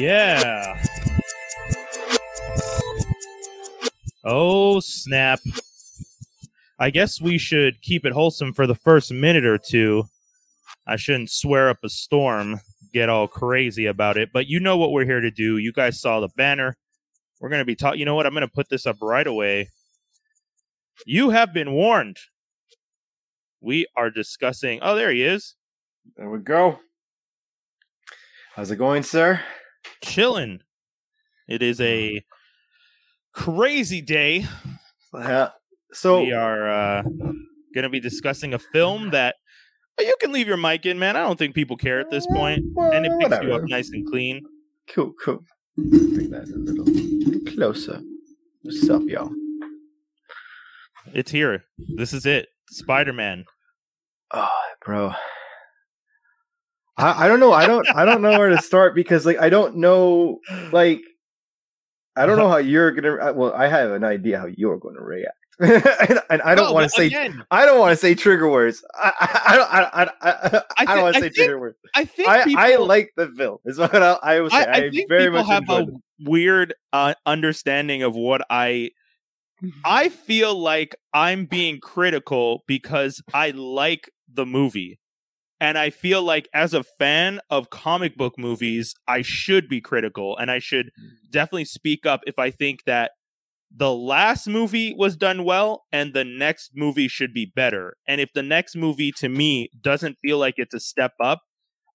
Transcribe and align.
Yeah. 0.00 0.82
Oh, 4.24 4.80
snap. 4.80 5.40
I 6.78 6.88
guess 6.88 7.20
we 7.20 7.36
should 7.36 7.82
keep 7.82 8.06
it 8.06 8.14
wholesome 8.14 8.54
for 8.54 8.66
the 8.66 8.74
first 8.74 9.12
minute 9.12 9.44
or 9.44 9.58
two. 9.58 10.04
I 10.86 10.96
shouldn't 10.96 11.30
swear 11.30 11.68
up 11.68 11.84
a 11.84 11.90
storm, 11.90 12.60
get 12.94 13.10
all 13.10 13.28
crazy 13.28 13.84
about 13.84 14.16
it, 14.16 14.30
but 14.32 14.46
you 14.46 14.58
know 14.58 14.78
what 14.78 14.92
we're 14.92 15.04
here 15.04 15.20
to 15.20 15.30
do. 15.30 15.58
You 15.58 15.70
guys 15.70 16.00
saw 16.00 16.20
the 16.20 16.28
banner. 16.34 16.78
We're 17.38 17.50
going 17.50 17.60
to 17.60 17.66
be 17.66 17.76
taught. 17.76 17.98
You 17.98 18.06
know 18.06 18.14
what? 18.14 18.24
I'm 18.24 18.32
going 18.32 18.40
to 18.40 18.48
put 18.48 18.70
this 18.70 18.86
up 18.86 18.96
right 19.02 19.26
away. 19.26 19.68
You 21.04 21.28
have 21.28 21.52
been 21.52 21.72
warned. 21.72 22.16
We 23.60 23.86
are 23.96 24.08
discussing. 24.08 24.78
Oh, 24.80 24.94
there 24.94 25.10
he 25.10 25.22
is. 25.22 25.56
There 26.16 26.30
we 26.30 26.38
go. 26.38 26.78
How's 28.54 28.70
it 28.70 28.76
going, 28.76 29.02
sir? 29.02 29.42
Chilling. 30.02 30.60
It 31.48 31.62
is 31.62 31.78
mm-hmm. 31.78 32.16
a 32.16 32.24
crazy 33.32 34.00
day. 34.00 34.46
Yeah. 35.12 35.50
So 35.92 36.22
we 36.22 36.32
are 36.32 36.68
uh, 36.70 37.02
going 37.02 37.82
to 37.82 37.88
be 37.88 38.00
discussing 38.00 38.54
a 38.54 38.58
film 38.58 39.10
that 39.10 39.36
uh, 39.98 40.04
you 40.04 40.14
can 40.20 40.32
leave 40.32 40.46
your 40.46 40.56
mic 40.56 40.86
in, 40.86 40.98
man. 40.98 41.16
I 41.16 41.22
don't 41.22 41.38
think 41.38 41.54
people 41.54 41.76
care 41.76 42.00
at 42.00 42.10
this 42.10 42.26
point, 42.28 42.64
well, 42.74 42.92
and 42.92 43.04
it 43.04 43.12
picks 43.18 43.42
you 43.42 43.54
up 43.54 43.62
nice 43.64 43.90
and 43.90 44.06
clean. 44.08 44.42
cool, 44.88 45.12
cool. 45.22 45.44
Bring 45.76 46.30
that 46.30 46.44
a 46.44 46.56
little, 46.56 46.84
little 46.84 47.52
closer. 47.52 48.00
What's 48.62 48.88
up, 48.88 49.02
y'all? 49.06 49.30
It's 51.12 51.30
here. 51.30 51.64
This 51.96 52.12
is 52.12 52.26
it. 52.26 52.48
Spider 52.68 53.12
Man. 53.12 53.44
Oh, 54.32 54.40
ah, 54.42 54.62
bro. 54.84 55.12
I, 56.96 57.24
I 57.24 57.28
don't 57.28 57.40
know. 57.40 57.52
I 57.52 57.66
don't 57.66 57.86
I 57.94 58.04
don't 58.04 58.22
know 58.22 58.38
where 58.38 58.48
to 58.50 58.58
start 58.58 58.94
because 58.94 59.24
like 59.26 59.38
I 59.38 59.48
don't 59.48 59.76
know 59.76 60.40
like 60.72 61.00
I 62.16 62.26
don't 62.26 62.36
know 62.36 62.48
how 62.48 62.58
you're 62.58 62.90
gonna. 62.92 63.32
Well, 63.32 63.52
I 63.54 63.66
have 63.68 63.92
an 63.92 64.04
idea 64.04 64.38
how 64.38 64.46
you're 64.46 64.78
going 64.78 64.96
to 64.96 65.00
react, 65.00 65.36
and, 65.60 66.20
and 66.28 66.42
I 66.42 66.54
don't 66.54 66.66
No, 66.66 66.72
want 66.72 66.84
to 66.90 66.90
say. 66.90 67.06
again, 67.06 67.42
I 67.50 67.64
don't 67.64 67.78
want 67.78 67.92
to 67.92 67.96
say 67.96 68.14
trigger 68.14 68.50
words. 68.50 68.84
I 68.94 69.12
I, 69.20 69.44
I 69.46 69.56
don't. 69.56 69.70
I, 69.72 69.80
I, 69.80 70.02
I, 70.02 70.62
I, 70.76 70.86
thi- 70.86 70.92
don't 70.94 71.02
want 71.02 71.14
to 71.14 71.20
say 71.20 71.26
think 71.28 71.34
trigger 71.36 71.60
words. 71.60 71.76
I 71.94 72.04
think 72.04 72.28
I, 72.28 72.44
people, 72.44 72.62
I 72.62 72.76
like 72.76 73.12
the 73.16 73.28
film. 73.28 73.58
Is 73.64 73.78
what 73.78 73.94
I, 73.94 74.18
I 74.22 74.40
will 74.40 74.50
say. 74.50 74.56
I, 74.56 74.62
I, 74.62 74.76
I 74.76 74.90
think 74.90 75.08
very 75.08 75.26
people 75.26 75.44
much 75.44 75.50
have 75.50 75.70
a 75.70 75.78
it. 75.78 75.88
weird 76.20 76.74
uh, 76.92 77.14
understanding 77.24 78.02
of 78.02 78.14
what 78.14 78.42
I. 78.50 78.90
I 79.84 80.08
feel 80.08 80.58
like 80.58 80.94
I'm 81.14 81.46
being 81.46 81.80
critical 81.80 82.64
because 82.66 83.22
I 83.32 83.50
like 83.50 84.10
the 84.32 84.46
movie. 84.46 84.99
And 85.60 85.76
I 85.76 85.90
feel 85.90 86.22
like 86.22 86.48
as 86.54 86.72
a 86.72 86.82
fan 86.82 87.40
of 87.50 87.70
comic 87.70 88.16
book 88.16 88.38
movies, 88.38 88.94
I 89.06 89.22
should 89.22 89.68
be 89.68 89.80
critical 89.80 90.36
and 90.36 90.50
I 90.50 90.58
should 90.58 90.86
mm. 90.86 91.30
definitely 91.30 91.66
speak 91.66 92.06
up 92.06 92.22
if 92.26 92.38
I 92.38 92.50
think 92.50 92.84
that 92.86 93.12
the 93.74 93.92
last 93.92 94.48
movie 94.48 94.94
was 94.96 95.16
done 95.16 95.44
well 95.44 95.84
and 95.92 96.12
the 96.14 96.24
next 96.24 96.72
movie 96.74 97.08
should 97.08 97.32
be 97.34 97.52
better. 97.54 97.96
And 98.08 98.20
if 98.20 98.32
the 98.32 98.42
next 98.42 98.74
movie 98.74 99.12
to 99.18 99.28
me 99.28 99.68
doesn't 99.80 100.18
feel 100.22 100.38
like 100.38 100.54
it's 100.56 100.74
a 100.74 100.80
step 100.80 101.12
up, 101.22 101.42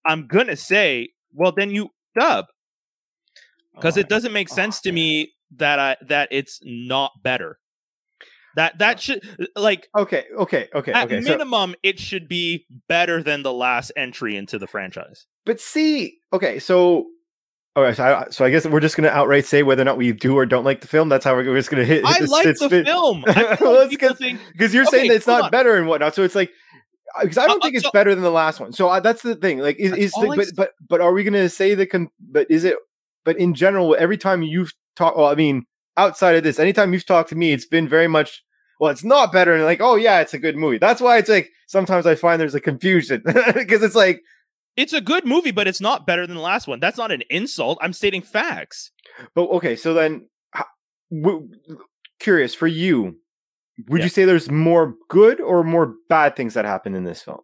I'm 0.05 0.27
going 0.27 0.47
to 0.47 0.55
say, 0.55 1.09
well, 1.33 1.51
then 1.51 1.71
you 1.71 1.89
dub 2.17 2.45
because 3.75 3.97
Oh, 3.97 4.01
it 4.01 4.09
doesn't 4.09 4.33
make 4.33 4.51
oh, 4.51 4.55
sense 4.55 4.81
to 4.81 4.91
me 4.91 5.33
that 5.55 5.79
I 5.79 5.97
that 6.07 6.29
it's 6.31 6.59
not 6.63 7.11
better. 7.21 7.59
That 8.55 8.77
that 8.79 8.99
should 8.99 9.21
like 9.55 9.87
Okay. 9.97 10.25
Okay. 10.37 10.67
Okay. 10.73 10.91
at 10.91 11.05
Okay. 11.05 11.21
So, 11.21 11.29
minimum 11.31 11.75
it 11.83 11.99
should 11.99 12.27
be 12.27 12.65
better 12.87 13.21
than 13.21 13.43
the 13.43 13.53
last 13.53 13.91
entry 13.97 14.35
into 14.37 14.57
the 14.57 14.67
franchise. 14.67 15.25
but 15.45 15.59
see. 15.59 16.17
Okay. 16.33 16.59
So. 16.59 17.07
All 17.77 17.83
right. 17.83 17.93
So 17.95 18.03
I, 18.05 18.27
so 18.29 18.45
I 18.45 18.49
guess 18.51 18.65
we're 18.65 18.79
just 18.79 18.95
gonna 18.95 19.09
outright 19.09 19.45
say 19.45 19.61
whether 19.61 19.81
or 19.81 19.85
not 19.85 19.97
we 19.97 20.13
do 20.13 20.37
or 20.37 20.45
don't 20.45 20.63
like 20.63 20.79
the 20.79 20.87
film. 20.87 21.09
That's 21.09 21.25
how 21.25 21.33
we're, 21.35 21.43
we're 21.45 21.57
just 21.57 21.69
gonna 21.69 21.83
hit. 21.83 22.05
hit 22.07 22.21
I 22.21 22.23
like 22.25 22.45
the 22.45 22.55
spit. 22.55 22.85
film. 22.85 23.25
I 23.27 23.57
feel 23.57 23.67
Well, 23.71 23.75
like 23.83 23.85
it's 23.91 23.95
people 23.97 24.07
'cause- 24.09 24.17
think 24.17 24.39
because 24.53 24.73
you're 24.73 24.83
Okay, 24.87 24.97
saying 24.97 25.09
that 25.09 25.15
it's 25.15 25.27
not 25.27 25.43
on. 25.43 25.51
better 25.51 25.75
and 25.75 25.85
whatnot. 25.87 26.15
So 26.15 26.23
it's 26.23 26.35
like 26.35 26.51
because 27.21 27.37
I 27.37 27.47
don't 27.47 27.61
Uh, 27.61 27.65
think 27.65 27.75
it's 27.75 27.83
so- 27.83 27.91
better 27.91 28.15
than 28.15 28.23
the 28.23 28.31
last 28.31 28.61
one. 28.61 28.71
So 28.71 28.87
uh, 28.87 29.01
that's 29.01 29.21
the 29.23 29.35
thing. 29.35 29.59
Like, 29.59 29.75
is, 29.77 29.91
is 29.91 30.11
the, 30.13 30.33
but 30.37 30.47
but 30.55 30.71
but 30.87 31.01
are 31.01 31.11
we 31.11 31.25
gonna 31.25 31.49
say 31.49 31.75
the 31.75 31.85
con- 31.85 32.07
but 32.19 32.49
is 32.49 32.63
it? 32.63 32.77
But 33.25 33.37
in 33.39 33.53
general, 33.53 33.93
every 33.99 34.17
time 34.17 34.41
you've 34.41 34.71
talked, 34.95 35.17
well, 35.17 35.27
I 35.27 35.35
mean, 35.35 35.65
outside 35.97 36.35
of 36.35 36.43
this, 36.43 36.59
anytime 36.59 36.93
you've 36.93 37.05
talked 37.05 37.29
to 37.29 37.35
me, 37.35 37.51
it's 37.53 37.65
been 37.65 37.87
very 37.87 38.07
much. 38.07 38.43
Well, 38.79 38.91
it's 38.91 39.03
not 39.05 39.31
better, 39.31 39.53
and 39.53 39.63
like, 39.63 39.79
oh 39.81 39.95
yeah, 39.95 40.19
it's 40.19 40.33
a 40.33 40.39
good 40.39 40.57
movie. 40.57 40.77
That's 40.77 40.99
why 41.01 41.17
it's 41.17 41.29
like 41.29 41.49
sometimes 41.67 42.05
I 42.05 42.15
find 42.15 42.41
there's 42.41 42.55
a 42.55 42.59
confusion 42.59 43.21
because 43.53 43.81
it's 43.81 43.95
like, 43.95 44.21
it's 44.75 44.91
a 44.91 44.99
good 44.99 45.25
movie, 45.25 45.51
but 45.51 45.67
it's 45.67 45.79
not 45.79 46.05
better 46.05 46.27
than 46.27 46.35
the 46.35 46.41
last 46.41 46.67
one. 46.67 46.81
That's 46.81 46.97
not 46.97 47.11
an 47.11 47.23
insult. 47.29 47.77
I'm 47.81 47.93
stating 47.93 48.21
facts. 48.21 48.91
but 49.33 49.43
okay, 49.51 49.77
so 49.77 49.93
then, 49.93 50.27
w- 51.09 51.47
curious 52.19 52.53
for 52.53 52.67
you, 52.67 53.17
would 53.87 53.99
Yeah. 53.99 54.05
you 54.05 54.09
say 54.09 54.25
there's 54.25 54.51
more 54.51 54.95
good 55.09 55.39
or 55.39 55.63
more 55.63 55.93
bad 56.09 56.35
things 56.35 56.53
that 56.55 56.65
happen 56.65 56.95
in 56.95 57.05
this 57.05 57.21
film? 57.21 57.39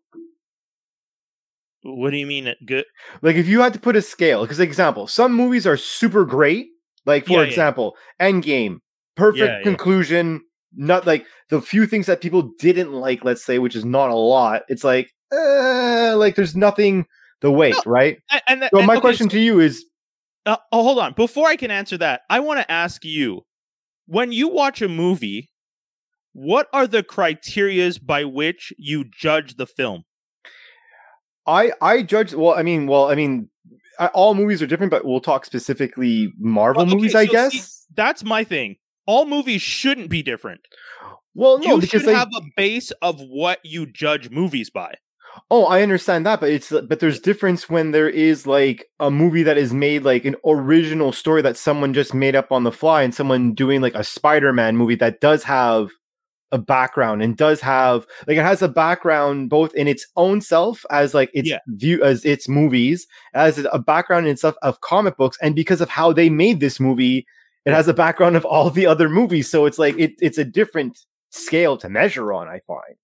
What 1.83 2.11
do 2.11 2.17
you 2.17 2.27
mean 2.27 2.47
uh, 2.47 2.53
good? 2.65 2.85
Like 3.21 3.37
if 3.37 3.47
you 3.47 3.61
had 3.61 3.73
to 3.73 3.79
put 3.79 3.95
a 3.95 4.01
scale, 4.01 4.41
because 4.43 4.59
example, 4.59 5.07
some 5.07 5.33
movies 5.33 5.65
are 5.65 5.77
super 5.77 6.25
great. 6.25 6.67
Like 7.05 7.25
for 7.25 7.33
Yeah, 7.33 7.39
yeah. 7.39 7.47
example, 7.47 7.97
Endgame, 8.19 8.77
perfect 9.15 9.41
Yeah, 9.43 9.57
yeah. 9.57 9.63
conclusion. 9.63 10.41
Not 10.73 11.05
like 11.05 11.25
the 11.49 11.61
few 11.61 11.85
things 11.85 12.05
that 12.05 12.21
people 12.21 12.51
didn't 12.59 12.93
like, 12.93 13.25
let's 13.25 13.43
say, 13.43 13.59
which 13.59 13.75
is 13.75 13.83
not 13.83 14.09
a 14.09 14.15
lot. 14.15 14.63
It's 14.69 14.83
like, 14.85 15.11
uh, 15.33 16.15
like 16.17 16.35
there's 16.35 16.55
nothing 16.55 17.05
the 17.41 17.51
weight, 17.51 17.75
right? 17.85 18.17
And, 18.31 18.41
and, 18.47 18.63
So 18.73 18.77
and- 18.79 18.87
my 18.87 18.93
okay, 18.95 19.01
question 19.01 19.27
to 19.29 19.39
you 19.39 19.59
is, 19.59 19.85
Uh, 20.45 20.57
oh, 20.71 20.83
hold 20.83 20.97
on. 20.99 21.13
Before 21.13 21.47
I 21.47 21.55
can 21.55 21.71
answer 21.71 21.97
that, 21.97 22.21
I 22.29 22.39
want 22.39 22.59
to 22.61 22.71
ask 22.71 23.03
you: 23.03 23.41
when 24.07 24.31
you 24.31 24.47
watch 24.47 24.81
a 24.81 24.87
movie, 24.87 25.49
what 26.33 26.67
are 26.73 26.87
the 26.87 27.03
criterias 27.03 27.99
by 28.03 28.23
which 28.23 28.71
you 28.77 29.03
judge 29.03 29.57
the 29.57 29.67
film? 29.67 30.03
I 31.45 31.73
I 31.81 32.01
judge. 32.03 32.33
Well, 32.33 32.53
I 32.53 32.63
mean, 32.63 32.87
well, 32.87 33.09
I 33.11 33.15
mean, 33.15 33.49
all 34.07 34.33
movies 34.33 34.61
are 34.61 34.67
different, 34.67 34.91
but 34.91 35.05
we'll 35.05 35.21
talk 35.21 35.45
specifically 35.45 36.33
Marvel 36.39 36.81
Well, 36.83 36.87
okay, 36.87 36.95
movies, 36.95 37.15
I 37.15 37.25
guess. 37.25 37.53
see, 37.53 37.85
that's 37.95 38.23
my 38.23 38.43
thing. 38.43 38.77
All 39.05 39.25
movies 39.25 39.61
shouldn't 39.61 40.09
be 40.09 40.21
different. 40.23 40.61
well, 41.33 41.59
no, 41.59 41.75
you 41.75 41.81
because 41.81 42.01
should 42.01 42.05
like, 42.07 42.15
have 42.15 42.29
a 42.35 42.41
base 42.55 42.91
of 43.01 43.19
what 43.19 43.59
you 43.63 43.85
judge 43.85 44.29
movies 44.29 44.69
by. 44.69 44.95
Oh, 45.49 45.65
I 45.65 45.81
understand 45.81 46.25
that, 46.25 46.41
but 46.41 46.49
it's 46.49 46.71
but 46.71 46.99
there's 46.99 47.19
difference 47.19 47.69
when 47.69 47.91
there 47.91 48.09
is 48.09 48.45
like 48.45 48.85
a 48.99 49.09
movie 49.09 49.43
that 49.43 49.57
is 49.57 49.73
made 49.73 50.03
like 50.03 50.25
an 50.25 50.35
original 50.45 51.13
story 51.13 51.41
that 51.41 51.55
someone 51.57 51.93
just 51.93 52.13
made 52.13 52.35
up 52.35 52.51
on 52.51 52.63
the 52.63 52.71
fly, 52.71 53.01
and 53.01 53.15
someone 53.15 53.53
doing 53.53 53.81
like 53.81 53.95
a 53.95 54.03
Spider-Man 54.03 54.75
movie 54.75 54.95
that 54.95 55.21
does 55.21 55.43
have 55.43 55.89
a 56.51 56.57
background 56.57 57.23
and 57.23 57.37
does 57.37 57.61
have 57.61 58.05
like 58.27 58.37
it 58.37 58.43
has 58.43 58.61
a 58.61 58.67
background 58.67 59.49
both 59.49 59.73
in 59.75 59.87
its 59.87 60.05
own 60.15 60.41
self 60.41 60.85
as 60.89 61.13
like 61.13 61.29
its 61.33 61.49
Yeah. 61.49 61.59
view 61.67 62.03
as 62.03 62.25
its 62.25 62.49
movies 62.49 63.07
as 63.33 63.65
a 63.71 63.79
background 63.79 64.25
in 64.27 64.33
itself 64.33 64.55
of 64.61 64.81
comic 64.81 65.17
books, 65.17 65.37
and 65.41 65.55
because 65.55 65.81
of 65.81 65.89
how 65.89 66.11
they 66.13 66.29
made 66.29 66.59
this 66.59 66.79
movie, 66.79 67.25
it 67.65 67.73
has 67.73 67.87
a 67.87 67.93
background 67.93 68.35
of 68.35 68.45
all 68.45 68.69
the 68.69 68.85
other 68.85 69.09
movies. 69.09 69.49
So 69.49 69.65
it's 69.65 69.79
like 69.79 69.97
it, 69.97 70.13
it's 70.19 70.37
a 70.37 70.45
different 70.45 70.99
scale 71.29 71.77
to 71.77 71.89
measure 71.89 72.33
on. 72.33 72.47
I 72.47 72.59
find. 72.67 72.95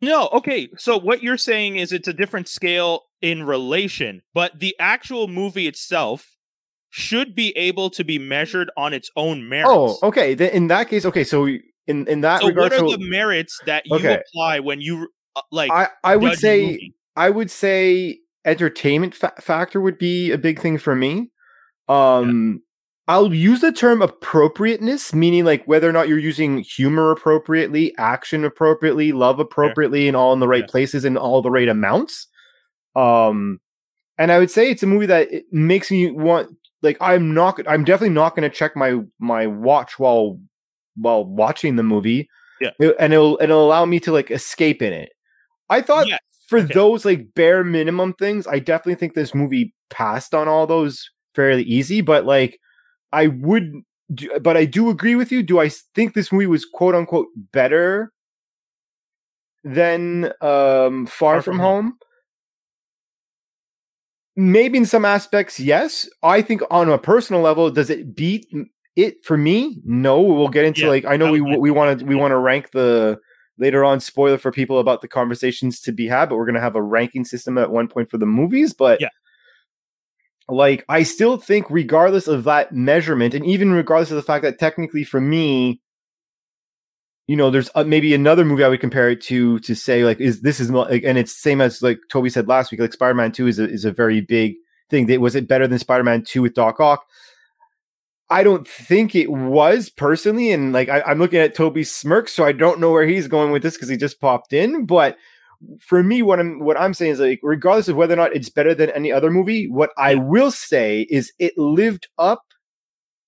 No, 0.00 0.28
okay. 0.32 0.68
So 0.76 0.98
what 0.98 1.22
you're 1.22 1.38
saying 1.38 1.76
is 1.76 1.92
it's 1.92 2.08
a 2.08 2.12
different 2.12 2.48
scale 2.48 3.04
in 3.22 3.44
relation, 3.44 4.22
but 4.34 4.58
the 4.60 4.76
actual 4.78 5.28
movie 5.28 5.66
itself 5.66 6.36
should 6.90 7.34
be 7.34 7.56
able 7.56 7.90
to 7.90 8.04
be 8.04 8.18
measured 8.18 8.70
on 8.76 8.92
its 8.92 9.10
own 9.16 9.38
oh, 9.38 9.48
merits. 9.48 9.68
Oh, 9.70 9.98
okay. 10.02 10.34
Then 10.34 10.50
in 10.50 10.66
that 10.68 10.88
case, 10.88 11.04
okay. 11.06 11.24
So 11.24 11.48
in 11.86 12.06
in 12.08 12.20
that 12.22 12.40
So 12.40 12.48
regard, 12.48 12.72
what 12.72 12.80
are 12.80 12.88
so 12.88 12.96
the 12.96 13.04
merits 13.04 13.60
that 13.66 13.86
you 13.86 13.94
Okay. 13.96 14.20
apply 14.32 14.60
when 14.60 14.80
you 14.80 15.08
uh, 15.36 15.42
like 15.50 15.70
I 15.70 15.88
I 16.02 16.16
would 16.16 16.38
say? 16.38 16.92
I 17.16 17.30
would 17.30 17.50
say 17.50 18.18
entertainment 18.44 19.14
fa- 19.14 19.34
factor 19.40 19.80
would 19.80 19.98
be 19.98 20.30
a 20.32 20.38
big 20.38 20.60
thing 20.60 20.78
for 20.78 20.94
me. 20.94 21.30
Um, 21.88 22.62
I'll 23.06 23.32
use 23.34 23.60
the 23.60 23.70
term 23.72 24.00
appropriateness, 24.02 25.14
meaning 25.14 25.44
like 25.44 25.64
whether 25.66 25.88
or 25.88 25.92
not 25.92 26.08
you're 26.08 26.18
using 26.18 26.58
humor 26.58 27.10
appropriately, 27.10 27.94
action 27.98 28.44
appropriately, 28.44 29.12
love 29.12 29.38
appropriately, 29.38 30.08
and 30.08 30.16
all 30.16 30.32
in 30.32 30.40
the 30.40 30.48
right 30.48 30.62
Yeah. 30.62 30.70
places 30.70 31.04
and 31.04 31.18
all 31.18 31.42
the 31.42 31.50
right 31.50 31.68
amounts. 31.68 32.26
Um, 32.96 33.60
and 34.18 34.32
I 34.32 34.38
would 34.38 34.50
say 34.50 34.70
it's 34.70 34.82
a 34.82 34.86
movie 34.86 35.06
that 35.06 35.30
it 35.32 35.44
makes 35.52 35.90
me 35.90 36.10
want 36.10 36.56
like 36.82 36.96
I'm 37.00 37.34
not 37.34 37.60
I'm 37.68 37.84
definitely 37.84 38.14
not 38.14 38.36
going 38.36 38.48
to 38.48 38.56
check 38.56 38.76
my 38.76 39.00
my 39.18 39.46
watch 39.46 39.98
while 39.98 40.38
while 40.96 41.24
watching 41.24 41.76
the 41.76 41.82
movie. 41.82 42.28
Yeah. 42.60 42.70
And 42.98 43.12
it'll 43.12 43.36
and 43.38 43.50
it'll 43.50 43.66
allow 43.66 43.84
me 43.84 44.00
to 44.00 44.12
like 44.12 44.30
escape 44.30 44.80
in 44.80 44.92
it. 44.92 45.10
I 45.68 45.80
thought 45.80 46.06
Yes, 46.08 46.20
for 46.46 46.60
okay. 46.60 46.72
those 46.74 47.04
like 47.04 47.34
bare 47.34 47.64
minimum 47.64 48.14
things, 48.14 48.46
I 48.46 48.58
definitely 48.58 48.94
think 48.96 49.14
this 49.14 49.34
movie 49.34 49.74
passed 49.90 50.34
on 50.34 50.48
all 50.48 50.66
those 50.66 51.10
fairly 51.34 51.62
easy. 51.64 52.00
But 52.00 52.26
like, 52.26 52.58
I 53.12 53.28
would, 53.28 53.72
do, 54.14 54.38
but 54.40 54.56
I 54.56 54.64
do 54.64 54.88
agree 54.90 55.14
with 55.14 55.32
you. 55.32 55.42
Do 55.42 55.58
I 55.58 55.68
think 55.94 56.14
this 56.14 56.30
movie 56.32 56.46
was 56.46 56.64
quote 56.64 56.94
unquote 56.94 57.26
better 57.52 58.12
than 59.64 60.26
um 60.40 61.06
Far, 61.06 61.36
Far 61.36 61.42
From, 61.42 61.56
From 61.56 61.60
Home? 61.60 61.98
maybe 64.36 64.78
in 64.78 64.86
some 64.86 65.04
aspects, 65.04 65.60
yes. 65.60 66.08
I 66.22 66.42
think 66.42 66.62
on 66.70 66.88
a 66.88 66.98
personal 66.98 67.40
level, 67.40 67.70
does 67.70 67.90
it 67.90 68.14
beat 68.16 68.46
it 68.96 69.24
for 69.24 69.36
me? 69.36 69.80
No. 69.84 70.20
We'll 70.20 70.48
get 70.48 70.64
into 70.64 70.82
Yeah, 70.82 70.88
like 70.88 71.04
I 71.04 71.16
know 71.16 71.30
we 71.32 71.40
we 71.40 71.70
want 71.70 72.00
to 72.00 72.04
we 72.06 72.14
want 72.14 72.32
to 72.32 72.38
rank 72.38 72.70
the 72.72 73.18
later 73.58 73.84
on 73.84 74.00
spoiler 74.00 74.38
for 74.38 74.50
people 74.50 74.78
about 74.80 75.00
the 75.00 75.08
conversations 75.08 75.80
to 75.80 75.92
be 75.92 76.08
had, 76.08 76.28
but 76.28 76.36
we're 76.36 76.46
gonna 76.46 76.60
have 76.60 76.76
a 76.76 76.82
ranking 76.82 77.24
system 77.24 77.58
at 77.58 77.70
one 77.70 77.88
point 77.88 78.10
for 78.10 78.18
the 78.18 78.26
movies. 78.26 78.72
But 78.72 79.00
Yeah. 79.00 79.08
like 80.48 80.84
I 80.88 81.02
still 81.02 81.36
think, 81.36 81.66
regardless 81.70 82.28
of 82.28 82.44
that 82.44 82.72
measurement, 82.72 83.34
and 83.34 83.44
even 83.46 83.72
regardless 83.72 84.10
of 84.10 84.16
the 84.16 84.22
fact 84.22 84.42
that 84.42 84.58
technically 84.58 85.04
for 85.04 85.20
me, 85.20 85.80
you 87.26 87.36
know, 87.36 87.50
there's 87.50 87.70
uh, 87.74 87.84
maybe 87.84 88.12
another 88.14 88.44
movie 88.44 88.64
I 88.64 88.68
would 88.68 88.80
compare 88.80 89.08
it 89.08 89.20
to 89.22 89.58
to 89.60 89.74
say 89.74 90.04
like 90.04 90.20
is 90.20 90.42
this 90.42 90.60
is 90.60 90.70
like, 90.70 91.04
and 91.04 91.16
it's 91.16 91.40
same 91.40 91.60
as 91.60 91.80
like 91.82 91.98
Toby 92.10 92.28
said 92.28 92.48
last 92.48 92.70
week. 92.70 92.80
Like 92.80 92.92
Spider 92.92 93.14
Man 93.14 93.32
Two 93.32 93.46
is 93.46 93.58
a 93.58 93.64
is 93.68 93.84
a 93.84 93.92
very 93.92 94.20
big 94.20 94.54
thing. 94.90 95.06
That 95.06 95.20
was 95.20 95.34
it 95.34 95.48
better 95.48 95.66
than 95.66 95.78
Spider 95.78 96.04
Man 96.04 96.22
Two 96.22 96.42
with 96.42 96.54
Doc 96.54 96.80
Ock? 96.80 97.04
I 98.30 98.42
don't 98.42 98.66
think 98.66 99.14
it 99.14 99.30
was 99.30 99.90
personally, 99.90 100.50
and 100.50 100.72
like 100.72 100.88
I, 100.88 101.02
I'm 101.02 101.18
looking 101.18 101.40
at 101.40 101.54
Toby's 101.54 101.92
smirk, 101.92 102.28
so 102.28 102.44
I 102.44 102.52
don't 102.52 102.80
know 102.80 102.90
where 102.90 103.06
he's 103.06 103.28
going 103.28 103.52
with 103.52 103.62
this 103.62 103.74
because 103.76 103.88
he 103.88 103.96
just 103.96 104.20
popped 104.20 104.52
in. 104.52 104.86
But 104.86 105.16
for 105.80 106.02
me, 106.02 106.22
what 106.22 106.40
I'm 106.40 106.60
what 106.60 106.78
I'm 106.80 106.94
saying 106.94 107.12
is 107.12 107.20
like, 107.20 107.40
regardless 107.42 107.88
of 107.88 107.96
whether 107.96 108.14
or 108.14 108.16
not 108.16 108.34
it's 108.34 108.48
better 108.48 108.74
than 108.74 108.90
any 108.90 109.12
other 109.12 109.30
movie, 109.30 109.68
what 109.68 109.90
I 109.98 110.14
will 110.14 110.50
say 110.50 111.06
is 111.10 111.32
it 111.38 111.56
lived 111.58 112.08
up 112.18 112.42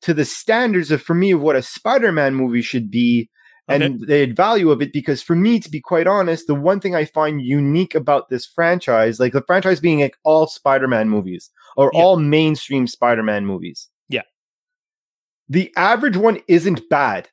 to 0.03 0.15
the 0.15 0.25
standards 0.25 0.91
of 0.91 1.03
for 1.03 1.15
me 1.15 1.31
of 1.33 1.41
what 1.43 1.57
a 1.57 1.63
Spider-Man 1.63 2.35
movie 2.35 2.63
should 2.63 2.91
be 2.91 3.29
Okay. 3.69 3.85
and 3.87 4.07
the 4.07 4.27
value 4.27 4.71
of 4.71 4.81
it 4.81 4.93
because 4.93 5.23
for 5.23 5.35
me 5.35 5.59
to 5.59 5.69
be 5.69 5.81
quite 5.81 6.07
honest 6.07 6.47
the 6.47 6.55
one 6.55 6.79
thing 6.79 6.95
i 6.95 7.05
find 7.05 7.43
unique 7.43 7.97
about 7.97 8.29
this 8.29 8.47
franchise 8.47 9.19
like 9.19 9.33
the 9.33 9.43
franchise 9.45 9.81
being 9.81 9.99
like 10.03 10.17
all 10.23 10.47
spider-man 10.47 11.09
movies 11.09 11.51
or 11.77 11.91
Yeah. 11.93 12.01
all 12.01 12.17
mainstream 12.17 12.87
spider-man 12.87 13.45
movies. 13.45 13.89
The 15.49 15.73
average 15.77 16.17
one 16.17 16.41
isn't 16.49 16.89
bad 16.91 17.29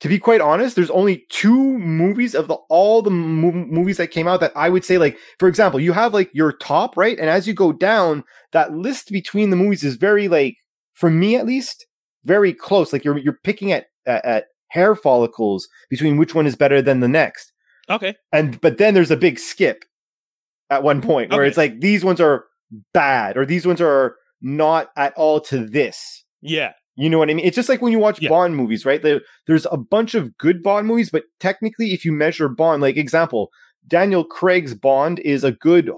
to 0.00 0.08
be 0.08 0.18
quite 0.18 0.40
honest 0.40 0.76
there's 0.76 0.90
only 0.90 1.24
two 1.28 1.78
movies 1.78 2.34
of 2.34 2.46
the 2.48 2.54
all 2.68 3.02
the 3.02 3.10
mo- 3.10 3.50
movies 3.52 3.96
that 3.96 4.08
came 4.10 4.28
out 4.28 4.40
that 4.40 4.52
i 4.56 4.68
would 4.68 4.84
say 4.84 4.96
like 4.98 5.18
for 5.38 5.48
example 5.48 5.78
you 5.80 5.92
have 5.92 6.14
like 6.14 6.30
your 6.32 6.52
top 6.52 6.96
right 6.96 7.18
and 7.18 7.28
as 7.28 7.46
you 7.48 7.54
go 7.54 7.72
down 7.72 8.22
that 8.52 8.72
list 8.72 9.10
between 9.10 9.50
the 9.50 9.56
movies 9.56 9.82
is 9.84 9.96
very 9.96 10.28
like 10.28 10.56
for 10.94 11.10
me 11.10 11.36
at 11.36 11.46
least 11.46 11.86
very 12.24 12.52
close 12.52 12.92
like 12.92 13.04
you're 13.04 13.18
you're 13.18 13.38
picking 13.44 13.72
at 13.72 13.86
at, 14.06 14.24
at 14.24 14.44
hair 14.68 14.94
follicles 14.94 15.68
between 15.90 16.16
which 16.16 16.34
one 16.34 16.46
is 16.46 16.56
better 16.56 16.80
than 16.82 17.00
the 17.00 17.08
next 17.08 17.52
Okay. 17.90 18.14
and 18.32 18.60
but 18.60 18.78
then 18.78 18.94
there's 18.94 19.10
a 19.10 19.16
big 19.16 19.38
skip 19.38 19.84
at 20.70 20.82
one 20.82 21.00
point 21.00 21.30
where 21.30 21.40
Okay. 21.40 21.48
it's 21.48 21.56
like 21.56 21.80
these 21.80 22.04
ones 22.04 22.20
are 22.20 22.44
bad 22.92 23.36
or 23.38 23.46
these 23.46 23.66
ones 23.66 23.80
are 23.80 24.16
not 24.42 24.90
at 24.96 25.14
all 25.16 25.40
to 25.40 25.64
this 25.66 26.24
Yeah. 26.42 26.72
You 26.98 27.08
know 27.08 27.18
what 27.18 27.30
I 27.30 27.34
mean? 27.34 27.46
It's 27.46 27.54
just 27.56 27.68
like 27.68 27.80
when 27.80 27.92
you 27.92 27.98
watch 27.98 28.20
Yeah. 28.20 28.28
Bond 28.28 28.56
movies, 28.56 28.84
right? 28.84 29.00
There, 29.02 29.20
there's 29.46 29.66
a 29.70 29.76
bunch 29.78 30.14
of 30.14 30.36
good 30.36 30.62
Bond 30.62 30.86
movies, 30.86 31.10
but 31.10 31.22
technically, 31.40 31.92
if 31.92 32.04
you 32.04 32.12
measure 32.12 32.48
Bond, 32.48 32.82
like 32.82 32.96
example, 32.96 33.50
Daniel 33.86 34.24
Craig's 34.24 34.74
Bond 34.74 35.18
is 35.20 35.44
a 35.44 35.52
good 35.52 35.90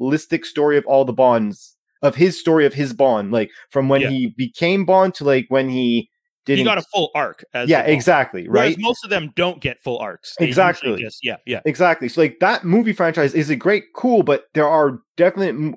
holistic 0.00 0.44
story 0.44 0.76
of 0.76 0.84
all 0.86 1.04
the 1.04 1.12
Bonds, 1.12 1.76
of 2.02 2.16
his 2.16 2.38
story 2.38 2.66
of 2.66 2.74
his 2.74 2.92
Bond, 2.92 3.32
like 3.32 3.50
from 3.70 3.88
when 3.88 4.02
Yeah. 4.02 4.10
he 4.10 4.34
became 4.36 4.84
Bond 4.84 5.14
to 5.14 5.24
like 5.24 5.46
when 5.48 5.68
he 5.70 6.08
didn't. 6.44 6.58
He 6.58 6.64
got 6.64 6.76
a 6.78 6.82
full 6.94 7.10
arc. 7.14 7.42
As 7.54 7.68
yeah, 7.70 7.80
exactly, 7.82 8.46
Whereas 8.48 8.74
right? 8.74 8.78
most 8.78 9.04
of 9.04 9.10
them 9.10 9.32
don't 9.34 9.60
get 9.60 9.80
full 9.80 9.98
arcs. 9.98 10.34
They 10.38 10.46
Exactly. 10.46 11.00
Just, 11.00 11.20
yeah. 11.22 11.36
Yeah. 11.46 11.60
Exactly. 11.64 12.08
So 12.10 12.20
like 12.20 12.36
that 12.40 12.64
movie 12.64 12.92
franchise 12.92 13.32
is 13.34 13.48
a 13.48 13.56
great, 13.56 13.84
cool, 13.96 14.22
but 14.22 14.44
there 14.52 14.68
are 14.68 14.98
definite 15.16 15.48
m- 15.54 15.74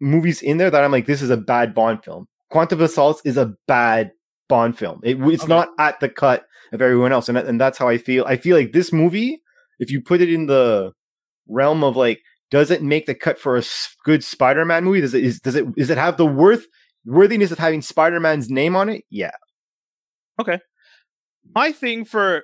movies 0.00 0.42
in 0.42 0.56
there 0.58 0.70
that 0.70 0.82
I'm 0.82 0.90
like, 0.90 1.06
this 1.06 1.22
is 1.22 1.30
a 1.30 1.36
bad 1.36 1.74
Bond 1.74 2.02
film. 2.04 2.26
Quantum 2.50 2.80
of 2.80 2.90
Solace 2.90 3.20
is 3.24 3.36
a 3.36 3.54
bad 3.66 4.12
Bond 4.48 4.76
film. 4.76 5.00
It, 5.04 5.16
it's 5.20 5.44
Okay. 5.44 5.48
not 5.48 5.68
at 5.78 6.00
the 6.00 6.08
cut 6.08 6.44
of 6.72 6.82
everyone 6.82 7.12
else, 7.12 7.28
and 7.28 7.38
and 7.38 7.60
that's 7.60 7.78
how 7.78 7.88
I 7.88 7.98
feel. 7.98 8.24
I 8.26 8.36
feel 8.36 8.56
like 8.56 8.72
this 8.72 8.92
movie, 8.92 9.40
if 9.78 9.90
you 9.92 10.02
put 10.02 10.20
it 10.20 10.32
in 10.32 10.46
the 10.46 10.92
realm 11.48 11.84
of 11.84 11.96
like, 11.96 12.18
does 12.50 12.70
it 12.72 12.82
make 12.82 13.06
the 13.06 13.14
cut 13.14 13.38
for 13.38 13.56
a 13.56 13.62
good 14.04 14.24
Spider-Man 14.24 14.82
movie? 14.84 15.00
Does 15.00 15.14
it 15.14 15.22
is 15.24 15.38
does 15.40 15.54
it 15.54 15.72
does 15.76 15.88
it 15.90 15.98
have 15.98 16.16
the 16.16 16.26
worth 16.26 16.66
worthiness 17.04 17.52
of 17.52 17.58
having 17.58 17.80
Spider-Man's 17.80 18.50
name 18.50 18.74
on 18.74 18.88
it? 18.88 19.04
Yeah. 19.08 19.30
Okay. 20.40 20.58
My 21.54 21.70
thing 21.72 22.04
for 22.04 22.42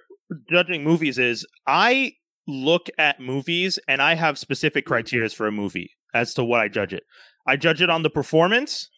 judging 0.51 0.85
movies 0.85 1.19
is 1.19 1.45
I 1.67 2.13
look 2.47 2.89
at 2.99 3.21
movies 3.21 3.79
and 3.89 4.01
I 4.01 4.15
have 4.15 4.39
specific 4.39 4.87
criteria 4.87 5.29
for 5.31 5.47
a 5.49 5.53
movie 5.53 5.91
as 6.15 6.35
to 6.35 6.45
what 6.45 6.61
I 6.61 6.69
judge 6.69 6.93
it. 6.93 7.03
I 7.47 7.57
judge 7.57 7.83
it 7.83 7.91
on 7.91 8.03
the 8.03 8.11
performance, 8.11 8.89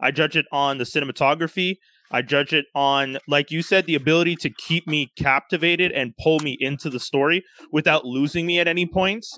I 0.00 0.10
judge 0.10 0.36
it 0.36 0.46
on 0.52 0.78
the 0.78 0.84
cinematography, 0.84 1.76
I 2.10 2.22
judge 2.22 2.52
it 2.52 2.66
on 2.74 3.18
like 3.26 3.50
you 3.50 3.62
said 3.62 3.86
the 3.86 3.94
ability 3.94 4.36
to 4.36 4.50
keep 4.50 4.86
me 4.86 5.12
captivated 5.18 5.90
and 5.92 6.14
pull 6.22 6.38
me 6.40 6.56
into 6.60 6.88
the 6.88 7.00
story 7.00 7.42
without 7.72 8.04
losing 8.04 8.46
me 8.46 8.60
at 8.60 8.68
any 8.68 8.86
points. 8.86 9.36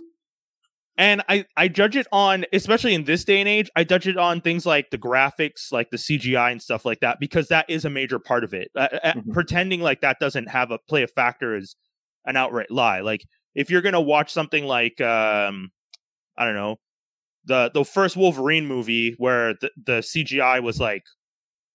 And 0.99 1.22
I, 1.28 1.44
I 1.56 1.69
judge 1.69 1.94
it 1.94 2.08
on, 2.10 2.44
especially 2.52 2.93
in 2.93 3.05
this 3.05 3.25
day 3.25 3.38
and 3.38 3.49
age, 3.49 3.70
I 3.76 3.84
judge 3.84 4.08
it 4.08 4.16
on 4.16 4.40
things 4.40 4.66
like 4.66 4.90
the 4.90 4.99
graphics, 4.99 5.70
like 5.70 5.90
the 5.90 5.96
CGI 5.96 6.50
and 6.50 6.61
stuff 6.61 6.84
like 6.84 6.99
that, 7.00 7.19
because 7.20 7.46
that 7.49 7.66
is 7.70 7.84
a 7.84 7.90
major 7.90 8.19
part 8.19 8.43
of 8.43 8.52
it. 8.52 8.69
Uh, 8.75 8.88
uh, 9.04 9.12
Mhm. 9.12 9.32
Pretending 9.32 9.81
like 9.81 10.00
that 10.00 10.19
doesn't 10.19 10.49
have 10.49 10.72
a 10.72 10.78
play 10.88 11.04
a 11.04 11.06
factor 11.06 11.54
is 11.54 11.76
an 12.26 12.37
outright 12.37 12.70
lie. 12.72 13.00
Like 13.00 13.22
if 13.54 13.70
you're 13.70 13.81
gonna 13.81 14.00
watch 14.00 14.32
something 14.32 14.64
like, 14.64 15.00
um, 15.00 15.70
I 16.37 16.44
don't 16.44 16.56
know, 16.56 16.78
the 17.44 17.70
the 17.73 17.85
first 17.85 18.17
Wolverine 18.17 18.67
movie 18.67 19.14
where 19.19 19.54
the, 19.61 19.71
the 19.85 19.92
CGI 20.00 20.62
was 20.62 20.78
like 20.80 21.02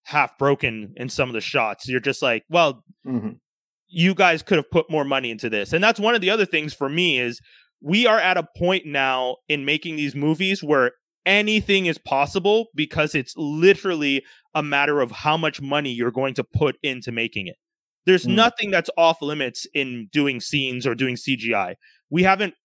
half 0.05 0.37
broken 0.37 0.93
in 0.97 1.09
some 1.09 1.29
of 1.29 1.33
the 1.33 1.41
shots, 1.41 1.87
you're 1.87 1.99
just 2.01 2.21
like, 2.21 2.43
well, 2.49 2.83
Mhm. 3.05 3.39
you 3.87 4.13
guys 4.13 4.43
could 4.43 4.57
have 4.57 4.69
put 4.69 4.89
more 4.91 5.05
money 5.05 5.31
into 5.31 5.49
this. 5.49 5.71
And 5.73 5.83
that's 5.83 5.99
one 5.99 6.13
of 6.15 6.21
the 6.21 6.29
other 6.29 6.45
things 6.45 6.73
for 6.73 6.89
me 6.89 7.19
is 7.19 7.39
we 7.81 8.05
are 8.07 8.19
at 8.19 8.37
a 8.37 8.47
point 8.57 8.85
now 8.85 9.37
in 9.47 9.65
making 9.65 9.95
these 9.95 10.15
movies 10.15 10.61
where 10.63 10.91
anything 11.25 11.85
is 11.85 11.97
possible 11.97 12.67
because 12.75 13.15
it's 13.15 13.33
literally 13.37 14.23
a 14.53 14.61
matter 14.61 14.99
of 14.99 15.09
how 15.11 15.37
much 15.37 15.61
money 15.61 15.91
you're 15.91 16.11
going 16.11 16.33
to 16.33 16.43
put 16.43 16.75
into 16.83 17.11
making 17.11 17.47
it. 17.47 17.55
There's 18.05 18.25
Mm. 18.25 18.35
nothing 18.35 18.71
that's 18.71 18.89
off 18.97 19.21
limits 19.21 19.65
in 19.73 20.09
doing 20.11 20.41
scenes 20.41 20.85
or 20.85 20.95
doing 20.95 21.15
CGI. 21.15 21.75
We 22.09 22.23
haven't 22.23 22.55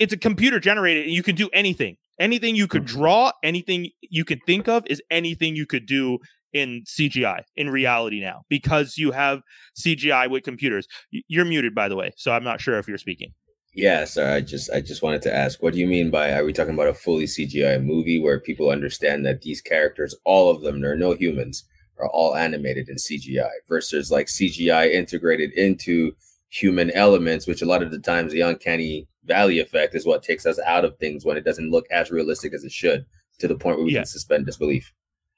it's 0.00 0.12
a 0.12 0.16
computer 0.18 0.58
generated 0.58 1.04
and 1.06 1.14
you 1.14 1.22
can 1.22 1.36
do 1.36 1.48
anything. 1.52 1.96
Anything 2.18 2.56
you 2.56 2.66
could 2.66 2.82
Mhm. 2.82 2.86
draw, 2.86 3.32
anything 3.42 3.90
you 4.02 4.24
could 4.24 4.40
think 4.46 4.68
of 4.68 4.84
is 4.88 5.02
anything 5.10 5.54
you 5.56 5.66
could 5.66 5.86
do 5.86 6.18
in 6.52 6.82
CGI 6.86 7.44
in 7.56 7.68
reality 7.70 8.20
now 8.20 8.42
because 8.48 8.96
you 8.96 9.12
have 9.12 9.42
CGI 9.74 10.26
with 10.26 10.42
computers. 10.44 10.88
You're 11.10 11.44
muted 11.44 11.74
by 11.74 11.88
the 11.88 11.96
way, 11.96 12.12
so 12.16 12.32
I'm 12.32 12.44
not 12.44 12.60
sure 12.60 12.78
if 12.78 12.88
you're 12.88 12.98
speaking. 12.98 13.34
Yeah, 13.74 14.06
sorry. 14.06 14.32
I 14.32 14.40
just 14.40 14.70
I 14.72 14.80
just 14.80 15.02
wanted 15.02 15.22
to 15.22 15.34
ask, 15.34 15.62
what 15.62 15.74
do 15.74 15.78
you 15.78 15.86
mean 15.86 16.10
by 16.10 16.32
are 16.32 16.44
we 16.44 16.52
talking 16.52 16.74
about 16.74 16.88
a 16.88 16.94
fully 16.94 17.26
CGI 17.26 17.78
movie 17.78 18.18
where 18.18 18.40
people 18.40 18.70
understand 18.70 19.24
that 19.26 19.42
these 19.42 19.60
characters, 19.60 20.16
all 20.24 20.50
of 20.50 20.62
them, 20.62 20.80
there 20.80 20.90
are 20.92 20.96
no 20.96 21.12
humans, 21.12 21.64
are 21.98 22.08
all 22.08 22.34
animated 22.34 22.88
in 22.88 22.96
CGI 22.96 23.50
versus 23.68 24.10
like 24.10 24.26
CGI 24.28 24.90
integrated 24.90 25.52
into 25.52 26.12
human 26.48 26.90
elements, 26.92 27.46
which 27.46 27.60
a 27.60 27.66
lot 27.66 27.82
of 27.82 27.90
the 27.90 27.98
times 27.98 28.32
the 28.32 28.40
uncanny 28.40 29.06
valley 29.28 29.60
effect 29.60 29.94
is 29.94 30.04
what 30.04 30.22
takes 30.24 30.44
us 30.46 30.58
out 30.66 30.84
of 30.84 30.96
things 30.96 31.24
when 31.24 31.36
it 31.36 31.44
doesn't 31.44 31.70
look 31.70 31.86
as 31.92 32.10
realistic 32.10 32.52
as 32.54 32.64
it 32.64 32.72
should, 32.72 33.06
to 33.38 33.46
the 33.46 33.54
point 33.54 33.76
where 33.76 33.86
we 33.86 33.92
Yeah. 33.92 34.00
can 34.00 34.06
suspend 34.06 34.46
disbelief. 34.46 34.92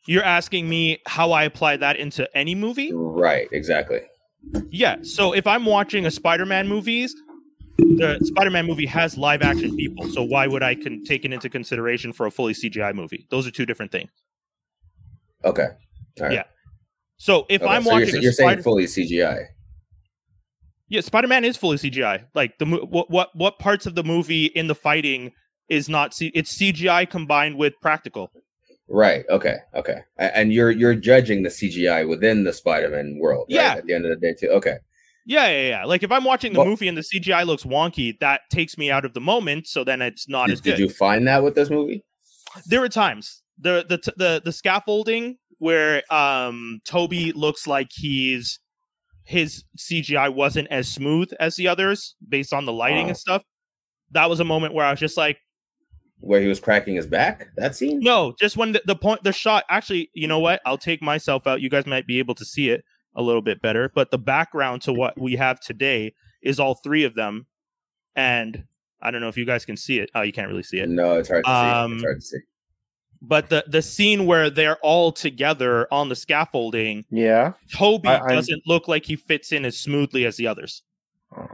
You're 0.07 0.25
asking 0.25 0.69
me 0.69 1.03
how 1.07 1.33
I 1.33 1.45
apply 1.45 1.77
that 1.77 1.97
into 1.97 2.27
any 2.35 2.55
movie? 2.55 2.91
Right, 2.95 3.49
exactly. 3.53 4.01
Yeah. 4.71 4.97
So 5.03 5.35
if 5.35 5.47
I'm 5.47 5.67
watching 5.67 6.07
a 6.07 6.11
Spider-Man 6.11 6.67
movies, 6.67 7.15
the 7.77 8.19
Spider-Man 8.23 8.67
movie 8.67 8.87
has 8.87 9.19
live 9.19 9.43
action 9.43 9.77
people. 9.77 10.09
So 10.09 10.23
why 10.23 10.47
would 10.47 10.63
I 10.63 10.75
can 10.75 11.05
take 11.05 11.27
it 11.27 11.33
into 11.33 11.51
consideration 11.51 12.15
for 12.15 12.25
a 12.25 12.31
fully 12.31 12.55
CGI 12.55 12.95
movie? 12.95 13.27
Those 13.31 13.47
are 13.47 13.51
two 13.51 13.67
different 13.67 13.93
things. 13.93 14.11
Okay. 15.45 15.67
All 16.21 16.27
right. 16.27 16.33
Yeah. 16.33 16.45
So 17.19 17.45
if 17.51 17.61
Okay, 17.63 17.71
I'm 17.71 17.83
so 17.83 17.91
you're, 17.91 18.01
watching 18.01 18.17
a 18.17 18.23
you're 18.23 18.33
saying 18.33 18.63
fully 18.63 18.85
CGI. 18.85 19.45
Yeah, 20.91 21.01
Spider-Man 21.01 21.45
is 21.45 21.57
fully 21.57 21.77
CGI. 21.79 22.25
Like 22.35 22.59
the 22.59 22.67
what 22.67 23.11
what 23.11 23.31
what 23.35 23.59
parts 23.59 23.87
of 23.87 23.95
the 23.95 24.05
movie 24.05 24.47
in 24.47 24.67
the 24.67 24.75
fighting 24.75 25.33
is 25.69 25.89
not 25.89 26.13
C- 26.13 26.33
it's 26.35 26.53
CGI 26.57 27.09
combined 27.09 27.57
with 27.57 27.75
practical. 27.81 28.31
Right. 28.89 29.25
Okay. 29.31 29.57
Okay. 29.75 29.99
And 30.19 30.53
you're 30.53 30.73
you're 30.73 30.97
judging 30.97 31.45
the 31.45 31.49
CGI 31.49 32.09
within 32.09 32.43
the 32.45 32.53
Spider-Man 32.53 33.19
world. 33.21 33.47
right? 33.49 33.55
Yeah. 33.55 33.75
At 33.77 33.87
the 33.87 33.95
end 33.95 34.05
of 34.05 34.11
the 34.11 34.17
day, 34.17 34.35
too. 34.39 34.49
Okay. 34.49 34.79
Yeah, 35.27 35.49
yeah, 35.49 35.69
yeah. 35.69 35.85
Like 35.85 36.03
if 36.03 36.11
I'm 36.11 36.25
watching 36.25 36.53
the 36.55 36.59
Well- 36.59 36.69
movie 36.69 36.89
and 36.89 36.99
the 36.99 37.03
CGI 37.03 37.47
looks 37.47 37.63
wonky, 37.63 38.19
that 38.19 38.41
takes 38.51 38.77
me 38.77 38.91
out 38.91 39.05
of 39.05 39.15
the 39.15 39.21
moment. 39.21 39.69
So 39.69 39.85
then 39.85 40.03
it's 40.03 40.29
not 40.29 40.47
Did, 40.49 40.53
as 40.55 40.61
good. 40.61 40.71
did 40.73 40.79
you 40.81 40.89
find 40.89 41.27
that 41.29 41.43
with 41.45 41.55
this 41.55 41.71
movie? 41.71 42.05
there 42.67 42.81
were 42.81 42.89
times 42.89 43.43
the 43.61 43.85
the 43.89 44.13
the 44.17 44.43
the 44.45 44.51
scaffolding 44.53 45.37
where 45.59 46.03
um 46.13 46.81
Tobey 46.85 47.31
looks 47.33 47.69
like 47.69 47.91
he's 47.93 48.59
his 49.31 49.63
CGI 49.79 50.35
wasn't 50.35 50.67
as 50.73 50.89
smooth 50.89 51.31
as 51.39 51.55
the 51.55 51.69
others 51.69 52.17
based 52.29 52.53
on 52.53 52.67
the 52.67 52.73
lighting 52.73 53.07
Oh. 53.07 53.11
and 53.11 53.17
stuff. 53.17 53.45
That 54.11 54.29
was 54.29 54.41
a 54.41 54.45
moment 54.45 54.75
where 54.75 54.85
I 54.85 54.91
was 54.91 54.99
just 54.99 55.17
like, 55.17 55.39
where 56.19 56.41
he 56.41 56.49
was 56.49 56.59
cracking 56.59 56.97
his 56.97 57.07
back. 57.07 57.47
That 57.57 57.77
scene. 57.77 58.01
No, 58.01 58.35
just 58.41 58.57
when 58.57 58.73
the, 58.73 58.83
the 58.85 58.97
point, 58.97 59.23
the 59.23 59.33
shot. 59.33 59.65
Actually, 59.71 60.11
you 60.15 60.27
know 60.27 60.41
what? 60.41 60.61
I'll 60.67 60.77
take 60.77 61.01
myself 61.01 61.47
out. 61.47 61.61
You 61.61 61.71
guys 61.71 61.87
might 61.87 62.07
be 62.09 62.19
able 62.19 62.35
to 62.35 62.45
see 62.45 62.71
it 62.71 62.85
a 63.15 63.23
little 63.23 63.41
bit 63.41 63.63
better. 63.63 63.91
But 63.95 64.11
the 64.11 64.19
background 64.19 64.83
to 64.83 64.93
what 64.93 65.19
we 65.19 65.37
have 65.37 65.61
today 65.61 66.13
is 66.43 66.59
all 66.61 66.75
three 66.75 67.05
of 67.05 67.15
them, 67.15 67.47
and 68.17 68.65
I 69.01 69.11
don't 69.13 69.21
know 69.21 69.29
if 69.29 69.37
you 69.37 69.47
guys 69.47 69.65
can 69.65 69.77
see 69.77 69.99
it. 70.01 70.11
Oh, 70.15 70.23
you 70.23 70.33
can't 70.33 70.49
really 70.49 70.63
see 70.65 70.79
it. 70.79 70.89
No, 70.89 71.19
it's 71.19 71.29
hard 71.29 71.45
to 71.45 71.49
see. 71.51 71.55
Um, 71.55 71.93
It's 71.95 72.03
hard 72.03 72.21
to 72.21 72.27
see. 72.27 72.39
But 73.23 73.51
the 73.51 73.65
the 73.69 73.83
scene 73.83 74.25
where 74.27 74.49
they're 74.49 74.77
all 74.79 75.13
together 75.13 75.87
on 75.93 76.09
the 76.09 76.17
scaffolding, 76.17 77.05
Yeah. 77.11 77.53
Tobey 77.75 78.09
I- 78.09 78.21
I- 78.25 78.35
doesn't 78.35 78.63
look 78.67 78.89
like 78.89 79.05
he 79.05 79.17
fits 79.17 79.53
in 79.53 79.65
as 79.67 79.77
smoothly 79.79 80.25
as 80.25 80.37
the 80.37 80.47
others. 80.47 80.83
Oh. 81.37 81.47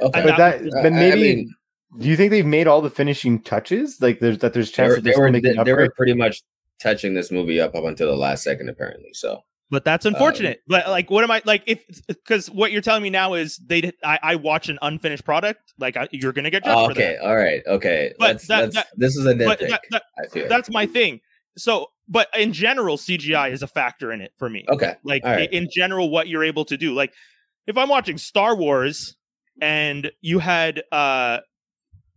Okay. 0.00 0.22
But 0.22 0.24
that 0.24 0.36
that, 0.38 0.62
was- 0.64 0.74
but 0.74 0.84
I- 0.84 0.86
I 0.86 0.90
maybe. 0.90 1.20
mean- 1.36 1.54
do 2.00 2.08
you 2.08 2.16
think 2.16 2.30
they've 2.30 2.44
made 2.46 2.66
all 2.66 2.80
the 2.80 2.90
finishing 2.90 3.40
touches? 3.42 4.00
Like 4.00 4.18
there's 4.18 4.38
that 4.38 4.52
there's 4.54 4.70
they 4.72 4.76
chance 4.76 4.88
were, 4.90 4.94
that 4.96 5.04
they, 5.04 5.10
they're 5.10 5.20
were, 5.20 5.30
they, 5.30 5.62
they 5.64 5.72
were 5.74 5.90
pretty 5.96 6.14
much 6.14 6.42
touching 6.80 7.14
this 7.14 7.30
movie 7.30 7.60
up 7.60 7.74
up 7.74 7.84
until 7.84 8.08
the 8.10 8.16
last 8.16 8.42
second, 8.42 8.68
apparently. 8.68 9.10
So 9.12 9.42
But 9.72 9.86
that's 9.86 10.04
unfortunate. 10.04 10.60
but 10.68 10.86
like, 10.86 11.10
what 11.10 11.24
am 11.24 11.30
I 11.30 11.40
like? 11.46 11.62
If 11.66 11.82
because 12.06 12.50
what 12.50 12.72
you're 12.72 12.82
telling 12.82 13.02
me 13.02 13.08
now 13.08 13.32
is 13.32 13.56
they 13.56 13.90
I, 14.04 14.18
I 14.22 14.36
watch 14.36 14.68
an 14.68 14.78
unfinished 14.82 15.24
product, 15.24 15.72
like 15.78 15.96
I, 15.96 16.08
you're 16.12 16.34
gonna 16.34 16.50
get 16.50 16.62
judged 16.62 16.90
okay, 16.90 17.16
all 17.16 17.34
right, 17.34 17.62
okay. 17.66 18.12
But 18.18 18.28
Let's, 18.28 18.48
that- 18.48 18.74
that- 18.74 18.88
this 18.96 19.16
is 19.16 19.24
a 19.24 19.32
nitpick. 19.32 19.66
that, 19.70 19.80
that, 19.90 20.02
I 20.22 20.26
feel. 20.28 20.46
that's 20.46 20.68
my 20.68 20.84
thing. 20.84 21.20
So, 21.56 21.86
but 22.06 22.28
in 22.38 22.52
general, 22.52 22.98
CGI 22.98 23.50
is 23.50 23.62
a 23.62 23.66
factor 23.66 24.12
in 24.12 24.20
it 24.20 24.32
for 24.36 24.50
me. 24.50 24.66
okay. 24.68 24.96
Like 25.04 25.24
right. 25.24 25.50
in 25.50 25.68
general, 25.74 26.10
what 26.10 26.28
you're 26.28 26.44
able 26.44 26.66
to 26.66 26.76
do. 26.76 26.92
Like 26.92 27.14
if 27.66 27.78
I'm 27.78 27.88
watching 27.88 28.18
Star 28.18 28.54
Wars 28.54 29.16
and 29.62 30.12
you 30.20 30.38
had 30.38 30.82
uh 30.92 31.38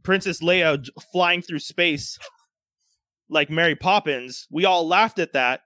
Princess 0.03 0.41
Leia 0.41 0.85
flying 1.13 1.41
through 1.41 1.59
space 1.59 2.19
like 3.29 3.49
Mary 3.49 3.75
Poppins, 3.75 4.45
we 4.51 4.65
all 4.65 4.85
laughed 4.85 5.19
at 5.19 5.31
that. 5.31 5.61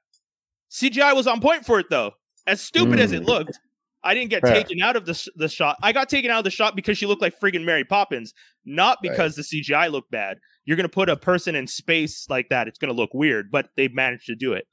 CGI 0.72 1.16
was 1.16 1.28
on 1.28 1.42
point 1.42 1.66
for 1.66 1.80
it 1.80 1.88
though. 1.90 2.12
As 2.48 2.62
stupid 2.62 3.00
as 3.00 3.12
it 3.12 3.24
Mm. 3.24 3.28
looked, 3.28 3.60
I 4.04 4.14
didn't 4.14 4.30
get 4.30 4.42
Fair. 4.42 4.54
taken 4.56 4.82
out 4.82 4.96
of 4.96 5.06
the 5.06 5.30
the 5.36 5.48
shot. 5.50 5.78
I 5.84 5.92
got 5.92 6.10
taken 6.10 6.32
out 6.32 6.40
of 6.40 6.44
the 6.46 6.50
shot 6.52 6.76
because 6.76 6.98
she 6.98 7.06
looked 7.06 7.22
like 7.22 7.40
friggin' 7.40 7.64
Mary 7.66 7.84
Poppins, 7.84 8.34
not 8.66 8.98
Right. 9.04 9.12
because 9.12 9.36
the 9.36 9.44
CGI 9.44 9.88
looked 9.92 10.10
bad. 10.12 10.38
You're 10.66 10.78
gonna 10.78 10.90
put 10.90 11.10
a 11.10 11.18
person 11.18 11.56
in 11.56 11.68
space 11.68 12.26
like 12.30 12.50
that, 12.50 12.68
it's 12.68 12.78
gonna 12.80 12.94
look 12.94 13.14
weird, 13.14 13.52
but 13.52 13.70
they 13.76 13.88
managed 13.90 14.26
to 14.28 14.36
do 14.36 14.54
it. 14.54 14.66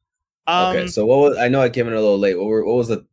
Um, 0.47 0.77
okay. 0.77 0.87
So 0.87 1.05
what 1.07 1.19
was? 1.19 1.37
I 1.39 1.49
know 1.49 1.61
I 1.61 1.69
came 1.69 1.87
in 1.89 1.93
a 1.93 1.97
little 2.01 2.19
late. 2.19 2.37
What, 2.39 2.47
were, 2.47 2.65
what 2.65 2.77
was 2.77 2.89
the? 2.89 3.05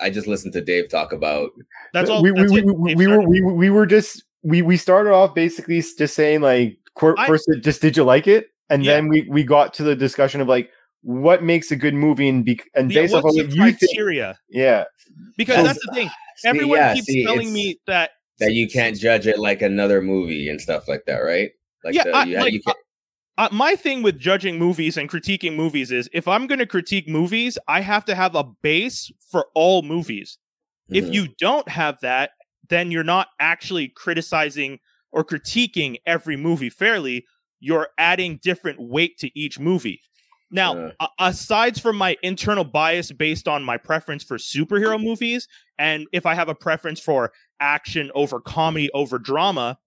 I 0.00 0.10
just 0.10 0.26
listened 0.26 0.52
to 0.54 0.60
Dave 0.60 0.88
talk 0.88 1.12
about. 1.12 1.50
that's 1.92 2.10
all. 2.10 2.22
we, 2.22 2.32
that's 2.32 2.52
we, 2.52 2.60
it. 2.60 2.64
we, 2.66 2.94
we 2.96 3.06
were 3.06 3.20
we, 3.22 3.40
we 3.42 3.70
were 3.70 3.86
just 3.86 4.24
we 4.42 4.62
we 4.62 4.76
started 4.76 5.12
off 5.12 5.34
basically 5.34 5.80
just 5.80 6.14
saying 6.14 6.40
like 6.40 6.78
qu- 6.94 7.14
I- 7.16 7.26
first 7.26 7.48
just 7.62 7.80
did 7.80 7.96
you 7.96 8.04
like 8.04 8.26
it 8.28 8.46
and 8.70 8.84
Yeah. 8.84 8.94
then 8.94 9.08
we 9.08 9.26
we 9.28 9.42
got 9.44 9.74
to 9.74 9.82
the 9.84 9.96
discussion 9.96 10.40
of 10.40 10.46
like 10.48 10.70
what 11.08 11.42
makes 11.42 11.70
a 11.70 11.76
good 11.76 11.94
movie 11.94 12.28
and 12.28 12.44
be 12.44 12.60
and 12.74 12.92
Yeah, 12.92 13.00
based 13.02 13.14
off 13.14 13.20
of 13.20 13.24
what 13.24 13.48
the 13.48 13.56
you 13.56 13.72
think 13.72 13.78
criteria? 13.78 14.38
yeah 14.50 14.84
Because 15.38 15.56
So- 15.56 15.62
that's 15.64 15.86
the 15.86 15.92
thing. 15.94 16.10
See, 16.36 16.48
Everyone 16.48 16.76
yeah, 16.78 16.92
keeps 16.94 17.06
see, 17.06 17.24
telling 17.24 17.50
me 17.52 17.80
that 17.86 18.10
that 18.40 18.52
you 18.52 18.68
can't 18.68 18.96
judge 18.96 19.26
it 19.26 19.38
like 19.38 19.62
another 19.62 20.00
movie 20.02 20.48
and 20.50 20.60
stuff 20.60 20.86
like 20.86 21.02
that, 21.06 21.16
right? 21.20 21.50
Like 21.82 21.94
Yeah, 21.94 22.04
the, 22.04 22.12
I- 22.14 22.24
you, 22.24 22.36
like, 22.36 22.52
you 22.52 22.60
can't, 22.60 22.76
uh, 23.38 23.48
my 23.50 23.74
thing 23.74 24.02
with 24.02 24.18
judging 24.18 24.58
movies 24.58 24.96
and 24.98 25.08
critiquing 25.10 25.56
movies 25.56 25.90
is 25.90 26.08
if 26.12 26.28
I'm 26.28 26.46
going 26.46 26.58
to 26.60 26.66
critique 26.66 27.08
movies, 27.08 27.56
I 27.66 27.80
have 27.80 28.04
to 28.04 28.14
have 28.14 28.34
a 28.36 28.44
base 28.62 29.10
for 29.30 29.46
all 29.54 29.80
movies. 29.82 30.36
If 30.90 31.06
Mhm. 31.06 31.12
you 31.14 31.28
don't 31.40 31.68
have 31.68 31.98
that, 32.02 32.30
then 32.68 32.90
you're 32.92 33.02
not 33.02 33.28
actually 33.40 33.88
criticizing 33.88 34.78
or 35.10 35.24
critiquing 35.24 35.96
every 36.06 36.36
movie 36.36 36.70
fairly. 36.70 37.24
You're 37.60 37.88
adding 37.98 38.38
different 38.42 38.78
weight 38.80 39.18
to 39.18 39.30
each 39.36 39.58
movie. 39.58 40.00
Now, 40.50 40.76
Uh. 40.76 40.92
a- 41.00 41.08
aside 41.26 41.80
from 41.80 41.96
my 41.96 42.16
internal 42.22 42.64
bias 42.64 43.12
based 43.12 43.46
on 43.48 43.62
my 43.62 43.76
preference 43.76 44.24
for 44.24 44.38
superhero 44.38 45.02
movies, 45.02 45.46
and 45.78 46.06
if 46.12 46.24
I 46.26 46.34
have 46.34 46.48
a 46.48 46.54
preference 46.54 47.00
for 47.00 47.32
action 47.60 48.10
over 48.14 48.40
comedy 48.40 48.90
over 48.92 49.18
drama, 49.18 49.78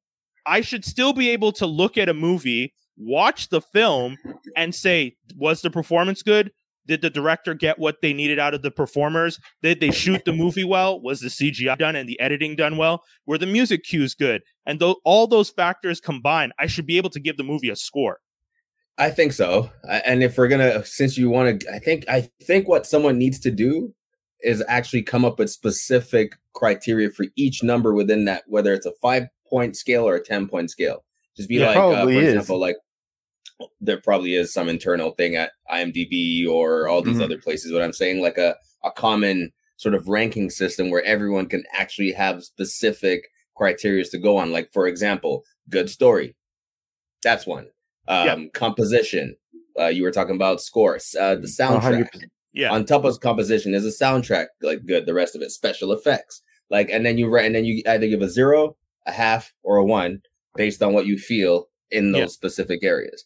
I 0.45 0.61
should 0.61 0.85
still 0.85 1.13
be 1.13 1.29
able 1.29 1.51
to 1.53 1.65
look 1.65 1.97
at 1.97 2.09
a 2.09 2.13
movie, 2.13 2.73
watch 2.97 3.49
the 3.49 3.61
film, 3.61 4.17
and 4.55 4.73
say, 4.75 5.15
was 5.35 5.61
the 5.61 5.69
performance 5.71 6.21
good? 6.23 6.51
Did 6.87 7.01
the 7.01 7.11
director 7.11 7.53
get 7.53 7.77
what 7.77 8.01
they 8.01 8.11
needed 8.11 8.39
out 8.39 8.55
of 8.55 8.63
the 8.63 8.71
performers? 8.71 9.39
Did 9.61 9.79
they 9.79 9.91
shoot 9.91 10.25
the 10.25 10.33
movie 10.33 10.63
well? 10.63 10.99
Was 10.99 11.19
the 11.21 11.29
CGI 11.29 11.75
done 11.77 11.95
and 11.95 12.09
the 12.09 12.19
editing 12.19 12.55
done 12.55 12.75
well? 12.75 13.03
Were 13.27 13.37
the 13.37 13.45
music 13.45 13.83
cues 13.83 14.15
good? 14.15 14.41
And 14.65 14.79
though 14.79 14.97
all 15.05 15.27
those 15.27 15.51
factors 15.51 15.99
combined, 16.01 16.53
I 16.59 16.65
should 16.65 16.87
be 16.87 16.97
able 16.97 17.11
to 17.11 17.19
give 17.19 17.37
the 17.37 17.43
movie 17.43 17.69
a 17.69 17.75
score. 17.75 18.19
I 18.97 19.09
think 19.09 19.33
so. 19.33 19.69
And 20.05 20.21
if 20.21 20.37
we're 20.37 20.47
gonna, 20.47 20.85
since 20.85 21.17
you 21.17 21.29
want 21.29 21.61
to, 21.61 21.73
I 21.73 21.79
think 21.79 22.05
I 22.07 22.29
think 22.43 22.67
what 22.67 22.85
someone 22.85 23.17
needs 23.17 23.39
to 23.39 23.51
do 23.51 23.93
is 24.41 24.63
actually 24.67 25.03
come 25.03 25.23
up 25.25 25.39
with 25.39 25.49
specific 25.49 26.33
criteria 26.53 27.09
for 27.09 27.25
each 27.35 27.63
number 27.63 27.93
within 27.93 28.25
that, 28.25 28.43
whether 28.47 28.73
it's 28.73 28.85
a 28.85 28.93
five 29.01 29.27
point 29.49 29.75
scale 29.75 30.07
or 30.07 30.15
a 30.15 30.23
ten 30.23 30.47
point 30.47 30.69
scale. 30.71 31.03
Just 31.35 31.49
be 31.49 31.55
Yeah, 31.55 31.67
like, 31.67 31.77
uh, 31.77 32.03
for 32.05 32.11
is. 32.11 32.33
example, 32.33 32.59
like 32.59 32.75
there 33.79 34.01
probably 34.01 34.35
is 34.35 34.51
some 34.53 34.67
internal 34.69 35.11
thing 35.11 35.35
at 35.35 35.51
IMDb 35.71 36.47
or 36.47 36.87
all 36.87 37.01
these 37.01 37.17
Mhm. 37.17 37.23
other 37.23 37.37
places. 37.37 37.71
But 37.71 37.81
I'm 37.83 37.93
saying 37.93 38.21
like 38.21 38.37
a 38.37 38.55
a 38.83 38.91
common 38.91 39.51
sort 39.77 39.93
of 39.95 40.07
ranking 40.07 40.49
system 40.49 40.89
where 40.89 41.03
everyone 41.03 41.45
can 41.47 41.63
actually 41.73 42.11
have 42.11 42.43
specific 42.43 43.27
criteria 43.55 44.03
to 44.03 44.17
go 44.17 44.37
on. 44.37 44.51
Like 44.51 44.71
for 44.73 44.87
example, 44.87 45.43
good 45.69 45.89
story. 45.89 46.35
That's 47.23 47.45
one. 47.47 47.67
Um, 48.07 48.25
Yeah. 48.27 48.45
Composition. 48.53 49.35
Uh, 49.79 49.87
you 49.87 50.03
were 50.03 50.11
talking 50.11 50.35
about 50.35 50.61
scores. 50.61 51.15
Uh, 51.19 51.35
the 51.35 51.47
soundtrack. 51.47 52.09
100%. 52.13 52.23
Yeah. 52.53 52.71
On 52.71 52.83
top 52.83 53.05
of 53.05 53.19
composition, 53.21 53.73
is 53.73 53.85
a 53.85 54.03
soundtrack 54.03 54.47
like 54.61 54.85
good? 54.85 55.05
The 55.05 55.13
rest 55.13 55.35
of 55.35 55.41
it, 55.41 55.51
special 55.51 55.93
effects. 55.93 56.41
Like, 56.69 56.89
and 56.89 57.05
then 57.05 57.17
you 57.17 57.29
write, 57.29 57.45
and 57.45 57.55
then 57.55 57.63
you 57.65 57.81
either 57.87 58.07
give 58.07 58.21
a 58.21 58.29
zero, 58.29 58.75
a 59.07 59.11
half, 59.11 59.53
or 59.63 59.77
a 59.77 59.85
one 59.85 60.21
based 60.55 60.83
on 60.83 60.93
what 60.93 61.05
you 61.05 61.17
feel 61.17 61.69
in 61.91 62.11
those 62.11 62.19
Yeah. 62.19 62.25
specific 62.27 62.83
areas. 62.83 63.23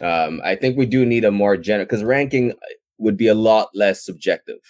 Um, 0.00 0.40
I 0.44 0.54
think 0.56 0.76
we 0.78 0.86
do 0.86 1.04
need 1.04 1.24
a 1.24 1.30
more 1.32 1.56
general 1.56 1.84
because 1.86 2.04
ranking 2.04 2.52
would 2.98 3.16
be 3.16 3.26
a 3.26 3.34
lot 3.34 3.68
less 3.74 4.04
subjective. 4.04 4.60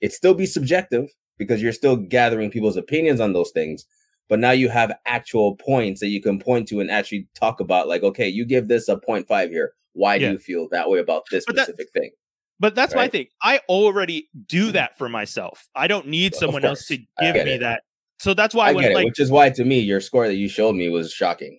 It'd 0.00 0.12
still 0.12 0.34
be 0.34 0.46
subjective 0.46 1.08
because 1.38 1.62
you're 1.62 1.72
still 1.72 1.96
gathering 1.96 2.50
people's 2.50 2.76
opinions 2.76 3.20
on 3.20 3.32
those 3.32 3.50
things, 3.52 3.86
but 4.28 4.38
now 4.38 4.50
you 4.52 4.68
have 4.68 4.92
actual 5.06 5.56
points 5.56 6.00
that 6.00 6.08
you 6.08 6.22
can 6.22 6.38
point 6.38 6.68
to 6.68 6.80
and 6.80 6.90
actually 6.90 7.28
talk 7.34 7.60
about. 7.60 7.88
Like, 7.88 8.02
okay, 8.02 8.28
you 8.28 8.44
give 8.44 8.68
this 8.68 8.88
a 8.88 8.96
0.5 8.96 9.50
here. 9.50 9.72
Why 9.92 10.14
Yeah. 10.14 10.28
do 10.28 10.32
you 10.32 10.38
feel 10.38 10.68
that 10.70 10.88
way 10.88 10.98
about 11.00 11.24
this 11.30 11.44
But 11.46 11.56
that- 11.56 11.64
specific 11.64 11.92
thing? 11.92 12.10
But 12.60 12.76
that's 12.76 12.94
my 12.94 13.08
thing. 13.08 13.26
I 13.42 13.58
already 13.68 14.28
do 14.46 14.64
mm-hmm. 14.66 14.72
that 14.74 14.96
for 14.96 15.08
myself. 15.08 15.66
I 15.74 15.88
don't 15.88 16.06
need 16.06 16.32
Of 16.34 16.38
someone 16.38 16.64
else 16.64 16.86
to 16.86 16.96
give 16.96 17.34
me 17.34 17.54
it. 17.54 17.58
that. 17.60 17.82
So 18.20 18.34
that's 18.34 18.54
why 18.54 18.68
I 18.68 18.70
it, 18.70 18.94
like 18.94 19.04
which 19.04 19.18
is 19.18 19.32
why 19.32 19.50
to 19.50 19.64
me 19.64 19.80
your 19.80 20.00
score 20.00 20.28
that 20.28 20.36
you 20.36 20.48
showed 20.48 20.76
me 20.76 20.88
was 20.88 21.12
shocking. 21.12 21.58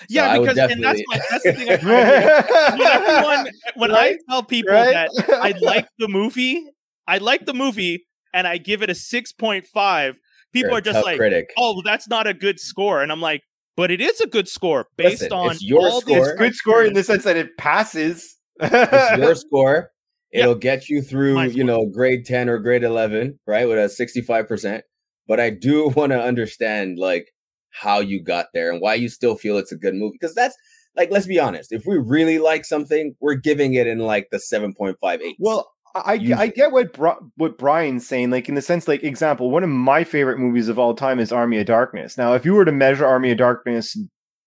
So 0.00 0.04
yeah, 0.10 0.32
I 0.32 0.38
because 0.38 0.58
and 0.58 0.84
that's 0.84 1.00
definitely- 1.00 1.04
my 1.08 1.20
that's 1.30 1.44
the 1.44 1.52
thing. 1.54 1.68
I, 1.70 1.76
when 2.76 2.86
everyone 2.86 3.52
when 3.76 3.90
Right? 3.92 4.16
I 4.28 4.32
tell 4.32 4.42
people 4.42 4.74
Right? 4.74 4.92
that 4.92 5.30
I 5.42 5.54
like 5.62 5.88
the 5.98 6.08
movie, 6.08 6.62
I 7.06 7.18
like 7.18 7.46
the 7.46 7.54
movie, 7.54 8.06
and 8.34 8.46
I 8.46 8.58
give 8.58 8.82
it 8.82 8.90
a 8.90 8.94
six 8.94 9.32
point 9.32 9.64
five. 9.66 10.18
People 10.54 10.70
You're 10.70 10.78
are 10.78 10.80
just 10.80 11.04
like, 11.04 11.18
critic. 11.18 11.50
"Oh, 11.58 11.82
that's 11.84 12.08
not 12.08 12.26
a 12.26 12.32
good 12.32 12.58
score," 12.58 13.02
and 13.02 13.12
I'm 13.12 13.20
like, 13.20 13.42
"But 13.76 13.90
it 13.90 14.00
is 14.00 14.20
a 14.22 14.26
good 14.26 14.48
score 14.48 14.86
based 14.96 15.20
Listen, 15.20 15.32
on 15.32 15.50
it's 15.52 15.62
your 15.62 15.80
all 15.86 16.00
score. 16.00 16.16
these 16.16 16.28
it's 16.28 16.38
good 16.38 16.54
score 16.54 16.82
in 16.84 16.94
the 16.94 17.04
sense 17.04 17.24
that 17.24 17.36
it 17.36 17.56
passes 17.58 18.36
it's 18.60 19.18
your 19.18 19.34
score. 19.34 19.90
It'll 20.32 20.54
get 20.54 20.88
you 20.88 21.00
through, 21.02 21.34
My 21.34 21.44
you 21.46 21.52
score. 21.52 21.64
know, 21.64 21.86
grade 21.86 22.24
10 22.24 22.48
or 22.48 22.58
grade 22.58 22.82
11, 22.82 23.38
right? 23.46 23.68
With 23.68 23.78
a 23.78 23.88
65%. 23.88 24.82
But 25.28 25.40
I 25.40 25.50
do 25.50 25.88
want 25.96 26.12
to 26.12 26.20
understand 26.20 26.98
like 26.98 27.28
how 27.70 28.00
you 28.00 28.22
got 28.22 28.46
there 28.54 28.72
and 28.72 28.80
why 28.80 28.94
you 28.94 29.08
still 29.08 29.36
feel 29.36 29.58
it's 29.58 29.72
a 29.72 29.76
good 29.76 29.94
movie. 29.94 30.16
Because 30.20 30.34
that's 30.34 30.56
like, 30.96 31.10
let's 31.10 31.26
be 31.26 31.38
honest. 31.38 31.72
If 31.72 31.84
we 31.86 31.98
really 31.98 32.38
like 32.38 32.64
something, 32.64 33.14
we're 33.20 33.34
giving 33.34 33.74
it 33.74 33.86
in 33.86 33.98
like 33.98 34.28
the 34.30 34.38
7.58. 34.38 35.34
Well, 35.38 35.70
I 35.94 36.14
I 36.36 36.46
get 36.48 36.72
what 36.72 36.92
Bri- 36.92 37.12
what 37.36 37.56
Brian's 37.58 38.06
saying. 38.06 38.30
Like 38.30 38.48
in 38.48 38.54
the 38.54 38.62
sense, 38.62 38.88
like 38.88 39.04
example, 39.04 39.50
one 39.50 39.62
of 39.62 39.68
my 39.70 40.02
favorite 40.04 40.38
movies 40.38 40.68
of 40.68 40.78
all 40.78 40.94
time 40.94 41.20
is 41.20 41.30
Army 41.32 41.58
of 41.58 41.66
Darkness. 41.66 42.18
Now, 42.18 42.34
if 42.34 42.44
you 42.44 42.54
were 42.54 42.64
to 42.64 42.72
measure 42.72 43.06
Army 43.06 43.30
of 43.30 43.38
Darkness 43.38 43.96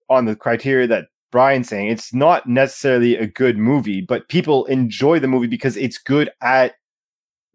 on 0.09 0.25
the 0.25 0.35
criteria 0.35 0.87
that 0.87 1.05
Brian's 1.31 1.69
saying, 1.69 1.87
it's 1.89 2.13
not 2.13 2.47
necessarily 2.47 3.15
a 3.17 3.27
good 3.27 3.57
movie, 3.57 4.01
but 4.01 4.27
people 4.29 4.65
enjoy 4.65 5.19
the 5.19 5.27
movie 5.27 5.47
because 5.47 5.75
it's 5.77 5.97
good 5.97 6.29
at 6.41 6.75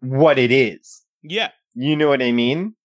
what 0.01 0.37
it 0.39 0.51
is. 0.51 1.01
yeah. 1.23 1.49
You 1.75 1.95
know 1.95 2.07
what 2.07 2.21
I 2.21 2.31
mean? 2.31 2.75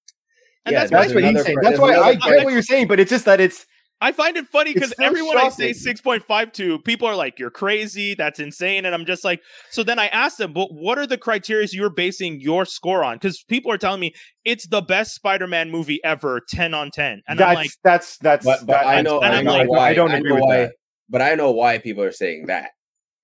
And 0.65 0.73
Yeah, 0.73 0.79
that's, 0.87 0.91
That's 0.91 1.15
what 1.15 1.23
he's 1.23 1.31
another 1.31 1.45
saying. 1.45 1.57
cri- 1.59 1.65
That's 1.67 1.79
why 1.79 1.93
I 1.93 2.11
another 2.13 2.37
get 2.37 2.45
what 2.45 2.53
you're 2.55 2.63
saying, 2.63 2.87
but 2.89 2.99
it's 2.99 3.11
just 3.11 3.27
that 3.27 3.39
it's 3.39 3.67
I 4.01 4.13
find 4.13 4.37
it 4.37 4.47
funny 4.47 4.73
because 4.75 4.91
still 4.91 5.07
everyone 5.07 5.37
I 5.39 5.49
say 5.49 5.73
shocking. 5.73 5.97
6.52, 6.21 6.85
people 6.85 7.09
are 7.09 7.17
like, 7.17 7.39
you're 7.39 7.51
crazy. 7.51 8.15
That's 8.15 8.39
insane. 8.39 8.85
And 8.87 8.95
I'm 8.95 9.05
just 9.05 9.25
like, 9.25 9.41
so 9.71 9.83
then 9.83 9.99
I 9.99 10.07
asked 10.09 10.39
them, 10.39 10.53
but 10.53 10.73
what 10.73 10.99
are 10.99 11.07
the 11.07 11.19
criteria 11.19 11.67
you're 11.73 11.91
basing 11.91 12.41
your 12.41 12.65
score 12.65 13.03
on? 13.03 13.17
Because 13.17 13.43
people 13.43 13.73
are 13.73 13.79
telling 13.79 13.99
me 14.01 14.15
it's 14.45 14.69
the 14.69 14.81
best 14.83 15.15
Spider 15.15 15.49
Man 15.49 15.71
movie 15.71 15.99
ever, 16.05 16.41
10 16.49 16.75
on 16.75 16.91
10. 16.93 17.23
And 17.27 17.39
that's 17.41 17.49
I'm 17.49 17.55
like, 17.57 17.71
that's 17.83 18.19
that's 18.19 18.45
but, 18.45 18.61
but 18.61 18.73
that- 18.75 18.87
I 18.87 19.03
know, 19.03 19.21
and 19.21 19.35
I 19.35 19.39
I'm 19.39 19.45
know 19.45 19.53
like, 19.53 19.69
why. 19.69 19.89
I 19.91 19.95
don't 19.95 20.13
I 20.13 20.19
agree 20.19 20.31
know 20.31 20.35
with 20.37 20.45
why. 20.45 20.57
that. 20.59 20.73
but 21.09 21.21
I 21.23 21.35
know 21.35 21.51
why 21.51 21.79
people 21.79 22.05
are 22.05 22.13
saying 22.13 22.47
that. 22.47 22.71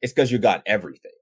It's 0.02 0.12
because 0.12 0.33
you 0.33 0.38
got 0.38 0.62
everything, 0.66 1.12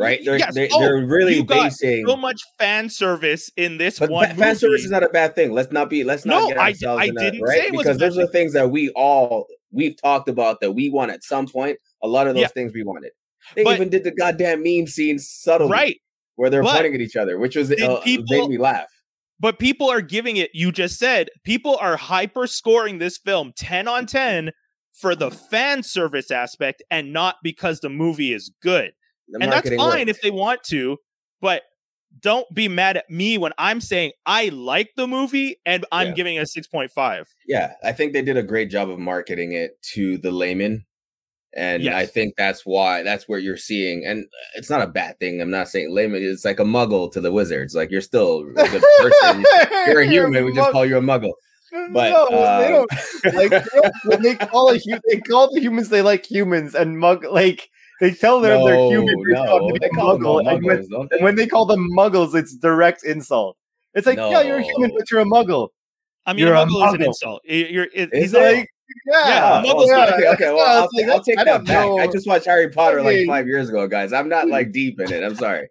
right? 0.00 0.20
They're 0.24 0.38
Yes. 0.38 0.54
they're, 0.54 0.68
Oh, 0.72 0.80
they're 0.80 1.04
really 1.06 1.36
you 1.36 1.44
got 1.44 1.64
basing. 1.64 2.04
So 2.06 2.16
much 2.16 2.40
fan 2.58 2.88
service 2.88 3.50
in 3.56 3.78
this 3.78 3.98
But 3.98 4.10
one 4.10 4.26
fan 4.28 4.38
movie. 4.38 4.54
service 4.58 4.84
is 4.84 4.90
not 4.90 5.02
a 5.02 5.08
bad 5.08 5.34
thing. 5.34 5.52
Let's 5.52 5.70
not 5.72 5.90
be. 5.90 6.02
Let's 6.04 6.24
not 6.24 6.40
No, 6.40 6.48
get 6.48 6.58
I- 6.58 6.68
ourselves 6.70 7.02
I 7.02 7.04
a, 7.06 7.12
didn't 7.12 7.42
right 7.42 7.58
say 7.60 7.66
it 7.66 7.72
was 7.72 7.82
because 7.82 7.98
those 7.98 8.18
are 8.18 8.26
things 8.26 8.52
that 8.54 8.70
we 8.70 8.90
all 8.90 9.46
we've 9.72 9.96
talked 10.00 10.28
about 10.28 10.60
that 10.60 10.72
we 10.72 10.90
want 10.90 11.12
at 11.12 11.22
some 11.22 11.46
point. 11.46 11.78
A 12.02 12.08
lot 12.08 12.26
of 12.26 12.34
those 12.34 12.40
Yeah. 12.42 12.48
things 12.48 12.72
we 12.74 12.82
wanted. 12.82 13.12
They 13.54 13.62
But- 13.64 13.76
even 13.76 13.88
did 13.88 14.04
the 14.04 14.10
goddamn 14.10 14.62
meme 14.64 14.86
scene 14.88 15.18
subtly, 15.18 15.68
right. 15.70 15.96
where 16.36 16.50
they're 16.50 16.62
But 16.62 16.72
pointing 16.74 16.94
at 16.94 17.00
each 17.00 17.16
other, 17.16 17.38
which 17.38 17.54
was 17.56 17.70
uh, 17.70 18.00
people- 18.00 18.24
made 18.28 18.48
me 18.48 18.58
laugh. 18.58 18.88
But 19.38 19.58
people 19.58 19.88
are 19.90 20.02
giving 20.02 20.36
it, 20.36 20.50
you 20.52 20.70
just 20.72 20.98
said, 20.98 21.30
people 21.44 21.76
are 21.80 21.96
hyper 21.96 22.46
scoring 22.46 22.98
this 22.98 23.16
film 23.16 23.52
10 23.56 23.88
on 23.88 24.04
10 24.06 24.50
for 24.92 25.14
the 25.14 25.30
fan 25.30 25.82
service 25.82 26.30
aspect 26.30 26.82
and 26.90 27.12
not 27.12 27.36
because 27.42 27.80
the 27.80 27.88
movie 27.88 28.32
is 28.34 28.50
good. 28.60 28.92
And 29.40 29.52
that's 29.52 29.74
fine 29.76 30.08
if 30.08 30.20
they 30.22 30.30
want 30.30 30.62
to, 30.64 30.96
but 31.40 31.62
don't 32.20 32.52
be 32.52 32.66
mad 32.68 32.96
at 32.96 33.08
me 33.08 33.38
when 33.38 33.52
I'm 33.56 33.80
saying 33.80 34.12
I 34.26 34.48
like 34.48 34.90
the 34.96 35.06
movie 35.06 35.56
and 35.64 35.86
I'm 35.92 36.08
Yeah. 36.08 36.14
giving 36.14 36.36
it 36.36 36.40
a 36.40 36.46
6.5. 36.46 37.24
Yeah, 37.46 37.74
I 37.84 37.92
think 37.92 38.12
they 38.12 38.22
did 38.22 38.36
a 38.36 38.42
great 38.42 38.68
job 38.70 38.90
of 38.90 38.98
marketing 38.98 39.52
it 39.52 39.80
to 39.94 40.18
the 40.18 40.32
layman. 40.32 40.84
And 41.54 41.82
Yes. 41.82 41.94
I 41.94 42.06
think 42.06 42.34
that's 42.36 42.64
why 42.64 43.02
that's 43.02 43.28
where 43.28 43.38
you're 43.40 43.56
seeing, 43.56 44.04
and 44.06 44.24
it's 44.54 44.70
not 44.70 44.82
a 44.82 44.86
bad 44.86 45.18
thing. 45.18 45.40
I'm 45.40 45.50
not 45.50 45.68
saying 45.68 45.92
layman. 45.92 46.22
It's 46.22 46.44
like 46.44 46.60
a 46.60 46.64
muggle 46.64 47.10
to 47.12 47.20
the 47.20 47.32
wizards. 47.32 47.74
Like 47.74 47.90
you're 47.90 48.00
still 48.00 48.40
a 48.56 48.68
good 48.68 48.82
person. 48.98 49.44
You're 49.88 50.00
a 50.02 50.06
human. 50.06 50.44
We 50.44 50.52
just 50.54 50.70
call 50.70 50.86
you 50.86 50.96
a 50.98 51.00
muggle. 51.00 51.32
but, 51.92 52.10
no, 52.10 52.28
they 52.30 52.72
um, 52.72 52.86
don't 53.24 53.34
like 53.34 53.50
they 53.50 53.80
don't- 53.80 53.94
when 54.04 54.22
they 54.22 54.34
call 54.46 54.70
a 54.70 54.78
hu- 54.78 55.00
they 55.08 55.20
call 55.20 55.52
the 55.52 55.60
humans 55.60 55.88
they 55.88 56.02
like 56.02 56.24
humans 56.28 56.74
and 56.74 56.98
mug 56.98 57.24
like 57.24 57.68
they 58.00 58.10
tell 58.12 58.40
them 58.40 58.64
they're 58.64 58.76
human. 58.76 59.14
they 59.28 59.34
call 59.34 59.60
no, 59.60 59.72
they 59.80 59.88
be 59.88 59.94
call 59.94 60.12
them 60.18 60.26
all 60.26 60.40
muggle, 60.42 60.52
and 60.54 60.64
when, 60.64 60.78
muggles, 60.78 60.88
don't 60.90 61.10
they? 61.10 61.18
when 61.22 61.34
they 61.36 61.46
call 61.46 61.66
them 61.66 61.88
muggles, 61.96 62.34
it's 62.34 62.54
direct 62.56 63.04
insult. 63.04 63.56
It's 63.94 64.06
like, 64.06 64.16
yeah, 64.18 64.40
you're 64.42 64.58
a 64.58 64.62
human, 64.62 64.92
but 64.96 65.10
you're 65.10 65.20
a 65.20 65.24
muggle. 65.24 65.68
I 66.26 66.32
mean, 66.32 66.44
You're 66.46 66.54
a 66.54 66.62
a 66.62 66.66
muggle 66.66 66.88
is 66.88 66.94
an 66.94 67.02
insult. 67.02 67.42
You're, 67.44 67.86
it, 67.94 68.12
Is 68.12 68.22
he's 68.22 68.34
it? 68.34 68.38
like- 68.42 68.56
Like, 68.56 68.68
yeah, 69.06 69.28
Yeah, 69.28 69.62
Oh, 69.64 69.68
muggles 69.74 69.84
okay, 70.08 70.14
okay, 70.16 70.28
okay. 70.34 70.52
Well, 70.52 70.82
I'll 70.82 70.88
take, 70.88 71.06
like, 71.06 71.14
I'll 71.16 71.22
take 71.24 71.36
that 71.36 71.44
don't 71.44 71.64
back. 71.64 72.08
I 72.08 72.12
just 72.12 72.26
watched 72.26 72.44
Harry 72.46 72.68
Potter 72.70 73.02
like 73.02 73.16
mean- 73.16 73.26
five 73.26 73.46
years 73.46 73.68
ago, 73.68 73.86
guys. 73.88 74.12
I'm 74.12 74.28
not 74.28 74.48
like 74.48 74.72
deep 74.72 75.00
in 75.00 75.12
it. 75.12 75.22
I'm 75.24 75.34
sorry. 75.36 75.68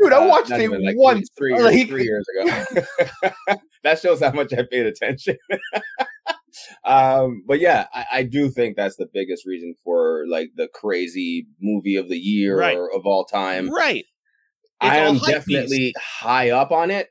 dude, 0.00 0.12
I 0.12 0.16
Uh, 0.24 0.28
watched 0.28 0.50
not 0.50 0.60
it 0.60 0.70
like, 0.70 0.96
once. 0.96 1.28
three, 1.36 1.54
three, 1.54 1.62
like, 1.64 1.74
years, 1.74 1.88
three 1.88 2.04
years 2.04 2.26
ago. 2.40 3.56
that 3.84 3.98
shows 4.00 4.20
how 4.20 4.30
much 4.32 4.52
I 4.52 4.62
paid 4.62 4.86
attention. 4.86 5.36
um, 6.84 7.42
but 7.46 7.60
yeah, 7.60 7.86
I, 7.94 8.04
I 8.12 8.22
do 8.22 8.50
think 8.50 8.76
that's 8.76 8.96
the 8.96 9.08
biggest 9.12 9.46
reason 9.46 9.74
for 9.84 10.24
like 10.28 10.50
the 10.56 10.68
crazy 10.74 11.46
movie 11.60 11.96
of 11.96 12.08
the 12.08 12.18
year 12.18 12.58
Right. 12.58 12.76
or 12.76 12.90
of 12.94 13.02
all 13.06 13.24
time. 13.24 13.68
right. 13.70 14.04
I 14.80 14.86
It's 14.86 14.96
all 14.96 15.08
am 15.14 15.16
hype 15.16 15.34
definitely 15.34 15.94
high 15.98 16.50
up 16.50 16.70
on 16.72 16.90
it. 16.90 17.08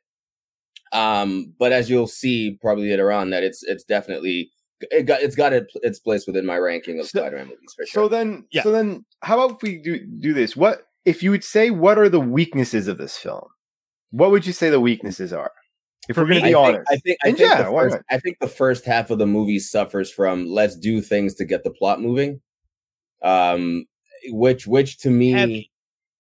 Um, 0.92 1.54
but 1.60 1.72
as 1.72 1.90
you'll 1.90 2.08
see 2.08 2.58
probably 2.62 2.90
later 2.90 3.12
on, 3.12 3.30
that 3.30 3.44
it's 3.44 3.62
it's 3.64 3.84
definitely 3.84 4.50
it 4.82 5.04
got 5.06 5.22
it's 5.22 5.36
got 5.36 5.54
it, 5.54 5.68
its 5.84 6.00
place 6.00 6.26
within 6.26 6.46
my 6.46 6.58
ranking 6.58 7.00
of 7.00 7.06
So- 7.08 7.20
Spider-Man 7.20 7.46
movies 7.48 7.74
for 7.76 7.86
So 7.86 8.08
then, 8.08 8.46
Yeah. 8.52 8.64
so 8.64 8.72
then, 8.72 9.06
how 9.22 9.40
about 9.40 9.58
if 9.58 9.62
we 9.62 9.78
do 9.82 10.00
do 10.20 10.34
this? 10.34 10.56
What 10.58 10.84
if 11.06 11.22
you 11.22 11.30
would 11.32 11.44
say 11.44 11.70
what 11.70 12.00
are 12.00 12.10
the 12.10 12.20
weaknesses 12.20 12.88
of 12.88 12.98
this 12.98 13.18
film? 13.18 13.48
What 14.12 14.32
would 14.32 14.48
you 14.48 14.54
say 14.54 14.72
the 14.72 14.80
weaknesses 14.80 15.32
are? 15.32 15.52
If 16.10 16.16
For 16.16 16.24
we're 16.24 16.30
going 16.30 16.44
me, 16.44 16.52
to 16.52 16.58
I 16.58 16.62
be 16.62 16.66
think, 16.68 16.76
honest, 16.76 16.92
I 16.92 16.96
think 16.98 17.18
I 17.24 17.28
And 17.30 17.38
think, 17.38 17.50
yeah, 17.52 17.64
the 17.64 17.70
first. 17.72 17.98
I 18.10 18.20
think 18.20 18.38
the 18.42 18.48
first 18.48 18.86
half 18.86 19.10
of 19.12 19.20
the 19.20 19.28
movie 19.28 19.60
suffers 19.60 20.12
from 20.12 20.48
let's 20.48 20.76
do 20.76 21.02
things 21.02 21.36
to 21.36 21.46
get 21.46 21.64
the 21.64 21.70
plot 21.72 22.02
moving. 22.02 22.42
Um 23.22 23.86
which 24.30 24.68
which 24.68 24.98
to 25.00 25.10
me 25.10 25.32
Heavy. 25.32 25.72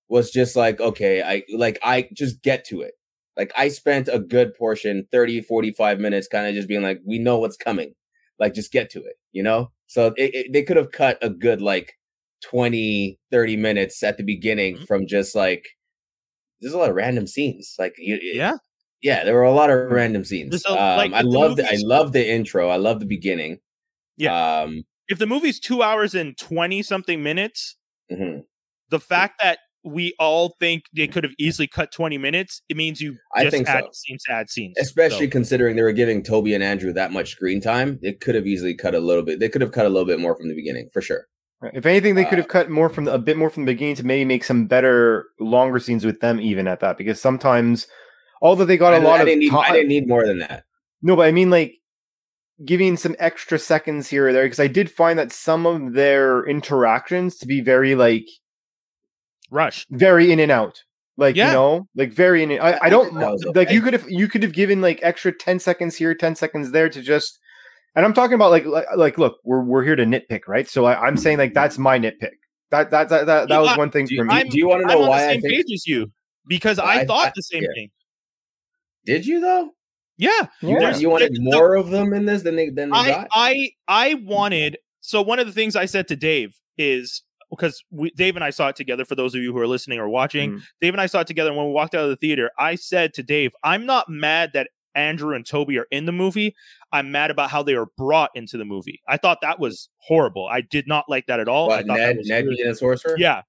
was 0.07 0.31
just 0.31 0.55
like 0.55 0.79
okay, 0.79 1.21
I 1.23 1.43
like 1.57 1.79
I 1.83 2.07
just 2.13 2.41
get 2.43 2.65
to 2.65 2.81
it. 2.81 2.93
Like 3.35 3.51
I 3.57 3.69
spent 3.69 4.09
a 4.11 4.19
good 4.19 4.53
portion 4.55 5.07
30 5.11 5.41
45 5.41 5.99
minutes 5.99 6.27
kind 6.27 6.47
of 6.47 6.53
just 6.53 6.67
being 6.67 6.83
like 6.83 6.99
we 7.05 7.19
know 7.19 7.39
what's 7.39 7.57
coming. 7.57 7.93
Like 8.39 8.53
just 8.53 8.71
get 8.71 8.89
to 8.91 8.99
it, 9.03 9.15
you 9.33 9.43
know? 9.43 9.71
So 9.87 10.13
it, 10.17 10.35
it- 10.35 10.53
they 10.53 10.63
could 10.63 10.77
have 10.77 10.91
cut 10.91 11.17
a 11.21 11.29
good 11.29 11.61
like 11.61 11.93
20 12.43 13.19
30 13.31 13.57
minutes 13.57 14.01
at 14.03 14.17
the 14.17 14.23
beginning 14.23 14.77
Mhm. 14.77 14.87
from 14.87 15.07
just 15.07 15.35
like 15.35 15.65
there's 16.61 16.73
a 16.73 16.77
lot 16.77 16.89
of 16.89 16.95
random 16.95 17.25
scenes. 17.27 17.75
Like 17.79 17.95
you, 17.97 18.15
it- 18.15 18.35
Yeah. 18.35 18.53
Yeah, 19.01 19.23
there 19.23 19.33
were 19.35 19.43
a 19.43 19.53
lot 19.53 19.69
of 19.69 19.89
random 19.91 20.23
scenes. 20.25 20.49
There's 20.51 20.65
a- 20.65 20.71
um, 20.71 20.99
I 20.99 21.05
if 21.05 21.11
the 21.23 21.29
love 21.29 21.51
I 21.59 21.63
movie's- 21.63 21.83
love 21.83 22.11
the 22.11 22.29
intro. 22.29 22.69
I 22.69 22.75
love 22.77 22.99
the 22.99 23.05
beginning. 23.05 23.59
Yeah. 24.17 24.61
Um, 24.61 24.83
If 25.07 25.17
the 25.17 25.25
movie's 25.27 25.59
two 25.59 25.81
hours 25.81 26.13
and 26.13 26.37
20 26.37 26.83
something 26.83 27.23
minutes, 27.23 27.77
mhm. 28.11 28.43
the 28.89 28.99
fact 28.99 29.41
that 29.41 29.59
we 29.85 30.13
all 30.19 30.55
think 30.59 30.83
they 30.93 31.07
could 31.07 31.23
have 31.23 31.31
easily 31.39 31.65
cut 31.67 31.91
20 31.91 32.17
minutes, 32.17 32.61
it 32.67 32.75
means 32.75 32.99
you 32.99 33.15
I 33.33 33.43
just 33.45 33.55
think 33.55 33.67
add 33.69 33.85
so. 33.85 33.89
scenes 33.93 34.23
to 34.23 34.33
add 34.33 34.49
scenes. 34.49 34.75
Especially 34.77 35.27
So, 35.27 35.31
considering 35.31 35.77
they 35.77 35.81
were 35.83 35.93
giving 35.93 36.21
Tobey 36.21 36.53
and 36.53 36.61
Andrew 36.63 36.91
that 36.93 37.11
much 37.13 37.29
screen 37.31 37.61
time, 37.61 37.97
it 38.03 38.19
could 38.19 38.35
have 38.35 38.45
easily 38.45 38.75
cut 38.75 38.93
a 38.93 38.99
little 38.99 39.23
bit. 39.23 39.39
They 39.39 39.47
could 39.49 39.61
have 39.61 39.71
cut 39.71 39.85
a 39.85 39.89
little 39.89 40.05
bit 40.05 40.19
more 40.19 40.35
from 40.35 40.49
the 40.49 40.55
beginning, 40.55 40.89
for 40.91 41.01
sure. 41.01 41.25
if 41.73 41.85
anything, 41.85 42.15
they 42.15 42.25
could 42.25 42.33
uh, 42.39 42.41
have 42.43 42.47
cut 42.49 42.69
more 42.69 42.89
from 42.89 43.05
the, 43.05 43.13
a 43.13 43.17
bit 43.19 43.37
more 43.37 43.49
from 43.49 43.65
the 43.65 43.71
beginning 43.73 43.95
to 43.95 44.05
maybe 44.05 44.25
make 44.25 44.43
some 44.43 44.67
better, 44.67 45.25
longer 45.39 45.79
scenes 45.79 46.05
with 46.05 46.19
them, 46.19 46.39
even 46.41 46.67
at 46.67 46.81
that. 46.81 46.97
Because 46.97 47.19
sometimes, 47.21 47.87
although 48.41 48.65
they 48.65 48.77
got 48.77 48.93
I, 48.93 48.97
a 48.97 49.01
lot 49.01 49.19
I 49.19 49.21
of 49.21 49.27
didn't 49.27 49.39
need, 49.39 49.53
I 49.53 49.71
didn't 49.71 49.89
need 49.89 50.07
more 50.07 50.25
than 50.25 50.39
that. 50.39 50.63
No, 51.01 51.15
but 51.15 51.27
I 51.27 51.31
mean 51.31 51.49
like 51.49 51.75
giving 52.65 52.97
some 52.97 53.15
extra 53.19 53.57
seconds 53.57 54.09
here 54.09 54.27
or 54.27 54.33
there 54.33 54.43
because 54.43 54.59
I 54.59 54.67
did 54.67 54.91
find 54.91 55.17
that 55.17 55.31
some 55.31 55.65
of 55.65 55.93
their 55.93 56.45
interactions 56.45 57.37
to 57.37 57.47
be 57.47 57.61
very 57.61 57.95
like 57.95 58.27
rush. 59.51 59.85
very 59.89 60.31
in 60.31 60.39
and 60.39 60.51
out. 60.51 60.83
Like 61.17 61.35
Yeah. 61.35 61.47
you 61.47 61.53
know, 61.53 61.87
like 61.95 62.13
very 62.13 62.43
in. 62.43 62.51
And, 62.51 62.61
I, 62.61 62.71
I 62.71 62.79
I 62.83 62.89
don't 62.89 63.09
think 63.17 63.41
that 63.41 63.55
like 63.55 63.71
you 63.71 63.81
could 63.81 63.93
have 63.93 64.05
you 64.09 64.27
could 64.27 64.43
have 64.43 64.53
given 64.53 64.81
like 64.81 64.99
extra 65.03 65.31
ten 65.37 65.59
seconds 65.59 65.95
here, 65.95 66.13
ten 66.15 66.35
seconds 66.35 66.71
there 66.71 66.89
to 66.89 67.01
just. 67.01 67.39
And 67.95 68.05
I'm 68.05 68.13
talking 68.13 68.35
about 68.35 68.51
like 68.51 68.65
like, 68.65 68.85
like 68.95 69.17
look, 69.17 69.37
we're 69.43 69.61
we're 69.63 69.83
here 69.83 69.95
to 69.95 70.05
nitpick, 70.05 70.41
right? 70.47 70.69
So 70.69 70.85
I, 70.85 71.07
I'm 71.07 71.17
saying 71.17 71.37
like 71.37 71.53
that's 71.53 71.77
my 71.77 71.99
nitpick. 71.99 72.37
That 72.71 72.91
that 72.91 73.09
that 73.09 73.25
that, 73.25 73.49
that 73.49 73.57
was 73.59 73.69
got- 73.69 73.77
one 73.77 73.91
thing 73.91 74.05
Do 74.05 74.15
for 74.15 74.23
me. 74.25 74.33
I'm- 74.33 74.47
do 74.49 74.57
you 74.57 74.67
want 74.69 74.81
to 74.83 74.87
know 74.87 74.97
I'm 74.99 75.03
on 75.03 75.09
why 75.09 75.21
the 75.23 75.27
I 75.29 75.33
same 75.33 75.41
think? 75.41 75.53
page 75.55 75.73
as 75.73 75.87
you 75.87 76.11
because 76.47 76.79
I, 76.79 76.99
I- 77.01 77.05
thought 77.05 77.27
I- 77.27 77.31
the 77.35 77.41
same 77.43 77.63
yeah. 77.63 77.69
thing. 77.75 77.89
Did 79.09 79.25
you 79.25 79.39
though? 79.41 79.71
Yeah. 80.17 80.29
Yeah. 80.61 80.79
There's- 80.79 81.01
You 81.01 81.09
wanted 81.09 81.33
there's- 81.35 81.39
more 81.55 81.75
of 81.75 81.89
them 81.89 82.13
in 82.13 82.25
this 82.25 82.43
than 82.43 82.55
they 82.55 82.69
than 82.69 82.89
they 82.89 82.97
I, 82.97 83.07
got. 83.09 83.27
I 83.31 83.71
I 83.87 84.13
wanted 84.15 84.77
so 85.01 85.21
one 85.21 85.39
of 85.39 85.47
the 85.47 85.53
things 85.53 85.75
I 85.75 85.85
said 85.85 86.07
to 86.09 86.15
Dave 86.15 86.55
is 86.77 87.23
because 87.49 87.83
we, 87.89 88.11
Dave 88.11 88.35
and 88.35 88.43
I 88.43 88.51
saw 88.51 88.67
it 88.67 88.75
together. 88.75 89.05
For 89.05 89.15
those 89.15 89.33
of 89.33 89.41
you 89.41 89.51
who 89.53 89.59
are 89.59 89.67
listening 89.67 89.97
or 89.99 90.07
watching, 90.09 90.51
Mm. 90.53 90.61
Dave 90.81 90.93
and 90.93 91.01
I 91.01 91.07
saw 91.07 91.21
it 91.21 91.27
together. 91.27 91.49
And 91.49 91.57
when 91.57 91.67
we 91.67 91.71
walked 91.73 91.95
out 91.95 92.03
of 92.03 92.09
the 92.09 92.15
theater, 92.15 92.51
I 92.59 92.75
said 92.75 93.13
to 93.15 93.23
Dave, 93.23 93.51
"I'm 93.63 93.85
not 93.85 94.07
mad 94.09 94.51
that 94.53 94.69
Andrew 94.93 95.33
and 95.35 95.45
Tobey 95.45 95.77
are 95.79 95.87
in 95.91 96.05
the 96.05 96.11
movie. 96.11 96.53
I'm 96.91 97.11
mad 97.11 97.31
about 97.31 97.49
how 97.49 97.63
they 97.63 97.75
were 97.75 97.87
brought 97.97 98.31
into 98.35 98.57
the 98.57 98.65
movie. 98.65 99.01
I 99.07 99.17
thought 99.17 99.39
that 99.41 99.59
was 99.59 99.89
horrible. 99.97 100.47
I 100.47 100.61
did 100.61 100.87
not 100.87 101.05
like 101.07 101.27
that 101.27 101.39
at 101.39 101.47
all. 101.47 101.71
I 101.71 101.77
What 101.77 101.87
thought 101.87 101.97
that 101.97 102.07
Ned 102.07 102.17
was 102.17 102.27
Ned 102.27 102.43
really- 102.45 102.57
being 102.57 102.69
a 102.69 102.75
sorcerer? 102.75 103.15
yeah, 103.17 103.41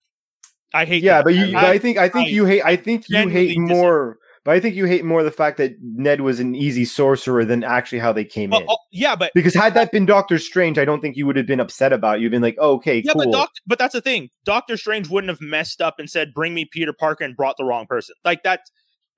I 0.73 0.85
hate. 0.85 1.03
yeah, 1.03 1.17
that. 1.19 1.25
but 1.25 1.35
you, 1.35 1.57
I- 1.57 1.71
I 1.73 1.79
think 1.79 1.99
I 1.99 2.09
think 2.09 2.29
I 2.29 2.31
you 2.31 2.45
hate 2.47 2.63
I 2.65 2.77
think 2.77 3.09
you 3.09 3.17
genuinely 3.17 3.49
hate 3.49 3.55
disagree. 3.57 3.75
more. 3.75 4.19
But 4.45 4.53
I 4.53 4.61
think 4.61 4.75
you 4.75 4.87
hate 4.87 5.05
more 5.05 5.23
the 5.23 5.31
fact 5.31 5.59
that 5.59 5.73
Ned 5.83 6.23
was 6.23 6.41
an 6.41 6.55
easy 6.55 6.87
sorcerer 6.87 7.45
than 7.45 7.63
actually 7.63 7.99
how 7.99 8.13
they 8.13 8.25
came 8.25 8.51
Well, 8.51 8.61
in. 8.61 8.67
oh, 8.71 8.79
yeah, 8.91 9.15
but 9.15 9.33
Because 9.35 9.53
had 9.55 9.75
that 9.75 9.93
been 9.93 10.07
Doctor 10.07 10.39
Strange, 10.39 10.79
I 10.79 10.87
don't 10.87 11.01
think 11.03 11.17
you 11.17 11.27
would 11.27 11.37
have 11.37 11.47
been 11.47 11.61
upset 11.61 11.93
about. 11.93 12.17
it. 12.17 12.23
You've 12.23 12.31
been 12.31 12.41
like, 12.41 12.57
oh, 12.59 12.73
okay, 12.77 13.03
Yeah, 13.05 13.13
cool. 13.13 13.25
but 13.27 13.33
Doc, 13.33 13.51
but 13.67 13.79
that's 13.79 13.93
the 13.93 14.01
thing. 14.01 14.31
Doctor 14.47 14.79
Strange 14.79 15.09
wouldn't 15.11 15.29
have 15.29 15.43
messed 15.43 15.83
up 15.83 15.97
and 15.99 16.09
said, 16.09 16.33
"Bring 16.35 16.55
me 16.55 16.65
Peter 16.65 16.95
Parker," 16.95 17.23
and 17.25 17.37
brought 17.37 17.57
the 17.59 17.65
wrong 17.65 17.87
person. 17.87 18.15
Like 18.25 18.43
that. 18.45 18.61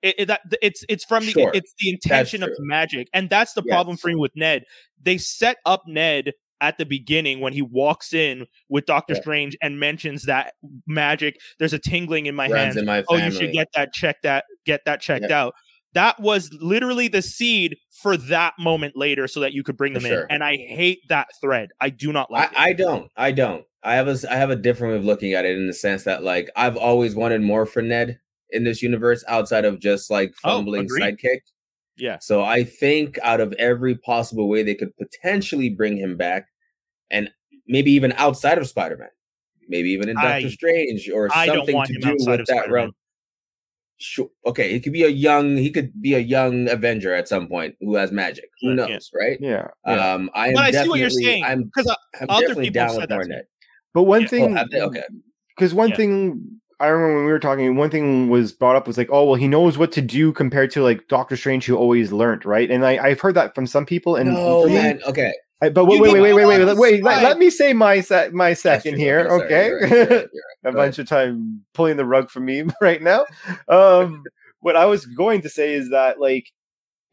It, 0.01 0.15
it- 0.19 0.25
that 0.27 0.41
it's 0.61 0.83
it's 0.89 1.05
from 1.05 1.23
the 1.25 1.31
Sure. 1.31 1.51
it's 1.53 1.73
the 1.79 1.89
intention 1.89 2.43
of 2.43 2.49
the 2.49 2.55
magic, 2.65 3.07
and 3.13 3.29
that's 3.29 3.53
the 3.53 3.63
problem 3.63 3.95
for 3.95 4.09
me 4.09 4.15
with 4.15 4.33
Ned. 4.35 4.63
They 5.01 5.17
set 5.17 5.55
up 5.65 5.83
Ned 5.87 6.33
at 6.59 6.77
the 6.77 6.85
beginning 6.85 7.39
when 7.39 7.53
he 7.53 7.61
walks 7.61 8.13
in 8.13 8.45
with 8.67 8.85
Doctor 8.85 9.13
Yeah. 9.13 9.21
Strange 9.21 9.57
and 9.61 9.79
mentions 9.79 10.23
that 10.23 10.53
magic. 10.87 11.37
There's 11.59 11.71
a 11.71 11.79
tingling 11.79 12.25
in 12.25 12.35
my 12.35 12.49
Runs 12.49 12.53
hands. 12.55 12.75
in 12.77 12.85
my 12.85 13.05
Oh, 13.09 13.15
you 13.15 13.31
should 13.31 13.53
get 13.53 13.67
that 13.75 13.93
checked. 13.93 14.23
That 14.23 14.43
get 14.65 14.85
that 14.85 15.01
checked 15.01 15.31
out. 15.31 15.53
That 15.93 16.19
was 16.19 16.49
literally 16.59 17.07
the 17.07 17.21
seed 17.21 17.77
for 18.01 18.17
that 18.17 18.53
moment 18.57 18.97
later, 18.97 19.27
so 19.27 19.39
that 19.41 19.53
you 19.53 19.61
could 19.63 19.77
bring 19.77 19.93
them 19.93 20.01
sure. 20.03 20.21
in. 20.23 20.27
And 20.31 20.43
I 20.43 20.55
hate 20.55 21.01
that 21.09 21.27
thread. 21.39 21.69
I 21.79 21.89
do 21.91 22.11
not 22.11 22.31
like 22.31 22.51
it. 22.51 22.57
I, 22.57 22.69
I 22.69 22.73
don't. 22.73 23.11
I 23.15 23.31
don't. 23.31 23.63
I 23.83 23.95
have 23.95 24.07
a 24.07 24.17
I 24.31 24.35
have 24.37 24.49
a 24.49 24.55
different 24.55 24.93
way 24.93 24.97
of 24.97 25.05
looking 25.05 25.33
at 25.33 25.45
it 25.45 25.55
in 25.57 25.67
the 25.67 25.73
sense 25.73 26.03
that 26.05 26.23
like 26.23 26.49
I've 26.55 26.77
always 26.77 27.13
wanted 27.15 27.41
more 27.41 27.65
for 27.67 27.81
Ned 27.83 28.19
in 28.49 28.63
this 28.63 28.81
universe 28.81 29.23
outside 29.27 29.65
of 29.65 29.79
just 29.79 30.09
like 30.09 30.33
Oh, 30.43 30.49
fumbling 30.57 30.85
agreed. 30.85 31.03
sidekick. 31.03 31.39
yeah. 31.97 32.17
So 32.19 32.43
I 32.43 32.63
think 32.63 33.19
out 33.21 33.39
of 33.41 33.53
every 33.59 33.95
possible 33.95 34.49
way 34.49 34.63
they 34.63 34.75
could 34.75 34.95
potentially 34.97 35.69
bring 35.69 35.97
him 35.97 36.17
back, 36.17 36.47
and 37.11 37.29
maybe 37.67 37.91
even 37.91 38.13
outside 38.13 38.57
of 38.57 38.67
Spider 38.67 38.97
Man, 38.97 39.09
maybe 39.67 39.89
even 39.89 40.09
in 40.09 40.15
Doctor 40.15 40.47
I- 40.47 40.49
Strange 40.49 41.07
or 41.09 41.29
I 41.35 41.45
don't 41.45 41.57
something 41.57 41.75
want 41.75 41.89
to 41.89 41.99
do 41.99 42.13
outside 42.13 42.31
with 42.31 42.39
of 42.39 42.45
that 42.47 42.53
Spider-Man. 42.53 42.73
realm. 42.73 42.91
Sure. 44.03 44.29
Okay, 44.45 44.71
he 44.73 44.81
could 44.81 44.91
be 44.91 45.03
a 45.03 45.07
young. 45.07 45.55
He 45.55 45.71
could 45.71 45.99
be 46.01 46.13
a 46.13 46.19
young 46.19 46.67
Avenger 46.69 47.13
at 47.13 47.29
some 47.29 47.47
point 47.47 47.75
who 47.79 47.95
has 47.95 48.11
magic. 48.11 48.49
Who 48.61 48.69
Yeah. 48.69 48.75
knows, 48.75 49.09
right? 49.17 49.37
yeah, 49.39 49.67
yeah. 49.87 50.13
Um, 50.13 50.29
I 50.35 50.49
am 50.49 50.55
But 50.55 50.75
I 50.75 50.83
see 50.83 50.89
what 50.89 50.99
you're 50.99 51.09
saying 51.09 51.43
I'm, 51.45 51.63
because 51.63 51.87
I'm 52.19 52.29
other 52.29 52.41
definitely 52.41 52.65
people 52.65 52.73
down 52.79 52.87
have 52.87 52.95
with 52.95 53.01
said 53.03 53.09
that 53.09 53.15
more 53.15 53.23
to 53.23 53.29
me. 53.29 53.35
Ned. 53.37 53.45
But 53.93 54.03
one 54.03 54.21
Yeah. 54.23 54.27
thing, 54.27 54.57
Oh, 54.57 54.65
they? 54.69 54.81
Okay. 54.81 55.03
because 55.55 55.73
one 55.73 55.91
Yeah. 55.91 55.95
thing 55.95 56.59
I 56.79 56.87
remember 56.87 57.15
when 57.15 57.25
we 57.25 57.31
were 57.31 57.39
talking, 57.39 57.75
one 57.77 57.89
thing 57.89 58.27
was 58.27 58.51
brought 58.51 58.75
up 58.75 58.87
was 58.87 58.97
like, 58.97 59.07
oh 59.09 59.23
well, 59.23 59.35
he 59.35 59.47
knows 59.47 59.77
what 59.77 59.93
to 59.93 60.01
do 60.01 60.33
compared 60.33 60.69
to 60.71 60.83
like 60.83 61.07
Doctor 61.07 61.37
Strange, 61.37 61.65
who 61.65 61.77
always 61.77 62.11
learned, 62.11 62.45
right? 62.45 62.69
And 62.69 62.85
I, 62.85 62.97
I've 62.97 63.21
heard 63.21 63.35
that 63.35 63.55
from 63.55 63.65
some 63.67 63.85
people, 63.85 64.17
and 64.17 64.31
No, 64.33 64.59
for 64.59 64.67
me, 64.67 64.73
man. 64.75 64.99
Okay. 65.07 65.33
But 65.69 65.85
wait, 65.85 65.97
You 65.97 66.01
wait, 66.01 66.13
wait, 66.13 66.33
wait, 66.33 66.45
wait, 66.45 66.65
wait, 66.65 66.77
wait, 66.77 67.03
let, 67.03 67.23
let 67.23 67.37
me 67.37 67.49
say 67.49 67.73
my 67.73 68.01
se- 68.01 68.29
my 68.33 68.53
second 68.53 68.97
here, 68.97 69.27
sorry, 69.29 69.43
okay? 69.43 69.67
you're 69.67 69.79
right, 69.79 69.89
you're 69.89 69.99
right, 69.99 70.09
you're 70.09 70.19
right. 70.19 70.29
a 70.65 70.71
bunch 70.71 70.99
of 70.99 71.07
time 71.07 71.63
pulling 71.73 71.97
the 71.97 72.05
rug 72.05 72.29
from 72.29 72.45
me 72.45 72.63
right 72.81 73.01
now. 73.01 73.25
Um, 73.67 74.23
what 74.61 74.75
I 74.75 74.85
was 74.85 75.05
going 75.05 75.41
to 75.41 75.49
say 75.49 75.73
is 75.73 75.89
that 75.89 76.19
like 76.19 76.51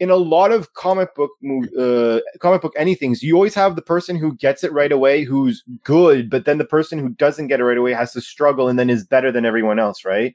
in 0.01 0.09
a 0.09 0.17
lot 0.17 0.51
of 0.51 0.73
comic 0.73 1.15
book 1.15 1.31
mov- 1.45 1.77
uh, 1.79 2.21
comic 2.41 2.63
book 2.63 2.75
anythings, 2.79 3.23
you 3.23 3.35
always 3.35 3.55
have 3.55 3.77
the 3.77 3.83
person 3.83 4.17
who 4.17 4.35
gets 4.37 4.65
it 4.65 4.73
right 4.73 4.93
away, 4.93 5.25
who's 5.25 5.63
good, 5.85 6.31
but 6.31 6.47
then 6.47 6.59
the 6.59 6.65
person 6.65 6.99
who 6.99 7.11
doesn't 7.11 7.49
get 7.49 7.61
it 7.61 7.65
right 7.65 7.77
away 7.77 7.93
has 7.93 8.13
to 8.13 8.21
struggle 8.21 8.69
and 8.69 8.79
then 8.79 8.89
is 8.89 9.05
better 9.05 9.31
than 9.31 9.45
everyone 9.45 9.79
else, 9.79 10.05
right? 10.05 10.35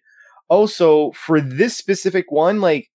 Also, 0.50 1.12
for 1.14 1.42
this 1.42 1.76
specific 1.76 2.32
one, 2.32 2.62
like 2.62 2.92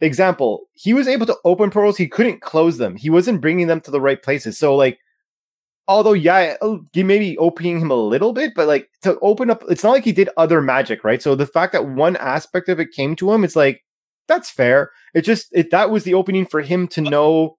example, 0.00 0.66
he 0.74 0.92
was 0.92 1.08
able 1.08 1.26
to 1.26 1.36
open 1.44 1.70
portals, 1.70 1.96
he 1.96 2.08
couldn't 2.08 2.42
close 2.42 2.78
them. 2.78 2.96
He 2.96 3.08
wasn't 3.10 3.40
bringing 3.40 3.66
them 3.66 3.80
to 3.82 3.90
the 3.90 4.00
right 4.00 4.22
places. 4.22 4.58
So 4.58 4.74
like 4.76 4.98
although 5.88 6.12
yeah 6.12 6.56
oh, 6.62 6.80
he 6.92 7.02
maybe 7.02 7.38
opening 7.38 7.78
him 7.80 7.90
a 7.92 7.94
little 7.94 8.32
bit 8.32 8.52
but 8.56 8.66
like 8.66 8.90
to 9.02 9.16
open 9.20 9.50
up 9.50 9.62
it's 9.68 9.84
not 9.84 9.92
like 9.92 10.04
he 10.04 10.10
did 10.12 10.28
other 10.36 10.60
magic 10.60 11.04
right 11.04 11.22
so 11.22 11.34
the 11.36 11.46
fact 11.46 11.72
that 11.72 11.86
one 11.86 12.16
aspect 12.16 12.68
of 12.68 12.80
it 12.80 12.90
came 12.90 13.14
to 13.14 13.32
him 13.32 13.44
it's 13.44 13.54
like 13.54 13.84
that's 14.26 14.50
fair 14.50 14.90
it 15.14 15.22
just 15.22 15.46
it 15.52 15.70
that 15.70 15.90
was 15.90 16.02
the 16.02 16.12
opening 16.14 16.44
for 16.44 16.60
him 16.60 16.88
to 16.88 17.00
know 17.00 17.56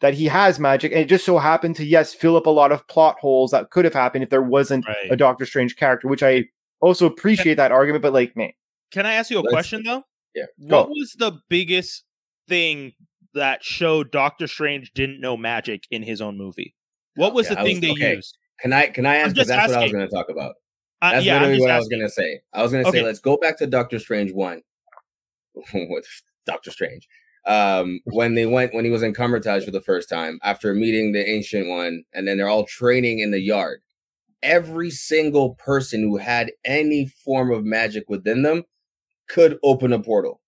that 0.00 0.14
he 0.14 0.26
has 0.26 0.58
magic 0.58 0.90
and 0.90 1.00
it 1.02 1.08
just 1.08 1.24
so 1.24 1.38
happened 1.38 1.76
to 1.76 1.84
yes 1.84 2.12
fill 2.12 2.36
up 2.36 2.46
a 2.46 2.50
lot 2.50 2.72
of 2.72 2.84
plot 2.88 3.16
holes 3.20 3.52
that 3.52 3.70
could 3.70 3.84
have 3.84 3.94
happened 3.94 4.24
if 4.24 4.30
there 4.30 4.42
wasn't 4.42 4.84
Right. 4.86 5.12
a 5.12 5.16
doctor 5.16 5.46
strange 5.46 5.76
character 5.76 6.08
which 6.08 6.24
i 6.24 6.44
also 6.80 7.06
appreciate 7.06 7.54
that 7.54 7.70
argument 7.70 8.02
but 8.02 8.12
like 8.12 8.36
man 8.36 8.50
Can 8.90 9.06
I 9.06 9.12
ask 9.12 9.30
you 9.30 9.38
a 9.38 9.48
question 9.48 9.84
though? 9.84 10.04
Yeah. 10.38 10.68
Go. 10.68 10.80
What 10.80 10.88
was 10.90 11.14
the 11.18 11.32
biggest 11.48 12.04
thing 12.48 12.92
that 13.34 13.62
showed 13.62 14.10
Doctor 14.10 14.46
Strange 14.46 14.92
didn't 14.94 15.20
know 15.20 15.36
magic 15.36 15.84
in 15.90 16.02
his 16.02 16.20
own 16.20 16.36
movie? 16.38 16.74
What 17.16 17.34
was 17.34 17.46
Okay, 17.46 17.54
the 17.54 17.60
I 17.60 17.64
thing 17.64 17.74
was- 17.76 17.80
they 17.80 17.90
okay. 17.92 18.14
used? 18.16 18.36
Can 18.60 18.72
I 18.72 18.86
can 18.88 19.06
I 19.06 19.16
ask? 19.16 19.34
Because 19.34 19.48
that's 19.48 19.68
what 19.72 19.78
I 19.78 19.82
was 19.84 19.92
going 19.92 20.08
to 20.08 20.12
talk 20.14 20.28
about. 20.30 20.54
Uh, 21.00 21.12
That's 21.12 21.24
yeah, 21.26 21.36
I'm 21.36 21.42
literally 21.42 21.60
what 21.60 21.70
I 21.70 21.78
was 21.78 21.86
going 21.88 22.02
to 22.02 22.08
say. 22.10 22.40
I 22.52 22.60
was 22.62 22.72
going 22.72 22.84
to 22.84 22.90
say 22.90 23.02
let's 23.02 23.20
go 23.20 23.36
back 23.36 23.56
to 23.58 23.68
Doctor 23.68 24.00
Strange 24.00 24.32
one 24.32 24.62
with 25.74 26.06
Doctor 26.44 26.72
Strange. 26.72 27.06
Um, 27.46 28.00
when 28.06 28.34
they 28.34 28.46
went 28.46 28.74
when 28.74 28.84
he 28.84 28.90
was 28.90 29.02
in 29.04 29.14
Kamar-Taj 29.14 29.64
for 29.64 29.70
the 29.70 29.80
first 29.80 30.08
time 30.08 30.40
after 30.42 30.74
meeting 30.74 31.12
the 31.12 31.24
ancient 31.28 31.68
one, 31.68 32.02
and 32.12 32.26
then 32.26 32.36
they're 32.36 32.48
all 32.48 32.64
training 32.66 33.20
in 33.20 33.30
the 33.30 33.40
yard. 33.40 33.80
Every 34.42 34.90
single 34.90 35.54
person 35.54 36.02
who 36.02 36.16
had 36.16 36.50
any 36.64 37.06
form 37.06 37.52
of 37.52 37.64
magic 37.64 38.04
within 38.08 38.42
them 38.42 38.64
could 39.28 39.58
open 39.62 39.92
a 39.92 40.00
portal, 40.00 40.40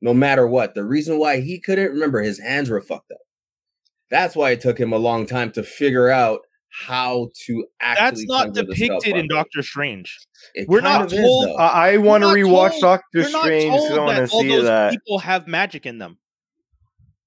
no 0.00 0.14
matter 0.14 0.46
what. 0.46 0.74
The 0.74 0.84
reason 0.84 1.18
why 1.18 1.40
he 1.40 1.60
couldn't 1.60 1.90
remember 1.92 2.20
his 2.22 2.38
hands 2.40 2.70
were 2.70 2.80
fucked 2.80 3.10
up. 3.12 3.18
That's 4.10 4.34
why 4.36 4.52
it 4.52 4.60
took 4.60 4.78
him 4.78 4.92
a 4.92 4.98
long 4.98 5.26
time 5.26 5.50
to 5.52 5.62
figure 5.62 6.08
out 6.08 6.40
how 6.70 7.28
to 7.46 7.66
actually. 7.80 8.26
That's 8.26 8.26
not 8.26 8.44
conjure 8.46 8.64
the 8.64 8.76
spell 8.76 8.88
depicted 9.00 9.16
in. 9.16 9.28
Doctor 9.28 9.62
Strange. 9.62 10.18
It 10.54 10.68
We're 10.68 10.80
not 10.80 11.02
of 11.02 11.12
is, 11.12 11.20
told- 11.20 11.56
i, 11.58 11.90
I 11.92 11.96
want 11.96 12.22
to 12.22 12.28
not 12.28 12.36
rewatch 12.36 12.70
told- 12.70 12.82
doctor 12.82 13.24
strange 13.24 13.74
told 13.74 13.92
i 13.92 13.98
want 13.98 14.16
to 14.28 14.34
all 14.34 14.40
see 14.42 14.48
those 14.48 14.64
that 14.64 14.90
people 14.92 15.18
have 15.18 15.46
magic 15.46 15.86
in 15.86 15.98
them. 15.98 16.18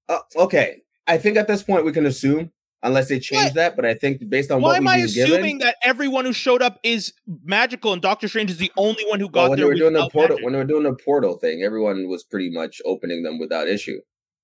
Uh, 0.08 0.18
okay, 0.36 0.82
I 1.06 1.18
think 1.18 1.36
at 1.36 1.46
this 1.46 1.62
point 1.62 1.84
we 1.84 1.92
can 1.92 2.06
assume, 2.06 2.50
unless 2.82 3.08
they 3.08 3.18
change 3.18 3.44
What? 3.46 3.54
that. 3.54 3.76
But 3.76 3.84
I 3.86 3.94
think 3.94 4.28
based 4.28 4.50
on 4.50 4.60
Why 4.60 4.70
what 4.70 4.76
am 4.76 4.88
I 4.88 4.96
assuming 4.98 5.42
given, 5.42 5.58
that 5.58 5.76
everyone 5.82 6.24
who 6.24 6.32
showed 6.32 6.62
up 6.62 6.78
is 6.82 7.12
magical 7.44 7.92
and 7.92 8.02
Doctor 8.02 8.28
Strange 8.28 8.50
is 8.50 8.58
the 8.58 8.72
only 8.76 9.04
one 9.08 9.20
who 9.20 9.28
got 9.28 9.42
well, 9.42 9.50
when 9.50 9.56
they 9.58 9.62
there 9.62 9.68
were 9.68 9.74
doing 9.78 9.92
the 9.94 10.08
portal, 10.10 10.36
magic? 10.36 10.44
when 10.44 10.52
they 10.52 10.58
were 10.58 10.64
doing 10.64 10.82
the 10.84 10.94
portal 10.94 11.36
thing, 11.38 11.62
everyone 11.62 12.08
was 12.08 12.22
pretty 12.24 12.50
much 12.50 12.80
opening 12.84 13.22
them 13.22 13.38
without 13.38 13.68
issue. 13.68 14.00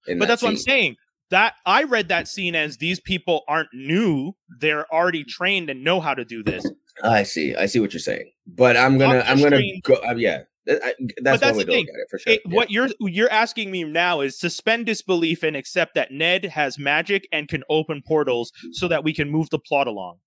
But 0.07 0.19
that 0.21 0.29
that's 0.29 0.43
what 0.43 0.51
I'm 0.51 0.57
saying. 0.57 0.97
That 1.31 1.55
I 1.67 1.83
read 1.83 2.09
that 2.09 2.27
scene 2.27 2.55
as 2.55 2.79
these 2.79 3.01
people 3.01 3.45
aren't 3.49 3.69
new; 3.75 4.33
they're 4.61 4.91
already 4.93 5.25
trained 5.25 5.69
and 5.69 5.85
know 5.85 6.01
how 6.01 6.15
to 6.15 6.25
do 6.25 6.43
this. 6.43 6.65
I 7.05 7.23
see. 7.25 7.55
I 7.55 7.67
see 7.67 7.81
what 7.81 7.93
you're 7.93 8.01
saying. 8.01 8.31
But 8.47 8.77
I'm 8.79 8.97
gonna. 8.97 9.19
Doctor 9.19 9.31
I'm 9.31 9.39
gonna 9.39 9.57
Strange- 9.57 9.83
go. 9.83 9.95
Uh, 9.97 10.15
yeah, 10.17 10.45
I, 10.69 10.95
that's, 11.23 11.41
that's 11.41 11.57
one 11.57 11.57
the 11.59 11.65
to 11.65 11.71
thing. 11.73 11.87
look 11.87 11.95
at 11.95 12.01
it 12.01 12.11
for 12.11 12.19
sure. 12.19 12.33
It, 12.35 12.43
yeah. 12.47 12.55
What 12.55 12.71
you're 12.71 12.89
you're 13.01 13.31
asking 13.31 13.71
me 13.71 13.85
now 13.85 14.21
is 14.21 14.39
suspend 14.39 14.87
disbelief 14.87 15.43
and 15.43 15.57
accept 15.57 15.95
that 15.95 16.13
Ned 16.13 16.45
has 16.47 16.79
magic 16.79 17.27
and 17.33 17.49
can 17.49 17.63
open 17.71 18.03
portals 18.07 18.53
so 18.73 18.89
that 18.89 19.05
we 19.05 19.13
can 19.13 19.31
move 19.31 19.51
the 19.51 19.59
plot 19.59 19.87
along. 19.87 20.19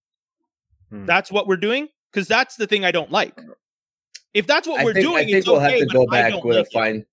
Hmm. 0.90 1.06
That's 1.06 1.32
what 1.32 1.48
we're 1.48 1.58
doing 1.58 1.88
because 2.12 2.28
that's 2.28 2.56
the 2.56 2.68
thing 2.68 2.84
I 2.86 2.92
don't 2.92 3.12
like. 3.12 3.40
If 4.34 4.48
that's 4.48 4.68
what 4.68 4.80
I 4.82 4.84
we're 4.86 4.94
think, 4.94 5.06
doing, 5.06 5.18
I 5.18 5.26
think 5.26 5.38
it's 5.38 5.48
we'll 5.48 5.58
okay, 5.58 5.80
have 5.80 5.88
to 5.88 5.94
go 5.94 6.06
back 6.08 6.44
with 6.44 6.56
like 6.58 6.66
a 6.66 6.68
it. 6.68 6.74
fine. 6.74 7.06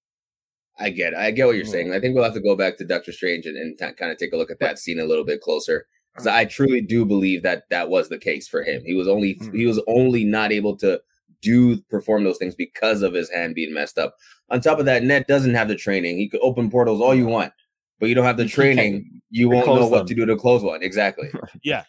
I 0.78 0.90
get. 0.90 1.12
it. 1.12 1.18
I 1.18 1.30
get 1.32 1.46
what 1.46 1.56
you're 1.56 1.64
saying. 1.64 1.92
I 1.92 1.98
think 1.98 2.14
we'll 2.14 2.22
have 2.24 2.34
to 2.34 2.40
go 2.40 2.54
back 2.54 2.78
to 2.78 2.84
Doctor 2.84 3.10
Strange 3.12 3.46
and, 3.46 3.56
and 3.56 3.76
kind 3.96 4.12
of 4.12 4.16
take 4.18 4.32
a 4.32 4.36
look 4.36 4.50
at 4.50 4.60
that 4.60 4.78
scene 4.78 5.00
a 5.00 5.04
little 5.04 5.24
bit 5.24 5.40
closer 5.40 5.86
because 6.14 6.28
I 6.28 6.44
truly 6.44 6.80
do 6.80 7.04
believe 7.04 7.42
that 7.42 7.64
that 7.70 7.88
was 7.90 8.08
the 8.08 8.18
case 8.18 8.46
for 8.46 8.62
him. 8.62 8.82
He 8.84 8.94
was 8.94 9.08
only 9.08 9.34
Mm. 9.34 9.54
he 9.54 9.66
was 9.66 9.80
only 9.88 10.24
not 10.24 10.52
able 10.52 10.76
to 10.76 11.00
do 11.42 11.80
perform 11.90 12.24
those 12.24 12.38
things 12.38 12.54
because 12.54 13.02
of 13.02 13.14
his 13.14 13.30
hand 13.30 13.54
being 13.54 13.72
messed 13.72 13.98
up. 13.98 14.14
On 14.50 14.60
top 14.60 14.78
of 14.78 14.84
that, 14.86 15.02
Ned 15.04 15.26
doesn't 15.28 15.54
have 15.54 15.68
the 15.68 15.76
training. 15.76 16.16
He 16.18 16.28
could 16.28 16.40
open 16.42 16.70
portals 16.70 17.00
all 17.00 17.14
you 17.14 17.26
want, 17.26 17.52
but 18.00 18.08
you 18.08 18.14
don't 18.14 18.24
have 18.24 18.36
the 18.36 18.48
training. 18.48 19.20
You 19.30 19.48
won't 19.50 19.64
close 19.64 19.80
know 19.80 19.88
what 19.88 19.98
them. 19.98 20.06
to 20.08 20.14
do 20.14 20.26
to 20.26 20.36
close 20.36 20.62
one. 20.62 20.82
Exactly. 20.82 21.28
Yeah. 21.62 21.84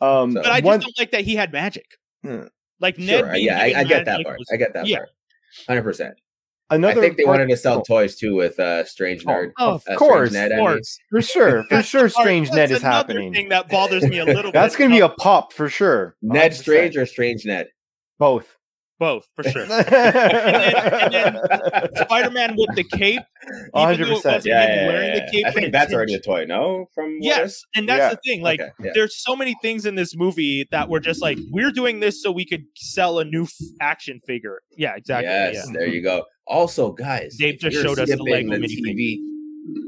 Um 0.00 0.32
So- 0.32 0.42
But 0.42 0.50
I 0.52 0.56
just 0.60 0.64
one- 0.64 0.80
don't 0.80 0.98
like 0.98 1.10
that 1.12 1.24
he 1.24 1.36
had 1.36 1.52
magic. 1.52 1.86
Hmm. 2.24 2.44
Like 2.80 2.98
Ned, 2.98 3.20
sure. 3.20 3.36
Yeah, 3.36 3.58
I, 3.60 3.80
I 3.80 3.84
get 3.84 4.04
that 4.06 4.24
part. 4.24 4.38
was- 4.38 4.48
I 4.52 4.56
get 4.56 4.72
that 4.74 4.86
yeah. 4.86 4.98
part. 4.98 5.08
Hundred 5.68 5.82
percent. 5.82 6.14
another 6.70 7.00
I 7.00 7.04
think 7.04 7.16
they 7.16 7.24
part- 7.24 7.38
wanted 7.38 7.50
to 7.50 7.56
sell 7.56 7.78
oh, 7.78 7.82
toys 7.82 8.16
too 8.16 8.34
with 8.34 8.58
uh, 8.58 8.84
Strange 8.84 9.24
Oh, 9.26 9.30
Nerd. 9.30 9.50
of 9.58 9.82
uh, 9.88 9.96
course, 9.96 10.32
Ned, 10.32 10.52
of 10.52 10.52
I 10.52 10.56
mean. 10.56 10.66
course. 10.66 10.98
for 11.10 11.20
sure 11.22 11.64
for 11.64 11.82
sure 11.92 12.08
strange 12.08 12.48
that's 12.48 12.56
ned 12.56 12.70
is 12.70 12.78
another 12.82 12.96
happening 12.96 13.32
Thing 13.34 13.48
that 13.50 13.68
bothers 13.68 14.04
me 14.04 14.18
a 14.18 14.24
little. 14.24 14.50
That's 14.52 14.74
bit. 14.76 14.84
gonna 14.84 14.94
be 14.94 15.00
a 15.00 15.08
pop 15.08 15.52
for 15.52 15.68
sure. 15.68 16.16
Ned 16.22 16.52
100%. 16.52 16.54
Strange 16.54 16.96
or 16.96 17.06
Strange 17.06 17.44
Ned? 17.44 17.68
both. 18.18 18.56
Both 19.00 19.26
for 19.34 19.42
sure. 19.42 19.62
and 19.70 21.38
Spider-Man 21.96 22.54
with 22.56 22.76
the 22.76 22.84
cape, 22.84 23.22
even 23.76 24.00
though 24.08 24.18
it 24.18 24.22
100%. 24.24 24.44
Yeah, 24.44 24.62
yeah, 24.66 24.86
wearing 24.86 25.08
yeah, 25.14 25.24
the 25.24 25.30
cape. 25.32 25.46
I 25.46 25.50
think 25.50 25.72
that's 25.72 25.92
already 25.92 26.14
a 26.14 26.20
toy. 26.20 26.44
No, 26.44 26.86
from 26.94 27.18
Yes, 27.20 27.50
is? 27.54 27.66
and 27.74 27.88
that's 27.88 27.98
Yeah. 27.98 28.10
the 28.10 28.20
thing. 28.24 28.42
Like, 28.42 28.60
Okay, 28.60 28.70
yeah. 28.84 28.90
there's 28.94 29.16
so 29.20 29.34
many 29.34 29.56
things 29.62 29.86
in 29.86 29.94
this 29.96 30.14
movie 30.16 30.66
that 30.70 30.88
were 30.88 31.00
just 31.00 31.20
like, 31.20 31.38
we're 31.50 31.72
doing 31.72 32.00
this 32.00 32.22
so 32.22 32.30
we 32.30 32.44
could 32.46 32.64
sell 32.76 33.18
a 33.18 33.24
new 33.24 33.44
f- 33.44 33.52
action 33.80 34.20
figure. 34.26 34.60
Yeah, 34.76 34.94
exactly. 34.96 35.28
Yes, 35.30 35.54
Yeah. 35.66 35.72
there 35.72 35.88
you 35.88 36.02
go. 36.02 36.24
Also, 36.46 36.92
guys, 36.92 37.36
Dave 37.38 37.58
just 37.58 37.76
showed 37.80 37.98
us 37.98 38.08
the 38.10 38.16
Lego 38.22 38.50
minifig. 38.50 38.84
TV. 38.84 39.18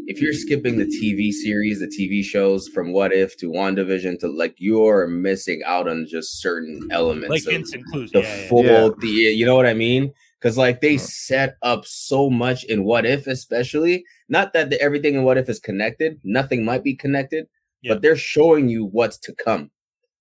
If 0.07 0.21
you're 0.21 0.33
skipping 0.33 0.79
the 0.79 0.85
TV 0.85 1.33
series, 1.33 1.81
the 1.81 1.87
TV 1.87 2.23
shows 2.25 2.69
from 2.69 2.93
What 2.93 3.13
If 3.13 3.37
to 3.39 3.51
WandaVision 3.51 4.19
to 4.21 4.29
like, 4.29 4.55
you're 4.59 5.07
missing 5.07 5.63
out 5.65 5.89
on 5.89 6.07
just 6.09 6.41
certain 6.41 6.89
elements 6.91 7.31
Like 7.31 7.45
of 7.47 7.53
hints 7.53 7.73
and 7.73 7.85
clues. 7.87 8.11
the 8.13 8.21
Yeah, 8.21 8.25
yeah, 8.37 8.43
yeah. 8.43 8.49
full 8.49 8.65
Yeah. 8.65 8.89
the 9.01 9.09
you 9.09 9.47
know 9.47 9.57
what 9.57 9.67
I 9.67 9.75
mean? 9.75 10.13
Because 10.41 10.59
like 10.59 10.81
they 10.81 10.99
set 10.99 11.57
up 11.63 11.87
so 11.87 12.29
much 12.29 12.65
in 12.65 12.85
What 12.85 13.07
If, 13.07 13.27
especially 13.27 14.05
not 14.29 14.53
that 14.55 14.71
the, 14.71 14.81
everything 14.83 15.15
in 15.15 15.23
What 15.25 15.39
If 15.39 15.49
is 15.49 15.59
connected. 15.61 16.21
Nothing 16.25 16.65
might 16.65 16.83
be 16.85 16.95
connected, 16.95 17.47
Yeah. 17.83 17.95
but 17.95 18.03
they're 18.03 18.17
showing 18.17 18.69
you 18.69 18.85
what's 18.85 19.19
to 19.19 19.35
come. 19.35 19.71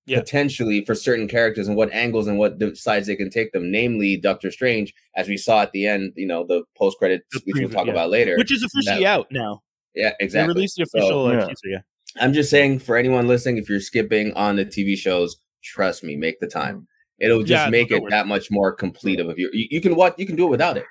Yeah. 0.07 0.19
Potentially 0.19 0.83
for 0.83 0.95
certain 0.95 1.27
characters 1.27 1.67
and 1.67 1.77
what 1.77 1.91
angles 1.93 2.27
and 2.27 2.39
what 2.39 2.57
the 2.59 2.75
sides 2.75 3.05
they 3.07 3.15
can 3.15 3.29
take 3.29 3.51
them, 3.51 3.71
namely 3.71 4.17
Doctor 4.17 4.49
Strange, 4.51 4.93
as 5.15 5.27
we 5.27 5.37
saw 5.37 5.61
at 5.61 5.71
the 5.73 5.85
end, 5.85 6.13
you 6.15 6.25
know, 6.25 6.43
the 6.45 6.63
post 6.75 6.97
credit 6.97 7.21
which 7.45 7.55
we'll 7.55 7.69
talk 7.69 7.85
yeah. 7.85 7.91
about 7.91 8.09
later. 8.09 8.35
Which 8.35 8.51
is 8.51 8.63
officially 8.63 9.05
out 9.05 9.27
now. 9.31 9.61
yeah, 9.93 10.09
They 10.19 10.25
exactly. 10.25 10.55
released 10.55 10.77
the 10.77 10.83
official 10.83 11.27
uh, 11.27 11.33
Yeah. 11.33 11.39
teaser. 11.45 11.67
Yeah. 11.69 11.77
I'm 12.19 12.33
just 12.33 12.49
saying 12.49 12.79
for 12.79 12.97
anyone 12.97 13.27
listening, 13.27 13.57
if 13.57 13.69
you're 13.69 13.79
skipping 13.79 14.33
on 14.33 14.55
the 14.55 14.65
TV 14.65 14.97
shows, 14.97 15.37
trust 15.63 16.03
me, 16.03 16.15
make 16.15 16.39
the 16.39 16.47
time. 16.47 16.87
It'll 17.19 17.43
just 17.43 17.65
Yeah, 17.65 17.69
make 17.69 17.91
it 17.91 18.01
that 18.09 18.25
much 18.27 18.49
more 18.49 18.73
complete 18.73 19.19
of 19.19 19.29
a 19.29 19.33
view. 19.35 19.49
You, 19.53 19.67
you 19.69 19.81
can 19.81 19.95
watch, 19.95 20.15
you 20.17 20.25
can 20.25 20.35
do 20.35 20.45
it 20.47 20.49
without 20.49 20.75
it, 20.77 20.85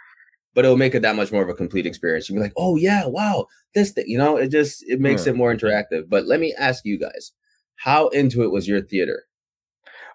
but 0.55 0.65
it'll 0.65 0.77
make 0.77 0.95
it 0.95 1.03
that 1.03 1.17
much 1.17 1.33
more 1.33 1.43
of 1.43 1.49
a 1.49 1.55
complete 1.55 1.85
experience. 1.87 2.29
You'll 2.29 2.37
be 2.37 2.43
like, 2.43 2.53
oh 2.57 2.77
yeah, 2.77 3.07
wow, 3.07 3.47
this 3.75 3.91
thing, 3.91 4.05
you 4.07 4.17
know, 4.17 4.37
it 4.37 4.49
just 4.53 4.85
it 4.89 5.01
makes 5.01 5.27
Yeah. 5.27 5.33
it 5.33 5.37
more 5.37 5.53
interactive. 5.53 6.09
But 6.09 6.27
let 6.27 6.39
me 6.39 6.55
ask 6.57 6.85
you 6.85 6.97
guys, 6.99 7.33
how 7.81 8.09
into 8.09 8.43
it 8.43 8.51
was 8.51 8.69
your 8.69 8.81
theater? 8.81 9.25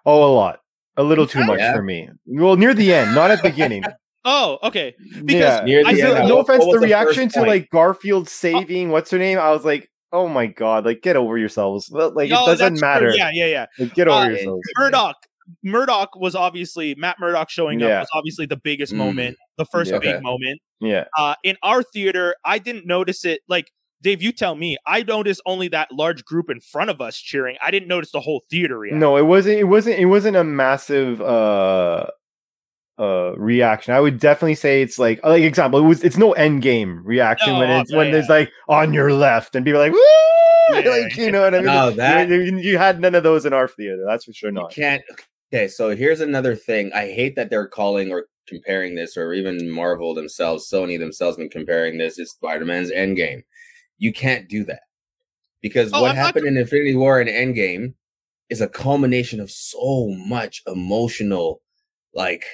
oh, 0.08 0.22
a 0.24 0.32
lot, 0.32 0.60
a 0.96 1.02
little 1.02 1.26
too 1.26 1.44
much 1.44 1.58
Yeah. 1.58 1.74
for 1.74 1.82
me. 1.82 2.08
Well, 2.26 2.56
near 2.56 2.72
the 2.74 2.92
end, 2.94 3.14
not 3.14 3.30
at 3.30 3.42
the 3.42 3.50
beginning. 3.50 3.82
Oh, 4.28 4.58
okay. 4.64 4.92
Because 5.24 5.40
yeah. 5.40 5.58
I 5.58 5.62
I 5.62 5.94
feel 5.94 5.94
feel 5.94 6.10
like- 6.10 6.18
like, 6.22 6.28
no 6.28 6.38
offense, 6.40 6.58
what 6.58 6.66
was 6.66 6.74
the 6.74 6.80
the 6.80 6.86
reaction 6.86 7.28
to 7.28 7.38
point? 7.38 7.48
like 7.48 7.70
Garfield 7.70 8.28
saving 8.28 8.90
what's 8.90 9.08
her 9.12 9.18
name, 9.18 9.38
I 9.38 9.50
was 9.52 9.64
like, 9.64 9.88
oh 10.12 10.26
my 10.26 10.46
god, 10.46 10.84
like 10.84 11.00
get 11.00 11.14
over 11.14 11.38
yourselves. 11.38 11.88
Like 11.92 12.30
No, 12.30 12.42
it 12.42 12.46
doesn't 12.46 12.58
that's 12.58 12.80
true. 12.80 12.88
matter. 12.88 13.10
Yeah, 13.14 13.30
yeah, 13.32 13.46
yeah. 13.46 13.66
Like, 13.78 13.94
get 13.94 14.08
over 14.08 14.22
Uh, 14.24 14.28
yourselves. 14.30 14.62
Murdock. 14.76 15.14
Murdock 15.62 16.16
was 16.16 16.34
obviously 16.34 16.96
Matt 16.96 17.18
Murdock 17.20 17.50
showing 17.50 17.78
Yeah. 17.78 17.86
up 17.86 18.00
was 18.02 18.08
obviously 18.14 18.46
the 18.46 18.56
biggest 18.56 18.92
Mm. 18.92 18.96
moment, 18.96 19.36
the 19.58 19.64
first 19.66 19.92
Yeah. 19.92 20.00
big 20.00 20.14
Okay. 20.16 20.22
moment. 20.22 20.60
Yeah. 20.80 21.04
Uh, 21.16 21.36
in 21.44 21.56
our 21.62 21.84
theater, 21.84 22.34
I 22.44 22.58
didn't 22.58 22.84
notice 22.84 23.24
it. 23.24 23.42
Like 23.48 23.70
Dave, 24.06 24.22
you 24.22 24.30
tell 24.32 24.54
me. 24.54 24.76
I 24.86 25.02
noticed 25.02 25.42
only 25.46 25.68
that 25.68 25.90
large 25.90 26.24
group 26.24 26.48
in 26.48 26.60
front 26.60 26.90
of 26.90 27.00
us 27.00 27.18
cheering. 27.18 27.56
I 27.60 27.70
didn't 27.72 27.88
notice 27.88 28.12
the 28.12 28.20
whole 28.20 28.44
theater 28.48 28.78
react. 28.78 28.96
No, 28.98 29.16
it 29.16 29.26
wasn't. 29.26 29.58
It 29.58 29.64
wasn't. 29.64 29.98
It 29.98 30.06
wasn't 30.06 30.36
a 30.36 30.44
massive 30.44 31.20
uh 31.20 32.06
uh 32.98 33.32
reaction. 33.36 33.94
I 33.94 34.00
would 34.00 34.18
definitely 34.18 34.54
say 34.54 34.80
it's 34.82 34.98
like 34.98 35.20
like 35.24 35.42
example. 35.42 35.80
It 35.80 35.82
was. 35.88 36.04
It's 36.04 36.16
no 36.16 36.32
end 36.34 36.62
game 36.62 37.02
reaction 37.04 37.54
No, 37.54 37.58
when 37.58 37.70
it's 37.70 37.92
when 37.92 38.06
yeah. 38.06 38.12
there's 38.12 38.28
like 38.28 38.50
on 38.68 38.94
your 38.94 39.12
left 39.12 39.54
and 39.56 39.64
people 39.64 39.80
are 39.80 39.84
like 39.90 39.92
woo, 39.92 39.98
Yeah, 40.82 40.88
like 40.88 41.16
you 41.16 41.30
know 41.32 41.42
what 41.42 41.54
I 41.54 41.58
mean. 41.58 41.66
No, 41.66 41.88
You- 41.88 41.94
that- 41.96 42.28
you, 42.28 42.58
you 42.58 42.78
had 42.78 43.00
none 43.00 43.14
of 43.14 43.22
those 43.22 43.44
in 43.44 43.52
our 43.52 43.68
theater. 43.68 44.04
That's 44.06 44.24
for 44.24 44.32
sure 44.32 44.50
You 44.50 44.54
not. 44.54 44.70
can't. 44.72 45.02
Okay, 45.52 45.68
so 45.68 45.94
here's 45.94 46.20
another 46.20 46.56
thing. 46.56 46.90
I 46.94 47.06
hate 47.06 47.36
that 47.36 47.50
they're 47.50 47.68
calling 47.68 48.10
or 48.12 48.26
comparing 48.48 48.94
this, 48.94 49.16
or 49.16 49.32
even 49.32 49.70
Marvel 49.70 50.14
themselves, 50.14 50.68
Sony 50.72 50.98
themselves, 50.98 51.36
been 51.36 51.48
comparing 51.48 51.98
this 51.98 52.18
as 52.18 52.30
Spider-Man's 52.30 52.90
Endgame. 52.92 53.42
You 53.98 54.12
can't 54.12 54.48
do 54.48 54.64
that 54.64 54.80
because 55.62 55.90
Oh, 55.92 56.02
what 56.02 56.10
I'm 56.10 56.16
not 56.16 56.26
happened 56.26 56.46
in 56.46 56.56
Infinity 56.56 56.94
War 56.96 57.20
and 57.20 57.28
Endgame 57.30 57.94
is 58.50 58.60
a 58.60 58.68
culmination 58.68 59.40
of 59.40 59.50
so 59.50 60.08
much 60.16 60.62
emotional, 60.66 61.60
like 62.14 62.44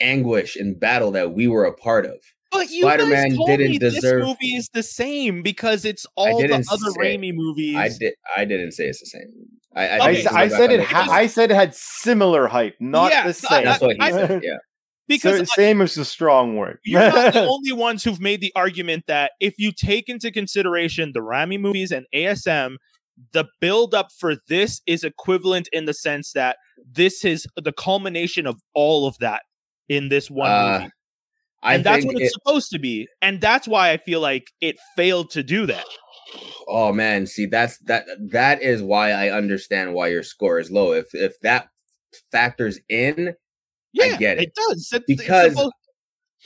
anguish 0.00 0.56
and 0.56 0.78
battle 0.78 1.10
that 1.12 1.32
we 1.32 1.46
were 1.46 1.64
a 1.64 1.72
part 1.74 2.06
of. 2.06 2.16
But 2.50 2.70
you 2.70 2.82
Spider-Man 2.82 3.28
guys 3.28 3.36
told 3.36 3.48
didn't 3.48 3.70
me 3.70 3.78
deserve- 3.78 4.20
this 4.20 4.26
movie 4.28 4.56
is 4.56 4.68
the 4.74 4.82
same 4.82 5.42
because 5.42 5.84
it's 5.84 6.04
all 6.16 6.38
the 6.40 6.52
other 6.54 6.90
say- 6.90 7.16
Raimi 7.16 7.32
movies. 7.32 7.76
I 7.76 7.88
did. 7.88 8.14
I 8.36 8.44
didn't 8.44 8.72
say 8.72 8.86
it's 8.86 8.98
the 9.00 9.06
same. 9.06 9.30
I, 9.76 9.86
I, 9.86 9.86
I, 9.86 9.96
Okay, 10.10 10.18
s- 10.18 10.24
didn't 10.24 10.36
I 10.36 10.48
said 10.48 10.70
it. 10.72 10.80
and 10.80 10.88
Ha- 10.88 11.08
I 11.10 11.26
said 11.28 11.50
it 11.52 11.54
had 11.54 11.74
similar 11.76 12.48
hype, 12.48 12.74
not 12.80 13.12
Yeah, 13.12 13.28
the 13.28 13.34
same. 13.34 13.64
That's 13.64 13.80
what 13.80 13.96
he 13.96 14.10
said. 14.10 14.40
Yeah. 14.44 14.56
Because 15.10 15.36
So, 15.36 15.42
I- 15.42 15.56
same 15.56 15.80
is 15.82 15.98
a 15.98 16.04
strong 16.06 16.56
word. 16.56 16.78
you're 16.84 17.00
not 17.00 17.34
the 17.34 17.44
only 17.46 17.72
ones 17.72 18.02
who've 18.02 18.20
made 18.20 18.40
the 18.40 18.52
argument 18.56 19.04
that 19.08 19.32
if 19.40 19.54
you 19.58 19.72
take 19.72 20.08
into 20.08 20.30
consideration 20.30 21.12
the 21.12 21.20
Raimi 21.20 21.60
movies 21.60 21.92
and 21.92 22.06
ASM, 22.14 22.76
the 23.32 23.44
build 23.60 23.94
up 23.94 24.08
for 24.18 24.36
this 24.48 24.80
is 24.86 25.04
equivalent 25.04 25.68
in 25.72 25.84
the 25.84 25.92
sense 25.92 26.32
that 26.32 26.56
this 26.90 27.24
is 27.24 27.46
the 27.56 27.72
culmination 27.72 28.46
of 28.46 28.56
all 28.74 29.06
of 29.06 29.18
that 29.18 29.42
in 29.90 30.08
this 30.08 30.30
one 30.30 30.50
Uh, 30.50 30.78
movie. 30.78 30.90
I 31.62 31.74
And 31.74 31.84
that's 31.84 31.96
think 32.04 32.14
what 32.14 32.22
it- 32.22 32.24
it's 32.24 32.34
supposed 32.34 32.70
to 32.70 32.78
be. 32.78 33.06
And 33.20 33.40
that's 33.42 33.68
why 33.68 33.90
I 33.90 33.98
feel 33.98 34.20
like 34.20 34.44
it 34.62 34.76
failed 34.96 35.30
to 35.32 35.42
do 35.42 35.66
that. 35.66 35.84
Oh 36.68 36.92
man, 36.92 37.26
see 37.26 37.44
that's 37.46 37.76
that 37.80 38.06
that 38.30 38.62
is 38.62 38.82
why 38.82 39.10
I 39.10 39.30
understand 39.30 39.92
why 39.92 40.08
your 40.08 40.22
score 40.22 40.58
is 40.60 40.70
low. 40.70 40.92
If 40.92 41.14
if 41.14 41.38
that 41.40 41.68
factors 42.32 42.78
in 42.88 43.34
Yeah, 43.92 44.16
get 44.16 44.38
it. 44.38 44.44
It 44.44 44.54
does. 44.54 44.88
It's 44.92 45.04
Because- 45.06 45.56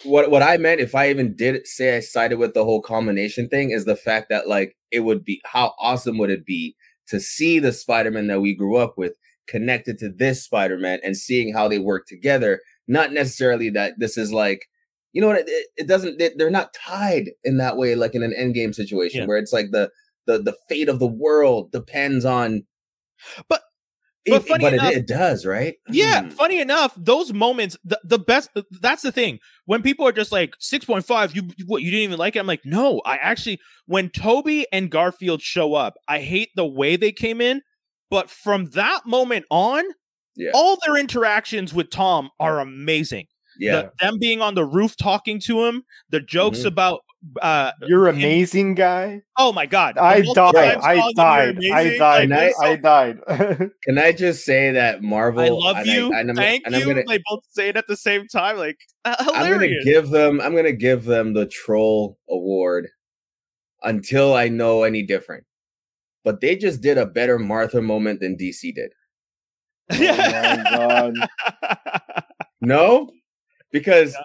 what 0.03 0.29
what 0.31 0.43
I 0.43 0.57
meant 0.57 0.81
if 0.81 0.95
I 0.95 1.09
even 1.11 1.37
did 1.37 1.67
say 1.69 1.97
I 1.97 2.01
sided 2.01 2.39
with 2.39 2.53
the 2.55 2.65
whole 2.65 2.83
combination 2.83 3.49
thing 3.49 3.71
is 3.71 3.85
the 3.85 3.95
fact 3.95 4.29
that 4.31 4.49
like 4.49 4.77
it 4.91 5.01
would 5.01 5.25
be 5.25 5.41
how 5.45 5.75
awesome 5.79 6.19
would 6.19 6.31
it 6.31 6.45
be 6.45 6.75
to 7.09 7.21
see 7.21 7.59
the 7.61 7.71
Spider-Man 7.73 8.27
that 8.27 8.41
we 8.41 8.55
grew 8.57 8.77
up 8.77 8.99
with 8.99 9.13
connected 9.47 9.99
to 9.99 10.09
this 10.09 10.43
Spider-Man 10.43 10.99
and 11.05 11.17
seeing 11.17 11.53
how 11.53 11.69
they 11.69 11.79
work 11.79 12.07
together, 12.09 12.61
not 12.89 13.13
necessarily 13.13 13.71
that 13.71 13.95
this 13.99 14.17
is 14.19 14.33
like 14.33 14.63
you 15.13 15.21
know 15.21 15.29
what 15.29 15.39
it, 15.39 15.45
it- 15.49 15.67
it 15.77 15.87
doesn't 15.87 16.19
they, 16.19 16.31
they're 16.37 16.51
not 16.51 16.75
tied 16.75 17.31
in 17.45 17.59
that 17.59 17.77
way 17.77 17.95
like 17.95 18.17
in 18.17 18.23
an 18.25 18.35
endgame 18.37 18.75
situation 18.75 19.21
Yeah. 19.21 19.27
where 19.27 19.39
it's 19.39 19.53
like 19.53 19.71
the 19.71 19.91
the 20.27 20.39
the 20.39 20.57
fate 20.69 20.89
of 20.89 20.99
the 20.99 21.07
world 21.07 21.71
depends 21.71 22.25
on 22.25 22.65
But- 23.49 23.63
but 24.33 24.49
funny 24.49 24.65
but 24.65 24.73
enough- 24.75 24.93
it, 24.93 24.97
it 24.99 25.07
does 25.07 25.45
right 25.47 25.75
Yeah, 25.89 26.23
Hmm. 26.23 26.29
funny 26.31 26.61
enough, 26.61 26.93
those 26.97 27.33
moments, 27.33 27.77
the, 27.85 28.01
the 28.05 28.19
best. 28.19 28.51
That's 28.81 29.03
the 29.03 29.13
thing. 29.13 29.39
When 29.67 29.83
people 29.83 30.07
are 30.07 30.13
just 30.13 30.33
like 30.33 30.55
six 30.59 30.85
point 30.85 31.05
five, 31.05 31.35
you 31.37 31.43
you- 31.57 31.67
what? 31.67 31.83
You 31.83 31.91
didn't 31.91 32.05
even 32.05 32.19
like 32.19 32.37
it? 32.37 32.39
I'm 32.41 32.47
like, 32.47 32.65
no, 32.65 33.01
I 33.05 33.17
actually. 33.17 33.61
When 33.87 34.09
Tobey 34.11 34.67
and 34.73 34.91
Garfield 34.91 35.43
show 35.43 35.75
up, 35.75 35.95
I 36.09 36.21
hate 36.21 36.51
the 36.57 36.67
way 36.67 36.97
they 36.97 37.13
came 37.13 37.41
in, 37.41 37.61
but 38.11 38.31
from 38.31 38.67
that 38.71 39.01
moment 39.07 39.45
on, 39.51 39.85
Yeah. 40.37 40.51
all 40.55 40.79
their 40.87 40.97
interactions 40.97 41.75
with 41.75 41.91
Tom 41.91 42.31
are 42.41 42.61
amazing. 42.61 43.27
yeah 43.59 43.83
The- 43.83 43.91
them 44.01 44.19
being 44.21 44.41
on 44.43 44.55
the 44.57 44.65
roof 44.65 44.97
talking 44.97 45.39
to 45.41 45.65
him, 45.65 45.85
the 46.11 46.21
jokes 46.21 46.61
Mhm. 46.61 46.67
about. 46.67 47.01
Uh 47.41 47.73
You're 47.83 48.09
him- 48.09 48.17
amazing, 48.17 48.75
guy. 48.75 49.23
Oh 49.37 49.53
my 49.53 49.67
god! 49.67 49.99
I 49.99 50.21
The 50.21 50.27
multiple 50.27 50.53
died. 50.53 50.79
I 50.79 50.97
calling 51.15 51.57
him, 51.57 51.59
"You're 51.61 51.75
died. 51.75 51.87
I 51.97 51.99
died. 51.99 52.31
like, 52.31 52.49
it's 52.51 52.59
so 52.59 52.65
I 52.65 52.77
died. 52.77 53.71
Can 53.85 53.99
I 53.99 54.13
just 54.13 54.45
say 54.45 54.73
that 54.73 55.03
Marvel? 55.03 55.43
I 55.45 55.49
love 55.49 55.77
and 55.79 55.87
you. 55.87 56.13
and 56.13 56.31
I'm, 56.31 56.37
Thank 56.37 56.67
and 56.67 56.75
you. 56.75 56.83
I'm 56.83 56.89
gonna, 56.89 57.03
they 57.07 57.19
both 57.29 57.45
say 57.51 57.69
it 57.69 57.77
at 57.77 57.87
the 57.87 57.97
same 57.97 58.27
time. 58.29 58.57
Like 58.57 58.79
uh, 59.05 59.17
I'm 59.19 59.51
gonna 59.51 59.83
give 59.85 60.11
them. 60.11 60.41
I'm 60.41 60.55
gonna 60.55 60.73
give 60.73 61.05
them 61.05 61.33
the 61.35 61.47
troll 61.47 62.19
award 62.29 62.89
until 63.83 64.35
I 64.35 64.49
know 64.49 64.83
any 64.83 65.03
different. 65.03 65.45
But 66.25 66.41
they 66.41 66.57
just 66.57 66.81
did 66.81 66.97
a 66.97 67.07
better 67.07 67.39
Martha 67.39 67.83
moment 67.83 68.21
than 68.21 68.37
DC 68.37 68.75
did. 68.75 68.93
Oh 69.93 71.13
my 71.13 71.29
God. 71.63 72.25
No, 72.61 73.11
because 73.71 74.17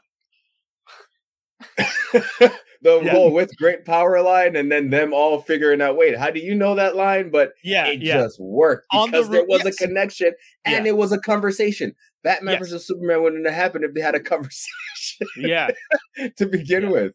the 2.81 3.01
Yeah. 3.01 3.11
whole 3.11 3.31
with 3.33 3.55
great 3.57 3.85
power 3.85 4.21
line, 4.21 4.55
and 4.55 4.71
then 4.71 4.89
them 4.89 5.13
all 5.13 5.41
figuring 5.41 5.81
out. 5.81 5.97
Wait, 5.97 6.17
how 6.17 6.29
do 6.29 6.39
you 6.39 6.55
know 6.55 6.75
that 6.75 6.95
line? 6.95 7.29
But 7.29 7.53
yeah, 7.63 7.87
it 7.87 8.01
yeah. 8.01 8.17
just 8.21 8.39
worked 8.39 8.85
On 8.93 9.11
the 9.11 9.17
because 9.17 9.29
there 9.29 9.45
was 9.45 9.63
yes. 9.65 9.75
a 9.81 9.87
connection 9.87 10.31
and 10.65 10.87
it 10.87 10.95
was 10.97 11.11
a 11.11 11.19
conversation. 11.19 11.93
Batman 12.23 12.53
Yes. 12.53 12.59
versus 12.59 12.87
Superman 12.87 13.21
wouldn't 13.23 13.45
have 13.45 13.55
happened 13.55 13.85
if 13.85 13.93
they 13.93 14.01
had 14.01 14.15
a 14.15 14.19
conversation 14.33 15.27
yeah. 15.37 15.69
to 16.37 16.45
begin 16.45 16.83
Yeah. 16.83 16.89
with. 16.89 17.13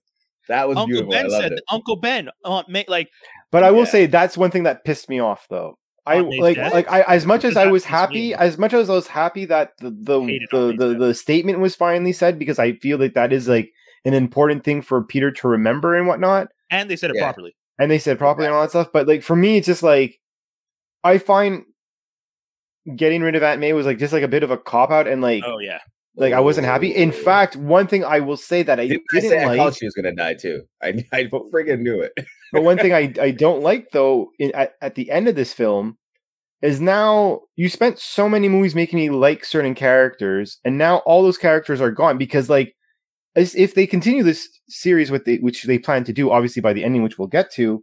That 0.48 0.68
was 0.68 0.77
Uncle 0.77 0.87
beautiful. 0.88 1.14
I 1.14 1.22
Ben 1.22 1.31
loved 1.31 1.42
said, 1.42 1.53
it. 1.53 1.61
Uncle 1.70 1.96
Ben, 1.96 2.29
uh, 2.44 2.62
ma- 2.68 2.83
like, 2.88 3.09
But 3.50 3.64
I 3.64 3.70
will 3.70 3.81
Yeah. 3.81 3.85
say 3.85 4.07
that's 4.07 4.37
one 4.37 4.50
thing 4.50 4.64
that 4.64 4.85
pissed 4.85 5.09
me 5.09 5.18
off, 5.20 5.46
though. 5.48 5.79
I 6.07 6.18
like 6.18 6.57
death? 6.57 6.74
like 6.74 6.90
I 6.90 7.00
as 7.03 7.24
much 7.24 7.44
as 7.44 7.57
I 7.57 7.66
was 7.68 7.83
happy, 7.87 8.35
off. 8.35 8.40
as 8.42 8.59
much 8.59 8.74
as 8.74 8.90
I 8.90 8.92
was 8.94 9.07
happy 9.07 9.46
that 9.46 9.72
the 9.81 9.88
the 9.88 10.20
the, 10.53 10.74
the, 10.77 10.94
the 10.98 11.14
statement 11.14 11.61
was 11.61 11.74
finally 11.74 12.12
said 12.12 12.38
because 12.38 12.59
I 12.59 12.74
feel 12.74 12.98
like 12.98 13.14
that 13.14 13.33
is 13.33 13.48
like 13.48 13.70
an 14.05 14.14
important 14.14 14.64
thing 14.64 14.83
for 14.83 15.03
Peter 15.03 15.31
to 15.31 15.49
remember 15.49 15.95
and 15.95 16.07
whatnot. 16.07 16.49
and 16.71 16.90
they 16.90 16.97
said 16.97 17.11
it 17.11 17.17
Yeah. 17.17 17.23
properly. 17.25 17.55
And 17.79 17.90
they 17.90 17.99
said 17.99 18.19
properly 18.19 18.47
and 18.47 18.55
all 18.55 18.62
that 18.62 18.71
stuff. 18.71 18.88
But 18.93 19.07
like 19.09 19.23
for 19.23 19.35
me, 19.37 19.57
it's 19.57 19.67
just 19.67 19.83
like 19.83 20.19
I 21.03 21.19
find 21.19 21.64
getting 22.97 23.23
rid 23.23 23.35
of 23.35 23.43
Aunt 23.43 23.61
May 23.61 23.73
was 23.73 23.87
like 23.87 23.99
just 23.99 24.12
like 24.12 24.23
a 24.23 24.29
bit 24.29 24.43
of 24.43 24.51
a 24.51 24.59
cop 24.59 24.90
out 24.90 25.07
and 25.09 25.23
like 25.23 25.43
Oh 25.47 25.59
yeah, 25.59 25.81
like 26.17 26.33
I 26.33 26.40
wasn't 26.40 26.67
happy. 26.67 26.95
In 26.95 27.12
fact, 27.12 27.57
one 27.57 27.87
thing 27.87 28.05
I 28.05 28.21
will 28.21 28.37
say 28.37 28.62
that 28.62 28.79
I 28.79 28.87
Didn't 28.88 29.03
I 29.12 29.21
didn't 29.21 29.38
I 29.43 29.47
like 29.47 29.57
thought 29.59 29.77
she 29.77 29.87
was 29.87 29.95
gonna 29.95 30.14
die 30.14 30.35
too? 30.35 30.62
I 30.83 31.05
I 31.12 31.25
friggin' 31.25 31.81
knew 31.81 32.01
it. 32.01 32.12
But 32.53 32.62
one 32.62 32.79
thing 32.79 32.93
I, 32.93 33.12
I 33.21 33.33
don't 33.33 33.62
like 33.62 33.90
though 33.90 34.31
in, 34.38 34.55
at, 34.55 34.75
at 34.81 34.95
the 34.95 35.11
end 35.11 35.27
of 35.27 35.35
this 35.35 35.53
film 35.53 35.99
is 36.62 36.81
now 36.81 37.40
you 37.57 37.69
spent 37.69 37.99
so 37.99 38.29
many 38.29 38.49
movies 38.49 38.77
making 38.77 39.01
me 39.01 39.11
like 39.11 39.45
certain 39.45 39.75
characters, 39.75 40.61
and 40.64 40.79
now 40.79 40.99
all 40.99 41.25
those 41.25 41.37
characters 41.37 41.81
are 41.81 41.90
gone 41.90 42.17
because 42.17 42.49
like 42.49 42.69
as 42.69 42.75
if 43.37 43.75
they 43.75 43.87
continue 43.87 44.23
this 44.23 44.49
series 44.68 45.11
with 45.11 45.25
the 45.25 45.38
which 45.40 45.64
they 45.64 45.79
plan 45.79 46.05
to 46.05 46.12
do, 46.12 46.31
obviously 46.31 46.62
by 46.62 46.73
the 46.73 46.85
ending, 46.85 47.03
which 47.03 47.18
we'll 47.18 47.29
get 47.29 47.51
to. 47.53 47.83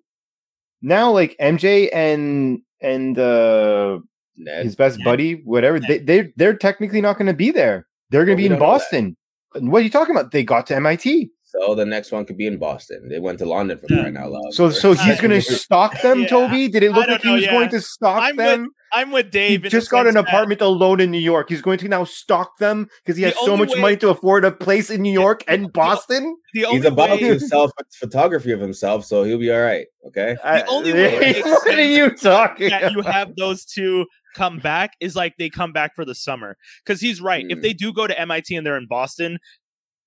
Now, 0.81 1.11
like 1.11 1.35
MJ 1.39 1.89
and 1.93 2.61
and 2.81 3.17
uh, 3.19 3.99
Ned. 4.37 4.63
his 4.65 4.75
best 4.75 4.97
Ned. 4.99 5.05
buddy, 5.05 5.33
whatever, 5.43 5.79
Ned. 5.79 5.89
they 5.89 5.97
they 5.99 6.33
they're 6.37 6.55
technically 6.55 7.01
not 7.01 7.17
going 7.17 7.27
to 7.27 7.33
be 7.33 7.51
there. 7.51 7.87
They're 8.09 8.25
going 8.25 8.37
to 8.37 8.41
we 8.41 8.47
be 8.47 8.53
in 8.53 8.59
don't 8.59 8.59
know 8.59 8.73
that. 8.73 8.79
Boston. 8.79 9.17
What 9.53 9.79
are 9.79 9.83
you 9.83 9.89
talking 9.89 10.15
about? 10.15 10.31
They 10.31 10.43
got 10.43 10.67
to 10.67 10.75
MIT. 10.75 11.29
So 11.51 11.75
the 11.75 11.85
next 11.85 12.11
one 12.11 12.25
could 12.25 12.37
be 12.37 12.47
in 12.47 12.57
Boston. 12.57 13.09
They 13.09 13.19
went 13.19 13.39
to 13.39 13.45
London 13.45 13.77
for 13.77 13.85
Yeah. 13.89 14.01
crying 14.01 14.17
out 14.17 14.31
loud. 14.31 14.53
So 14.53 14.69
so 14.69 14.93
he's 14.93 15.19
going 15.19 15.31
to 15.31 15.41
stalk 15.41 16.01
them, 16.01 16.21
Yeah. 16.21 16.27
Toby? 16.27 16.67
Did 16.69 16.83
it 16.83 16.91
look 16.91 17.05
don't 17.07 17.11
like 17.13 17.21
he 17.21 17.27
know, 17.27 17.33
was 17.35 17.43
yeah. 17.43 17.51
going 17.51 17.69
to 17.69 17.81
stalk 17.81 18.21
I'm 18.23 18.37
with 18.37 18.45
them? 18.45 18.69
I'm 18.93 19.11
with 19.11 19.31
Dave. 19.31 19.59
in 19.59 19.63
the 19.63 19.69
just 19.69 19.89
got 19.89 20.05
an 20.07 20.13
sense 20.13 20.25
that- 20.25 20.29
apartment 20.33 20.61
alone 20.61 20.99
in 20.99 21.11
New 21.11 21.17
York. 21.19 21.49
He's 21.49 21.61
going 21.61 21.77
to 21.79 21.87
now 21.87 22.03
stalk 22.03 22.57
them 22.59 22.87
because 23.03 23.17
he 23.17 23.23
The 23.23 23.31
has 23.31 23.45
so 23.45 23.55
much 23.57 23.69
way- 23.75 23.81
money 23.81 23.97
to 23.97 24.09
afford 24.09 24.43
a 24.45 24.51
place 24.51 24.89
in 24.89 25.01
New 25.01 25.13
York 25.13 25.43
and 25.47 25.71
Boston. 25.73 26.35
The 26.53 26.65
only 26.65 26.77
He's 26.79 26.85
about 26.85 27.11
way, 27.11 27.19
to 27.19 27.39
sell 27.39 27.71
photography 27.99 28.51
of 28.51 28.59
himself, 28.59 29.05
so 29.05 29.23
he'll 29.23 29.39
be 29.39 29.51
all 29.51 29.61
right. 29.61 29.87
Okay. 30.07 30.35
The 30.43 30.65
only 30.67 30.93
way 30.93 31.15
it 31.15 31.19
makes 31.21 31.47
what 31.49 31.67
are 31.79 31.81
you 31.81 32.09
talking? 32.11 32.69
that 32.69 32.91
you 32.93 33.01
have 33.01 33.35
those 33.37 33.65
two 33.65 34.05
come 34.35 34.59
back 34.59 34.93
is 35.01 35.13
like 35.15 35.33
they 35.37 35.49
come 35.49 35.71
back 35.73 35.93
for 35.95 36.05
the 36.05 36.15
summer. 36.15 36.55
Because 36.85 36.99
he's 37.01 37.19
right. 37.21 37.45
If 37.49 37.59
Mm. 37.59 37.61
they 37.61 37.73
do 37.73 37.91
go 37.93 38.07
to 38.07 38.17
MIT 38.19 38.55
and 38.55 38.65
they're 38.65 38.77
in 38.77 38.87
Boston, 38.87 39.37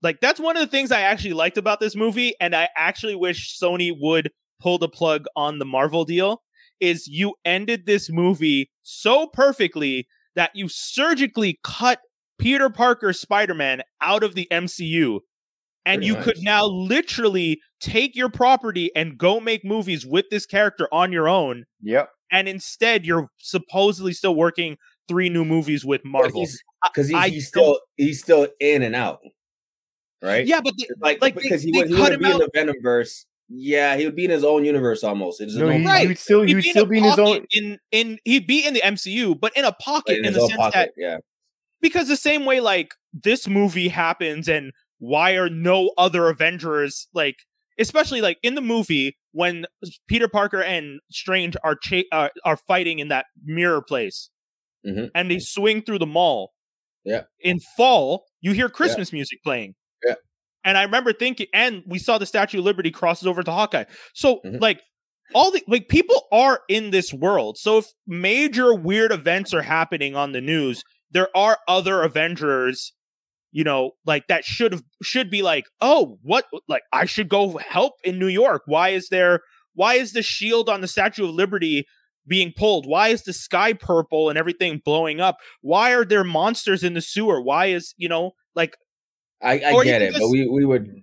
like 0.05 0.21
that's 0.21 0.39
one 0.39 0.57
of 0.57 0.61
the 0.61 0.69
things 0.71 0.93
I 0.93 1.01
actually 1.01 1.33
liked 1.33 1.59
about 1.59 1.81
this 1.81 1.97
movie, 1.97 2.35
and 2.41 2.55
I 2.55 2.69
actually 2.77 3.17
wish 3.17 3.59
Sony 3.61 3.93
would 3.99 4.31
pull 4.61 4.79
the 4.79 4.89
plug 4.89 5.25
on 5.35 5.59
the 5.59 5.65
Marvel 5.65 6.05
deal. 6.05 6.43
Is 6.81 7.09
you 7.09 7.35
ended 7.45 7.87
this 7.87 8.11
movie 8.11 8.71
so 8.83 9.27
perfectly 9.27 10.07
that 10.37 10.51
you 10.55 10.69
surgically 10.69 11.59
cut 11.65 12.01
Peter 12.39 12.69
Parker 12.69 13.13
Spider 13.13 13.55
Man 13.55 13.83
out 14.01 14.23
of 14.23 14.35
the 14.35 14.47
MCU. 14.51 15.21
And 15.87 15.99
Pretty 16.01 16.07
you 16.07 16.15
much. 16.15 16.25
could 16.25 16.39
now 16.43 16.65
literally 16.67 17.61
take 17.81 18.17
your 18.17 18.29
property 18.31 18.91
and 18.97 19.17
go 19.19 19.39
make 19.39 19.65
movies 19.65 20.05
with 20.07 20.25
this 20.31 20.47
character 20.47 20.89
on 20.93 21.13
your 21.13 21.29
own 21.29 21.65
Yep. 21.83 22.09
and 22.33 22.49
instead 22.49 23.05
you're 23.05 23.29
supposedly 23.39 24.13
still 24.15 24.35
working 24.35 24.77
three 25.09 25.29
new 25.29 25.45
movies 25.45 25.85
with 25.85 26.01
Marvel. 26.05 26.47
Because 26.93 27.09
he's, 27.09 27.17
I 27.17 27.29
he's 27.29 27.49
still 27.49 27.79
he's 27.97 28.21
still 28.21 28.49
in 28.61 28.83
and 28.83 28.95
out, 28.95 29.21
right? 30.25 30.47
Yeah, 30.47 30.61
but 30.61 30.75
they, 30.79 30.87
like, 31.01 31.21
like, 31.23 31.35
because 31.35 31.63
they- 31.63 31.67
he, 31.69 31.73
they 31.73 31.79
would 31.79 31.89
he 31.89 31.95
wouldn't 31.95 32.15
him 32.15 32.21
be 32.29 32.31
in 32.33 32.39
the 32.39 32.51
Venom 32.55 32.77
verse 32.83 33.27
Yeah, 33.49 33.97
he 33.97 34.05
would 34.07 34.17
be 34.17 34.25
in 34.25 34.31
his 34.31 34.43
own 34.45 34.65
universe 34.65 35.05
almost. 35.05 35.41
It's 35.41 35.55
No, 35.55 35.67
no, 35.69 35.73
he, 35.79 35.87
Right. 35.87 36.03
he 36.03 36.09
would 36.09 36.19
still 36.19 36.43
he 36.43 36.49
He'd 36.55 36.63
be 36.63 36.69
in 36.69 36.73
still 36.73 36.85
a 36.85 36.87
be 36.87 36.99
in 36.99 37.05
his 37.05 37.19
own. 37.19 37.47
in 37.53 37.79
in 37.93 38.19
he'd 38.25 38.47
be 38.47 38.67
in 38.67 38.73
the 38.75 38.81
MCU, 38.81 39.39
but 39.39 39.53
in 39.57 39.65
a 39.65 39.73
pocket 39.73 40.19
in 40.19 40.25
in, 40.25 40.33
the 40.33 40.41
sense 40.41 40.57
pocket. 40.57 40.73
that 40.75 40.91
yeah, 40.97 41.19
because 41.83 42.09
the 42.09 42.17
same 42.17 42.45
way 42.47 42.61
like 42.61 42.95
this 43.13 43.47
movie 43.47 43.89
happens 43.89 44.49
and 44.49 44.73
why 44.99 45.33
are 45.33 45.51
no 45.51 45.93
other 45.99 46.29
avengers 46.29 47.07
like 47.15 47.37
especially 47.79 48.21
like 48.21 48.39
in 48.43 48.55
the 48.55 48.61
movie 48.61 49.17
when 49.33 49.67
peter 50.09 50.29
parker 50.29 50.63
and 50.63 51.01
strange 51.11 51.57
are 51.65 51.75
cha- 51.77 52.05
uh, 52.13 52.29
are 52.45 52.57
fighting 52.57 53.01
in 53.01 53.09
that 53.09 53.27
mirror 53.45 53.83
place 53.83 54.31
Mhm. 54.87 55.11
and 55.15 55.31
they 55.31 55.39
swing 55.41 55.83
through 55.83 55.99
the 55.99 56.07
mall 56.07 56.53
Yeah. 57.05 57.25
in 57.41 57.59
fall 57.77 58.25
you 58.41 58.53
hear 58.53 58.69
christmas 58.69 59.13
music 59.13 59.43
playing 59.43 59.75
Yeah. 60.07 60.15
and 60.65 60.79
i 60.79 60.83
remember 60.83 61.13
thinking 61.13 61.47
and 61.55 61.83
we 61.87 61.99
saw 61.99 62.19
the 62.19 62.27
statue 62.27 62.59
of 62.59 62.65
liberty 62.65 62.91
crosses 62.91 63.27
over 63.27 63.43
to 63.43 63.51
hawkeye. 63.51 63.85
So 64.15 64.41
Mhm. 64.45 64.61
like 64.61 64.81
all 65.35 65.51
the 65.51 65.63
like 65.69 65.89
people 65.89 66.23
are 66.33 66.61
in 66.69 66.91
this 66.91 67.13
world. 67.13 67.57
So 67.59 67.79
if 67.79 67.87
major 68.07 68.75
weird 68.75 69.11
events 69.13 69.53
are 69.55 69.63
happening 69.63 70.15
on 70.17 70.33
the 70.33 70.41
news 70.41 70.83
there 71.11 71.29
are 71.37 71.59
other 71.69 72.03
avengers 72.03 72.93
you 73.53 73.63
know 73.65 73.93
like 74.05 74.27
that 74.29 74.45
should 74.45 74.73
have 74.73 74.83
should 75.03 75.31
be 75.31 75.43
like 75.43 75.65
oh 75.81 76.19
what 76.23 76.45
like 76.69 76.83
i 76.93 77.05
should 77.05 77.29
go 77.29 77.59
help 77.59 77.95
in 78.05 78.19
new 78.19 78.29
york. 78.29 78.63
Why 78.67 78.91
is 78.91 79.09
there 79.11 79.41
why 79.75 79.95
is 79.95 80.13
the 80.13 80.23
shield 80.23 80.69
on 80.69 80.81
the 80.81 80.89
statue 80.89 81.25
of 81.25 81.31
liberty 81.31 81.85
being 82.27 82.53
pulled? 82.57 82.87
Why 82.87 83.09
is 83.09 83.23
the 83.23 83.33
sky 83.33 83.73
purple 83.75 84.29
and 84.31 84.39
everything 84.39 84.81
blowing 84.85 85.21
up? 85.21 85.37
Why 85.61 85.93
are 85.93 86.05
there 86.05 86.25
monsters 86.25 86.83
in 86.83 86.95
the 86.95 87.01
sewer? 87.03 87.41
Why 87.43 87.67
is 87.67 87.95
you 87.97 88.09
know 88.09 88.33
like 88.57 88.77
I, 89.45 89.53
I 89.79 89.85
get 89.85 90.03
it, 90.03 90.15
but 90.19 90.29
we 90.29 90.49
we 90.49 90.65
would 90.65 91.03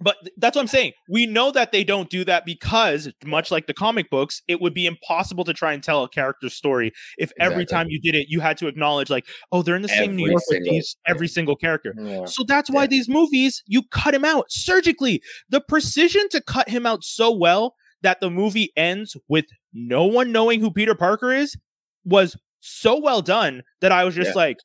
but 0.00 0.16
that's 0.38 0.56
what 0.56 0.62
I'm 0.62 0.66
saying. 0.68 0.92
We 1.08 1.24
know 1.24 1.52
that 1.52 1.70
they 1.70 1.84
don't 1.84 2.10
do 2.10 2.24
that 2.24 2.44
because, 2.44 3.08
much 3.24 3.52
like 3.52 3.68
the 3.68 3.74
comic 3.74 4.10
books, 4.10 4.42
it 4.48 4.60
would 4.60 4.74
be 4.74 4.86
impossible 4.86 5.44
to 5.44 5.54
try 5.54 5.72
and 5.72 5.82
tell 5.82 6.02
a 6.02 6.08
character's 6.08 6.52
story 6.52 6.92
if 7.16 7.30
every 7.38 7.64
time 7.64 7.86
you 7.88 8.00
did 8.00 8.16
it, 8.16 8.26
you 8.28 8.40
had 8.40 8.56
to 8.58 8.66
acknowledge, 8.66 9.08
like, 9.08 9.24
oh, 9.52 9.62
they're 9.62 9.76
in 9.76 9.82
the 9.82 9.88
same 9.88 10.16
New 10.16 10.24
Every 10.24 10.32
York 10.32 10.42
with 10.48 10.64
these 10.64 10.96
every 11.06 11.28
single 11.28 11.54
character. 11.54 11.94
Yeah. 11.96 12.24
So 12.24 12.42
that's 12.46 12.68
why 12.70 12.82
Yeah. 12.82 12.88
these 12.88 13.08
movies, 13.08 13.62
you 13.66 13.82
cut 13.92 14.14
him 14.14 14.24
out 14.24 14.46
surgically. 14.50 15.22
The 15.48 15.60
precision 15.60 16.28
to 16.30 16.40
cut 16.42 16.68
him 16.68 16.86
out 16.86 17.04
so 17.04 17.30
well 17.30 17.76
that 18.02 18.20
the 18.20 18.30
movie 18.30 18.72
ends 18.76 19.16
with 19.28 19.46
no 19.72 20.04
one 20.06 20.32
knowing 20.32 20.60
who 20.60 20.72
Peter 20.72 20.96
Parker 20.96 21.30
is 21.30 21.56
was 22.04 22.36
so 22.58 22.98
well 22.98 23.22
done 23.22 23.62
that 23.80 23.92
I 23.92 24.04
was 24.04 24.16
just 24.16 24.30
Yeah. 24.30 24.34
like, 24.42 24.56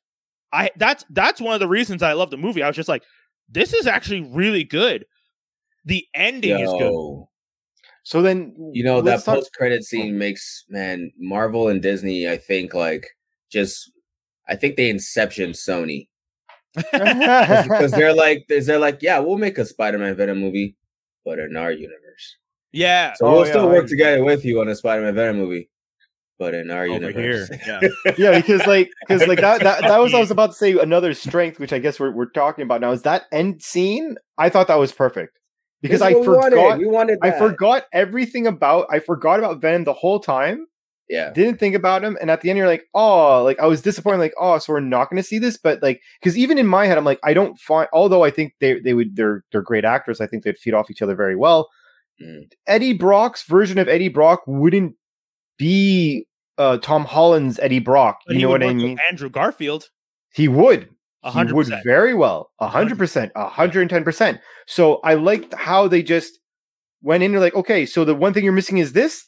I 0.52 0.70
that's 0.76 1.04
that's 1.10 1.40
one 1.40 1.54
of 1.54 1.60
the 1.60 1.68
reasons 1.68 2.02
I 2.02 2.12
love 2.14 2.30
the 2.30 2.36
movie. 2.36 2.62
I 2.62 2.66
was 2.66 2.76
just 2.76 2.88
like, 2.88 3.02
this 3.48 3.72
is 3.72 3.86
actually 3.86 4.22
really 4.22 4.64
good. 4.64 5.04
The 5.84 6.06
ending 6.14 6.58
is 6.60 6.70
good. 6.70 7.24
So 8.02 8.22
then 8.22 8.54
You 8.72 8.82
know 8.84 9.00
that 9.02 9.24
talk- 9.24 9.36
post 9.36 9.52
credit 9.54 9.80
oh. 9.80 9.84
scene 9.84 10.18
makes 10.18 10.64
man 10.68 11.12
Marvel 11.18 11.68
and 11.68 11.80
Disney. 11.82 12.28
I 12.28 12.36
think 12.36 12.74
like 12.74 13.06
just 13.50 13.90
I 14.48 14.56
think 14.56 14.76
they 14.76 14.90
inception 14.90 15.50
Sony 15.52 16.08
because 16.74 17.90
they're 17.92 18.14
like 18.26 18.46
they're 18.48 18.78
like 18.78 19.02
yeah 19.02 19.18
we'll 19.18 19.38
make 19.38 19.58
a 19.58 19.64
Spider-Man 19.64 20.14
Venom 20.16 20.38
movie, 20.40 20.76
but 21.24 21.38
in 21.38 21.56
our 21.56 21.70
universe. 21.72 22.36
Yeah. 22.72 23.14
So 23.16 23.26
Oh, 23.26 23.32
we'll 23.32 23.44
yeah, 23.46 23.52
still 23.52 23.62
I 23.62 23.66
work 23.66 23.78
agree. 23.84 23.90
together 23.90 24.24
with 24.24 24.44
you 24.44 24.60
on 24.60 24.68
a 24.68 24.74
Spider-Man 24.76 25.14
Venom 25.14 25.36
movie, 25.38 25.68
but 26.40 26.54
in 26.54 26.70
our 26.70 26.84
Over 26.86 27.10
universe. 27.10 27.48
here. 27.50 27.60
Yeah. 28.04 28.12
yeah, 28.16 28.40
because 28.40 28.66
like 28.66 28.90
because 29.06 29.28
like 29.28 29.40
that, 29.42 29.60
that 29.60 29.82
that 29.82 29.98
was 30.00 30.14
I 30.14 30.18
was 30.18 30.30
about 30.30 30.46
to 30.48 30.56
say 30.56 30.72
another 30.72 31.12
strength, 31.12 31.60
which 31.60 31.72
I 31.72 31.78
guess 31.78 32.00
we're 32.00 32.10
we're 32.10 32.30
talking 32.30 32.64
about 32.64 32.80
now 32.80 32.90
is 32.90 33.02
that 33.02 33.24
end 33.30 33.62
scene. 33.62 34.16
I 34.38 34.48
thought 34.48 34.66
that 34.68 34.78
was 34.78 34.90
perfect 34.90 35.38
because 35.82 36.00
I 36.00 36.12
is 36.12 36.26
what 36.26 36.38
wanted. 36.38 36.56
forgot 36.56 36.78
We 36.78 36.86
wanted. 36.86 37.18
I 37.22 37.30
forgot 37.32 37.84
everything 37.92 38.46
about 38.46 38.86
I 38.90 38.98
forgot 38.98 39.38
about 39.38 39.60
Venom 39.60 39.84
the 39.84 39.92
whole 39.92 40.18
time. 40.18 40.66
Yeah. 41.10 41.30
Didn't 41.32 41.58
think 41.58 41.74
about 41.74 42.04
him, 42.04 42.16
and 42.20 42.30
at 42.30 42.40
the 42.40 42.50
end 42.50 42.56
you're 42.56 42.68
like, 42.68 42.84
oh, 42.94 43.42
like 43.42 43.58
I 43.60 43.66
was 43.66 43.82
disappointed, 43.82 44.18
like 44.18 44.34
oh, 44.40 44.58
so 44.58 44.72
we're 44.72 44.80
not 44.80 45.10
going 45.10 45.22
to 45.22 45.28
see 45.28 45.38
this, 45.38 45.58
but 45.58 45.82
like 45.82 46.00
because 46.20 46.38
even 46.38 46.56
in 46.56 46.66
my 46.66 46.86
head 46.86 46.96
I'm 46.96 47.04
like 47.04 47.20
I 47.22 47.34
don't 47.34 47.58
find 47.58 47.88
although 47.92 48.24
I 48.24 48.30
think 48.30 48.54
they 48.60 48.80
they 48.80 48.94
would 48.94 49.14
they're 49.14 49.44
they're 49.52 49.60
great 49.60 49.84
actors, 49.84 50.22
I 50.22 50.26
think 50.26 50.44
they'd 50.44 50.56
feed 50.56 50.72
off 50.72 50.90
each 50.90 51.02
other 51.02 51.14
very 51.14 51.36
well. 51.36 51.68
Mm. 52.22 52.50
Eddie 52.66 52.94
Brock's 52.94 53.44
version 53.44 53.76
of 53.76 53.88
Eddie 53.88 54.08
Brock 54.08 54.42
wouldn't 54.46 54.94
be 55.58 56.26
uh 56.60 56.78
Tom 56.78 57.04
Holland's 57.04 57.58
Eddie 57.58 57.78
Brock. 57.80 58.20
But 58.26 58.36
you 58.36 58.42
know 58.42 58.50
what 58.50 58.62
I 58.62 58.72
mean? 58.74 58.98
Andrew 59.10 59.30
Garfield. 59.30 59.88
He 60.32 60.46
would. 60.46 60.88
A 61.22 61.32
He 61.46 61.52
would 61.52 61.68
very 61.84 62.14
well. 62.14 62.50
A 62.60 62.68
hundred 62.68 62.98
percent. 62.98 63.32
A 63.34 63.48
hundred 63.48 63.80
and 63.82 63.90
ten 63.90 64.04
percent. 64.04 64.40
So 64.66 64.96
I 65.02 65.14
liked 65.14 65.52
how 65.54 65.88
they 65.88 66.02
just 66.02 66.38
went 67.02 67.22
in. 67.22 67.32
They're 67.32 67.40
like, 67.40 67.54
okay, 67.54 67.84
so 67.86 68.04
the 68.04 68.14
one 68.14 68.32
thing 68.32 68.44
you're 68.44 68.52
missing 68.52 68.78
is 68.78 68.92
this. 68.92 69.26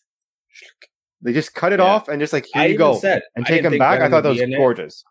They 1.23 1.33
just 1.33 1.55
cut 1.55 1.73
it 1.73 1.79
Yeah. 1.79 1.87
off 1.87 2.09
and 2.09 2.21
just 2.21 2.33
like 2.33 2.47
here 2.53 2.63
I 2.63 2.67
you 2.67 2.79
go 2.79 2.95
said 2.97 3.23
and 3.37 3.47
take 3.47 3.63
him 3.63 3.79
back. 3.79 4.01
I 4.01 4.09
thought 4.09 4.23
that 4.23 4.29
was 4.31 4.39
be 4.39 4.45
in 4.45 4.53
it. 4.53 4.57
gorgeous. 4.57 5.05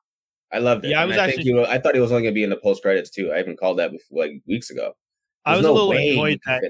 I 0.52 0.58
loved 0.60 0.84
it. 0.86 0.90
Yeah, 0.90 1.00
I 1.00 1.04
and 1.04 1.10
was 1.10 1.18
I 1.18 1.24
actually- 1.28 1.36
think 1.44 1.48
he 1.48 1.54
was, 1.54 1.68
I 1.70 1.78
thought 1.80 1.94
he 1.96 2.02
was 2.02 2.12
only 2.12 2.24
going 2.24 2.34
to 2.34 2.36
be 2.36 2.44
in 2.44 2.50
the 2.50 2.58
post 2.58 2.82
credits 2.82 3.10
too. 3.10 3.32
I 3.32 3.40
even 3.40 3.56
called 3.56 3.80
that 3.80 3.92
before, 3.92 4.20
like 4.26 4.32
weeks 4.48 4.70
ago. 4.70 4.94
I 5.46 5.54
There's 5.54 5.64
was 5.64 5.70
a 5.70 5.74
little 5.74 5.92
annoyed 5.94 6.40
that. 6.46 6.62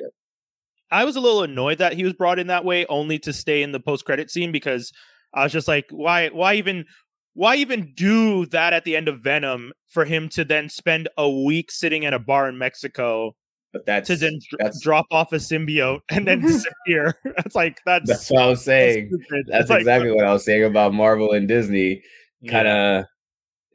I 0.92 1.06
was 1.06 1.16
a 1.16 1.20
little 1.22 1.42
annoyed 1.44 1.78
that 1.80 1.94
he 1.94 2.04
was 2.04 2.14
brought 2.14 2.38
in 2.38 2.48
that 2.48 2.66
way 2.66 2.86
only 2.88 3.18
to 3.20 3.34
stay 3.34 3.64
in 3.64 3.72
the 3.72 3.80
post 3.80 4.06
credit 4.06 4.30
scene 4.30 4.52
because 4.52 4.92
I 5.34 5.44
was 5.44 5.52
just 5.52 5.68
like, 5.68 5.86
why 5.90 6.30
why 6.30 6.56
even 6.56 6.86
why 7.34 7.56
even 7.56 7.94
do 7.96 8.46
that 8.48 8.74
at 8.74 8.84
the 8.84 8.96
end 8.96 9.08
of 9.08 9.22
Venom 9.22 9.72
for 9.88 10.06
him 10.06 10.30
to 10.30 10.44
then 10.44 10.70
spend 10.70 11.08
a 11.18 11.30
week 11.30 11.72
sitting 11.72 12.06
at 12.06 12.14
a 12.14 12.20
bar 12.20 12.50
in 12.50 12.58
Mexico 12.58 13.36
But 13.72 13.86
that's 13.86 14.08
to 14.08 14.16
then 14.18 14.40
dr- 14.50 14.60
that's 14.60 14.82
drop 14.82 15.06
off 15.12 15.32
a 15.32 15.38
symbiote 15.38 16.02
and 16.10 16.28
then 16.28 16.42
disappear? 16.46 17.16
that's 17.38 17.56
like 17.56 17.80
that's 17.86 18.10
that's 18.10 18.30
what 18.30 18.42
I 18.42 18.48
was 18.48 18.64
saying. 18.64 19.08
stupid. 19.08 19.46
That's 19.48 19.62
It's 19.62 19.70
like, 19.70 19.80
exactly 19.80 20.12
uh 20.12 20.16
what 20.16 20.26
I 20.26 20.34
was 20.34 20.44
saying 20.44 20.64
about 20.66 20.94
Marvel 20.94 21.32
and 21.32 21.48
Disney, 21.48 22.04
kind 22.50 22.68
of 22.68 23.06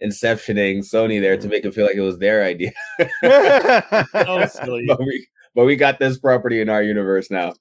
inceptioning 0.04 0.78
Sony 0.80 1.20
there 1.20 1.36
to 1.36 1.42
mm-hmm. 1.42 1.50
make 1.50 1.64
it 1.64 1.74
feel 1.74 1.86
like 1.86 1.96
it 1.96 2.00
was 2.00 2.18
their 2.18 2.44
idea. 2.44 2.72
so 3.22 4.46
silly. 4.46 4.84
but 4.86 4.98
we 4.98 5.26
but 5.54 5.64
we 5.64 5.76
got 5.76 5.98
this 5.98 6.18
property 6.18 6.60
in 6.60 6.68
our 6.68 6.82
universe 6.82 7.30
now. 7.30 7.54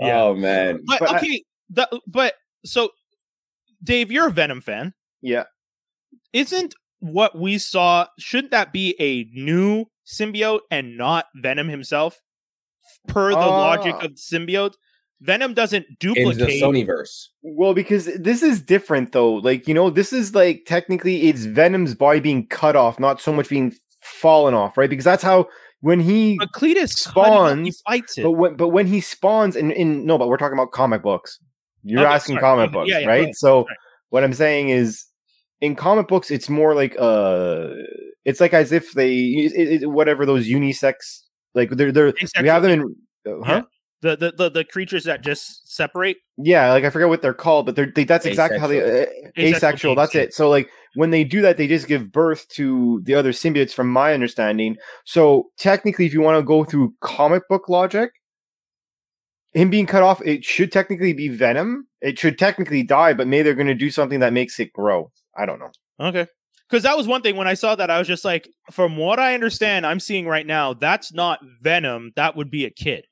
Yeah. 0.00 0.22
Oh 0.22 0.34
man, 0.34 0.80
But, 0.84 0.98
But 1.00 1.10
I- 1.10 1.16
okay, 1.18 1.44
the, 1.70 2.00
but 2.06 2.34
so 2.64 2.90
Dave, 3.82 4.10
you're 4.12 4.28
a 4.28 4.32
Venom 4.32 4.60
fan. 4.60 4.94
yeah. 5.22 5.44
isn't 6.32 6.74
what 7.00 7.38
we 7.38 7.58
saw 7.58 8.06
shouldn't 8.18 8.50
that 8.50 8.72
be 8.72 8.94
a 8.98 9.24
new 9.38 9.84
symbiote 10.06 10.60
and 10.70 10.96
not 10.96 11.26
venom 11.36 11.68
himself 11.68 12.20
per 13.06 13.30
the 13.30 13.36
logic 13.36 13.94
Ah. 14.00 14.06
of 14.06 14.12
symbiote 14.14 14.74
venom 15.20 15.54
doesn't 15.54 15.86
in 16.02 16.28
the 16.38 16.46
Sonyverse. 16.60 17.28
Well, 17.42 17.72
because 17.74 18.06
this 18.18 18.42
is 18.42 18.60
different 18.60 19.12
though. 19.12 19.34
Like, 19.34 19.68
you 19.68 19.74
know, 19.74 19.90
this 19.90 20.12
is 20.12 20.34
like 20.34 20.64
technically 20.66 21.28
it's 21.28 21.44
Venom's 21.44 21.94
body 21.94 22.20
being 22.20 22.46
cut 22.48 22.74
off, 22.76 22.98
not 23.00 23.20
so 23.20 23.32
much 23.32 23.48
being 23.48 23.72
fallen 24.02 24.54
off, 24.54 24.76
right? 24.78 24.90
Because 24.90 25.04
that's 25.04 25.22
how 25.22 25.48
when 25.80 26.00
he 26.00 26.36
but 26.38 26.50
cletus 26.52 26.90
spawns 26.90 27.66
he 27.66 27.72
fights 27.86 28.18
it 28.18 28.22
but 28.24 28.32
when 28.32 28.56
but 28.56 28.68
when 28.68 28.86
he 28.88 29.00
spawns 29.00 29.54
in 29.56 29.70
in 29.72 30.04
no, 30.06 30.18
but 30.18 30.28
we're 30.28 30.36
talking 30.36 30.58
about 30.58 30.72
comic 30.72 31.02
books. 31.02 31.38
You're 31.82 32.06
Okay, 32.06 32.14
asking 32.14 32.36
sorry. 32.36 32.42
comic 32.42 32.72
books, 32.72 32.90
yeah, 32.90 32.98
yeah, 32.98 33.06
right? 33.06 33.22
ahead. 33.22 33.34
So 33.36 33.64
Sorry. 33.64 33.76
what 34.10 34.24
I'm 34.24 34.32
saying 34.32 34.70
is 34.70 35.04
in 35.60 35.74
comic 35.74 36.08
books 36.08 36.30
it's 36.30 36.48
more 36.48 36.74
like 36.74 36.94
uh 36.98 37.68
it's 38.24 38.40
like 38.40 38.54
as 38.54 38.72
if 38.72 38.92
they 38.92 39.14
it, 39.14 39.82
it, 39.82 39.90
whatever 39.90 40.24
those 40.24 40.46
unisex 40.46 40.94
like 41.54 41.70
they're 41.70 41.92
they're 41.92 42.12
we 42.40 42.48
have 42.48 42.62
them 42.62 42.72
in 42.72 42.96
uh, 43.26 43.44
huh? 43.44 43.62
the, 44.02 44.16
the 44.16 44.32
the 44.36 44.50
the 44.50 44.64
creatures 44.64 45.04
that 45.04 45.22
just 45.22 45.74
separate 45.74 46.18
Yeah, 46.36 46.72
like 46.72 46.84
I 46.84 46.90
forget 46.90 47.08
what 47.08 47.22
they're 47.22 47.34
called, 47.34 47.66
but 47.66 47.74
they're 47.74 47.90
they, 47.94 48.04
that's 48.04 48.26
exactly 48.26 48.58
how 48.58 48.68
they 48.68 48.80
uh, 48.80 49.06
Asexual 49.36 49.56
asexual. 49.56 49.94
That's 49.94 50.14
it. 50.14 50.34
So 50.34 50.48
like 50.48 50.68
when 50.94 51.10
they 51.10 51.24
do 51.24 51.42
that, 51.42 51.56
they 51.56 51.66
just 51.66 51.88
give 51.88 52.12
birth 52.12 52.48
to 52.50 53.00
the 53.04 53.14
other 53.14 53.32
symbiotes, 53.32 53.72
from 53.72 53.88
my 53.88 54.14
understanding. 54.14 54.76
So 55.04 55.48
technically, 55.58 56.06
if 56.06 56.12
you 56.12 56.20
want 56.20 56.38
to 56.38 56.42
go 56.42 56.64
through 56.64 56.94
comic 57.00 57.42
book 57.48 57.68
logic, 57.68 58.10
him 59.58 59.70
being 59.70 59.86
cut 59.86 60.02
off, 60.02 60.20
it 60.24 60.44
should 60.44 60.70
technically 60.72 61.12
be 61.12 61.28
Venom. 61.28 61.86
It 62.00 62.18
should 62.18 62.38
technically 62.38 62.82
die, 62.82 63.12
but 63.12 63.26
maybe 63.26 63.42
they're 63.42 63.54
going 63.54 63.66
to 63.66 63.74
do 63.74 63.90
something 63.90 64.20
that 64.20 64.32
makes 64.32 64.58
it 64.60 64.72
grow. 64.72 65.10
I 65.36 65.46
don't 65.46 65.58
know. 65.58 65.70
okay 66.00 66.26
because 66.68 66.82
that 66.82 66.96
was 66.98 67.06
one 67.06 67.22
thing 67.22 67.34
when 67.36 67.48
i 67.48 67.54
saw 67.54 67.74
that 67.74 67.90
i 67.90 67.98
was 67.98 68.06
just 68.06 68.24
like 68.26 68.46
from 68.70 68.96
what 68.98 69.18
i 69.18 69.32
understand 69.34 69.86
i'm 69.86 69.98
seeing 70.00 70.26
right 70.26 70.46
now 70.46 70.74
that's 70.74 71.12
not 71.14 71.38
venom 71.62 72.12
that 72.16 72.36
would 72.36 72.50
be 72.50 72.64
a 72.66 72.70
kid 72.70 73.06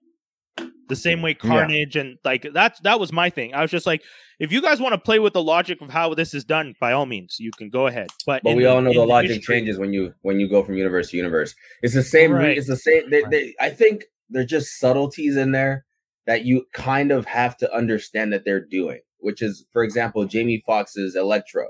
the 0.88 0.96
same 0.96 1.22
way 1.22 1.30
Yeah. 1.42 1.50
carnage 1.50 1.96
and 1.96 2.18
like 2.24 2.46
that's 2.52 2.78
that 2.80 3.00
was 3.00 3.12
my 3.12 3.30
thing 3.30 3.54
i 3.54 3.62
was 3.62 3.70
just 3.70 3.86
like 3.86 4.02
if 4.38 4.52
you 4.52 4.60
guys 4.60 4.78
want 4.80 4.92
to 4.92 4.98
play 4.98 5.18
with 5.18 5.32
the 5.32 5.42
logic 5.42 5.80
of 5.80 5.88
how 5.90 6.12
this 6.14 6.34
is 6.34 6.44
done 6.44 6.74
by 6.80 6.92
all 6.92 7.06
means 7.06 7.36
you 7.40 7.50
can 7.56 7.70
go 7.70 7.86
ahead 7.86 8.08
but 8.26 8.42
But 8.42 8.50
in 8.50 8.56
we 8.58 8.66
all 8.66 8.80
know 8.82 8.90
in 8.90 8.96
the 8.96 9.04
logic 9.06 9.36
history- 9.36 9.56
changes 9.56 9.78
when 9.78 9.92
you 9.92 10.12
when 10.22 10.38
you 10.38 10.48
go 10.50 10.62
from 10.62 10.74
universe 10.76 11.10
to 11.10 11.16
universe. 11.16 11.54
It's 11.82 11.94
the 11.94 12.02
same. 12.02 12.32
Right. 12.32 12.56
It's 12.58 12.68
the 12.68 12.76
same. 12.76 13.08
They, 13.10 13.22
they, 13.30 13.54
I 13.60 13.70
think 13.70 14.04
they're 14.30 14.44
just 14.44 14.78
subtleties 14.78 15.36
in 15.36 15.52
there 15.52 15.84
that 16.26 16.44
you 16.44 16.66
kind 16.72 17.10
of 17.12 17.26
have 17.26 17.56
to 17.58 17.72
understand 17.74 18.32
that 18.32 18.44
they're 18.44 18.64
doing. 18.64 19.00
Which 19.18 19.42
is, 19.42 19.64
for 19.72 19.82
example, 19.82 20.24
Jamie 20.26 20.62
Foxx's 20.66 21.16
Electro. 21.16 21.68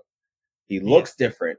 He 0.67 0.81
looks 0.81 1.15
different, 1.15 1.59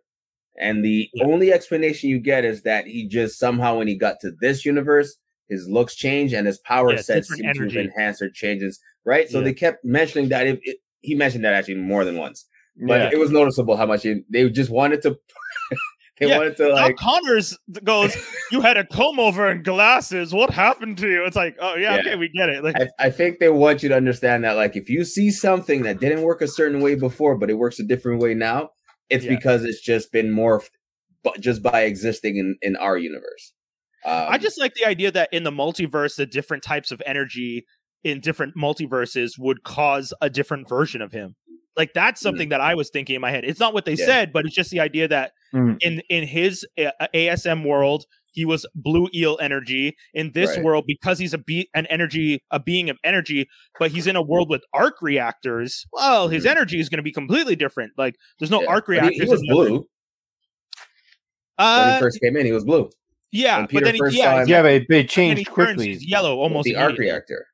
and 0.60 0.84
the 0.84 1.10
Yeah. 1.14 1.24
only 1.26 1.52
explanation 1.54 2.10
you 2.10 2.20
get 2.20 2.43
is 2.43 2.64
that 2.64 2.86
he 2.86 3.08
just 3.08 3.39
somehow, 3.39 3.78
when 3.78 3.88
he 3.88 3.95
got 3.95 4.20
to 4.22 4.32
this 4.41 4.66
universe, 4.66 5.18
his 5.48 5.68
looks 5.70 5.95
change 5.95 6.34
and 6.34 6.45
his 6.45 6.58
power 6.60 6.91
Yeah, 6.91 7.02
sets 7.02 7.30
seem 7.30 7.45
energy. 7.45 7.76
to 7.76 7.82
enhance 7.82 8.22
or 8.22 8.30
changes. 8.30 8.80
Right. 9.06 9.30
So 9.30 9.38
Yeah. 9.39 9.45
they 9.45 9.54
kept 9.54 9.86
mentioning 9.86 10.28
that. 10.30 10.45
It, 10.45 10.60
it, 10.64 10.78
he 11.00 11.16
mentioned 11.16 11.45
that 11.45 11.54
actually 11.54 11.76
more 11.76 12.04
than 12.04 12.18
once, 12.18 12.45
but 12.76 13.00
Yeah. 13.00 13.10
it 13.14 13.18
was 13.18 13.32
noticeable 13.32 13.78
how 13.78 13.86
much 13.86 14.04
he, 14.04 14.24
they 14.30 14.50
just 14.50 14.70
wanted 14.70 15.02
to. 15.04 15.18
They 16.20 16.28
Yeah, 16.28 16.38
wanted 16.38 16.57
to 16.57 16.70
like. 16.74 16.95
Connors 16.97 17.57
goes, 17.84 18.15
"You 18.51 18.61
had 18.61 18.78
a 18.78 18.86
comb 18.86 19.20
over 19.20 19.47
and 19.47 19.63
glasses. 19.63 20.34
What 20.34 20.49
happened 20.51 20.97
to 20.99 21.07
you?" 21.07 21.26
It's 21.26 21.36
like, 21.36 21.57
"Oh 21.59 21.76
yeah, 21.76 21.95
Yeah. 21.95 21.99
okay, 22.01 22.15
we 22.15 22.30
get 22.30 22.49
it." 22.49 22.63
Like, 22.63 22.76
I, 22.80 22.88
I 23.07 23.09
think 23.09 23.39
they 23.39 23.49
want 23.49 23.84
you 23.84 23.89
to 23.89 23.95
understand 23.95 24.43
that, 24.43 24.53
like, 24.55 24.76
if 24.76 24.89
you 24.89 25.03
see 25.05 25.30
something 25.32 25.84
that 25.84 25.99
didn't 25.99 26.22
work 26.24 26.41
a 26.41 26.47
certain 26.47 26.82
way 26.82 26.95
before, 26.95 27.38
but 27.38 27.49
it 27.49 27.55
works 27.55 27.80
a 27.80 27.84
different 27.84 28.22
way 28.22 28.34
now, 28.34 28.70
it's 29.09 29.26
Yeah. 29.26 29.36
because 29.36 29.63
it's 29.63 29.82
just 29.82 30.11
been 30.11 30.28
morphed, 30.34 30.72
but 31.24 31.39
just 31.39 31.61
by 31.61 31.82
existing 31.84 32.38
in 32.38 32.57
in 32.61 32.76
our 32.76 32.97
universe. 32.97 33.53
Um, 34.05 34.28
I 34.30 34.38
just 34.38 34.59
like 34.59 34.74
the 34.76 34.86
idea 34.86 35.11
that 35.11 35.30
in 35.34 35.43
the 35.43 35.51
multiverse, 35.51 36.15
the 36.15 36.26
different 36.26 36.63
types 36.63 36.91
of 36.91 37.01
energy 37.05 37.65
in 38.03 38.22
different 38.22 38.55
multiverses 38.55 39.32
would 39.38 39.63
cause 39.63 40.13
a 40.22 40.30
different 40.30 40.70
version 40.70 41.01
of 41.01 41.11
him. 41.11 41.36
Like 41.78 41.94
that's 41.94 42.20
something 42.20 42.50
that 42.50 42.60
I 42.60 42.74
was 42.76 42.90
thinking 42.90 43.16
in 43.16 43.22
my 43.22 43.30
head. 43.32 43.46
It's 43.46 43.60
not 43.60 43.74
what 43.74 43.86
they 43.86 43.94
Yeah. 43.94 44.06
said, 44.06 44.34
but 44.34 44.46
it's 44.46 44.56
just 44.56 44.72
the 44.72 44.80
idea 44.80 45.08
that 45.08 45.32
Mm. 45.54 45.78
in 45.82 46.02
in 46.10 46.28
his 46.28 46.66
uh, 46.78 46.92
ASM 47.14 47.64
world, 47.64 48.06
he 48.34 48.44
was 48.44 48.66
blue 48.76 49.08
eel 49.16 49.38
energy. 49.42 49.96
In 50.14 50.32
this 50.34 50.56
Right. 50.58 50.64
world, 50.66 50.84
because 50.88 51.20
he's 51.20 51.34
a 51.34 51.38
be- 51.38 51.70
an 51.74 51.86
energy, 51.86 52.42
a 52.52 52.60
being 52.60 52.90
of 52.90 52.98
energy, 53.04 53.48
but 53.80 53.92
he's 53.92 54.08
in 54.08 54.16
a 54.18 54.22
world 54.22 54.50
with 54.50 54.64
arc 54.74 55.02
reactors. 55.02 55.86
Well, 55.94 56.28
his 56.28 56.44
Mhm. 56.46 56.50
energy 56.52 56.80
is 56.80 56.90
going 56.90 56.98
to 56.98 57.04
be 57.04 57.12
completely 57.14 57.56
different. 57.56 57.94
Like 57.98 58.16
there's 58.40 58.52
no 58.52 58.62
yeah. 58.62 58.68
arc 58.70 58.88
But 58.88 58.94
he- 58.96 59.00
reactors. 59.02 59.24
He, 59.24 59.30
was 59.30 59.40
in 59.42 59.48
the 59.48 59.54
other- 59.56 59.70
blue 59.70 59.78
when 59.78 61.68
Uh, 61.68 61.94
he 61.96 62.00
first 62.02 62.20
came 62.22 62.36
in. 62.38 62.46
He 62.46 62.52
was 62.52 62.66
blue. 62.66 62.90
yeah, 63.32 63.66
but 63.72 63.84
then 63.84 63.96
he, 63.96 64.02
yeah, 64.12 64.24
saw 64.24 64.32
him- 64.32 64.38
he's- 64.40 64.50
yeah, 64.50 64.62
but 64.62 64.72
it, 64.72 64.86
it 64.90 64.96
he 65.02 65.08
changed 65.08 65.50
quickly. 65.50 65.88
he's 65.88 66.06
yellow 66.08 66.38
almost. 66.40 66.66
the 66.66 66.76
arc 66.76 66.98
reactor. 66.98 67.48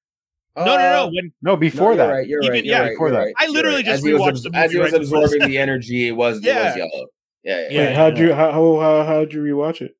No, 0.56 0.66
no, 0.66 0.72
no. 0.78 1.04
Uh, 1.04 1.10
When 1.12 1.32
No, 1.41 1.56
before 1.58 1.91
no, 1.95 1.97
that. 1.97 2.04
you're 2.06 2.14
right. 2.16 2.28
You're 2.28 2.41
Even- 2.43 2.51
right. 2.54 2.66
yeah, 2.66 2.72
You're 2.78 2.84
right, 2.86 2.89
before 2.91 3.08
you're 3.08 3.18
that. 3.18 3.24
right, 3.24 3.34
I 3.39 3.43
you're 3.45 3.54
literally 3.54 3.84
just 3.84 4.04
as 4.06 4.12
was, 4.14 4.22
rewatched 4.22 4.45
abs- 4.47 4.56
as 4.56 4.72
he 4.72 4.78
was 4.80 4.91
right 4.93 5.01
absorbing 5.01 5.47
the 5.49 5.58
energy. 5.58 6.08
It 6.08 6.12
was 6.12 6.38
it 6.38 6.43
Yeah. 6.45 6.66
was 6.68 6.78
yellow. 6.78 7.08
Yeah, 7.43 7.62
yeah. 7.62 7.68
Yeah, 7.72 7.88
Wait, 7.88 7.95
how'd 7.95 8.18
you 8.20 8.34
how, 8.34 8.51
how 8.51 8.80
how 8.80 9.04
how'd 9.04 9.34
you 9.34 9.41
rewatch 9.43 9.82
it? 9.82 9.95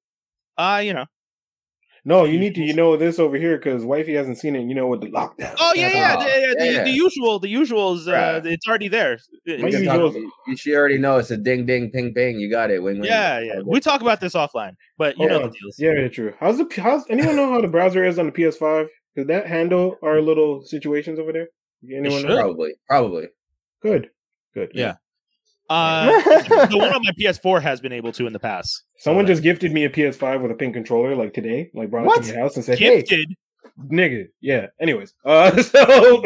uh, 0.58 0.82
you 0.84 0.93
know. 0.93 1.06
No, 2.06 2.26
you 2.26 2.38
need 2.38 2.54
to 2.56 2.62
you 2.62 2.74
know 2.74 2.97
this 2.97 3.18
over 3.18 3.38
here 3.38 3.56
because 3.58 3.86
wifey 3.86 4.14
hasn't 4.14 4.38
seen 4.38 4.58
it. 4.58 4.64
You 4.68 4.76
know 4.76 4.88
with 4.88 4.99
the 5.01 5.08
lockdown. 5.08 5.56
Oh 5.58 5.74
yeah, 5.74 5.89
yeah, 5.93 6.16
Oh, 6.20 6.24
the, 6.24 6.56
the, 6.60 6.66
yeah, 6.66 6.72
yeah. 6.72 6.84
the 6.84 6.89
usual, 6.91 7.39
the 7.39 7.54
usuals. 7.54 8.08
Uh, 8.08 8.12
Right. 8.12 8.45
it's 8.45 8.68
already 8.68 8.89
there. 8.89 9.18
You 9.45 9.58
My 9.60 9.72
can 9.72 9.84
usual- 9.86 10.12
talk- 10.12 10.22
you- 10.47 10.58
you 10.66 10.76
already 10.76 10.97
know 10.97 11.18
it's 11.18 11.32
a 11.32 11.38
ding 11.38 11.66
ding 11.66 11.91
ping 11.91 12.14
ping. 12.14 12.39
You 12.39 12.49
got 12.49 12.72
it. 12.72 12.84
Wing 12.84 12.99
wing. 12.99 13.06
Yeah, 13.10 13.39
yeah. 13.39 13.60
We 13.66 13.80
talk 13.80 14.01
about 14.01 14.20
this 14.20 14.34
offline, 14.34 14.76
but 14.97 15.16
you 15.18 15.28
Hold 15.28 15.32
know 15.32 15.45
on. 15.47 15.51
the 15.51 15.58
deals. 15.62 15.80
Yeah, 15.80 15.93
yeah, 15.93 16.08
true. 16.10 16.34
How's 16.41 16.58
the 16.58 16.68
how's 16.82 17.06
anyone 17.10 17.38
know 17.38 17.49
how 17.49 17.62
the 17.62 17.68
browser 17.70 18.04
is 18.04 18.20
on 18.20 18.26
the 18.26 18.32
PS5? 18.34 18.88
Does 19.16 19.28
that 19.28 19.47
handle 19.47 19.97
our 20.01 20.22
little 20.22 20.64
situations 20.64 21.20
over 21.20 21.32
there? 21.32 21.47
Anyone 21.93 22.24
know? 22.24 22.36
Probably. 22.36 22.74
Probably. 22.89 23.28
Good, 23.82 24.09
good. 24.53 24.72
Yeah. 24.74 24.95
Uh, 25.70 26.05
the 26.68 26.78
one 26.78 26.93
on 26.93 27.01
my 27.03 27.11
PS4 27.20 27.61
has 27.61 27.80
been 27.82 27.93
able 27.93 28.11
to 28.14 28.28
in 28.28 28.34
the 28.34 28.39
past. 28.39 28.84
Someone 28.97 29.26
So 29.26 29.34
just 29.34 29.43
gifted 29.43 29.72
me 29.72 29.86
a 29.86 29.89
PS5 29.89 30.41
with 30.41 30.51
a 30.51 30.55
pink 30.55 30.74
controller 30.74 31.16
like 31.16 31.34
today. 31.34 31.70
Like 31.74 31.89
brought 31.89 32.03
it 32.03 32.07
What? 32.07 32.24
to 32.24 32.34
my 32.34 32.39
house 32.39 32.55
and 32.55 32.66
said, 32.66 32.78
that- 32.80 33.09
"Hey, 33.09 33.26
nigga, 33.89 34.26
yeah." 34.41 34.68
Anyways, 34.80 35.14
uh, 35.26 35.61
so 35.64 36.22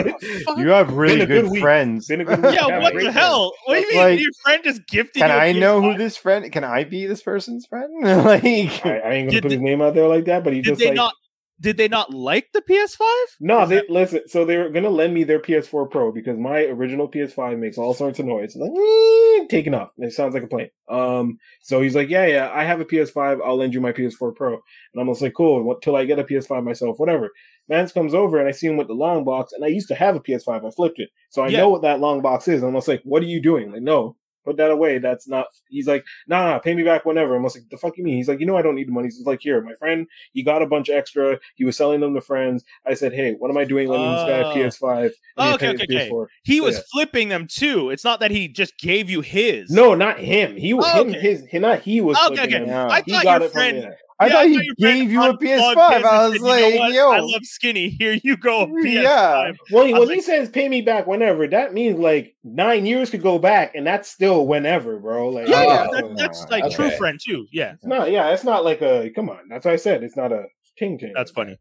You 0.58 0.70
have 0.70 0.92
really 0.94 1.26
good, 1.26 1.50
good 1.50 1.60
friends. 1.62 2.08
Been 2.08 2.22
a 2.22 2.26
good 2.26 2.42
week. 2.44 2.56
Yeah, 2.56 2.68
Yeah, 2.68 2.80
what 2.80 2.94
the 2.94 3.00
friend. 3.02 3.16
hell? 3.16 3.54
What 3.66 3.76
do 3.76 3.82
you 3.82 3.90
mean? 3.94 3.98
Like, 3.98 4.20
Your 4.20 4.32
friend 4.44 4.64
just 4.64 4.88
gifted 4.88 5.22
Can 5.22 5.30
you 5.30 5.36
a 5.36 5.40
I 5.40 5.52
know 5.54 5.82
who 5.82 5.98
this 5.98 6.18
friend? 6.18 6.52
Can 6.52 6.64
I 6.64 6.84
be 6.84 7.06
this 7.06 7.22
person's 7.22 7.66
friend? 7.68 7.92
like, 8.04 8.44
I, 8.44 9.00
I 9.00 9.12
ain't 9.14 9.30
gonna 9.30 9.32
Did 9.32 9.44
put 9.44 9.52
his 9.52 9.62
name 9.62 9.82
out 9.82 9.94
there 9.94 10.08
like 10.08 10.26
that, 10.26 10.44
but 10.44 10.54
he 10.54 10.62
Did 10.62 10.72
just 10.72 10.80
they 10.80 10.88
like 10.88 10.96
not? 10.96 11.14
Did 11.60 11.78
they 11.78 11.88
not 11.88 12.14
like 12.14 12.50
the 12.54 12.62
PS5? 12.62 13.02
No, 13.40 13.64
Is 13.64 13.70
they 13.70 13.76
that- 13.78 13.90
listen. 13.90 14.22
So 14.28 14.46
they 14.46 14.58
were 14.58 14.70
gonna 14.70 14.92
lend 14.92 15.14
me 15.14 15.24
their 15.24 15.40
PS4 15.40 15.90
Pro 15.90 16.12
because 16.12 16.38
my 16.38 16.66
original 16.66 17.08
PS5 17.10 17.58
makes 17.58 17.78
all 17.80 17.96
sorts 17.96 18.20
of 18.20 18.28
noise, 18.28 18.56
like 18.56 19.50
taking 19.50 19.74
off. 19.74 19.90
It 19.98 20.14
sounds 20.14 20.34
like 20.36 20.44
a 20.44 20.48
plane. 20.48 20.70
Um, 20.88 21.40
so 21.64 21.82
he's 21.82 21.96
like, 21.96 22.10
"Yeah, 22.10 22.26
yeah, 22.28 22.52
I 22.54 22.64
have 22.64 22.80
a 22.80 22.86
PS5. 22.86 23.40
I'll 23.44 23.58
lend 23.58 23.74
you 23.74 23.82
my 23.82 23.92
PS4 23.92 24.32
Pro." 24.36 24.54
And 24.54 25.02
I'm 25.02 25.08
just 25.08 25.22
like, 25.22 25.34
"Cool, 25.34 25.64
what- 25.64 25.82
till 25.82 25.96
I 25.96 26.06
get 26.06 26.20
a 26.20 26.24
PS5 26.24 26.64
myself, 26.64 27.00
whatever." 27.00 27.32
Mans 27.70 27.92
comes 27.92 28.14
over 28.14 28.38
and 28.40 28.48
I 28.48 28.52
see 28.52 28.68
him 28.68 28.78
with 28.78 28.88
the 28.88 28.94
long 28.94 29.24
box, 29.26 29.52
and 29.52 29.66
I 29.66 29.68
used 29.68 29.88
to 29.90 29.96
have 29.96 30.16
a 30.16 30.20
PS5. 30.22 30.64
I 30.64 30.70
flipped 30.70 31.00
it, 31.00 31.10
so 31.30 31.42
I 31.42 31.48
Yeah. 31.50 31.58
know 31.60 31.70
what 31.70 31.82
that 31.82 32.00
long 32.00 32.22
box 32.22 32.48
is. 32.48 32.62
I'm 32.62 32.68
almost 32.68 32.88
like, 32.88 33.02
"What 33.04 33.24
are 33.24 33.28
you 33.28 33.42
doing?" 33.42 33.72
Like, 33.72 33.82
no. 33.82 34.16
Put 34.48 34.56
that 34.58 34.72
away. 34.72 34.98
That's 35.00 35.28
not. 35.28 35.48
He's 35.68 35.88
like, 35.88 36.06
nah, 36.26 36.52
nah, 36.52 36.60
pay 36.60 36.74
me 36.74 36.82
back 36.84 37.04
whenever. 37.04 37.32
I'm 37.32 37.40
almost 37.40 37.58
like, 37.58 37.70
the 37.70 37.76
fuck 37.76 37.98
you 37.98 38.04
mean? 38.06 38.16
He's 38.16 38.30
like, 38.30 38.40
you 38.40 38.46
know, 38.46 38.56
I 38.56 38.62
don't 38.62 38.76
need 38.76 38.88
the 38.88 38.94
money. 38.94 39.08
He's 39.08 39.20
like, 39.26 39.42
here, 39.42 39.60
my 39.62 39.74
friend, 39.74 40.08
he 40.32 40.42
got 40.42 40.62
a 40.62 40.66
bunch 40.66 40.90
extra. 40.90 41.38
He 41.56 41.66
was 41.66 41.76
selling 41.76 42.00
them 42.00 42.14
to 42.16 42.22
friends. 42.22 42.64
I 42.86 42.94
said, 42.94 43.12
hey, 43.12 43.34
what 43.34 43.52
am 43.52 43.58
I 43.58 43.66
doing 43.66 43.90
lending 43.90 44.10
this 44.10 44.22
guy 44.24 44.42
Oh. 44.44 44.52
a 44.52 44.54
PS5? 44.56 45.12
Oh, 45.36 45.48
he 45.50 45.54
okay, 45.56 45.68
okay, 45.72 45.84
okay. 45.84 46.10
PS4? 46.10 46.28
He 46.44 46.58
So, 46.60 46.64
was 46.64 46.76
yeah. 46.78 46.82
flipping 46.94 47.28
them 47.28 47.46
too. 47.46 47.90
It's 47.90 48.06
not 48.06 48.22
that 48.22 48.32
he 48.32 48.48
just 48.48 48.78
gave 48.80 49.10
you 49.10 49.20
his. 49.20 49.70
No, 49.70 49.94
not 49.96 50.18
him. 50.18 50.56
He 50.56 50.74
was 50.74 50.86
Oh, 50.88 51.02
him. 51.02 51.10
okay. 51.10 51.20
His, 51.20 51.46
he, 51.48 51.60
not 51.60 51.82
he 51.82 52.00
was. 52.00 52.18
Okay, 52.32 52.44
okay. 52.44 52.72
I 52.72 53.02
He 53.06 53.12
thought 53.12 53.24
got 53.24 53.42
your 53.42 53.50
friend. 53.50 53.94
I 54.20 54.28
Yeah, 54.28 54.34
thought 54.34 54.48
he 54.48 54.74
gave 54.80 55.12
you 55.12 55.24
a 55.24 55.38
PS5. 55.38 55.78
I 55.78 56.28
was 56.28 56.34
said, 56.34 56.42
"You 56.42 56.72
know 56.72 56.80
like, 56.80 56.94
yo, 56.94 57.12
I 57.12 57.20
love 57.20 57.46
skinny. 57.46 57.90
Here 58.00 58.18
you 58.24 58.36
go. 58.36 58.66
PS5. 58.66 58.94
Yeah. 59.04 59.52
Well, 59.72 59.84
when 59.86 59.94
was 59.96 60.10
he 60.10 60.22
says 60.22 60.50
pay 60.50 60.68
me 60.68 60.82
back 60.82 61.06
whenever, 61.06 61.48
that 61.48 61.74
means 61.74 62.00
like 62.00 62.36
nine 62.44 62.86
years 62.88 63.12
could 63.12 63.22
go 63.22 63.38
back, 63.38 63.76
and 63.76 63.86
that's 63.86 64.10
still 64.10 64.48
whenever, 64.48 64.98
bro. 64.98 65.30
Like, 65.30 65.48
Yeah, 65.48 65.62
yeah, 65.64 65.74
uh, 65.84 65.92
that, 65.92 66.16
that's 66.18 66.46
like 66.50 66.64
okay. 66.64 66.76
true 66.76 66.90
friend 66.92 67.20
too. 67.24 67.46
Yeah, 67.52 67.74
it's 67.74 67.86
not. 67.86 68.10
Yeah, 68.12 68.30
it's 68.32 68.44
not 68.44 68.66
like 68.66 68.82
a. 68.82 69.12
Come 69.12 69.30
on, 69.30 69.50
that's 69.50 69.66
what 69.66 69.74
I 69.74 69.78
said. 69.78 70.04
It's 70.04 70.18
not 70.18 70.32
a 70.32 70.46
ting 70.80 70.98
ting. 70.98 71.14
that's 71.16 71.32
funny. 71.32 71.58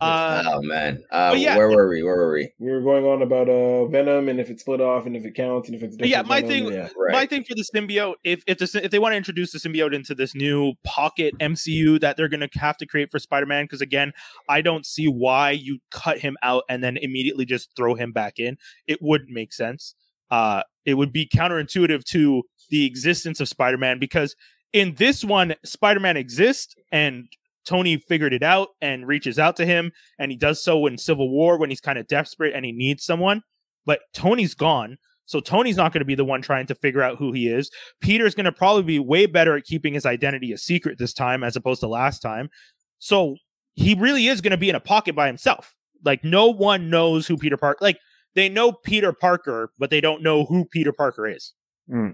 Uh, 0.00 0.42
oh 0.46 0.62
man. 0.62 1.02
Uh, 1.10 1.34
yeah. 1.36 1.56
where 1.56 1.68
were 1.68 1.88
we? 1.88 2.02
Where 2.02 2.16
were 2.16 2.32
we? 2.32 2.50
We 2.58 2.70
were 2.70 2.80
going 2.80 3.04
on 3.04 3.22
about 3.22 3.48
uh 3.48 3.86
Venom 3.86 4.28
and 4.28 4.40
if 4.40 4.48
it's 4.50 4.62
split 4.62 4.80
off 4.80 5.06
and 5.06 5.16
if 5.16 5.24
it 5.24 5.34
counts 5.34 5.68
and 5.68 5.76
if 5.76 5.82
it's 5.82 5.96
But 5.96 6.08
yeah, 6.08 6.22
my 6.22 6.40
Venom, 6.40 6.48
thing- 6.48 6.72
yeah. 6.72 6.88
Right. 6.96 7.12
My 7.12 7.26
thing 7.26 7.44
for 7.44 7.54
the 7.54 7.64
symbiote, 7.74 8.14
if 8.24 8.42
if 8.46 8.58
the 8.58 8.80
if 8.84 8.90
they 8.90 8.98
want 8.98 9.12
to 9.12 9.16
introduce 9.16 9.52
the 9.52 9.58
symbiote 9.58 9.94
into 9.94 10.14
this 10.14 10.34
new 10.34 10.74
pocket 10.84 11.34
MCU 11.38 12.00
that 12.00 12.16
they're 12.16 12.28
gonna 12.28 12.48
have 12.54 12.76
to 12.78 12.86
create 12.86 13.10
for 13.10 13.18
Spider-Man, 13.18 13.64
because 13.64 13.80
again, 13.80 14.12
I 14.48 14.62
don't 14.62 14.86
see 14.86 15.06
why 15.06 15.50
you 15.50 15.80
cut 15.90 16.18
him 16.18 16.36
out 16.42 16.64
and 16.68 16.82
then 16.82 16.96
immediately 16.96 17.44
just 17.44 17.70
throw 17.76 17.94
him 17.94 18.12
back 18.12 18.38
in. 18.38 18.56
It 18.86 19.00
wouldn't 19.02 19.30
make 19.30 19.52
sense. 19.52 19.94
Uh, 20.30 20.62
it 20.84 20.94
would 20.94 21.12
be 21.12 21.26
counterintuitive 21.26 22.04
to 22.04 22.42
the 22.70 22.86
existence 22.86 23.40
of 23.40 23.48
Spider-Man 23.48 23.98
because 23.98 24.36
in 24.72 24.94
this 24.94 25.24
one, 25.24 25.54
Spider-Man 25.64 26.16
exists 26.16 26.74
and 26.92 27.26
Tony 27.70 27.98
figured 27.98 28.34
it 28.34 28.42
out 28.42 28.70
and 28.80 29.06
reaches 29.06 29.38
out 29.38 29.54
to 29.54 29.64
him, 29.64 29.92
and 30.18 30.32
he 30.32 30.36
does 30.36 30.60
so 30.60 30.86
in 30.86 30.98
Civil 30.98 31.30
War 31.30 31.56
when 31.56 31.70
he's 31.70 31.80
kind 31.80 31.98
of 31.98 32.08
desperate 32.08 32.52
and 32.52 32.64
he 32.64 32.72
needs 32.72 33.04
someone. 33.04 33.42
But 33.86 34.00
Tony's 34.12 34.54
gone. 34.54 34.98
So 35.26 35.38
Tony's 35.38 35.76
not 35.76 35.92
going 35.92 36.00
to 36.00 36.04
be 36.04 36.16
the 36.16 36.24
one 36.24 36.42
trying 36.42 36.66
to 36.66 36.74
figure 36.74 37.00
out 37.00 37.16
who 37.16 37.30
he 37.30 37.46
is. 37.46 37.70
Peter's 38.00 38.34
going 38.34 38.46
to 38.46 38.52
probably 38.52 38.82
be 38.82 38.98
way 38.98 39.26
better 39.26 39.56
at 39.56 39.62
keeping 39.62 39.94
his 39.94 40.04
identity 40.04 40.50
a 40.50 40.58
secret 40.58 40.98
this 40.98 41.12
time 41.12 41.44
as 41.44 41.54
opposed 41.54 41.78
to 41.82 41.86
last 41.86 42.18
time. 42.18 42.50
So 42.98 43.36
he 43.74 43.94
really 43.94 44.26
is 44.26 44.40
going 44.40 44.50
to 44.50 44.56
be 44.56 44.68
in 44.68 44.74
a 44.74 44.80
pocket 44.80 45.14
by 45.14 45.28
himself. 45.28 45.72
Like 46.04 46.24
no 46.24 46.48
one 46.48 46.90
knows 46.90 47.28
who 47.28 47.36
Peter 47.36 47.56
Parker. 47.56 47.78
Like 47.80 47.98
they 48.34 48.48
know 48.48 48.72
Peter 48.72 49.12
Parker, 49.12 49.70
but 49.78 49.90
they 49.90 50.00
don't 50.00 50.24
know 50.24 50.44
who 50.44 50.64
Peter 50.64 50.92
Parker 50.92 51.28
is. 51.28 51.54
Hmm. 51.88 52.08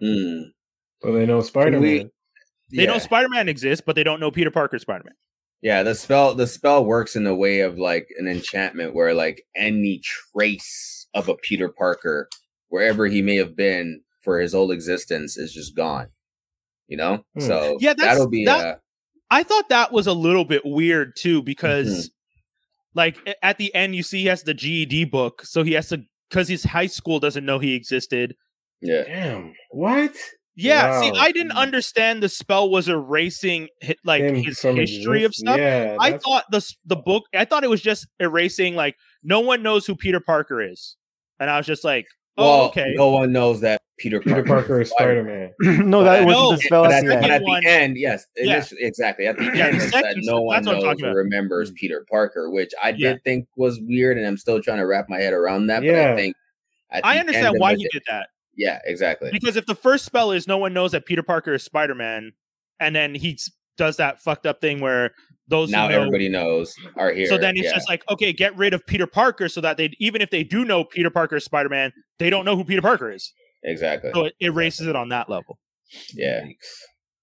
So 1.01 1.13
they 1.13 1.25
know 1.25 1.41
Spider 1.41 1.81
Man. 1.81 2.11
They 2.71 2.83
yeah. 2.83 2.87
know 2.87 2.99
Spider 2.99 3.31
Man 3.31 3.49
exists, 3.49 3.83
but 3.87 3.97
they 3.97 4.03
don't 4.03 4.21
know 4.21 4.31
Peter 4.31 4.51
Parker 4.51 4.79
Spider 4.79 5.05
Man. 5.07 5.15
Yeah, 5.63 5.83
the 5.83 5.95
spell 5.95 6.35
the 6.35 6.47
spell 6.47 6.85
works 6.85 7.17
in 7.17 7.25
the 7.25 7.35
way 7.35 7.61
of 7.61 7.79
like 7.79 8.09
an 8.19 8.29
enchantment 8.29 8.95
where 8.95 9.15
like 9.15 9.43
any 9.57 10.01
trace 10.03 11.07
of 11.15 11.29
a 11.29 11.35
Peter 11.37 11.69
Parker, 11.69 12.29
wherever 12.69 13.07
he 13.07 13.23
may 13.23 13.37
have 13.37 13.57
been 13.57 14.03
for 14.23 14.39
his 14.41 14.53
whole 14.53 14.71
existence, 14.71 15.37
is 15.37 15.53
just 15.53 15.75
gone. 15.75 16.09
You 16.89 16.97
know? 16.99 17.25
Hmm. 17.35 17.41
So 17.41 17.79
Yeah, 17.81 17.95
that's- 17.95 18.17
that'll 18.17 18.29
be 18.31 18.45
that- 18.45 18.67
uh 18.67 18.77
I 19.29 19.43
thought 19.43 19.71
that 19.71 19.91
was 19.91 20.07
a 20.07 20.13
little 20.13 20.45
bit 20.45 20.63
weird 20.65 21.15
too, 21.17 21.43
because 21.43 21.89
Mm-hmm. 21.89 22.09
like 22.95 23.37
at 23.43 23.59
the 23.59 23.75
end, 23.75 23.97
you 23.97 24.05
see 24.05 24.21
he 24.21 24.27
has 24.27 24.45
the 24.45 24.55
GED 24.55 25.07
book, 25.07 25.43
so 25.45 25.65
he 25.65 25.73
has 25.73 25.89
to 25.89 26.03
because 26.31 26.49
his 26.49 26.63
high 26.65 26.87
school 26.87 27.19
doesn't 27.19 27.45
know 27.47 27.59
he 27.59 27.75
existed. 27.75 28.37
yeah. 28.83 29.03
Damn. 29.05 29.55
What? 29.71 30.15
Yeah, 30.59 31.01
see, 31.01 31.11
I 31.15 31.33
didn't 31.33 31.53
mm. 31.53 31.57
understand 31.59 32.23
the 32.23 32.29
spell 32.31 32.71
was 32.71 32.89
erasing 32.89 33.69
like 34.05 34.23
Him 34.23 34.37
his 34.37 34.59
history 34.61 35.25
of 35.25 35.35
stuff. 35.35 35.59
Yeah. 35.59 35.97
I 36.01 36.11
that's- 36.13 36.23
thought 36.25 36.45
the 36.51 36.75
the 36.87 36.97
book. 36.97 37.25
I 37.35 37.45
thought 37.45 37.63
it 37.63 37.71
was 37.71 37.83
just 37.83 38.07
erasing 38.21 38.75
like 38.75 38.97
no 39.23 39.41
one 39.41 39.63
knows 39.63 39.87
who 39.87 39.95
Peter 39.95 40.19
Parker 40.21 40.63
is, 40.63 40.97
and 41.39 41.51
I 41.51 41.59
was 41.59 41.67
just 41.67 41.85
like, 41.85 42.07
oh, 42.39 42.45
Well, 42.45 42.67
okay. 42.69 42.95
no 42.97 43.11
one 43.11 43.33
knows 43.33 43.61
that 43.61 43.83
Peter 43.99 44.19
Peter 44.21 44.37
Parker, 44.37 44.49
Parker 44.49 44.81
is 44.81 44.91
Spider 44.91 45.23
Man. 45.25 45.89
no, 45.91 46.03
that 46.05 46.25
wasn't 46.25 46.59
the 46.61 46.67
spell 46.67 46.85
But 46.85 46.93
at 46.93 46.99
at, 46.99 47.03
the 47.05 47.09
the, 47.09 47.33
end. 47.33 47.45
but 47.47 47.57
at 47.57 47.63
the 47.63 47.69
end, 47.69 47.97
yes, 47.99 48.27
Yeah. 48.37 48.55
initially- 48.57 48.83
exactly. 48.83 49.27
At 49.27 49.37
the 49.37 49.45
Yeah, 49.55 49.67
end, 49.67 49.81
the 49.81 49.85
that 49.93 50.05
second- 50.05 50.23
no 50.25 50.41
one 50.43 50.57
I'm 50.57 50.65
knows 50.65 50.83
talking 50.83 51.05
or 51.05 51.09
about. 51.11 51.17
remembers 51.17 51.71
mm. 51.71 51.75
Peter 51.77 52.05
Parker, 52.11 52.51
which 52.51 52.73
I 52.83 52.93
did 52.93 53.01
Yeah. 53.01 53.15
think 53.25 53.47
was 53.57 53.79
weird, 53.83 54.17
and 54.19 54.27
I'm 54.27 54.37
still 54.39 54.63
trying 54.63 54.79
to 54.79 54.87
wrap 54.87 55.07
my 55.11 55.19
head 55.19 55.33
around 55.35 55.67
that. 55.69 55.81
But 55.81 55.87
Yeah. 55.87 56.13
I 56.13 56.17
think 56.17 56.37
I 57.05 57.19
understand 57.19 57.47
end 57.47 57.57
of 57.57 57.61
why 57.61 57.73
it- 57.73 57.79
he 57.79 57.89
did 57.93 58.03
that 58.09 58.29
Yeah, 58.57 58.81
exactly. 58.85 59.31
because 59.33 59.57
if 59.57 59.67
the 59.67 59.75
first 59.75 60.05
spell 60.05 60.33
is 60.33 60.47
no 60.47 60.59
one 60.59 60.73
knows 60.73 60.93
that 60.93 61.05
Peter 61.07 61.23
Parker 61.23 61.55
is 61.55 61.63
Spider 61.63 61.95
Man, 61.95 62.33
and 62.81 62.95
then 62.97 63.15
he 63.15 63.39
does 63.77 63.99
that 63.99 64.21
fucked 64.23 64.47
up 64.47 64.61
thing 64.61 64.81
where 64.81 65.13
those 65.49 65.69
who 65.69 65.77
now 65.77 65.89
know- 65.89 65.99
everybody 65.99 66.29
knows 66.29 66.75
are 66.97 67.13
here. 67.13 67.27
So 67.27 67.37
then 67.39 67.57
it's 67.57 67.67
yeah. 67.67 67.75
just 67.75 67.89
like, 67.89 68.03
okay, 68.11 68.33
get 68.33 68.57
rid 68.57 68.73
of 68.75 68.85
Peter 68.87 69.07
Parker 69.07 69.49
so 69.49 69.61
that 69.61 69.77
they 69.77 69.91
even 70.01 70.23
if 70.23 70.31
they 70.31 70.43
do 70.43 70.65
know 70.65 70.85
Peter 70.85 71.11
Parker 71.11 71.37
is 71.37 71.45
Spider 71.45 71.69
Man, 71.69 71.93
they 72.19 72.31
don't 72.31 72.45
know 72.45 72.57
who 72.57 72.65
Peter 72.65 72.83
Parker 72.83 73.11
is. 73.13 73.33
exactly. 73.63 74.11
So 74.15 74.25
it 74.27 74.35
erases 74.41 74.87
it 74.87 74.97
on 74.97 75.11
that 75.11 75.29
level. 75.29 75.59
Yeah, 76.15 76.47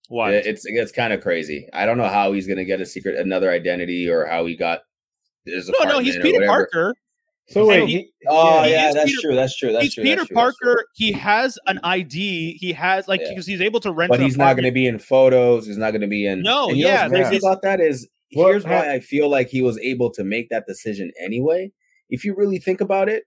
Why? 0.07 0.34
It- 0.34 0.45
it's 0.45 0.63
it's 0.65 0.91
kind 0.91 1.11
of 1.13 1.21
crazy. 1.21 1.67
I 1.73 1.86
don't 1.86 1.97
know 1.97 2.07
how 2.07 2.31
he's 2.34 2.47
gonna 2.47 2.65
get 2.65 2.79
a 2.79 2.86
secret, 2.86 3.15
another 3.19 3.49
identity, 3.51 4.07
or 4.09 4.25
how 4.25 4.45
he 4.45 4.55
got 4.55 4.81
his 5.45 5.67
no, 5.69 5.89
no, 5.89 5.99
he's 5.99 6.17
Peter. 6.17 6.45
Parker. 6.45 6.93
So 7.49 7.67
wait, 7.67 7.89
he, 7.89 8.09
Oh 8.27 8.63
He 8.63 8.71
yeah, 8.71 8.93
that's 8.93 9.11
Peter- 9.11 9.21
true. 9.21 9.35
That's 9.35 9.57
true. 9.57 9.71
That's 9.73 9.83
he's 9.83 9.93
true. 9.95 10.03
Peter 10.03 10.15
that's 10.17 10.27
true, 10.29 10.35
that's 10.35 10.57
true. 10.57 10.73
Parker. 10.75 10.85
He 10.95 11.11
has 11.11 11.59
an 11.67 11.79
ID. 11.83 12.57
He 12.59 12.71
has 12.73 13.07
like 13.07 13.21
Yeah. 13.21 13.29
because 13.29 13.45
he's 13.45 13.61
able 13.61 13.79
to 13.81 13.91
rent. 13.91 14.09
but 14.09 14.19
he's 14.21 14.37
not 14.37 14.53
going 14.53 14.65
to 14.65 14.71
be 14.71 14.87
in 14.87 14.97
photos. 14.99 15.67
He's 15.67 15.77
not 15.77 15.91
going 15.91 16.01
to 16.01 16.07
be 16.07 16.25
in. 16.25 16.41
No, 16.41 16.69
and 16.69 16.77
yeah, 16.77 17.07
what's 17.07 17.29
crazy 17.29 17.45
about 17.45 17.61
that 17.63 17.81
is 17.81 18.07
Well, 18.35 18.47
here's 18.47 18.63
why 18.63 18.93
I 18.93 18.99
feel 18.99 19.29
like 19.29 19.49
he 19.49 19.61
was 19.61 19.77
able 19.79 20.09
to 20.11 20.23
make 20.23 20.49
that 20.49 20.65
decision 20.67 21.11
anyway. 21.21 21.71
If 22.09 22.23
you 22.23 22.33
really 22.35 22.59
think 22.59 22.79
about 22.79 23.09
it, 23.09 23.23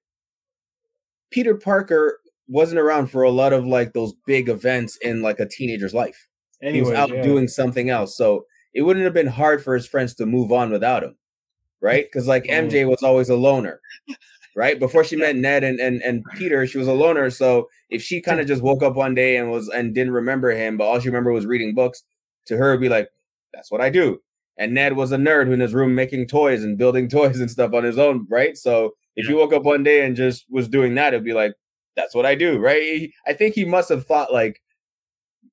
Peter 1.31 1.55
Parker 1.55 2.19
wasn't 2.49 2.79
around 2.81 3.09
for 3.09 3.23
a 3.23 3.31
lot 3.31 3.53
of 3.53 3.67
like 3.67 3.93
those 3.93 4.15
big 4.27 4.49
events 4.49 4.97
in 5.03 5.23
like 5.23 5.41
a 5.41 5.47
teenager's 5.47 5.95
life. 5.95 6.27
he 6.61 6.81
was 6.81 6.93
out 6.93 7.11
yeah. 7.11 7.23
doing 7.23 7.49
something 7.49 7.91
else, 7.91 8.17
so 8.17 8.47
it 8.75 8.83
wouldn't 8.83 9.05
have 9.05 9.15
been 9.15 9.27
hard 9.27 9.63
for 9.63 9.75
his 9.75 9.87
friends 9.87 10.15
to 10.15 10.27
move 10.27 10.53
on 10.53 10.71
without 10.71 11.03
him, 11.03 11.17
right? 11.81 12.05
Because 12.05 12.27
like 12.27 12.45
Mm. 12.45 12.69
MJ 12.71 12.89
was 12.89 13.03
always 13.03 13.29
a 13.29 13.37
loner. 13.37 13.81
Right 14.55 14.79
before 14.79 15.05
she 15.05 15.17
met 15.17 15.37
Ned 15.37 15.65
and, 15.65 15.79
and 15.81 16.01
and 16.01 16.25
Peter, 16.37 16.67
she 16.67 16.79
was 16.79 16.89
a 16.89 16.93
loner. 16.95 17.29
So 17.31 17.69
if 17.91 18.01
she 18.03 18.23
kind 18.23 18.41
of 18.41 18.47
just 18.47 18.63
woke 18.63 18.83
up 18.83 18.95
one 18.97 19.15
day 19.15 19.37
and 19.37 19.51
was 19.51 19.69
and 19.69 19.95
didn't 19.95 20.15
remember 20.15 20.51
him, 20.51 20.79
but 20.79 20.85
all 20.85 20.99
she 20.99 21.09
remembered 21.09 21.33
was 21.33 21.45
reading 21.45 21.75
books, 21.75 22.03
to 22.47 22.57
her 22.57 22.71
it'd 22.71 22.81
be 22.81 22.89
like, 22.89 23.09
"That's 23.53 23.71
what 23.71 23.83
I 23.83 23.91
do." 23.91 24.21
And 24.59 24.73
Ned 24.73 24.95
was 24.97 25.13
a 25.13 25.19
nerd 25.19 25.47
who 25.47 25.53
in 25.53 25.61
his 25.61 25.75
room 25.75 25.95
making 25.95 26.29
toys 26.29 26.65
and 26.65 26.79
building 26.79 27.07
toys 27.11 27.39
and 27.39 27.51
stuff 27.51 27.75
on 27.75 27.85
his 27.85 27.99
own, 27.99 28.27
right? 28.31 28.57
So 28.57 28.95
if 29.15 29.29
you 29.29 29.37
woke 29.37 29.53
up 29.53 29.65
one 29.65 29.83
day 29.83 30.07
and 30.07 30.17
just 30.17 30.47
was 30.49 30.69
doing 30.69 30.95
that, 30.95 31.13
it'd 31.13 31.23
be 31.25 31.35
like, 31.35 31.53
"That's 31.95 32.15
what 32.15 32.25
I 32.25 32.35
do," 32.35 32.59
right? 32.59 32.81
He- 32.83 33.15
I 33.27 33.35
think 33.35 33.55
he 33.55 33.67
must 33.67 33.91
have 33.91 34.07
thought 34.07 34.33
like, 34.33 34.63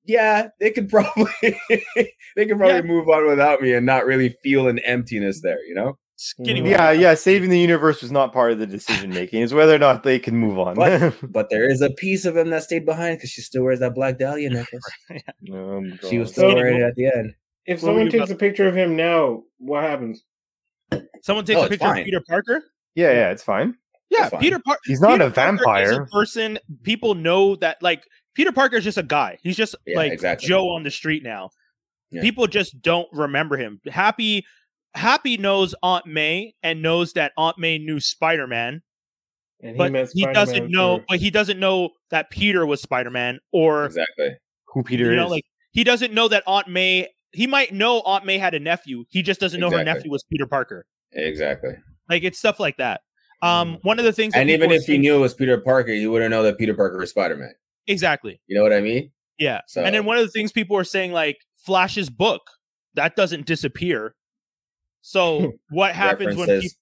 "Yeah, 0.06 0.48
they 0.60 0.70
could 0.70 0.88
probably 0.94 1.28
they 1.68 2.46
could 2.46 2.56
probably 2.56 2.76
Yeah. 2.76 2.82
move 2.82 3.10
on 3.10 3.26
without 3.26 3.60
me 3.60 3.74
and 3.74 3.84
not 3.84 4.06
really 4.06 4.30
feel 4.42 4.66
an 4.68 4.78
emptiness 4.78 5.42
there," 5.42 5.62
you 5.66 5.74
know? 5.74 5.98
Skinny. 6.16 6.60
Mhm. 6.62 6.70
Yeah, 6.70 6.90
yeah. 6.92 7.14
Saving 7.14 7.50
the 7.50 7.58
universe 7.58 8.02
was 8.02 8.10
not 8.12 8.32
part 8.32 8.52
of 8.52 8.58
the 8.58 8.66
decision 8.66 9.10
making. 9.10 9.42
It's 9.42 9.52
whether 9.52 9.74
or 9.74 9.78
not 9.78 10.02
they 10.02 10.18
can 10.18 10.36
move 10.36 10.58
on. 10.58 10.74
But 10.74 11.14
but 11.32 11.50
there 11.50 11.68
is 11.68 11.80
a 11.80 11.90
piece 11.90 12.24
of 12.24 12.36
him 12.36 12.50
that 12.50 12.62
stayed 12.62 12.84
behind 12.86 13.18
because 13.18 13.30
she 13.30 13.40
still 13.42 13.62
wears 13.64 13.80
that 13.80 13.94
black 13.94 14.18
dahlia 14.18 14.50
necklace. 14.50 14.82
Oh, 15.52 15.82
She 16.08 16.18
was 16.18 16.30
still 16.32 16.50
So- 16.50 16.54
wearing 16.54 16.80
it 16.80 16.84
at 16.84 16.94
the 16.94 17.06
end. 17.06 17.34
if 17.66 17.82
What 17.82 17.88
someone 17.88 18.04
takes 18.10 18.24
about- 18.24 18.30
a 18.30 18.36
picture 18.36 18.68
of 18.68 18.76
him 18.76 18.96
now, 18.96 19.42
what 19.58 19.82
happens? 19.82 20.22
Someone 21.22 21.44
takes 21.44 21.58
No, 21.58 21.66
a 21.66 21.68
picture 21.68 21.86
fine. 21.86 21.98
of 22.00 22.04
Peter 22.04 22.20
Parker. 22.28 22.62
yeah, 22.94 23.10
yeah. 23.12 23.30
It's 23.30 23.42
fine. 23.42 23.74
Yeah, 24.10 24.20
That's 24.20 24.30
fine. 24.32 24.40
Peter 24.40 24.58
Parker. 24.64 24.80
He's 24.84 25.00
not 25.00 25.12
Peter 25.12 25.24
a 25.24 25.30
vampire. 25.30 26.02
a 26.02 26.06
person 26.06 26.58
people 26.82 27.14
know 27.14 27.56
that 27.56 27.78
like 27.82 28.04
Peter 28.34 28.52
Parker 28.52 28.76
is 28.76 28.84
just 28.84 28.98
a 28.98 29.02
guy. 29.02 29.38
He's 29.42 29.56
just 29.56 29.74
Yeah, 29.86 29.96
like 29.96 30.12
exactly. 30.12 30.46
Joe 30.48 30.68
on 30.68 30.82
the 30.84 30.90
street 30.90 31.22
now. 31.22 31.50
Yeah. 32.10 32.20
People 32.20 32.46
just 32.46 32.80
don't 32.82 33.08
remember 33.12 33.56
him. 33.56 33.80
Happy 33.88 34.44
Happy 34.94 35.36
knows 35.36 35.74
Aunt 35.82 36.06
May 36.06 36.54
and 36.62 36.80
knows 36.82 37.12
that 37.14 37.32
Aunt 37.36 37.58
May 37.58 37.78
knew 37.78 37.98
Spider 38.00 38.46
Man, 38.46 38.82
And 39.60 39.76
but 39.76 39.92
met 39.92 40.08
he 40.12 40.24
doesn't 40.26 40.70
know. 40.70 40.98
for- 40.98 41.04
But 41.08 41.18
he 41.20 41.30
doesn't 41.30 41.58
know 41.58 41.90
that 42.10 42.30
Peter 42.30 42.64
was 42.66 42.80
Spider 42.82 43.10
Man, 43.10 43.40
or 43.52 43.86
Exactly. 43.86 44.36
Who 44.68 44.82
Peter 44.82 45.10
you 45.10 45.16
know, 45.16 45.26
is? 45.26 45.30
like 45.30 45.44
he 45.72 45.84
doesn't 45.84 46.12
know 46.12 46.28
that 46.28 46.42
Aunt 46.46 46.68
May. 46.68 47.08
He 47.32 47.46
might 47.48 47.72
know 47.74 48.00
Aunt 48.02 48.24
May 48.24 48.38
had 48.38 48.54
a 48.54 48.60
nephew. 48.60 49.04
He 49.08 49.22
just 49.22 49.40
doesn't 49.40 49.58
know 49.60 49.70
her 49.70 49.82
nephew 49.84 50.10
was 50.10 50.22
Peter 50.30 50.46
Parker. 50.46 50.86
Exactly. 51.12 51.72
Like 52.08 52.22
it's 52.22 52.38
stuff 52.38 52.60
like 52.60 52.76
that. 52.76 53.00
Um, 53.42 53.78
one 53.82 53.98
of 53.98 54.04
the 54.04 54.12
things, 54.12 54.34
And 54.34 54.48
even 54.48 54.70
are 54.70 54.74
if 54.74 54.84
he 54.86 54.96
knew 54.96 55.16
it 55.16 55.18
was 55.18 55.34
Peter 55.34 55.60
Parker, 55.60 55.92
he 55.92 56.06
wouldn't 56.06 56.30
know 56.30 56.42
that 56.44 56.56
Peter 56.56 56.72
Parker 56.74 56.96
was 56.98 57.10
Spider 57.10 57.36
Man. 57.36 57.52
exactly, 57.86 58.40
You 58.46 58.56
know 58.56 58.62
what 58.62 58.72
I 58.72 58.80
mean? 58.80 59.10
Yeah. 59.38 59.60
So- 59.66 59.82
And 59.82 59.94
then 59.94 60.04
one 60.06 60.16
of 60.16 60.24
the 60.24 60.30
things 60.30 60.50
people 60.52 60.76
are 60.76 60.84
saying, 60.84 61.12
like 61.12 61.36
Flash's 61.66 62.08
book, 62.08 62.40
that 62.94 63.16
doesn't 63.16 63.44
disappear. 63.46 64.14
So 65.06 65.52
what 65.70 65.94
happens 65.94 66.34
when 66.36 66.48
References. 66.48 66.76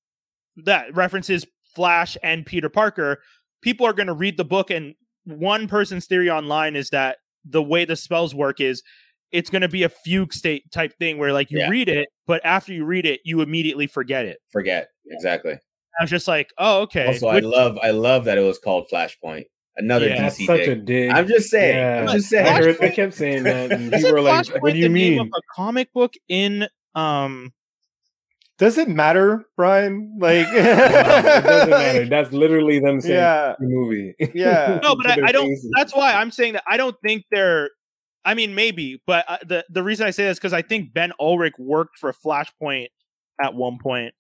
that 0.65 0.95
references 0.95 1.45
Flash 1.75 2.17
and 2.23 2.47
Peter 2.47 2.69
Parker? 2.69 3.21
People 3.63 3.85
are 3.87 3.93
going 3.93 4.07
to 4.07 4.13
read 4.13 4.37
the 4.37 4.45
book, 4.45 4.71
and 4.71 4.95
one 5.25 5.67
person's 5.67 6.07
theory 6.07 6.31
online 6.31 6.77
is 6.77 6.91
that 6.91 7.17
the 7.45 7.63
way 7.63 7.85
the 7.85 7.97
spells 7.97 8.33
work 8.35 8.61
is 8.61 8.83
it's 9.33 9.51
going 9.51 9.63
to 9.63 9.69
be 9.69 9.83
a 9.83 9.89
fugue 9.89 10.33
state 10.33 10.71
type 10.71 10.93
thing 10.99 11.19
where 11.19 11.33
like 11.33 11.51
you 11.51 11.59
Yeah. 11.59 11.69
read 11.69 11.89
it, 11.89 12.09
but 12.27 12.41
after 12.45 12.73
you 12.73 12.85
read 12.85 13.07
it, 13.07 13.21
you 13.25 13.41
immediately 13.41 13.87
forget 13.89 14.25
it. 14.25 14.39
Forget. 14.53 14.89
Exactly. 15.11 15.55
I 15.55 16.03
was 16.03 16.11
just 16.11 16.29
like, 16.29 16.51
oh, 16.59 16.83
okay. 16.83 17.07
Also, 17.07 17.27
I 17.29 17.41
love 17.41 17.77
I 17.83 17.91
love 17.91 18.25
that 18.27 18.39
it 18.39 18.43
was 18.43 18.59
called 18.59 18.87
Flashpoint. 18.93 19.45
Another 19.77 20.07
Yeah. 20.09 20.29
DC 20.29 20.47
such 20.47 20.59
dig. 20.61 20.69
a 20.69 20.75
dig. 20.77 21.11
I'm 21.11 21.27
just 21.27 21.49
saying. 21.51 21.77
Yeah. 21.77 22.01
I'm 22.11 22.17
just 22.19 22.33
I, 22.33 22.53
heard, 22.63 22.77
I 22.83 22.89
kept 22.91 23.15
saying 23.15 23.43
that, 23.45 23.73
and 23.73 23.91
people 23.93 24.13
were 24.13 24.21
like, 24.21 24.47
Flashpoint 24.47 24.61
"What 24.63 24.73
do 24.75 24.79
you 24.79 24.85
the 24.85 24.95
name 24.95 25.13
mean?" 25.17 25.21
of 25.21 25.27
a 25.29 25.43
comic 25.55 25.93
book 25.93 26.15
in 26.29 26.69
um 26.95 27.53
Does 28.63 28.79
it 28.79 28.89
matter, 28.89 29.45
Brian? 29.57 30.17
Like, 30.21 30.47
it 30.53 30.63
doesn't 31.45 31.71
matter. 31.71 32.07
That's 32.07 32.31
literally 32.31 32.79
them 32.79 33.01
saying 33.01 33.15
Yeah, 33.17 33.57
the 33.59 33.67
movie. 33.67 34.15
yeah. 34.35 34.79
no, 34.81 34.95
but 34.95 35.11
I, 35.11 35.17
I 35.27 35.33
don't. 35.33 35.53
That's 35.77 35.93
why 35.93 36.15
I'm 36.15 36.31
saying 36.31 36.53
that 36.53 36.63
I 36.71 36.77
don't 36.77 36.95
think 37.05 37.25
they're. 37.33 37.71
I 38.25 38.35
mean, 38.35 38.55
maybe, 38.55 39.03
but 39.05 39.25
uh, 39.27 39.39
the 39.45 39.65
the 39.69 39.83
reason 39.83 40.07
I 40.07 40.11
say 40.11 40.27
this 40.27 40.39
because 40.39 40.53
I 40.53 40.63
think 40.63 40.95
Ben 40.95 41.13
Urich 41.21 41.59
worked 41.59 41.99
for 41.99 42.15
Flashpoint 42.25 42.87
at 43.43 43.53
one 43.55 43.79
point. 43.83 44.15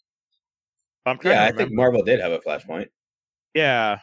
I'm 1.06 1.18
trying 1.18 1.34
Yeah, 1.34 1.48
to 1.48 1.54
I 1.54 1.56
think 1.56 1.70
Marvel 1.72 2.02
did 2.02 2.18
have 2.18 2.32
a 2.32 2.40
Flashpoint. 2.40 2.88
yeah, 3.54 3.98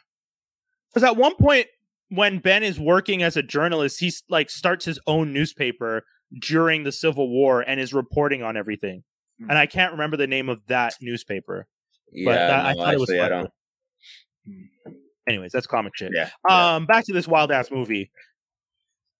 because 0.89 1.03
at 1.03 1.17
one 1.17 1.35
point 1.35 1.67
when 2.07 2.39
Ben 2.39 2.63
is 2.63 2.79
working 2.79 3.23
as 3.23 3.35
a 3.35 3.43
journalist, 3.43 3.99
he's 3.99 4.23
like 4.29 4.49
starts 4.49 4.85
his 4.85 5.01
own 5.05 5.33
newspaper 5.33 6.03
during 6.39 6.85
the 6.85 6.93
Civil 6.93 7.29
War 7.29 7.59
and 7.59 7.77
is 7.77 7.93
reporting 7.93 8.41
on 8.41 8.55
everything. 8.55 9.03
And 9.47 9.57
I 9.57 9.65
can't 9.67 9.93
remember 9.93 10.17
the 10.17 10.27
name 10.27 10.49
of 10.49 10.59
that 10.67 10.95
newspaper. 11.01 11.67
Yeah, 12.11 12.33
that- 12.33 12.65
I 12.65 12.73
no, 12.73 12.79
thought 12.83 12.93
it 12.93 12.99
was 12.99 13.09
I 13.11 13.29
don't. 13.29 13.49
Anyways, 15.27 15.51
that's 15.51 15.67
comic 15.67 15.93
shit. 15.95 16.11
Yeah. 16.13 16.29
Um, 16.49 16.85
back 16.85 17.05
to 17.05 17.13
this 17.13 17.27
wild 17.27 17.51
ass 17.51 17.69
movie. 17.71 18.11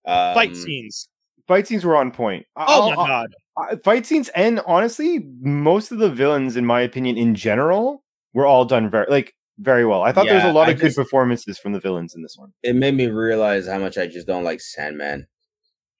Um, 0.06 0.34
Fight 0.34 0.56
scenes. 0.56 1.08
Fight 1.46 1.66
scenes 1.68 1.84
were 1.84 1.96
on 1.96 2.10
point. 2.10 2.46
Oh 2.56 2.64
I'll- 2.66 2.88
my 2.90 2.94
I'll- 2.96 3.06
god. 3.06 3.34
I- 3.58 3.76
fight 3.76 4.06
scenes 4.06 4.28
and 4.30 4.60
honestly 4.66 5.18
most 5.40 5.92
of 5.92 5.98
the 5.98 6.08
villains 6.10 6.56
in 6.56 6.64
my 6.64 6.80
opinion 6.80 7.18
in 7.18 7.34
general 7.34 8.02
were 8.32 8.46
all 8.46 8.64
done 8.64 8.88
very 8.88 9.06
like 9.10 9.34
very 9.58 9.84
well 9.84 10.00
i 10.02 10.12
thought 10.12 10.24
there 10.26 10.36
was 10.36 10.44
a 10.44 10.52
lot 10.52 10.68
I 10.68 10.72
of 10.72 10.78
good 10.80 10.94
performances 10.94 11.58
from 11.58 11.72
the 11.72 11.80
villains 11.80 12.14
in 12.14 12.22
this 12.22 12.36
one 12.38 12.52
It 12.62 12.74
made 12.76 12.94
me 12.94 13.08
realize 13.08 13.66
how 13.66 13.78
much 13.78 13.98
I 13.98 14.06
just 14.06 14.26
don't 14.26 14.44
like 14.44 14.60
Sandman. 14.60 15.26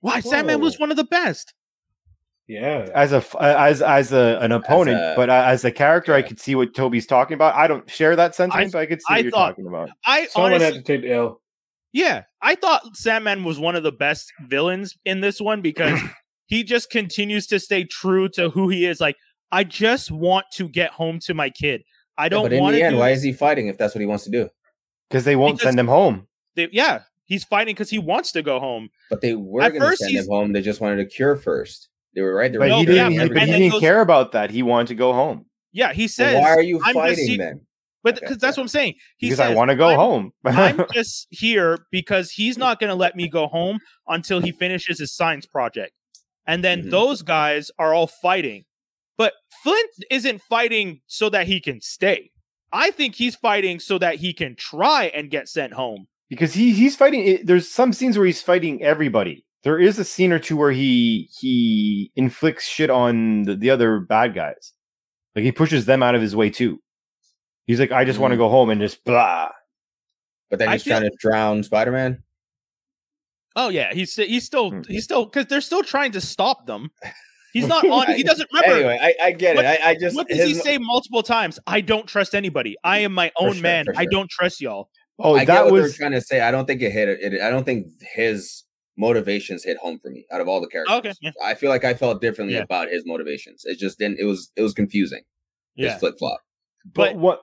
Why 0.00 0.20
Sandman 0.20 0.60
was 0.60 0.78
one 0.78 0.90
of 0.90 0.96
the 0.96 1.04
best. 1.04 1.52
Yeah, 2.50 2.88
as 2.94 3.12
a 3.12 3.24
as 3.40 3.80
as 3.82 4.12
a, 4.12 4.38
an 4.40 4.52
opponent 4.52 4.98
a- 4.98 5.14
but 5.16 5.30
uh, 5.30 5.44
as 5.46 5.64
a 5.64 5.70
character 5.70 6.12
i 6.14 6.22
could 6.22 6.40
see 6.40 6.54
what 6.54 6.74
toby's 6.74 7.06
talking 7.06 7.34
about 7.34 7.54
i 7.54 7.66
don't 7.68 7.88
share 7.88 8.16
that 8.16 8.34
sentiment 8.34 8.72
but 8.72 8.78
i 8.80 8.86
could 8.86 9.00
see 9.00 9.06
I 9.08 9.16
what 9.18 9.22
you're 9.24 9.30
thought- 9.30 9.48
talking 9.50 9.66
about 9.66 9.90
I 10.04 10.26
someone 10.26 10.52
honestly, 10.54 10.66
had 10.76 10.84
to 10.86 10.92
take 10.92 11.02
the 11.02 11.12
L. 11.12 11.40
yeah, 11.92 12.22
I 12.42 12.54
thought 12.56 12.96
Sandman 12.96 13.44
was 13.44 13.58
one 13.58 13.76
of 13.76 13.82
the 13.82 13.92
best 13.92 14.32
villains 14.48 14.94
in 15.04 15.20
this 15.20 15.40
one 15.40 15.60
because 15.62 15.98
he 16.46 16.62
just 16.64 16.90
continues 16.90 17.46
to 17.48 17.60
stay 17.60 17.84
true 17.84 18.28
to 18.30 18.50
who 18.50 18.68
he 18.68 18.86
is. 18.86 19.00
Like, 19.00 19.16
I 19.52 19.62
just 19.64 20.10
want 20.10 20.46
to 20.54 20.68
get 20.68 20.90
home 20.92 21.18
to 21.26 21.34
my 21.34 21.50
kid. 21.50 21.82
I 22.18 22.28
don't 22.28 22.44
but 22.44 22.52
in 22.54 22.60
want 22.60 22.74
the 22.74 22.80
to. 22.80 22.84
end, 22.86 22.94
do, 22.94 22.98
why 23.00 23.10
is 23.10 23.22
he 23.22 23.32
fighting 23.32 23.66
if 23.68 23.76
that's 23.78 23.94
what 23.94 24.00
he 24.00 24.06
wants 24.06 24.24
to 24.24 24.30
do? 24.30 24.48
because 25.08 25.24
they 25.24 25.36
won't 25.36 25.58
Because- 25.58 25.68
send 25.70 25.78
him 25.80 25.88
home 25.88 26.26
they- 26.56 26.68
yeah, 26.72 27.00
he's 27.26 27.44
fighting 27.44 27.74
because 27.74 27.90
he 27.90 27.98
wants 27.98 28.32
to 28.32 28.42
go 28.42 28.58
home. 28.60 28.88
But 29.10 29.20
they 29.20 29.34
were 29.34 29.60
At 29.62 29.68
going 29.70 29.80
to 29.82 29.86
first 29.88 30.00
send 30.00 30.10
he's- 30.12 30.24
him 30.26 30.30
home. 30.32 30.52
They 30.52 30.62
just 30.62 30.80
wanted 30.80 30.98
a 31.00 31.06
cure 31.06 31.36
first. 31.36 31.88
They 32.14 32.22
were 32.22 32.34
right. 32.34 32.50
They 32.50 32.58
were 32.58 32.64
but 32.64 32.68
No, 32.68 32.78
he 32.80 32.86
but 32.86 32.92
didn't, 32.92 33.28
but- 33.34 33.38
he, 33.38 33.46
he 33.46 33.58
didn't 33.58 33.70
those- 33.72 33.80
care 33.80 34.00
about 34.00 34.32
that 34.32 34.50
he 34.50 34.62
wanted 34.62 34.88
to 34.88 34.94
go 34.94 35.12
home 35.12 35.46
Yeah, 35.72 35.92
he 35.92 36.02
Well, 36.02 36.08
says. 36.08 36.40
why 36.40 36.50
are 36.50 36.62
you 36.62 36.76
I'm 36.78 36.94
just 36.94 36.94
fighting 36.94 37.24
see- 37.26 37.36
then? 37.36 37.60
But 38.02 38.14
Okay, 38.16 38.20
because 38.26 38.38
that's 38.38 38.56
what 38.56 38.62
I'm 38.62 38.68
saying. 38.68 38.94
He 39.18 39.26
because 39.26 39.38
says, 39.38 39.50
i 39.50 39.54
want 39.54 39.70
to 39.70 39.76
go 39.76 39.88
"I'm- 39.88 39.98
home 39.98 40.32
I'm 40.46 40.86
just 40.92 41.26
here 41.30 41.78
because 41.92 42.30
he's 42.30 42.56
not 42.56 42.80
going 42.80 42.88
to 42.88 42.94
let 42.94 43.14
me 43.14 43.28
go 43.28 43.46
home 43.46 43.78
until 44.08 44.40
he 44.40 44.52
finishes 44.52 44.98
his 44.98 45.14
science 45.14 45.44
project. 45.46 45.92
And 46.46 46.64
then 46.64 46.84
Mhm. 46.84 46.90
those 46.90 47.20
guys 47.22 47.70
are 47.78 47.92
all 47.92 48.06
fighting. 48.06 48.64
But 49.18 49.34
Flint 49.62 49.90
isn't 50.10 50.40
fighting 50.40 51.02
so 51.06 51.28
that 51.28 51.46
he 51.46 51.60
can 51.60 51.82
stay. 51.82 52.30
I 52.72 52.90
think 52.90 53.16
he's 53.16 53.36
fighting 53.36 53.78
so 53.80 53.98
that 53.98 54.16
he 54.16 54.32
can 54.32 54.56
try 54.56 55.10
and 55.14 55.30
get 55.30 55.48
sent 55.48 55.74
home. 55.74 56.06
because 56.30 56.54
he 56.54 56.72
he's 56.72 56.96
fighting 56.96 57.26
it, 57.26 57.46
there's 57.46 57.68
some 57.68 57.92
scenes 57.92 58.16
where 58.16 58.24
he's 58.26 58.40
fighting 58.40 58.82
everybody 58.82 59.44
there 59.62 59.78
is 59.78 59.98
a 59.98 60.04
scene 60.04 60.32
or 60.32 60.38
two 60.38 60.56
where 60.56 60.72
he 60.72 61.28
he 61.38 62.10
inflicts 62.16 62.66
shit 62.66 62.90
on 62.90 63.42
the, 63.42 63.54
the 63.56 63.70
other 63.70 64.00
bad 64.00 64.34
guys 64.34 64.72
like 65.36 65.44
he 65.44 65.52
pushes 65.52 65.84
them 65.86 66.02
out 66.02 66.14
of 66.14 66.22
his 66.22 66.34
way 66.34 66.50
too 66.50 66.80
he's 67.66 67.78
like 67.80 67.92
i 67.92 68.04
just 68.04 68.18
want 68.18 68.32
to 68.32 68.36
go 68.36 68.48
home 68.48 68.70
and 68.70 68.80
just 68.80 69.04
blah 69.04 69.48
But 70.50 70.58
then 70.58 70.68
I 70.68 70.72
he's 70.72 70.82
feel- 70.84 70.98
trying 70.98 71.10
to 71.10 71.16
drown 71.20 71.62
Spider 71.62 71.92
Man. 71.92 72.22
Oh 73.56 73.68
yeah, 73.68 73.92
he's 73.92 74.14
he's 74.14 74.44
still 74.44 74.70
Hmm. 74.70 74.82
he's 74.88 75.04
still 75.04 75.24
because 75.24 75.46
they're 75.46 75.60
still 75.60 75.82
trying 75.82 76.12
to 76.12 76.20
stop 76.20 76.66
them. 76.66 76.90
He's 77.52 77.66
not 77.66 77.84
on. 77.96 78.14
He 78.14 78.22
doesn't 78.22 78.48
remember. 78.52 78.76
Anyway, 78.76 78.98
I, 79.02 79.26
I 79.26 79.32
get 79.32 79.56
What- 79.56 79.64
it. 79.64 79.80
I, 79.82 79.90
I 79.90 79.94
just 79.96 80.14
what 80.16 80.28
does 80.28 80.38
his, 80.38 80.48
he 80.48 80.54
say 80.54 80.78
multiple 80.78 81.22
times? 81.22 81.58
I 81.66 81.80
don't 81.80 82.06
trust 82.06 82.34
anybody. 82.34 82.76
I 82.84 82.98
am 82.98 83.12
my 83.12 83.30
own 83.40 83.54
sure, 83.54 83.62
man. 83.62 83.84
for 83.86 83.94
I 83.96 84.04
don't 84.06 84.30
trust 84.30 84.60
y'all. 84.60 84.88
Oh, 85.18 85.34
I 85.34 85.40
get 85.40 85.46
that 85.48 85.64
what 85.64 85.72
was 85.74 85.82
they're 85.96 86.08
trying 86.08 86.12
to 86.12 86.24
say. 86.24 86.40
I 86.40 86.50
don't 86.52 86.64
think 86.66 86.80
it 86.80 86.90
hit 86.92 87.08
it. 87.08 87.40
I 87.42 87.50
don't 87.50 87.64
think 87.64 87.88
his 88.00 88.62
motivations 89.00 89.64
hit 89.64 89.78
home 89.78 89.98
for 89.98 90.10
me 90.10 90.26
out 90.30 90.40
of 90.40 90.46
all 90.48 90.60
the 90.60 90.66
characters. 90.68 90.96
Okay, 90.98 91.12
yeah. 91.22 91.30
I 91.42 91.54
feel 91.54 91.70
like 91.70 91.84
I 91.84 91.94
felt 91.94 92.20
differently 92.20 92.54
Yeah. 92.56 92.62
about 92.62 92.88
his 92.90 93.02
motivations. 93.06 93.62
It 93.64 93.78
just 93.78 93.98
didn't. 93.98 94.18
It 94.20 94.24
was 94.26 94.52
it 94.56 94.62
was 94.62 94.74
confusing. 94.74 95.22
Yeah, 95.74 95.92
His 95.92 96.00
flip 96.00 96.14
flop. 96.18 96.40
but 96.94 97.16
what 97.16 97.40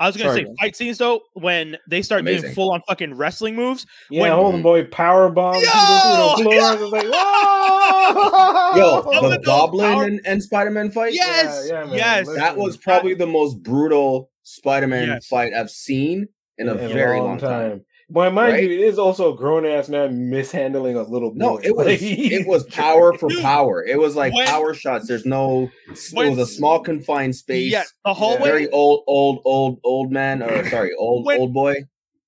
I 0.00 0.06
was 0.06 0.16
gonna 0.16 0.30
Sorry, 0.30 0.42
say 0.42 0.44
man. 0.44 0.56
fight 0.60 0.76
scenes 0.76 0.98
though 0.98 1.20
when 1.34 1.76
they 1.90 2.02
start 2.02 2.24
doing 2.24 2.52
full 2.54 2.70
on 2.70 2.82
fucking 2.88 3.14
wrestling 3.14 3.56
moves. 3.56 3.84
Yeah, 4.10 4.22
When- 4.22 4.32
hold 4.32 4.54
on, 4.54 4.62
boy. 4.62 4.84
Power 4.84 5.28
bomb. 5.28 5.54
Yo! 5.56 5.60
people 5.60 6.36
through 6.36 6.44
the 6.44 6.50
floor. 6.50 6.60
I 6.62 6.74
like, 6.76 7.04
whoa! 7.12 8.76
Yo, 9.22 9.30
the 9.30 9.38
Goblin 9.44 9.92
power- 9.92 10.04
and, 10.04 10.20
and 10.24 10.42
Spider 10.42 10.70
Man 10.70 10.90
fight. 10.90 11.14
Yes, 11.14 11.66
yeah, 11.68 11.84
man. 11.84 11.94
yes. 11.94 12.26
Listen, 12.26 12.40
that 12.40 12.56
was 12.56 12.76
probably 12.76 13.14
the 13.14 13.26
most 13.26 13.62
brutal 13.62 14.30
Spider 14.44 14.86
Man 14.86 15.08
Yes. 15.08 15.26
fight 15.26 15.52
I've 15.52 15.70
seen 15.70 16.28
in 16.58 16.68
a 16.68 16.72
in 16.74 16.88
very 16.92 17.18
long 17.20 17.38
time. 17.38 17.84
But 18.10 18.32
mind 18.32 18.54
Right? 18.54 18.62
you, 18.64 18.70
it 18.70 18.80
is 18.80 18.98
also 18.98 19.34
a 19.34 19.36
grown 19.36 19.66
ass 19.66 19.88
man 19.90 20.30
mishandling 20.30 20.96
a 20.96 21.02
little 21.02 21.30
boy. 21.30 21.36
No, 21.36 21.56
it 21.58 21.76
was 21.76 21.86
it 22.00 22.46
was 22.46 22.64
power 22.64 23.12
for 23.12 23.28
power. 23.42 23.84
It 23.84 23.98
was 23.98 24.16
like 24.16 24.32
when- 24.32 24.46
power 24.46 24.72
shots. 24.72 25.06
There's 25.08 25.26
no. 25.26 25.70
it 25.88 26.14
was 26.14 26.38
a 26.38 26.46
small 26.46 26.80
confined 26.80 27.36
space. 27.36 27.70
Yeah, 27.70 27.84
the 28.06 28.14
hallway. 28.14 28.48
Very 28.48 28.68
old, 28.70 29.04
old, 29.06 29.40
old, 29.44 29.80
old 29.84 30.10
man. 30.10 30.42
Or 30.42 30.64
sorry, 30.70 30.92
old, 30.98 31.26
When- 31.26 31.38
old 31.40 31.52
boy. 31.52 31.74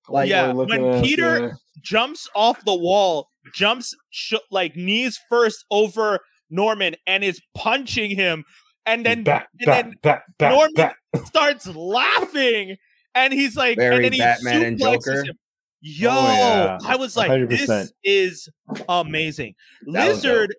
Like 0.08 0.28
Yeah, 0.28 0.52
when 0.52 0.84
ass, 0.84 1.02
Peter- 1.06 1.38
yeah. 1.40 1.50
jumps 1.82 2.28
off 2.34 2.62
the 2.64 2.74
wall, 2.74 3.28
jumps 3.54 3.94
sh- 4.10 4.34
like 4.50 4.74
knees 4.76 5.18
first 5.30 5.64
over 5.70 6.18
Norman, 6.50 6.96
and 7.06 7.22
is 7.24 7.40
punching 7.54 8.16
him, 8.16 8.44
and 8.84 9.06
then 9.06 9.22
back, 9.22 9.46
and 9.60 9.66
back, 9.66 9.84
then 9.84 9.94
back, 10.02 10.22
back, 10.36 10.52
Norman- 10.52 11.26
starts 11.26 11.66
laughing, 11.68 12.76
and 13.14 13.32
he's 13.32 13.56
like, 13.56 13.78
Very 13.78 13.96
and 13.96 14.04
then 14.06 14.12
he 14.12 14.18
Batman 14.18 14.62
and 14.64 14.78
suplexes 14.80 15.04
Joker. 15.04 15.24
him. 15.26 15.38
Yo, 15.82 16.10
yeah. 16.10 16.78
I 16.84 16.96
was 16.96 17.16
like, 17.16 17.30
100%. 17.30 17.48
this 17.48 17.92
is 18.04 18.48
amazing. 18.88 19.54
That. 19.92 20.08
Lizard, 20.08 20.54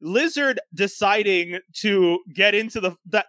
Lizard 0.00 0.60
deciding 0.74 1.58
to 1.80 2.18
get 2.34 2.54
into 2.54 2.80
the 2.80 2.92
that. 3.10 3.26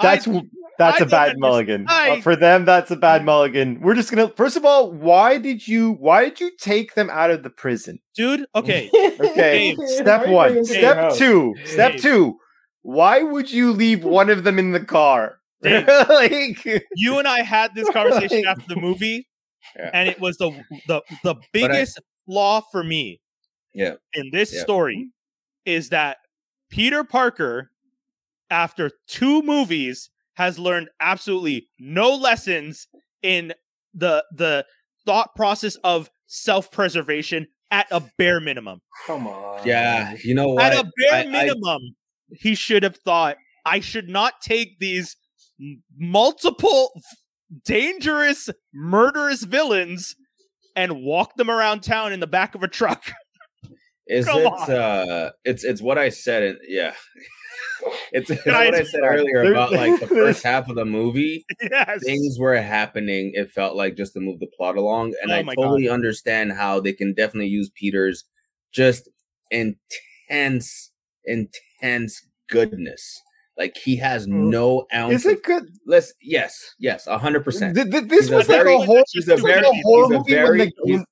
that's 0.00 0.28
I, 0.28 0.42
that's 0.78 1.00
I 1.00 1.04
a 1.04 1.08
bad 1.08 1.38
mulligan. 1.38 1.86
I- 1.88 2.10
Uh, 2.18 2.20
for 2.20 2.36
them, 2.36 2.64
that's 2.64 2.90
a 2.90 2.96
bad 2.96 3.24
mulligan. 3.24 3.80
We're 3.80 3.94
just 3.94 4.10
gonna 4.10 4.28
first 4.28 4.56
of 4.56 4.64
all, 4.64 4.92
why 4.92 5.38
did 5.38 5.66
you 5.66 5.92
why 5.92 6.24
did 6.28 6.40
you 6.40 6.50
take 6.60 6.94
them 6.94 7.08
out 7.10 7.30
of 7.30 7.42
the 7.42 7.50
prison? 7.50 7.98
dude. 8.14 8.46
Okay, 8.54 8.90
Okay, 9.20 9.74
step 9.98 10.28
one. 10.28 10.52
bring 10.52 10.58
him 10.58 10.64
to 10.66 10.72
your 10.72 10.80
Step 10.80 10.96
house? 10.96 11.18
two. 11.18 11.54
Step 11.64 11.92
Dave. 11.92 12.02
two. 12.02 12.36
Why 12.82 13.22
would 13.22 13.50
you 13.50 13.72
leave 13.72 14.04
one 14.04 14.28
of 14.30 14.44
them 14.44 14.58
in 14.58 14.72
the 14.72 14.84
car? 14.84 15.38
Like 15.64 16.64
you 16.94 17.18
and 17.18 17.26
I 17.26 17.40
had 17.42 17.74
this 17.74 17.88
conversation 17.92 18.42
Like- 18.44 18.58
after 18.58 18.74
the 18.74 18.80
movie, 18.80 19.26
Yeah. 19.76 19.90
and 19.92 20.08
it 20.08 20.20
was 20.20 20.36
the 20.38 20.50
the 20.88 21.02
the 21.22 21.34
biggest 21.52 22.00
flaw 22.26 22.60
for 22.72 22.82
me. 22.84 23.20
Yeah. 23.72 23.94
In 24.14 24.30
this 24.32 24.52
Yeah. 24.54 24.60
story, 24.62 25.08
is 25.64 25.88
that 25.90 26.18
Peter 26.70 27.04
Parker, 27.04 27.70
after 28.50 28.90
two 29.06 29.42
movies, 29.42 30.10
has 30.34 30.58
learned 30.58 30.88
absolutely 31.00 31.68
no 31.78 32.14
lessons 32.14 32.88
in 33.22 33.52
the 33.94 34.24
the 34.32 34.66
thought 35.06 35.34
process 35.34 35.76
of 35.84 36.10
self 36.26 36.70
preservation 36.70 37.46
at 37.70 37.86
a 37.90 38.00
bare 38.18 38.40
minimum. 38.40 38.80
Come 39.06 39.26
on. 39.26 39.66
Yeah, 39.66 40.14
you 40.22 40.34
know 40.34 40.48
what? 40.50 40.62
At 40.64 40.72
a 40.84 40.90
bare 40.96 41.14
I- 41.14 41.20
I- 41.22 41.26
minimum, 41.26 41.80
he 42.30 42.54
should 42.54 42.82
have 42.82 42.96
thought 42.98 43.36
I 43.64 43.80
should 43.80 44.08
not 44.08 44.40
take 44.42 44.78
these 44.78 45.16
multiple 45.96 46.90
dangerous, 47.64 48.50
murderous 48.72 49.42
villains 49.44 50.16
and 50.76 51.02
walk 51.02 51.36
them 51.36 51.50
around 51.50 51.82
town 51.82 52.12
in 52.12 52.20
the 52.20 52.26
back 52.26 52.54
of 52.54 52.62
a 52.62 52.68
truck. 52.68 53.12
Is 54.06 54.26
Come 54.26 54.40
it? 54.42 54.46
on. 54.46 54.70
uh 54.70 55.30
It's 55.44 55.64
it's 55.64 55.80
what 55.80 55.96
I 55.96 56.10
said. 56.10 56.42
It, 56.42 56.58
yeah, 56.68 56.92
it's, 58.12 58.28
it's 58.28 58.44
what 58.44 58.54
I 58.74 58.82
said 58.82 59.00
earlier 59.02 59.44
about 59.50 59.72
like 59.72 59.98
the 59.98 60.06
first 60.06 60.42
half 60.42 60.68
of 60.68 60.76
the 60.76 60.84
movie. 60.84 61.46
yes. 61.62 62.04
Things 62.04 62.38
were 62.38 62.60
happening. 62.60 63.30
It 63.34 63.50
felt 63.50 63.76
like 63.76 63.96
just 63.96 64.12
to 64.12 64.20
move 64.20 64.40
the 64.40 64.46
plot 64.58 64.76
along, 64.76 65.14
and 65.22 65.32
Oh 65.32 65.36
I 65.36 65.42
my 65.42 65.54
totally 65.54 65.88
understand 65.88 66.52
how 66.52 66.80
they 66.80 66.92
can 66.92 67.14
definitely 67.14 67.48
use 67.48 67.70
Peter's 67.74 68.24
just 68.72 69.08
intense, 69.50 70.90
intense 71.24 72.26
goodness. 72.50 73.22
Like 73.56 73.76
he 73.76 73.96
has 73.96 74.26
Mm. 74.26 74.50
no 74.50 74.86
ounce. 74.92 75.14
is 75.14 75.26
it 75.26 75.42
good? 75.44 75.64
Let's 75.86 76.12
yes, 76.20 76.74
yes, 76.78 77.06
a 77.06 77.18
hundred 77.18 77.44
percent. 77.44 77.74
Th- 77.76 77.88
th- 77.90 78.04
this 78.08 78.22
He's 78.26 78.30
was 78.30 78.48
like 78.48 78.58
very- 78.58 78.74
a 78.74 78.78
horror. 78.78 79.02
he's 79.12 79.28
a 79.28 79.32
was 79.34 79.42
like 79.42 79.54
very- 79.54 79.66
a 79.66 79.82
horror 79.82 80.06
he's 80.08 80.16
a 80.16 80.24
very- 80.36 80.58
the- 80.58 80.72
he's- 80.84 81.04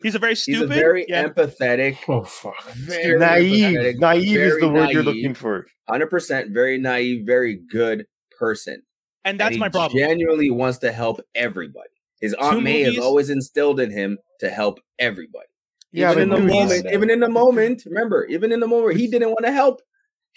He's 0.00 0.14
a 0.14 0.20
very 0.20 0.30
He's 0.32 0.42
stupid. 0.42 0.70
a 0.70 0.74
very 0.74 1.06
yeah. 1.08 1.26
empathetic, 1.28 1.96
Oh 2.08 2.22
fuck. 2.22 2.54
very 2.72 3.18
naive. 3.18 3.76
empathetic, 3.76 3.98
Naive 3.98 4.36
is 4.40 4.60
the 4.60 4.68
word 4.68 4.90
you're 4.90 5.02
looking 5.02 5.34
for. 5.34 5.66
hundred 5.90 6.06
percent, 6.06 6.52
very 6.52 6.78
naive, 6.78 7.26
very 7.26 7.56
good 7.70 8.06
person. 8.38 8.82
and 9.24 9.38
that's 9.40 9.50
And 9.54 9.58
my 9.60 9.68
problem. 9.68 9.98
Genuinely 9.98 10.50
wants 10.50 10.78
to 10.78 10.92
help 10.92 11.20
everybody. 11.34 11.88
His 12.20 12.32
aunt 12.34 12.58
Two 12.58 12.60
May 12.62 12.82
has 12.82 12.96
always 12.98 13.28
instilled 13.28 13.80
in 13.80 13.90
him 13.90 14.18
to 14.40 14.48
help 14.48 14.78
everybody. 15.00 15.48
Yeah, 15.92 16.12
even 16.12 16.22
in 16.24 16.28
the 16.30 16.36
dude, 16.36 16.46
moment, 16.46 16.82
he's- 16.84 16.94
even 16.94 17.10
in 17.10 17.18
the 17.20 17.28
moment, 17.28 17.82
remember, 17.84 18.24
even 18.26 18.52
in 18.52 18.60
the 18.60 18.68
moment, 18.68 18.96
he 18.98 19.08
didn't 19.08 19.30
want 19.30 19.44
to 19.46 19.52
help. 19.52 19.80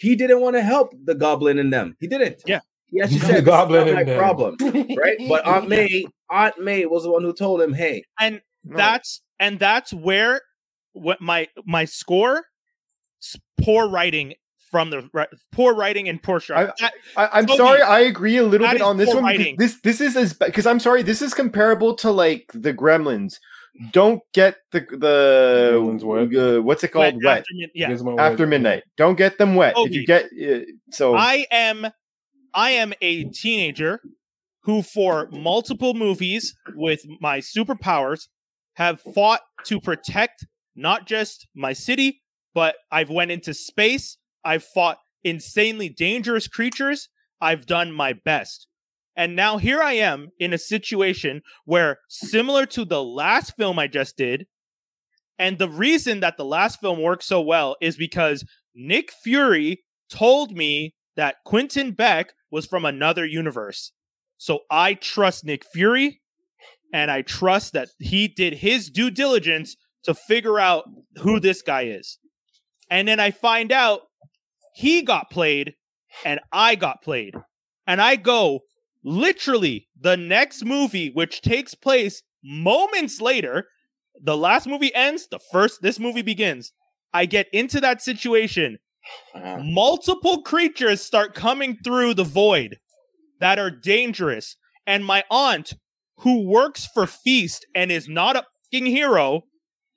He 0.01 0.15
didn't 0.15 0.41
want 0.41 0.55
to 0.55 0.61
help 0.63 0.93
the 1.03 1.15
goblin 1.15 1.59
in 1.59 1.69
them. 1.69 1.95
He 1.99 2.07
didn't. 2.07 2.41
Yeah. 2.45 2.59
He 2.87 2.99
actually 3.01 3.19
The 3.19 3.25
said, 3.27 3.35
"This 3.35 3.45
goblin 3.45 3.81
not 3.81 3.87
in 3.89 3.93
my 3.95 4.03
them." 4.03 4.17
problem." 4.17 4.57
Right? 4.97 5.17
But 5.29 5.45
Aunt 5.45 5.69
May, 5.69 6.05
Aunt 6.29 6.59
May 6.59 6.85
was 6.85 7.03
the 7.03 7.11
one 7.11 7.23
who 7.23 7.33
told 7.33 7.61
him, 7.61 7.73
"Hey, 7.73 8.03
and 8.19 8.41
No. 8.65 8.75
that's 8.77 9.21
and 9.39 9.59
that's 9.59 9.93
where 9.93 10.41
what 10.93 11.21
my 11.21 11.47
my 11.65 11.85
score 11.85 12.43
poor 13.63 13.87
writing 13.87 14.33
from 14.71 14.89
the 14.89 15.09
ri- 15.13 15.27
poor 15.51 15.73
writing 15.75 16.07
and 16.09 16.21
poor 16.23 16.39
shot. 16.39 16.73
That- 16.79 16.93
I, 17.15 17.29
I'm 17.33 17.45
Toby, 17.45 17.57
sorry. 17.57 17.81
I 17.81 17.99
agree 18.01 18.37
a 18.37 18.43
little 18.43 18.67
bit 18.67 18.81
on 18.81 18.97
this 18.97 19.13
one. 19.13 19.23
writing. 19.23 19.55
Because 19.57 19.81
this 19.81 19.99
this 19.99 20.01
is 20.01 20.17
as 20.17 20.33
because 20.33 20.65
I'm 20.65 20.79
sorry. 20.79 21.03
This 21.03 21.21
is 21.21 21.33
comparable 21.33 21.95
to 21.97 22.11
like 22.11 22.51
the 22.53 22.73
Gremlins. 22.73 23.39
Don't 23.91 24.21
get 24.33 24.57
the 24.71 24.81
the 24.81 26.57
uh, 26.57 26.61
what's 26.61 26.83
it 26.83 26.89
called? 26.89 27.23
Wet, 27.23 27.39
after 27.39 27.53
mid- 27.53 27.71
yeah. 27.73 27.89
Gizmo 27.89 28.19
after 28.19 28.43
was- 28.43 28.49
midnight. 28.49 28.83
Don't 28.97 29.15
get 29.15 29.37
them 29.37 29.55
wet. 29.55 29.75
If 29.77 29.93
you 29.93 30.05
get 30.05 30.25
uh, 30.25 30.65
so 30.91 31.15
I 31.15 31.45
am 31.51 31.87
I 32.53 32.71
am 32.71 32.93
a 33.01 33.23
teenager 33.25 34.01
who 34.63 34.81
for 34.81 35.27
multiple 35.31 35.93
movies 35.93 36.55
with 36.75 37.01
my 37.19 37.39
superpowers 37.39 38.27
have 38.75 39.01
fought 39.01 39.41
to 39.65 39.79
protect 39.79 40.45
not 40.75 41.07
just 41.07 41.47
my 41.55 41.73
city, 41.73 42.21
but 42.53 42.75
I've 42.91 43.09
went 43.09 43.31
into 43.31 43.53
space, 43.53 44.17
I've 44.43 44.63
fought 44.63 44.97
insanely 45.23 45.89
dangerous 45.89 46.47
creatures, 46.47 47.09
I've 47.39 47.65
done 47.65 47.91
my 47.91 48.13
best. 48.13 48.67
And 49.21 49.35
now 49.35 49.59
here 49.59 49.83
I 49.83 49.93
am 49.93 50.29
in 50.39 50.51
a 50.51 50.57
situation 50.57 51.43
where 51.65 51.99
similar 52.09 52.65
to 52.65 52.83
the 52.83 53.03
last 53.03 53.55
film 53.55 53.77
I 53.77 53.85
just 53.85 54.17
did, 54.17 54.47
and 55.37 55.59
the 55.59 55.69
reason 55.69 56.21
that 56.21 56.37
the 56.37 56.43
last 56.43 56.79
film 56.79 56.99
worked 56.99 57.21
so 57.21 57.39
well 57.39 57.75
is 57.79 57.97
because 57.97 58.43
Nick 58.73 59.11
Fury 59.11 59.83
told 60.09 60.53
me 60.53 60.95
that 61.17 61.35
Quentin 61.45 61.91
Beck 61.91 62.33
was 62.49 62.65
from 62.65 62.83
another 62.83 63.23
universe. 63.23 63.91
So 64.37 64.61
I 64.71 64.95
trust 64.95 65.45
Nick 65.45 65.65
Fury 65.71 66.19
and 66.91 67.11
I 67.11 67.21
trust 67.21 67.73
that 67.73 67.89
he 67.99 68.27
did 68.27 68.55
his 68.55 68.89
due 68.89 69.11
diligence 69.11 69.75
to 70.05 70.15
figure 70.15 70.57
out 70.57 70.85
who 71.17 71.39
this 71.39 71.61
guy 71.61 71.83
is. 71.83 72.17
And 72.89 73.07
then 73.07 73.19
I 73.19 73.29
find 73.29 73.71
out 73.71 74.01
he 74.73 75.03
got 75.03 75.29
played 75.29 75.75
and 76.25 76.39
I 76.51 76.73
got 76.73 77.03
played. 77.03 77.35
And 77.85 78.01
I 78.01 78.15
go 78.15 78.61
literally 79.03 79.87
the 79.99 80.17
next 80.17 80.65
movie, 80.65 81.09
which 81.09 81.41
takes 81.41 81.75
place 81.75 82.23
moments 82.43 83.21
later. 83.21 83.67
The 84.21 84.37
last 84.37 84.67
movie 84.67 84.93
ends, 84.93 85.27
the 85.29 85.39
first, 85.51 85.81
this 85.81 85.99
movie 85.99 86.21
begins. 86.21 86.73
I 87.13 87.25
get 87.25 87.47
into 87.51 87.81
that 87.81 88.01
situation 88.01 88.79
multiple 89.63 90.41
creatures 90.41 91.01
start 91.01 91.33
coming 91.33 91.77
through 91.83 92.13
the 92.13 92.23
void 92.23 92.77
that 93.39 93.59
are 93.59 93.71
dangerous. 93.71 94.57
And 94.85 95.05
my 95.05 95.23
aunt, 95.29 95.73
who 96.17 96.47
works 96.47 96.87
for 96.93 97.07
Feast 97.07 97.65
and 97.75 97.91
is 97.91 98.07
not 98.07 98.35
a 98.35 98.45
fucking 98.71 98.85
hero, 98.87 99.43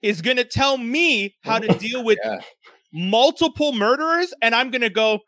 is 0.02 0.22
going 0.22 0.36
to 0.36 0.44
tell 0.44 0.78
me 0.78 1.34
how 1.42 1.58
to 1.58 1.74
oh, 1.74 1.78
deal 1.78 2.04
with 2.04 2.18
yeah, 2.22 2.40
multiple 2.92 3.72
murderers. 3.72 4.32
And 4.42 4.54
I'm 4.54 4.70
going 4.70 4.82
to 4.82 4.90
go, 4.90 5.20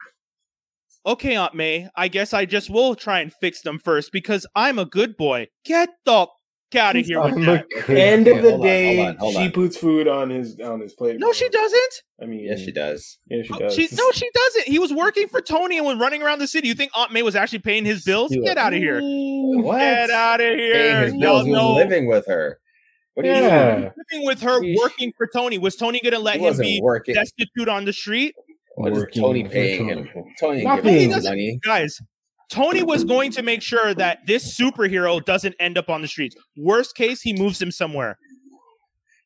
okay, 1.06 1.36
Aunt 1.36 1.54
May, 1.54 1.88
I 1.96 2.08
guess 2.08 2.34
I 2.34 2.44
just 2.44 2.68
will 2.68 2.94
try 2.94 3.20
and 3.20 3.32
fix 3.32 3.62
them 3.62 3.78
first 3.78 4.10
because 4.12 4.46
I'm 4.54 4.78
a 4.78 4.84
good 4.84 5.16
boy. 5.16 5.48
Get 5.64 5.90
the 6.04 6.26
Get 6.72 6.82
out 6.84 6.96
of 6.96 7.06
here 7.06 7.20
with 7.22 7.36
that. 7.46 7.64
End 7.90 8.26
of 8.26 8.38
Okay, 8.38 8.42
the 8.42 8.50
hold 8.50 8.60
on, 8.60 8.66
day, 8.66 8.96
hold 8.96 9.08
on, 9.08 9.16
hold 9.18 9.34
she 9.36 9.50
puts 9.50 9.76
food 9.76 10.08
on 10.08 10.30
his 10.30 10.58
on 10.58 10.80
his 10.80 10.94
plate. 10.94 11.16
No, 11.20 11.32
she 11.32 11.48
doesn't. 11.48 11.92
I 12.20 12.26
mean, 12.26 12.40
Yes, 12.44 12.58
she 12.58 12.72
does. 12.72 13.18
Yeah, 13.28 13.42
she 13.44 13.52
Oh, 13.54 13.58
does. 13.60 13.72
She, 13.74 13.88
no, 13.92 14.10
she 14.12 14.28
doesn't. 14.34 14.66
He 14.66 14.80
was 14.80 14.92
working 14.92 15.28
for 15.28 15.40
Tony 15.40 15.76
and 15.78 15.86
was 15.86 15.96
running 15.96 16.24
around 16.24 16.40
the 16.40 16.48
city. 16.48 16.66
You 16.66 16.74
think 16.74 16.90
Aunt 16.96 17.12
May 17.12 17.22
was 17.22 17.36
actually 17.36 17.60
paying 17.60 17.84
his 17.84 18.02
bills? 18.02 18.32
Do. 18.32 18.42
Get 18.42 18.58
out 18.58 18.72
of 18.72 18.80
here. 18.80 19.00
What? 19.00 19.78
Get 19.78 20.10
out 20.10 20.40
of 20.40 20.46
here! 20.58 20.72
Paying 20.72 20.96
here. 20.96 21.04
his 21.04 21.12
Y'all 21.12 21.20
bills. 21.20 21.44
He 21.46 21.52
was 21.52 21.60
know 21.60 21.74
living 21.74 22.06
with 22.08 22.26
her. 22.26 22.58
What 23.14 23.22
do 23.22 23.28
you 23.28 23.34
Yeah. 23.36 23.90
living 24.12 24.26
with 24.26 24.40
her, 24.42 24.60
working 24.76 25.12
for 25.16 25.28
Tony. 25.32 25.58
Was 25.58 25.76
Tony 25.76 26.00
going 26.02 26.14
to 26.14 26.18
let 26.18 26.34
He 26.34 26.38
him 26.40 26.44
wasn't 26.46 26.66
be 26.66 26.80
working. 26.82 27.14
destitute 27.14 27.68
on 27.68 27.84
the 27.84 27.92
street? 27.92 28.34
What 28.76 28.92
is 28.92 28.98
Working 28.98 29.22
Tony 29.22 29.44
paying 29.44 29.88
him? 29.88 30.08
Tony 30.40 30.58
ain't 30.58 30.64
Nothing. 30.68 30.84
giving 30.84 31.10
him 31.10 31.22
money. 31.22 31.58
Guys, 31.64 32.00
Tony 32.50 32.82
was 32.82 33.04
going 33.04 33.30
to 33.32 33.42
make 33.42 33.62
sure 33.62 33.94
that 33.94 34.18
this 34.26 34.56
superhero 34.58 35.24
doesn't 35.24 35.54
end 35.58 35.76
up 35.78 35.88
on 35.90 36.02
the 36.02 36.08
streets. 36.08 36.36
Worst 36.56 36.94
case, 36.94 37.20
he 37.22 37.32
moves 37.32 37.60
him 37.60 37.70
somewhere. 37.70 38.18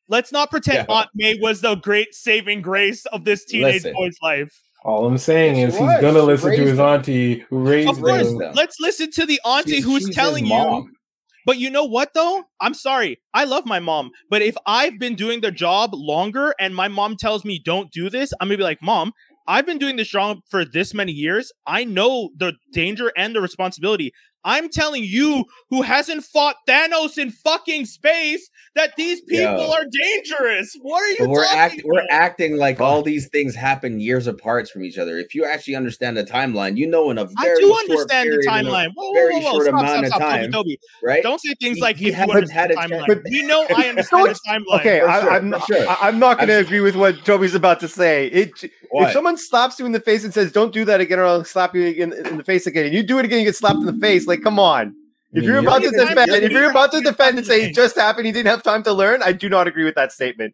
Let's 0.07 0.31
not 0.31 0.51
pretend 0.51 0.85
Yeah. 0.89 0.95
Aunt 0.95 1.09
May 1.15 1.35
was 1.39 1.61
the 1.61 1.75
great 1.75 2.13
saving 2.13 2.61
grace 2.61 3.05
of 3.07 3.23
this 3.25 3.45
teenage 3.45 3.75
Listen. 3.83 3.93
boy's 3.93 4.17
life. 4.21 4.51
All 4.83 5.05
I'm 5.05 5.17
saying 5.17 5.55
She 5.55 5.61
is 5.61 5.77
he's 5.77 6.01
gonna 6.01 6.23
listen 6.23 6.51
to 6.55 6.57
his 6.65 6.79
auntie 6.79 7.45
who 7.49 7.59
raised 7.59 7.87
Of 7.89 7.99
course, 8.01 8.27
him. 8.29 8.37
let's 8.55 8.77
listen 8.79 9.11
to 9.11 9.25
the 9.25 9.39
auntie 9.45 9.73
She's- 9.73 9.83
who's 9.83 10.05
she's 10.07 10.15
telling 10.15 10.45
you. 10.47 10.89
But 11.45 11.57
you 11.59 11.69
know 11.69 11.85
what 11.85 12.13
though? 12.13 12.43
I'm 12.59 12.73
sorry. 12.73 13.19
I 13.33 13.45
love 13.45 13.65
my 13.65 13.79
mom. 13.79 14.11
But 14.29 14.41
if 14.41 14.55
I've 14.65 14.97
been 14.99 15.15
doing 15.15 15.41
the 15.41 15.51
job 15.51 15.91
longer 15.93 16.53
and 16.59 16.75
my 16.75 16.87
mom 16.87 17.15
tells 17.15 17.45
me 17.45 17.59
don't 17.63 17.91
do 17.91 18.09
this, 18.09 18.33
I'm 18.39 18.47
gonna 18.47 18.57
be 18.57 18.63
like, 18.63 18.81
Mom, 18.81 19.11
I've 19.47 19.65
been 19.65 19.77
doing 19.77 19.95
this 19.95 20.09
job 20.09 20.39
for 20.49 20.63
this 20.65 20.93
many 20.93 21.11
years. 21.11 21.51
I 21.65 21.83
know 21.83 22.29
the 22.35 22.53
danger 22.73 23.11
and 23.17 23.35
the 23.35 23.41
responsibility. 23.41 24.13
I'm 24.43 24.69
telling 24.69 25.03
you, 25.03 25.45
who 25.69 25.81
hasn't 25.81 26.23
fought 26.23 26.55
Thanos 26.67 27.17
in 27.17 27.31
fucking 27.31 27.85
space, 27.85 28.49
that 28.75 28.95
these 28.95 29.21
people 29.21 29.57
Yo. 29.57 29.71
are 29.71 29.83
dangerous. 30.01 30.75
What 30.81 31.01
are 31.03 31.07
you 31.09 31.17
But 31.19 31.29
we're 31.29 31.43
talking 31.45 31.59
act 31.59 31.81
we're 31.83 32.05
acting 32.09 32.57
like 32.57 32.79
all 32.79 33.01
these 33.03 33.27
things 33.27 33.53
happen 33.53 33.99
years 33.99 34.27
apart 34.27 34.69
from 34.69 34.83
each 34.83 34.97
other. 34.97 35.17
If 35.17 35.35
you 35.35 35.45
actually 35.45 35.75
understand 35.75 36.15
the 36.17 36.23
timeline, 36.23 36.77
you 36.77 36.87
know 36.87 37.11
in 37.11 37.17
a 37.17 37.23
I 37.37 37.43
very 37.43 37.61
do 37.61 37.67
short 37.67 37.81
understand 37.89 38.29
the 38.31 38.37
period, 38.37 38.59
in 38.61 38.65
a- 38.67 38.69
timeline. 38.69 38.87
Whoa, 38.95 39.07
whoa, 39.09 39.13
very 39.13 39.33
whoa, 39.35 39.39
whoa. 39.41 39.51
short 39.51 39.63
Stop, 39.65 39.73
amount 39.73 39.89
stop, 39.89 40.03
of 40.03 40.07
stop, 40.07 40.19
time. 40.21 40.51
Toby, 40.51 40.53
Toby. 40.53 40.79
right? 41.03 41.23
Don't 41.23 41.41
say 41.41 41.53
things 41.59 41.75
He- 41.77 41.81
like 41.81 41.97
he 41.97 42.05
if 42.05 42.09
you 42.11 42.15
hasn't 42.15 42.31
understand 42.35 42.59
had 42.59 42.89
the 42.89 42.95
a 42.95 42.99
timeline. 42.99 43.07
But- 43.07 43.23
We 43.29 43.45
know 43.45 43.65
I 43.75 43.83
understand 43.89 44.25
the 44.29 44.39
timeline. 44.47 44.79
Okay, 44.79 45.01
I, 45.01 45.21
sure, 45.21 45.31
I'm, 45.31 45.51
for 45.51 45.59
sure. 45.67 45.89
I, 45.89 45.97
I'm 46.01 46.19
not 46.19 46.37
going 46.37 46.47
to 46.49 46.59
agree 46.59 46.79
with 46.79 46.95
what 46.95 47.23
Toby's 47.25 47.53
about 47.55 47.79
to 47.81 47.87
say. 47.87 48.27
It, 48.27 48.51
if 48.93 49.13
someone 49.13 49.37
slaps 49.37 49.79
you 49.79 49.85
in 49.85 49.91
the 49.93 49.99
face 50.01 50.23
and 50.25 50.33
says, 50.33 50.51
"Don't 50.51 50.73
do 50.73 50.83
that 50.85 50.99
again," 50.99 51.17
or 51.19 51.23
I'll 51.25 51.43
slap 51.45 51.73
you 51.75 51.83
in, 51.83 52.11
in 52.11 52.37
the 52.37 52.43
face 52.43 52.67
again, 52.67 52.85
and 52.85 52.93
you 52.93 53.03
do 53.03 53.19
it 53.19 53.25
again, 53.25 53.39
you 53.39 53.45
get 53.45 53.55
slapped 53.55 53.79
in 53.79 53.85
the 53.85 53.93
face. 53.93 54.27
Like, 54.31 54.43
come 54.43 54.59
on. 54.59 54.95
If 55.33 55.43
you're 55.43 55.59
about 55.59 55.81
to 55.81 55.91
defend, 55.91 56.29
if 56.31 56.51
you're 56.51 56.69
about 56.71 56.91
to 56.93 57.01
defend 57.01 57.37
and 57.37 57.45
say 57.47 57.63
it 57.65 57.73
just 57.75 57.95
happened, 57.95 58.25
he 58.25 58.31
didn't 58.31 58.47
have 58.49 58.63
time 58.63 58.83
to 58.83 58.93
learn, 58.93 59.21
I 59.23 59.31
do 59.33 59.47
not 59.49 59.67
agree 59.67 59.83
with 59.85 59.95
that 59.95 60.11
statement. 60.11 60.53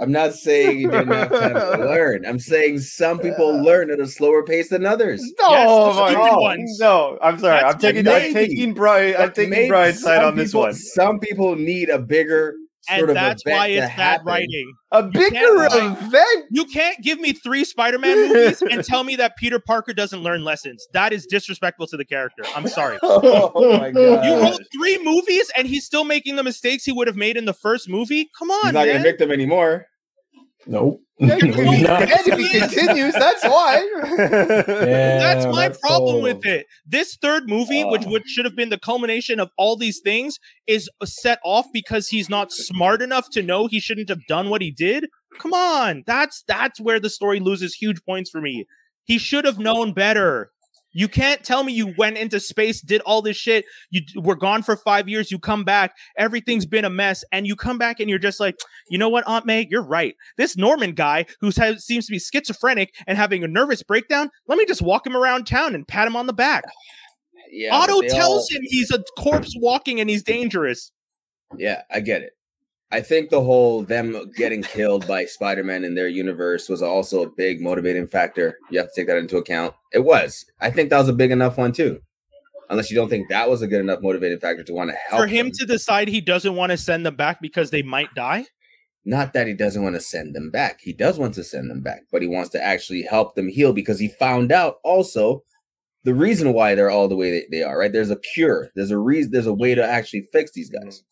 I'm 0.00 0.12
not 0.12 0.32
saying 0.34 0.78
you 0.78 0.90
didn't 0.90 1.08
have 1.08 1.30
time 1.30 1.54
to 1.54 1.84
learn. 1.84 2.24
I'm 2.26 2.38
saying 2.38 2.78
some 2.80 3.18
people 3.18 3.60
learn 3.62 3.90
at 3.90 3.98
a 3.98 4.06
slower 4.06 4.44
pace 4.44 4.68
than 4.70 4.86
others. 4.86 5.20
No, 5.40 5.50
Yes, 5.50 5.68
the 5.68 6.00
my 6.00 6.10
stupid 6.12 6.40
ones. 6.40 6.78
no, 6.80 7.18
I'm 7.20 7.38
sorry. 7.40 7.60
That's 7.60 7.74
I'm 7.74 7.80
taking, 7.80 8.04
what 8.06 8.22
I'm 8.22 8.32
maybe- 8.32 8.48
taking 8.54 8.74
Brian, 8.74 9.16
I'm 9.20 9.32
taking 9.32 9.68
Brian's 9.68 10.00
side 10.00 10.22
on 10.24 10.36
this 10.36 10.50
people- 10.50 10.60
one. 10.62 10.74
Some 10.74 11.18
people 11.20 11.56
need 11.56 11.88
a 11.88 11.98
bigger 11.98 12.54
sort 12.54 12.67
and 12.90 13.08
of 13.08 13.14
that's 13.14 13.42
event 13.44 13.56
why 13.56 13.66
it's 13.68 13.94
bad 13.96 14.20
writing. 14.24 14.72
A 14.92 15.02
bigger 15.02 15.30
can't, 15.68 15.98
event. 15.98 16.46
You 16.50 16.64
can't 16.64 17.02
give 17.02 17.20
me 17.20 17.32
three 17.32 17.64
Spider-Man 17.64 18.28
movies 18.28 18.62
and 18.62 18.84
tell 18.84 19.04
me 19.04 19.16
that 19.16 19.36
Peter 19.36 19.58
Parker 19.60 19.92
doesn't 19.92 20.22
learn 20.22 20.44
lessons. 20.44 20.86
That 20.92 21.12
is 21.12 21.26
disrespectful 21.26 21.86
to 21.88 21.96
the 21.96 22.04
character. 22.04 22.42
I'm 22.54 22.68
sorry. 22.68 22.98
Oh 23.50 23.78
my 23.78 23.90
God. 23.90 24.24
You 24.24 24.40
wrote 24.40 24.60
three 24.72 25.02
movies 25.02 25.50
and 25.56 25.66
he's 25.66 25.84
still 25.84 26.04
making 26.04 26.36
the 26.36 26.42
mistakes 26.42 26.84
he 26.84 26.92
would 26.92 27.06
have 27.06 27.16
made 27.16 27.36
in 27.36 27.44
the 27.44 27.52
first 27.52 27.88
movie. 27.88 28.30
Come 28.38 28.50
on, 28.50 28.64
He's 28.66 28.72
not 28.74 28.86
man. 28.86 28.96
gonna 28.96 29.02
victim 29.02 29.30
anymore. 29.32 29.86
Nope. 30.66 31.00
Yeah, 31.20 31.36
You're 31.42 31.52
going 31.54 31.82
Not- 31.82 32.02
and 32.02 32.10
if 32.28 32.38
he 32.38 32.48
continues, 32.60 33.12
that's 33.14 33.42
why. 33.44 33.84
That's 34.66 35.46
my 35.46 35.68
that's 35.68 35.78
problem 35.80 36.16
all. 36.16 36.22
with 36.22 36.44
it. 36.46 36.66
This 36.86 37.16
third 37.20 37.48
movie, 37.48 37.82
which 37.84 38.04
Oh. 38.06 38.10
would 38.10 38.28
should 38.28 38.44
have 38.44 38.54
been 38.56 38.68
the 38.68 38.78
culmination 38.78 39.40
of 39.40 39.50
all 39.58 39.76
these 39.76 40.00
things, 40.00 40.38
is 40.66 40.88
set 41.04 41.38
off 41.44 41.66
because 41.72 42.08
he's 42.08 42.28
not 42.28 42.52
smart 42.52 43.02
enough 43.02 43.28
to 43.30 43.42
know 43.42 43.66
he 43.66 43.80
shouldn't 43.80 44.08
have 44.08 44.24
done 44.28 44.48
what 44.48 44.62
he 44.62 44.70
did. 44.70 45.06
Come 45.40 45.52
on, 45.52 46.04
that's 46.06 46.44
that's 46.46 46.80
where 46.80 47.00
the 47.00 47.10
story 47.10 47.40
loses 47.40 47.74
huge 47.74 48.02
points 48.04 48.30
for 48.30 48.40
me. 48.40 48.66
He 49.04 49.18
should 49.18 49.44
have 49.44 49.58
known 49.58 49.92
better. 49.92 50.50
You 50.92 51.08
can't 51.08 51.44
tell 51.44 51.64
me 51.64 51.72
you 51.72 51.94
went 51.98 52.16
into 52.16 52.40
space, 52.40 52.80
did 52.80 53.00
all 53.02 53.22
this 53.22 53.36
shit. 53.36 53.64
You 53.90 54.02
were 54.16 54.36
gone 54.36 54.62
for 54.62 54.76
five 54.76 55.08
years. 55.08 55.30
You 55.30 55.38
come 55.38 55.64
back, 55.64 55.94
everything's 56.16 56.66
been 56.66 56.84
a 56.84 56.90
mess, 56.90 57.24
and 57.30 57.46
you 57.46 57.56
come 57.56 57.78
back 57.78 58.00
and 58.00 58.08
you're 58.08 58.18
just 58.18 58.40
like, 58.40 58.56
you 58.88 58.98
know 58.98 59.08
what, 59.08 59.26
Aunt 59.26 59.46
May, 59.46 59.66
you're 59.70 59.82
right. 59.82 60.14
This 60.36 60.56
Norman 60.56 60.92
guy 60.92 61.26
who 61.40 61.52
seems 61.52 62.06
to 62.06 62.12
be 62.12 62.18
schizophrenic 62.18 62.94
and 63.06 63.18
having 63.18 63.44
a 63.44 63.48
nervous 63.48 63.82
breakdown, 63.82 64.30
let 64.46 64.58
me 64.58 64.64
just 64.64 64.82
walk 64.82 65.06
him 65.06 65.16
around 65.16 65.46
town 65.46 65.74
and 65.74 65.86
pat 65.86 66.06
him 66.06 66.16
on 66.16 66.26
the 66.26 66.32
back. 66.32 66.64
Yeah, 67.50 67.74
Otto 67.74 68.00
tells 68.02 68.50
all- 68.50 68.56
him 68.56 68.62
he's 68.64 68.90
a 68.90 69.02
corpse 69.18 69.54
walking 69.56 70.00
and 70.00 70.10
he's 70.10 70.22
dangerous. 70.22 70.92
Yeah, 71.56 71.82
I 71.90 72.00
get 72.00 72.22
it. 72.22 72.32
I 72.90 73.00
think 73.02 73.28
the 73.28 73.42
whole 73.42 73.82
them 73.82 74.30
getting 74.36 74.62
killed 74.62 75.06
by 75.06 75.26
Spider-Man 75.26 75.84
in 75.84 75.94
their 75.94 76.08
universe 76.08 76.68
was 76.68 76.82
also 76.82 77.22
a 77.22 77.30
big 77.30 77.60
motivating 77.60 78.06
factor. 78.06 78.56
You 78.70 78.78
have 78.78 78.88
to 78.88 79.00
take 79.00 79.08
that 79.08 79.18
into 79.18 79.36
account. 79.36 79.74
It 79.92 80.04
was. 80.04 80.46
I 80.60 80.70
think 80.70 80.88
that 80.90 80.98
was 80.98 81.08
a 81.08 81.12
big 81.12 81.30
enough 81.30 81.58
one 81.58 81.72
too. 81.72 82.00
Unless 82.70 82.90
you 82.90 82.96
don't 82.96 83.08
think 83.08 83.28
that 83.28 83.48
was 83.48 83.62
a 83.62 83.66
good 83.66 83.80
enough 83.80 84.00
motivating 84.02 84.38
factor 84.40 84.62
to 84.62 84.72
want 84.72 84.90
to 84.90 84.96
help 85.08 85.22
For 85.22 85.26
him 85.26 85.46
them. 85.46 85.52
to 85.58 85.66
decide 85.66 86.08
he 86.08 86.20
doesn't 86.20 86.54
want 86.54 86.70
to 86.70 86.76
send 86.78 87.04
them 87.04 87.16
back 87.16 87.40
because 87.40 87.70
they 87.70 87.82
might 87.82 88.14
die. 88.14 88.46
Not 89.04 89.32
that 89.32 89.46
he 89.46 89.54
doesn't 89.54 89.82
want 89.82 89.94
to 89.94 90.00
send 90.00 90.34
them 90.34 90.50
back. 90.50 90.80
He 90.82 90.92
does 90.92 91.18
want 91.18 91.34
to 91.34 91.44
send 91.44 91.70
them 91.70 91.82
back, 91.82 92.02
but 92.12 92.20
he 92.20 92.28
wants 92.28 92.50
to 92.50 92.62
actually 92.62 93.02
help 93.02 93.34
them 93.34 93.48
heal 93.48 93.72
because 93.72 93.98
he 93.98 94.08
found 94.08 94.52
out 94.52 94.76
also 94.84 95.44
the 96.04 96.14
reason 96.14 96.52
why 96.52 96.74
they're 96.74 96.90
all 96.90 97.08
the 97.08 97.16
way 97.16 97.30
they, 97.30 97.46
they 97.50 97.62
are, 97.62 97.78
right? 97.78 97.92
There's 97.92 98.10
a 98.10 98.18
cure. 98.34 98.70
There's 98.74 98.90
a 98.90 98.98
reason 98.98 99.32
there's 99.32 99.46
a 99.46 99.54
way 99.54 99.74
to 99.74 99.84
actually 99.84 100.28
fix 100.32 100.52
these 100.52 100.68
guys. 100.70 101.02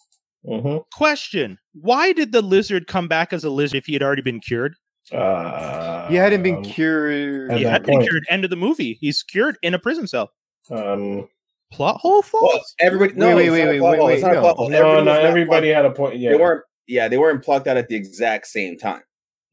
Mhm. 0.47 0.83
Question 0.95 1.59
Why 1.73 2.13
did 2.13 2.33
the 2.33 2.43
lizard 2.43 2.87
come 2.87 3.09
back 3.09 3.33
as 3.33 3.45
a 3.45 3.51
lizard 3.51 3.79
if 3.79 3.87
he 3.87 3.93
had 3.95 4.03
already 4.03 4.23
been 4.23 4.41
cured? 4.41 4.75
Uh, 5.13 6.09
He 6.09 6.15
hadn't 6.17 6.43
been 6.43 6.57
um, 6.57 6.63
cured. 6.65 7.53
He 7.53 7.65
that 7.65 7.71
had 7.71 7.83
been 7.85 7.97
point. 7.97 8.09
cured. 8.09 8.25
End 8.29 8.45
of 8.45 8.51
the 8.51 8.57
movie. 8.57 8.99
He's 9.01 9.23
cured 9.23 9.57
in 9.63 9.75
a 9.75 9.79
prison 9.79 10.07
cell. 10.07 10.31
Um, 10.71 11.29
Plot 11.73 11.97
hole 12.01 12.23
false. 12.23 12.43
Well, 12.55 12.63
everybody 12.81 13.13
no, 13.15 13.35
Wait, 13.37 13.51
wait, 13.51 13.67
wait, 13.67 13.81
wait, 13.81 13.99
wait, 14.01 14.15
It's 14.15 14.23
not 14.23 14.33
a 14.33 14.35
no. 14.37 14.41
plot 14.41 14.57
hole. 14.57 14.69
no, 14.71 14.77
Everybody 14.79 15.05
no, 15.05 15.13
not 15.13 15.25
everybody 15.25 15.69
had 15.69 15.85
a 15.85 15.91
point. 15.91 16.17
Yeah, 16.17 16.31
They 16.31 16.37
weren't 16.37 16.63
yeah, 16.87 17.09
they 17.09 17.19
weren't 17.19 17.43
plucked 17.45 17.67
out 17.67 17.77
at 17.77 17.89
the 17.89 17.97
exact 17.97 18.47
same 18.47 18.79
time, 18.79 19.03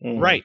Mhm. 0.03 0.21
Right. 0.21 0.43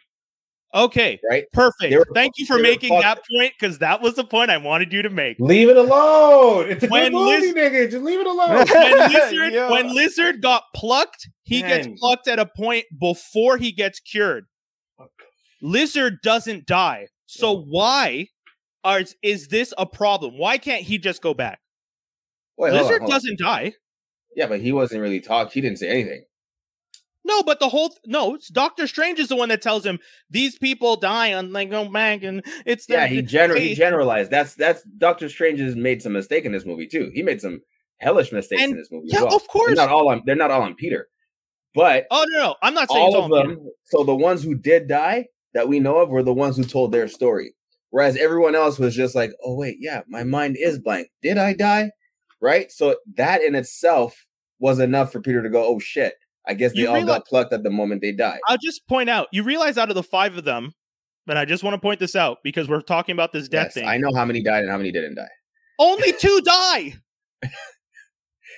Okay. 0.75 1.19
right? 1.31 1.45
Perfect. 1.53 1.95
Were- 1.95 2.07
Thank 2.15 2.35
you 2.37 2.45
for 2.47 2.59
making 2.59 2.91
fucked. 2.91 3.03
that 3.03 3.21
point 3.35 3.53
because 3.59 3.79
that 3.79 4.03
was 4.03 4.15
the 4.17 4.25
point 4.25 4.51
I 4.51 4.59
wanted 4.59 4.93
you 4.93 5.01
to 5.03 5.09
make. 5.11 5.37
Leave 5.41 5.69
it 5.71 5.77
alone. 5.79 6.69
It's 6.71 6.85
a 6.85 6.89
When 6.89 7.05
good 7.05 7.13
movie, 7.15 7.53
Liz- 7.53 7.55
nigga. 7.55 7.91
Just 7.91 8.05
leave 8.05 8.21
it 8.21 8.27
alone. 8.27 8.67
when 8.69 9.13
lizard 9.13 9.53
Yeah. 9.55 9.71
when 9.71 9.95
lizard 9.95 10.43
got 10.43 10.65
plucked 10.75 11.29
he 11.45 11.63
gets 11.63 11.89
plucked 11.99 12.29
at 12.29 12.39
a 12.39 12.45
point 12.47 12.85
before 13.01 13.57
he 13.57 13.73
gets 13.73 13.99
cured 14.01 14.45
lizard 15.63 16.19
doesn't 16.23 16.67
die 16.67 17.07
so 17.27 17.53
Yeah. 17.59 17.65
why 17.69 18.27
are, 18.85 19.03
is 19.23 19.49
this 19.49 19.73
a 19.79 19.87
problem 19.87 20.39
why 20.39 20.59
can't 20.59 20.83
he 20.85 20.99
just 20.99 21.23
go 21.23 21.35
back 21.35 21.59
Wait, 22.57 22.71
hold 22.71 22.81
on, 22.81 22.85
lizard 22.87 23.01
hold 23.03 23.11
on. 23.11 23.17
doesn't 23.17 23.39
die 23.39 23.73
Yeah, 24.37 24.47
but 24.47 24.61
he 24.61 24.73
wasn't 24.73 25.01
really 25.01 25.21
talk. 25.21 25.53
He 25.53 25.61
didn't 25.61 25.79
say 25.79 25.89
anything. 25.89 26.25
No 27.29 27.43
but 27.45 27.61
the 27.61 27.69
whole 27.69 27.95
no 28.07 28.35
it's 28.35 28.49
doctor 28.49 28.87
strange 28.87 29.19
is 29.21 29.29
the 29.29 29.37
one 29.37 29.49
that 29.51 29.63
tells 29.63 29.85
him 29.87 29.99
these 30.31 30.59
people 30.59 30.97
die 30.97 31.29
and 31.29 31.55
they 31.55 31.67
go 31.67 31.89
back 31.89 32.23
and 32.23 32.43
it's 32.67 32.87
the, 32.87 32.95
Yeah, 32.95 33.07
he 33.07 33.23
gener- 33.23 33.59
he 33.59 33.75
generalized. 33.75 34.31
That's 34.31 34.55
that's 34.55 34.83
Doctor 34.99 35.29
Strange 35.29 35.61
has 35.61 35.77
made 35.77 36.03
some 36.03 36.13
mistake 36.15 36.45
in 36.45 36.53
this 36.53 36.67
movie 36.67 36.87
too. 36.87 37.11
He 37.15 37.23
made 37.23 37.41
some 37.41 37.61
hellish 37.99 38.33
mistakes 38.33 38.63
And- 38.63 38.73
in 38.73 38.79
this 38.79 38.89
movie. 38.91 39.09
yeah 39.09 39.19
as 39.19 39.25
well. 39.27 39.37
of 39.37 39.47
course 39.49 39.67
They're 39.69 39.87
not 39.87 39.89
all 39.95 40.09
on. 40.09 40.23
They're 40.27 40.35
not 40.37 40.51
all 40.51 40.63
on 40.63 40.75
Peter, 40.75 41.09
but 41.75 42.07
oh 42.11 42.25
no 42.31 42.39
no 42.39 42.55
i'm 42.63 42.75
not 42.75 42.91
saying 42.91 43.03
all 43.15 43.25
of 43.25 43.31
Peter. 43.31 43.55
them. 43.57 43.71
So 43.85 44.05
the 44.05 44.15
ones 44.15 44.43
who 44.43 44.55
did 44.55 44.89
die 44.89 45.27
that 45.55 45.69
we 45.69 45.81
know 45.81 45.99
of 45.99 46.09
were 46.11 46.23
the 46.23 46.35
ones 46.35 46.57
who 46.57 46.65
told 46.65 46.93
their 46.93 47.09
story, 47.09 47.55
whereas 47.91 48.17
everyone 48.17 48.55
else 48.55 48.79
was 48.79 48.95
just 48.95 49.15
like, 49.15 49.33
"Oh 49.45 49.55
wait, 49.57 49.77
yeah, 49.81 50.03
my 50.09 50.23
mind 50.25 50.57
is 50.59 50.79
blank. 50.79 51.09
Did 51.23 51.39
I 51.39 51.53
die?" 51.55 51.91
Right. 52.41 52.71
So 52.71 52.97
that 53.17 53.43
in 53.43 53.55
itself 53.55 54.27
was 54.61 54.79
enough 54.79 55.11
for 55.13 55.21
Peter 55.21 55.43
to 55.43 55.49
go, 55.51 55.65
"Oh 55.67 55.79
shit." 55.79 56.15
I 56.49 56.55
guess 56.55 56.73
they 56.73 56.81
You 56.81 56.89
all 56.89 56.95
realize- 56.95 57.19
got 57.19 57.27
plucked 57.27 57.53
at 57.53 57.63
the 57.63 57.71
moment 57.71 58.01
they 58.03 58.13
died. 58.13 58.39
I'll 58.49 58.57
just 58.63 58.87
point 58.89 59.11
out, 59.11 59.29
you 59.33 59.43
realize 59.43 59.77
out 59.77 59.91
of 59.91 59.95
the 59.95 60.03
five 60.03 60.37
of 60.39 60.45
them, 60.45 60.73
and 61.29 61.39
I 61.39 61.45
just 61.45 61.63
want 61.63 61.75
to 61.75 61.81
point 61.81 62.01
this 62.01 62.17
out 62.17 62.39
because 62.43 62.69
we're 62.69 62.81
talking 62.81 63.13
about 63.13 63.33
this 63.33 63.49
death 63.49 63.67
Yes, 63.67 63.75
thing. 63.75 63.85
I 63.87 63.99
know 63.99 64.11
how 64.15 64.25
many 64.25 64.43
died 64.43 64.63
and 64.63 64.71
how 64.71 64.79
many 64.79 64.91
didn't 64.91 65.15
die. 65.17 65.29
Only 65.79 66.13
two 66.13 66.41
die. 66.43 66.95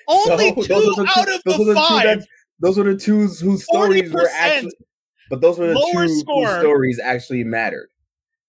Only 0.08 0.48
So, 0.48 0.54
two 0.54 0.60
out 0.60 0.66
two- 0.66 0.90
of 0.90 0.96
the 0.96 1.52
are 1.52 1.58
the 1.58 1.64
two 1.64 1.74
five. 1.74 2.02
that- 2.04 2.26
those 2.60 2.76
were 2.76 2.84
the 2.84 2.96
two 2.98 3.26
whose 3.26 3.64
stories 3.64 4.12
were 4.12 4.28
actually, 4.34 4.70
but 5.30 5.40
those 5.40 5.58
were 5.58 5.68
the 5.68 5.74
two 5.74 6.08
score. 6.20 6.46
whose 6.46 6.60
stories 6.60 7.00
actually 7.02 7.42
mattered, 7.44 7.88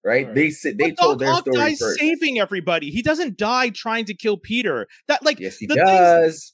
right? 0.04 0.26
Right. 0.28 0.36
They 0.36 0.50
said 0.50 0.78
they 0.78 0.92
But 0.92 1.02
told 1.02 1.20
Doc 1.20 1.20
their 1.20 1.34
Ock 1.34 1.40
story 1.42 1.58
dies 1.58 1.80
first. 1.80 2.00
saving 2.00 2.38
everybody. 2.40 2.90
He 2.92 3.02
doesn't 3.02 3.38
die 3.38 3.70
trying 3.70 4.06
to 4.06 4.14
kill 4.14 4.38
Peter. 4.38 4.88
That 5.08 5.24
like 5.24 5.40
Yes, 5.40 5.58
he 5.58 5.66
the 5.68 5.76
things- 5.76 5.88
does. 5.88 6.54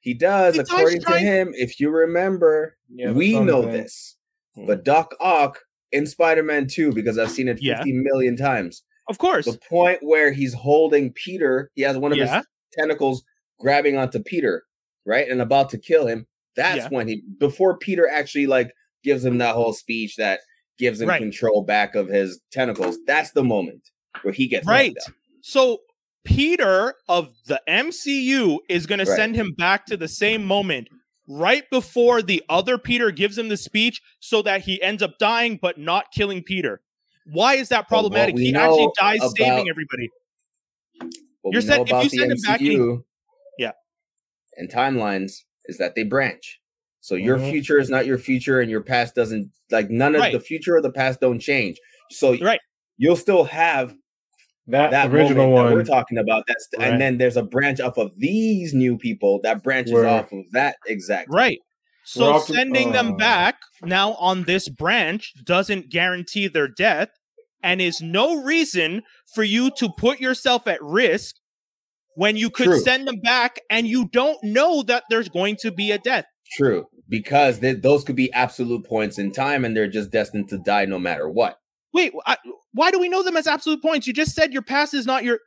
He 0.00 0.14
does, 0.14 0.54
He 0.54 0.60
according 0.60 1.00
to 1.02 1.18
him. 1.18 1.52
If 1.54 1.80
you 1.80 1.90
remember, 1.90 2.76
Yeah, 2.92 3.12
we 3.12 3.32
some 3.34 3.46
know 3.46 3.60
of 3.60 3.66
them- 3.66 3.82
this. 3.82 4.16
Hmm. 4.54 4.66
But 4.66 4.84
Doc 4.84 5.14
Ock 5.20 5.60
in 5.92 6.06
Spider-Man 6.06 6.66
2, 6.68 6.92
because 6.92 7.18
I've 7.18 7.30
seen 7.30 7.48
it 7.48 7.58
Yeah. 7.60 7.76
fifty 7.78 7.92
million 7.92 8.36
times. 8.36 8.82
Of 9.08 9.18
course. 9.18 9.46
The 9.46 9.58
point 9.68 9.98
where 10.02 10.32
he's 10.32 10.54
holding 10.54 11.12
Peter, 11.12 11.70
he 11.74 11.82
has 11.82 11.96
one 11.98 12.12
of 12.12 12.18
Yeah. 12.18 12.38
his 12.38 12.46
tentacles 12.72 13.24
grabbing 13.58 13.96
onto 13.96 14.20
Peter, 14.22 14.64
right? 15.04 15.28
And 15.28 15.40
about 15.40 15.68
to 15.70 15.78
kill 15.78 16.06
him. 16.06 16.26
That's 16.56 16.78
Yeah. 16.78 16.88
when 16.90 17.08
he 17.08 17.22
before 17.38 17.76
Peter 17.78 18.08
actually 18.08 18.46
like 18.46 18.72
gives 19.02 19.24
him 19.24 19.38
that 19.38 19.54
whole 19.54 19.72
speech 19.72 20.16
that 20.16 20.40
gives 20.78 21.00
him 21.00 21.08
Right. 21.08 21.18
control 21.20 21.62
back 21.62 21.94
of 21.94 22.08
his 22.08 22.40
tentacles. 22.52 22.98
That's 23.06 23.32
the 23.32 23.42
moment 23.44 23.82
where 24.22 24.32
he 24.34 24.46
gets 24.46 24.66
Right. 24.66 24.96
So 25.42 25.80
Peter 26.24 26.94
of 27.08 27.30
the 27.46 27.60
MCU 27.68 28.58
is 28.68 28.86
going 28.86 28.98
to 28.98 29.06
send 29.06 29.34
him 29.34 29.54
back 29.56 29.86
to 29.86 29.96
the 29.96 30.08
same 30.08 30.44
moment 30.44 30.88
right 31.28 31.68
before 31.70 32.22
the 32.22 32.42
other 32.48 32.76
Peter 32.76 33.10
gives 33.10 33.38
him 33.38 33.48
the 33.48 33.56
speech 33.56 34.00
so 34.20 34.42
that 34.42 34.62
he 34.62 34.82
ends 34.82 35.02
up 35.02 35.18
dying 35.18 35.58
but 35.60 35.78
not 35.78 36.06
killing 36.12 36.42
Peter. 36.42 36.80
Why 37.32 37.54
is 37.54 37.68
that 37.68 37.88
problematic? 37.88 38.36
He 38.36 38.54
actually 38.54 38.88
dies 38.98 39.18
about- 39.18 39.36
saving 39.36 39.68
everybody. 39.70 40.08
You're 41.44 41.62
saying- 41.62 41.86
if 41.88 42.04
you 42.04 42.18
send 42.18 42.32
him 42.32 42.38
back 42.44 42.60
he- 42.60 42.98
Yeah. 43.58 43.72
and 44.56 44.70
timelines 44.70 45.44
is 45.66 45.78
that 45.78 45.94
they 45.94 46.02
branch. 46.04 46.60
So 47.00 47.14
your 47.14 47.38
Mhm. 47.38 47.50
future 47.50 47.78
is 47.78 47.88
not 47.88 48.04
your 48.04 48.18
future, 48.18 48.60
and 48.60 48.70
your 48.70 48.82
past 48.82 49.14
doesn't 49.14 49.50
like 49.70 49.88
none 49.88 50.14
of 50.14 50.20
Right. 50.20 50.32
the 50.32 50.40
future 50.40 50.76
or 50.76 50.82
the 50.82 50.92
past 50.92 51.20
don't 51.20 51.38
change. 51.38 51.78
So 52.10 52.36
Right. 52.38 52.60
you'll 52.98 53.16
still 53.16 53.44
have 53.44 53.94
That, 54.70 54.90
that 54.90 55.10
original 55.10 55.50
moment 55.50 55.68
that 55.68 55.74
we're 55.74 55.84
talking 55.84 56.18
about. 56.18 56.44
That's 56.46 56.68
Right. 56.78 56.88
and 56.88 57.00
then 57.00 57.18
there's 57.18 57.36
a 57.36 57.42
branch 57.42 57.80
off 57.80 57.98
of 57.98 58.12
these 58.18 58.72
new 58.74 58.96
people 58.98 59.40
that 59.42 59.62
branches 59.62 59.92
Where- 59.92 60.06
off 60.06 60.32
of 60.32 60.44
that 60.52 60.76
exact. 60.86 61.28
Right. 61.30 61.58
So 62.04 62.32
off 62.34 62.46
to- 62.46 62.54
sending 62.54 62.92
them 62.92 63.12
uh. 63.12 63.16
back 63.16 63.56
now 63.82 64.14
on 64.14 64.44
this 64.44 64.68
branch 64.68 65.32
doesn't 65.44 65.90
guarantee 65.90 66.48
their 66.48 66.68
death 66.68 67.10
and 67.62 67.80
is 67.80 68.00
no 68.00 68.42
reason 68.42 69.02
for 69.34 69.44
you 69.44 69.70
to 69.78 69.88
put 69.96 70.20
yourself 70.20 70.66
at 70.66 70.82
risk 70.82 71.36
when 72.14 72.36
you 72.36 72.50
could 72.50 72.66
True. 72.66 72.80
send 72.80 73.06
them 73.06 73.20
back 73.22 73.60
and 73.70 73.86
you 73.86 74.08
don't 74.08 74.42
know 74.42 74.82
that 74.82 75.04
there's 75.10 75.28
going 75.28 75.56
to 75.60 75.70
be 75.70 75.90
a 75.92 75.98
death. 75.98 76.24
True, 76.52 76.86
because 77.08 77.60
th- 77.60 77.82
those 77.82 78.02
could 78.02 78.16
be 78.16 78.32
absolute 78.32 78.84
points 78.84 79.18
in 79.18 79.30
time, 79.30 79.64
and 79.64 79.76
they're 79.76 79.86
just 79.86 80.10
destined 80.10 80.48
to 80.48 80.58
die 80.58 80.84
no 80.86 80.98
matter 80.98 81.28
what. 81.28 81.58
Wait, 81.94 82.12
I, 82.26 82.36
why 82.72 82.90
do 82.90 82.98
we 82.98 83.08
know 83.08 83.22
them 83.22 83.36
as 83.36 83.46
absolute 83.46 83.82
points? 83.82 84.06
You 84.06 84.12
just 84.12 84.34
said 84.34 84.52
your 84.52 84.62
past 84.62 84.94
is 84.94 85.06
not 85.06 85.24
your. 85.24 85.40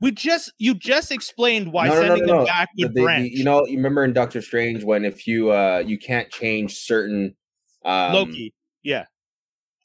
We 0.00 0.10
just 0.10 0.52
you 0.58 0.74
just 0.74 1.12
explained 1.12 1.72
why 1.72 1.86
No, 1.88 1.94
no, 1.94 2.00
no, 2.00 2.06
sending 2.08 2.26
no, 2.26 2.32
them 2.32 2.38
no. 2.40 2.46
back 2.46 2.68
The- 2.76 2.84
would 2.84 2.94
the- 2.94 3.00
the- 3.00 3.04
branch. 3.04 3.30
you 3.32 3.44
know, 3.44 3.64
you 3.66 3.76
remember 3.76 4.04
in 4.04 4.12
Doctor 4.12 4.40
Strange 4.42 4.82
when 4.84 5.04
if 5.04 5.26
you 5.26 5.52
uh 5.52 5.82
you 5.86 5.98
can't 5.98 6.28
change 6.30 6.76
certain 6.76 7.36
um, 7.84 8.12
Loki, 8.12 8.52
yeah. 8.82 9.04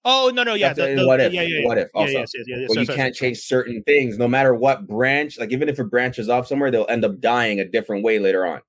Oh 0.05 0.31
no 0.33 0.41
no 0.43 0.53
yeah 0.53 0.73
the, 0.73 0.95
the- 0.95 1.05
what 1.05 1.19
if? 1.19 1.33
yeah 1.33 1.41
yeah 1.43 1.65
What 1.67 1.77
if 1.77 1.89
yeah, 1.93 1.99
also? 2.01 2.11
yes, 2.13 2.31
yes, 2.33 2.45
yes, 2.47 2.57
yes, 2.61 2.69
Well, 2.69 2.75
sorry, 2.75 2.79
you 2.81 2.85
sorry, 2.85 2.97
can't 2.97 3.15
sorry. 3.15 3.29
change 3.29 3.37
certain 3.39 3.83
things, 3.83 4.17
no 4.17 4.27
matter 4.27 4.55
what 4.55 4.87
branch. 4.87 5.37
Like 5.37 5.51
even 5.51 5.67
if 5.69 5.77
it 5.79 5.89
branches 5.91 6.29
off 6.29 6.47
somewhere, 6.47 6.71
they'll 6.71 6.85
end 6.89 7.03
up 7.05 7.19
dying 7.19 7.59
a 7.59 7.65
different 7.65 8.03
way 8.03 8.17
later 8.17 8.45
on 8.45 8.61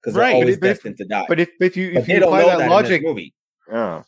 because 0.00 0.14
they're 0.14 0.32
always 0.32 0.56
but 0.58 0.70
if- 0.70 0.76
destined 0.78 0.96
to 0.98 1.04
die. 1.04 1.26
But 1.28 1.40
if 1.40 1.50
if 1.60 1.76
you 1.76 1.90
if 1.92 2.06
they 2.06 2.14
you 2.16 2.22
apply 2.24 2.44
that, 2.46 2.58
that 2.58 2.70
logic, 2.70 3.02
in 3.02 3.08
movie. 3.08 3.34
oh. 3.70 4.04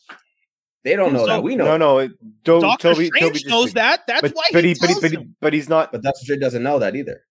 They 0.84 0.96
don't 0.96 1.12
know 1.12 1.20
So- 1.20 1.26
that. 1.26 1.42
We 1.42 1.56
know, 1.56 1.64
no, 1.64 1.76
no, 1.76 1.98
it- 1.98 2.12
Do- 2.44 2.60
Doctor 2.60 2.92
Toby, 2.92 3.06
Strange 3.06 3.22
Toby 3.26 3.38
just- 3.38 3.48
knows 3.48 3.72
that. 3.72 4.06
That's 4.06 4.20
but, 4.20 4.32
why 4.34 4.42
but 4.52 4.64
he, 4.64 4.70
he, 4.70 4.76
but, 4.78 4.88
he, 4.88 4.92
tells 4.94 5.00
but, 5.02 5.10
he, 5.10 5.16
him. 5.16 5.36
but 5.40 5.52
he's 5.52 5.68
not 5.68 5.92
but 5.92 6.02
Doctor 6.02 6.20
Strange 6.22 6.42
doesn't 6.42 6.62
know 6.62 6.78
that 6.78 6.94
either. 6.94 7.22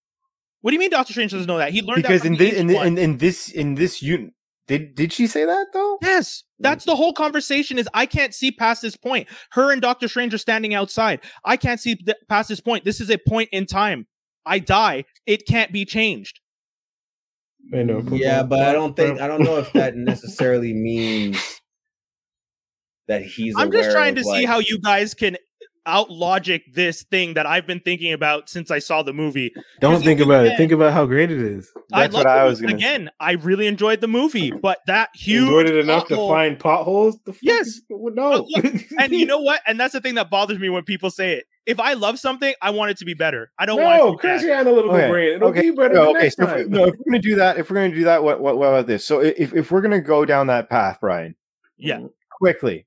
What 0.62 0.72
do 0.72 0.76
you 0.76 0.80
mean 0.80 0.90
Doctor 0.90 1.14
Strange 1.14 1.32
doesn't 1.32 1.48
know 1.48 1.58
that? 1.58 1.72
He 1.72 1.82
learned 1.82 2.04
because 2.04 2.22
that 2.22 2.28
from 2.28 2.34
in 2.34 2.40
the 2.40 2.46
this 2.50 2.54
in, 2.54 2.70
Ancient 2.70 2.70
thi- 2.70 2.76
One. 2.76 2.88
in, 2.88 2.98
in 2.98 3.18
this 3.18 3.50
in 3.50 3.76
this 3.76 4.02
unit 4.02 4.34
did 4.68 4.96
did 4.96 5.12
she 5.12 5.28
say 5.28 5.46
that 5.46 5.68
though? 5.74 5.98
Yes, 6.02 6.44
that's 6.60 6.86
the 6.86 6.94
mm. 6.94 6.98
whole 6.98 7.14
conversation. 7.14 7.78
Is 7.78 7.90
I 7.94 8.06
can't 8.06 8.34
see 8.34 8.52
past 8.52 8.82
this 8.82 8.96
point. 8.96 9.28
Her 9.52 9.72
and 9.72 9.82
Doctor 9.82 10.08
Strange 10.08 10.34
are 10.34 10.38
standing 10.40 10.74
outside. 10.74 11.20
I 11.44 11.58
can't 11.58 11.80
see 11.80 11.96
th- 11.96 12.18
past 12.30 12.50
this 12.50 12.62
point. 12.62 12.86
This 12.86 13.02
is 13.02 13.10
a 13.10 13.18
point 13.18 13.50
in 13.52 13.66
time. 13.66 14.08
I 14.46 14.60
die. 14.60 15.04
It 15.26 15.46
can't 15.46 15.72
be 15.72 15.86
changed. 15.86 16.40
I 17.74 17.84
know, 17.84 18.04
Yeah, 18.12 18.44
but 18.44 18.60
I 18.60 18.74
don't 18.74 18.96
think 18.96 19.22
I 19.22 19.28
don't 19.28 19.42
know 19.42 19.58
if 19.58 19.72
that 19.74 19.96
necessarily 19.96 20.74
means 20.74 21.62
that 23.08 23.24
he's. 23.24 23.56
I'm 23.58 23.72
just 23.72 23.86
aware 23.90 23.96
trying 23.96 24.16
to 24.16 24.22
of, 24.22 24.28
see 24.28 24.46
how 24.46 24.60
you 24.60 24.80
guys 24.80 25.14
can 25.14 25.38
out 25.86 26.10
logic 26.10 26.64
this 26.74 27.04
thing 27.04 27.34
that 27.34 27.46
I've 27.46 27.68
been 27.68 27.82
thinking 27.82 28.14
about 28.14 28.50
since 28.50 28.72
I 28.72 28.80
saw 28.80 29.04
the 29.04 29.12
movie. 29.12 29.54
Don't 29.82 30.02
think 30.02 30.20
if 30.22 30.26
you 30.26 30.32
about 30.32 30.46
it. 30.46 30.56
Think 30.56 30.72
about 30.72 30.94
how 30.94 31.06
great 31.06 31.30
it 31.30 31.42
is. 31.42 31.72
That's 31.90 32.14
love 32.14 32.24
what 32.24 32.28
I 32.28 32.46
was 32.46 32.62
gonna 32.62 32.76
again. 32.76 33.10
I 33.20 33.34
really 33.34 33.68
enjoyed 33.68 34.00
the 34.00 34.08
movie, 34.08 34.52
but 34.52 34.80
that 34.88 35.10
You 35.16 35.40
huge 35.40 35.48
enjoyed 35.50 35.66
it 35.68 35.76
enough 35.84 36.08
to 36.08 36.16
find 36.16 36.58
potholes. 36.58 37.18
The 37.26 37.36
Yes. 37.42 37.68
is- 37.68 37.82
no. 37.90 38.48
and 39.00 39.12
you 39.12 39.26
know 39.26 39.40
what? 39.42 39.60
And 39.68 39.78
that's 39.78 39.92
the 39.94 40.00
thing 40.00 40.16
that 40.16 40.30
bothers 40.30 40.58
me 40.58 40.70
when 40.70 40.84
people 40.84 41.10
say 41.12 41.34
it. 41.34 41.46
If 41.66 41.80
I 41.80 41.94
love 41.94 42.20
something, 42.20 42.54
I 42.62 42.70
want 42.72 42.92
it 42.92 42.98
to 42.98 43.06
be 43.06 43.14
better. 43.14 43.52
I 43.60 43.66
don't 43.66 43.82
want 43.82 43.96
it 43.96 44.00
no, 44.00 44.12
to 44.12 44.18
be 44.18 44.18
Chris, 44.20 44.42
bad. 44.42 44.48
you 44.48 44.54
analytical 44.54 44.96
Okay, 44.96 45.10
brain. 45.10 45.34
It'll 45.36 45.50
okay, 45.50 45.62
be 45.62 45.72
better 45.72 45.94
no, 45.96 46.10
okay. 46.12 46.24
next 46.24 46.36
So 46.38 46.44
if, 46.44 46.50
time. 46.50 46.70
no, 46.70 46.84
if 46.86 46.96
we're 46.98 47.12
gonna 47.12 47.22
do 47.22 47.36
that, 47.36 47.58
if 47.58 47.70
we're 47.70 47.76
gonna 47.76 47.96
do 47.96 48.04
that, 48.06 48.24
what 48.24 48.40
what, 48.40 48.58
what 48.58 48.68
about 48.68 48.88
this? 48.88 49.06
So 49.06 49.20
if 49.20 49.54
if 49.54 49.70
we're 49.72 49.82
gonna 49.82 50.02
go 50.02 50.24
down 50.24 50.48
that 50.48 50.70
path, 50.70 51.00
Brian, 51.02 51.36
Yeah. 51.78 52.06
Quickly, 52.44 52.86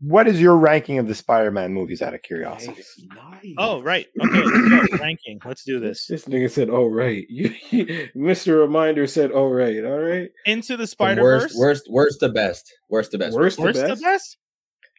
what 0.00 0.26
is 0.28 0.40
your 0.40 0.56
ranking 0.56 0.98
of 0.98 1.06
the 1.06 1.14
Spider-Man 1.14 1.72
movies? 1.72 2.02
Out 2.02 2.14
of 2.14 2.22
curiosity, 2.22 2.74
Nice, 2.74 3.00
nice. 3.14 3.54
Oh, 3.56 3.80
right. 3.80 4.06
Okay, 4.20 4.42
let's 4.42 4.90
go. 4.90 4.96
ranking. 5.00 5.40
Let's 5.44 5.64
do 5.64 5.78
this. 5.80 6.06
This 6.06 6.24
nigga 6.26 6.50
said, 6.50 6.68
"Oh 6.68 6.86
right." 6.86 7.24
You, 7.30 7.50
Mr. 8.16 8.60
Reminder 8.60 9.06
said, 9.06 9.30
"Oh 9.32 9.48
right, 9.48 9.84
all 9.84 9.98
right." 9.98 10.28
Into 10.44 10.76
the 10.76 10.86
Spider 10.86 11.22
worst, 11.22 11.44
Verse. 11.48 11.56
worst, 11.56 11.86
worst 11.90 12.20
to 12.20 12.28
best, 12.28 12.74
worst 12.90 13.12
to 13.12 13.18
best. 13.18 13.36
Worst 13.36 13.56
to 13.56 13.62
Worst 13.62 13.80
best. 13.82 14.00
the 14.00 14.04
best. 14.06 14.36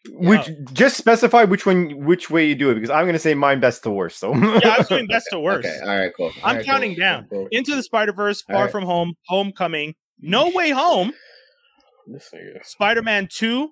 which 0.10 0.50
just 0.74 0.96
specify 0.98 1.44
which 1.44 1.66
one, 1.66 2.06
which 2.06 2.30
way 2.30 2.48
you 2.48 2.56
do 2.56 2.72
it, 2.72 2.76
because 2.76 2.90
I'm 2.90 3.06
gonna 3.06 3.20
say 3.20 3.34
mine 3.36 3.60
best 3.60 3.84
to 3.84 3.92
worst. 3.92 4.18
So 4.20 4.34
Yeah, 4.34 4.78
I'm 4.80 4.86
doing 4.86 5.08
best 5.08 5.28
to 5.32 5.40
worst. 5.48 5.68
Okay, 5.68 5.80
all 5.82 5.96
right, 6.00 6.12
cool. 6.18 6.28
All 6.28 6.34
I'm 6.44 6.56
right, 6.58 6.66
counting 6.66 6.92
cool, 6.96 7.00
down. 7.02 7.28
cool, 7.30 7.40
cool. 7.42 7.48
Into 7.52 7.76
the 7.76 7.84
Spider 7.84 8.14
Verse, 8.14 8.42
Far 8.42 8.56
Alright. 8.56 8.72
From 8.72 8.84
Home, 8.86 9.14
Homecoming, 9.28 9.94
No 10.20 10.50
Way 10.50 10.70
Home, 10.72 11.12
This 12.08 12.32
nigga. 12.34 12.66
Spider 12.66 13.02
Man 13.02 13.28
2, 13.30 13.70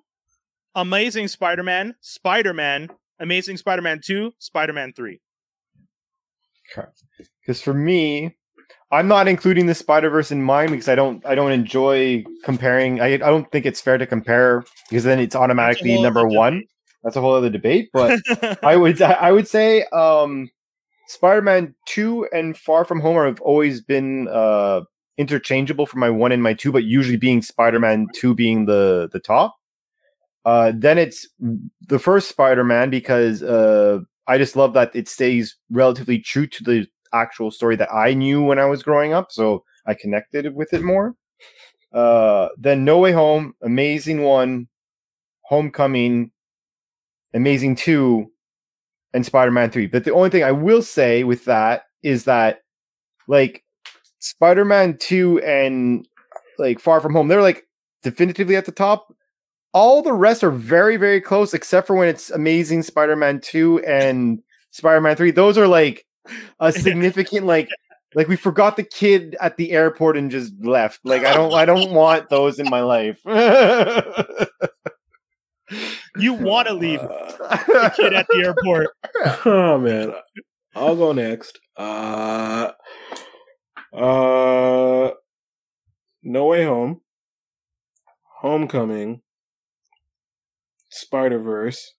Amazing 0.74 1.28
Spider 1.28 1.62
Man, 1.62 1.94
Spider 2.00 2.52
Man, 2.52 2.90
Amazing 3.18 3.56
Spider 3.56 3.82
Man 3.82 4.00
2, 4.04 4.34
Spider 4.38 4.72
Man 4.72 4.92
3. 4.92 5.20
because 7.40 7.62
for 7.62 7.72
me 7.72 8.36
i'm 8.90 9.08
not 9.08 9.28
including 9.28 9.66
the 9.66 9.74
spider-verse 9.74 10.32
in 10.32 10.42
mine 10.42 10.70
because 10.70 10.88
i 10.88 10.94
don't 10.94 11.24
i 11.24 11.34
don't 11.34 11.52
enjoy 11.52 12.24
comparing 12.44 13.00
i, 13.00 13.14
I 13.14 13.16
don't 13.18 13.50
think 13.50 13.66
it's 13.66 13.80
fair 13.80 13.98
to 13.98 14.06
compare 14.06 14.64
because 14.90 15.04
then 15.04 15.18
it's 15.20 15.36
automatically 15.36 16.00
number 16.00 16.26
one 16.26 16.64
that's 17.02 17.16
a 17.16 17.20
whole 17.20 17.34
other 17.34 17.50
debate 17.50 17.90
but 17.92 18.20
i 18.64 18.76
would 18.76 19.00
i 19.00 19.30
would 19.30 19.48
say 19.48 19.84
um 19.92 20.50
spider-man 21.08 21.74
2 21.86 22.28
and 22.32 22.56
far 22.56 22.84
from 22.84 23.00
home 23.00 23.16
have 23.16 23.40
always 23.40 23.80
been 23.80 24.28
uh 24.28 24.80
interchangeable 25.18 25.86
for 25.86 25.98
my 25.98 26.10
one 26.10 26.32
and 26.32 26.42
my 26.42 26.52
two 26.54 26.72
but 26.72 26.84
usually 26.84 27.16
being 27.16 27.40
spider-man 27.42 28.06
2 28.14 28.34
being 28.34 28.66
the 28.66 29.08
the 29.12 29.20
top 29.20 29.56
uh 30.44 30.72
then 30.76 30.98
it's 30.98 31.26
the 31.88 31.98
first 31.98 32.28
spider-man 32.28 32.90
because 32.90 33.42
uh 33.42 33.98
I 34.26 34.38
just 34.38 34.56
love 34.56 34.74
that 34.74 34.94
it 34.94 35.08
stays 35.08 35.56
relatively 35.70 36.18
true 36.18 36.46
to 36.48 36.64
the 36.64 36.86
actual 37.12 37.50
story 37.50 37.76
that 37.76 37.92
I 37.92 38.14
knew 38.14 38.42
when 38.42 38.58
I 38.58 38.66
was 38.66 38.82
growing 38.82 39.12
up, 39.12 39.30
so 39.30 39.64
I 39.86 39.94
connected 39.94 40.54
with 40.54 40.72
it 40.72 40.82
more. 40.82 41.14
Uh, 41.92 42.48
then 42.58 42.84
No 42.84 42.98
Way 42.98 43.12
Home, 43.12 43.54
Amazing 43.62 44.22
One, 44.22 44.68
Homecoming, 45.42 46.32
Amazing 47.34 47.76
Two, 47.76 48.32
and 49.14 49.24
Spider 49.24 49.52
Man 49.52 49.70
Three. 49.70 49.86
But 49.86 50.04
the 50.04 50.12
only 50.12 50.30
thing 50.30 50.42
I 50.44 50.52
will 50.52 50.82
say 50.82 51.22
with 51.22 51.44
that 51.44 51.84
is 52.02 52.24
that, 52.24 52.60
like, 53.28 53.64
Spider 54.26 54.64
Man 54.64 54.96
Two 54.98 55.40
and 55.42 56.06
like 56.58 56.80
Far 56.80 57.00
From 57.00 57.12
Home, 57.14 57.28
they're 57.28 57.42
like 57.42 57.66
definitively 58.02 58.56
at 58.56 58.64
the 58.66 58.72
top. 58.72 59.14
All 59.72 60.02
the 60.02 60.12
rest 60.12 60.42
are 60.42 60.50
very 60.50 60.96
very 60.96 61.20
close 61.20 61.52
except 61.54 61.86
for 61.86 61.94
when 61.94 62.08
it's 62.08 62.30
amazing 62.30 62.82
spider-man 62.82 63.40
2 63.40 63.80
and 63.80 64.42
spider-man 64.70 65.16
3 65.16 65.30
those 65.32 65.58
are 65.58 65.68
like 65.68 66.06
a 66.60 66.72
significant 66.86 67.44
like 67.46 67.68
like 68.14 68.26
we 68.26 68.36
forgot 68.36 68.76
the 68.76 68.82
kid 68.82 69.36
at 69.40 69.58
the 69.58 69.72
airport 69.72 70.16
and 70.16 70.30
just 70.30 70.54
left. 70.62 71.00
Like 71.04 71.24
i 71.24 71.34
don't 71.34 71.52
i 71.52 71.64
don't 71.66 71.92
want 72.02 72.30
those 72.30 72.58
in 72.58 72.68
my 72.70 72.80
life. 72.80 73.18
You 76.16 76.32
want 76.32 76.68
to 76.68 76.74
leave 76.74 77.00
Uh, 77.00 77.56
the 77.66 77.92
kid 77.96 78.12
at 78.14 78.26
the 78.28 78.38
airport. 78.44 78.88
oh 79.44 79.76
man, 79.78 80.14
I'll 80.74 80.96
go 80.96 81.12
next. 81.12 81.58
Uh, 81.76 82.70
uh, 83.96 85.10
No 86.22 86.46
Way 86.46 86.64
Home, 86.64 87.00
Homecoming, 88.40 89.22
Spider 90.88 91.38
Verse, 91.38 91.94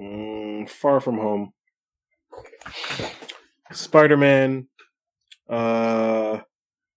mm, 0.00 0.68
Far 0.68 1.00
From 1.00 1.18
Home, 1.18 1.52
Spider 3.72 4.16
Man, 4.16 4.68
uh, 5.48 6.40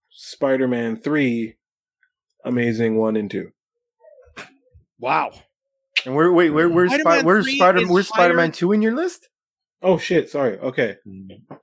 Spider-Man 0.09 0.97
three, 0.97 1.55
Amazing 2.45 2.97
one 2.97 3.15
and 3.15 3.29
two. 3.29 3.51
Wow. 4.99 5.31
And 6.05 6.15
where 6.15 6.31
wait 6.31 6.49
where 6.49 6.69
where's 6.69 6.91
Spi- 6.91 7.01
Spider-Man 7.01 7.25
where's 7.25 7.55
Spider 7.55 7.87
where's 7.87 8.07
Spider 8.07 8.33
Man 8.33 8.51
two 8.51 8.71
in 8.71 8.81
your 8.81 8.95
list? 8.95 9.28
Oh 9.81 9.97
shit! 9.97 10.29
Sorry. 10.29 10.57
Okay, 10.59 10.95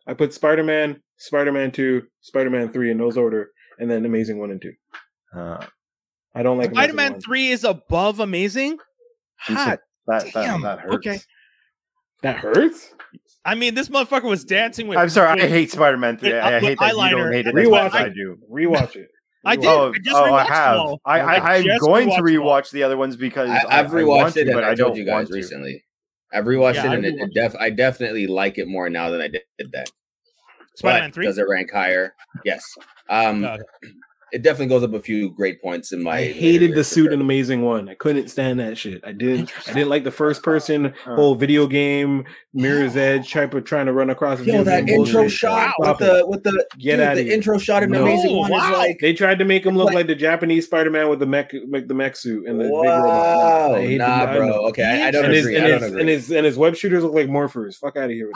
I 0.06 0.14
put 0.14 0.32
Spider-Man, 0.32 1.02
Spider-Man 1.18 1.72
two, 1.72 2.04
Spider-Man 2.22 2.70
three 2.70 2.90
in 2.90 2.98
those 2.98 3.16
order, 3.16 3.50
and 3.78 3.90
then 3.90 4.04
Amazing 4.06 4.38
one 4.38 4.50
and 4.50 4.60
two. 4.62 4.72
Uh, 5.36 5.64
I 6.34 6.42
don't 6.42 6.58
like 6.58 6.70
Spider 6.70 6.92
Man 6.92 7.20
3 7.20 7.48
is 7.48 7.64
above 7.64 8.20
Amazing? 8.20 8.78
Hot. 9.38 9.80
that, 10.06 10.32
Damn. 10.32 10.60
that 10.62 10.76
that 10.76 10.80
hurts. 10.80 11.06
Okay. 11.06 11.18
That 12.22 12.36
hurts. 12.36 12.94
I 13.44 13.54
mean, 13.54 13.74
this 13.74 13.88
motherfucker 13.88 14.24
was 14.24 14.44
dancing 14.44 14.86
with. 14.88 14.98
I'm 14.98 15.08
sorry, 15.08 15.40
I 15.40 15.46
hate 15.46 15.70
Spider 15.70 15.96
Man 15.96 16.18
three. 16.18 16.34
I, 16.34 16.56
I 16.56 16.60
hate 16.60 16.78
that 16.78 16.94
you 16.94 17.10
don't 17.10 17.32
hate 17.32 17.46
it. 17.46 17.54
and 17.54 17.58
as 17.58 17.66
rewatch 17.66 17.92
I 17.94 18.06
it. 18.06 18.14
do. 18.14 18.38
Rewatch 18.50 18.96
it. 18.96 19.08
I 19.44 19.56
did. 19.56 19.66
Oh, 19.66 19.92
I 19.94 19.98
just 19.98 20.16
oh, 20.16 20.24
I 20.24 20.30
rewatched 20.30 20.48
have. 20.48 20.72
them 20.74 20.80
all. 20.80 21.00
I, 21.04 21.20
I, 21.20 21.34
I 21.34 21.54
I'm 21.56 21.64
just 21.64 21.80
going 21.80 22.08
to 22.10 22.16
rewatched 22.16 22.32
them 22.34 22.42
all. 22.42 22.48
rewatch 22.60 22.70
the 22.72 22.82
other 22.82 22.96
ones 22.96 23.16
because 23.16 23.48
I, 23.48 23.58
I, 23.58 23.78
I've 23.78 23.86
I 23.86 23.98
rewatched 23.98 24.06
want 24.06 24.36
it 24.36 24.44
to, 24.46 24.52
but 24.52 24.64
I, 24.64 24.70
I 24.72 24.74
told 24.74 24.94
don't 24.94 24.96
you 24.96 25.04
guys 25.04 25.12
want 25.14 25.28
to. 25.28 25.34
recently. 25.34 25.84
I've 26.32 26.44
rewatched 26.44 26.74
Yeah, 26.74 26.86
it 26.86 26.90
I 26.90 26.94
and 26.96 27.04
it, 27.06 27.14
it 27.18 27.34
def- 27.34 27.56
I 27.56 27.70
definitely 27.70 28.26
like 28.26 28.58
it 28.58 28.68
more 28.68 28.90
now 28.90 29.10
than 29.10 29.20
I 29.20 29.28
did 29.28 29.42
that. 29.72 29.90
Spider-Man 30.74 31.12
3? 31.12 31.24
Does 31.24 31.38
it 31.38 31.48
rank 31.48 31.70
higher? 31.72 32.14
Yes. 32.44 32.62
Um. 33.08 33.46
It 34.36 34.42
definitely 34.42 34.66
goes 34.66 34.82
up 34.82 34.92
a 34.92 35.00
few 35.00 35.30
great 35.30 35.62
points 35.62 35.92
in 35.92 36.02
my. 36.02 36.18
I 36.18 36.24
hated 36.32 36.74
the 36.74 36.84
suit 36.84 37.04
sure. 37.04 37.12
in 37.12 37.22
Amazing 37.22 37.62
One. 37.62 37.88
I 37.88 37.94
couldn't 37.94 38.28
stand 38.28 38.60
that 38.60 38.76
shit. 38.76 39.00
I 39.02 39.12
didn't. 39.12 39.50
I 39.66 39.72
didn't 39.72 39.88
like 39.88 40.04
the 40.04 40.10
first 40.10 40.42
person 40.42 40.92
Uh. 41.06 41.14
whole 41.14 41.34
video 41.34 41.66
game 41.66 42.24
Mirror's 42.52 42.96
Edge 42.96 43.32
type 43.32 43.54
of 43.54 43.64
trying 43.64 43.86
to 43.86 43.94
run 43.94 44.10
across. 44.10 44.40
Yo, 44.42 44.62
that 44.62 44.88
intro 44.88 45.22
bullshit. 45.22 45.32
shot 45.32 45.72
Stop 45.82 46.00
with 46.00 46.08
it. 46.08 46.12
the 46.12 46.26
with 46.26 46.42
the 46.42 46.66
Get 46.78 46.96
dude, 46.96 47.00
outta 47.00 47.16
the 47.16 47.22
here. 47.24 47.32
intro 47.32 47.56
shot 47.58 47.82
in 47.82 47.90
No. 47.90 48.02
Amazing 48.02 48.36
One 48.36 48.50
Wow. 48.50 48.72
is 48.72 48.78
like 48.78 48.98
They 49.00 49.14
tried 49.14 49.38
to 49.38 49.44
make 49.46 49.64
him 49.64 49.74
look 49.74 49.86
Like- 49.86 49.94
like 49.94 50.06
the 50.06 50.14
Japanese 50.14 50.66
Spider-Man 50.66 51.08
with 51.08 51.18
the 51.20 51.26
mech, 51.26 51.52
make 51.68 51.88
the 51.88 51.94
mech 51.94 52.14
suit 52.16 52.46
and 52.46 52.60
the 52.60 52.64
big 52.64 52.72
wow, 52.72 52.82
robot. 53.02 53.74
I 53.78 53.80
hate 53.86 53.96
nah, 53.98 54.26
the- 54.26 54.32
I 54.32 54.36
bro. 54.36 54.48
know. 54.48 54.66
Okay, 54.68 54.84
I, 54.84 55.08
I 55.08 55.10
don't 55.10 55.24
And 55.24 55.32
his, 55.34 55.46
agree. 55.46 55.56
and, 55.56 55.64
I 55.64 55.68
don't 55.70 55.80
his, 55.80 55.88
agree. 55.90 56.00
and 56.02 56.08
his 56.10 56.30
and 56.30 56.44
his 56.44 56.58
web 56.58 56.76
shooters 56.76 57.02
look 57.02 57.14
like 57.14 57.28
morphers. 57.28 57.76
Fuck 57.76 57.96
out 57.96 58.04
of 58.04 58.10
here. 58.10 58.30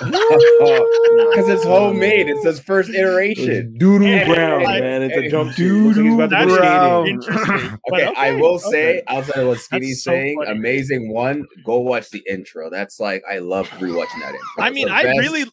Because 0.00 0.12
it's 1.48 1.64
homemade. 1.64 2.28
It's 2.28 2.44
his 2.44 2.60
first 2.60 2.90
iteration. 2.90 3.76
Doodoo 3.78 4.18
Hey, 4.18 4.24
brown, 4.32 4.62
man. 4.62 5.02
It's 5.02 5.16
a 5.16 5.22
hey, 5.22 5.28
jumpsuit. 5.32 5.84
Looks 5.84 5.96
like 5.96 6.06
he's 6.06 6.14
about 6.14 6.24
to 6.24 6.28
That's 6.30 6.46
go 6.48 7.02
skating. 7.04 7.14
Interesting. 7.22 7.78
But 7.88 8.02
Okay, 8.02 8.12
I 8.16 8.30
will 8.32 8.54
okay. 8.54 8.70
say, 8.70 9.02
outside 9.08 9.38
of 9.42 9.48
what 9.48 9.58
Skinny's 9.58 10.02
so 10.04 10.10
saying, 10.10 10.36
funny. 10.44 10.50
amazing 10.58 11.12
one. 11.12 11.46
Go 11.64 11.80
watch 11.80 12.10
the 12.10 12.22
intro. 12.28 12.70
That's 12.70 13.00
like 13.00 13.22
I 13.30 13.38
love 13.38 13.68
rewatching 13.70 14.20
that 14.20 14.34
intro. 14.34 14.40
I 14.64 14.70
mean, 14.70 14.88
I 14.88 15.02
best. 15.04 15.18
really, 15.18 15.44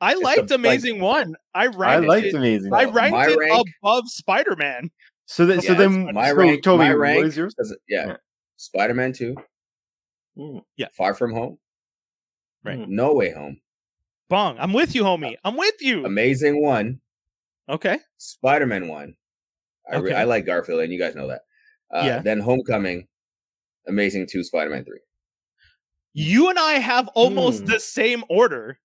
I 0.00 0.14
the- 0.14 0.20
liked 0.20 0.40
like- 0.50 0.50
Amazing 0.58 1.00
One. 1.00 1.34
I 1.54 1.66
ranked 1.66 1.76
I 1.78 1.78
ranked 1.96 2.08
liked 2.08 2.26
it. 2.28 2.34
Amazing. 2.34 2.72
I 2.74 2.84
ranked 2.84 3.12
my 3.12 3.26
it 3.28 3.38
rank- 3.38 3.66
above 3.82 4.08
Spider 4.08 4.56
Man. 4.56 4.90
So 5.26 5.46
that 5.46 5.62
so 5.62 5.74
then 5.74 6.12
my 6.12 6.30
so 6.30 6.36
rank, 6.36 6.62
Tobey, 6.62 6.78
my 6.84 6.88
what 6.90 6.98
rank, 6.98 7.24
is 7.26 7.36
yours? 7.36 7.54
'cause- 7.54 7.76
yeah, 7.88 8.06
Yeah. 8.08 8.16
Spider-Man 8.56 9.12
Two, 9.12 9.34
Mm. 10.38 10.62
Yeah. 10.76 10.88
Far 10.96 11.14
From 11.14 11.32
Home, 11.32 11.58
Right. 12.64 12.78
Hmm. 12.78 12.94
No 12.94 13.14
Way 13.14 13.30
Home, 13.32 13.60
Bong, 14.28 14.56
I'm 14.58 14.72
with 14.72 14.94
you, 14.94 15.02
homie. 15.04 15.34
Uh, 15.34 15.38
I'm 15.44 15.56
with 15.56 15.74
you. 15.80 16.04
Amazing 16.04 16.62
One, 16.62 17.00
Okay. 17.68 17.98
Spider-Man 18.18 18.88
One. 18.88 19.14
I, 19.90 19.96
re- 19.98 20.14
I 20.14 20.24
like 20.24 20.46
Garfield, 20.46 20.80
and 20.80 20.92
you 20.92 20.98
guys 20.98 21.14
know 21.14 21.28
that. 21.28 21.42
Uh, 21.94 22.02
Yeah. 22.04 22.18
Then 22.22 22.40
Homecoming, 22.40 23.08
Amazing 23.86 24.26
Two, 24.30 24.42
Spider-Man 24.44 24.84
Three, 24.84 25.00
You 26.14 26.48
and 26.50 26.58
I 26.58 26.74
have 26.74 27.08
almost 27.08 27.60
Hmm. 27.60 27.66
the 27.66 27.80
same 27.80 28.24
order. 28.28 28.78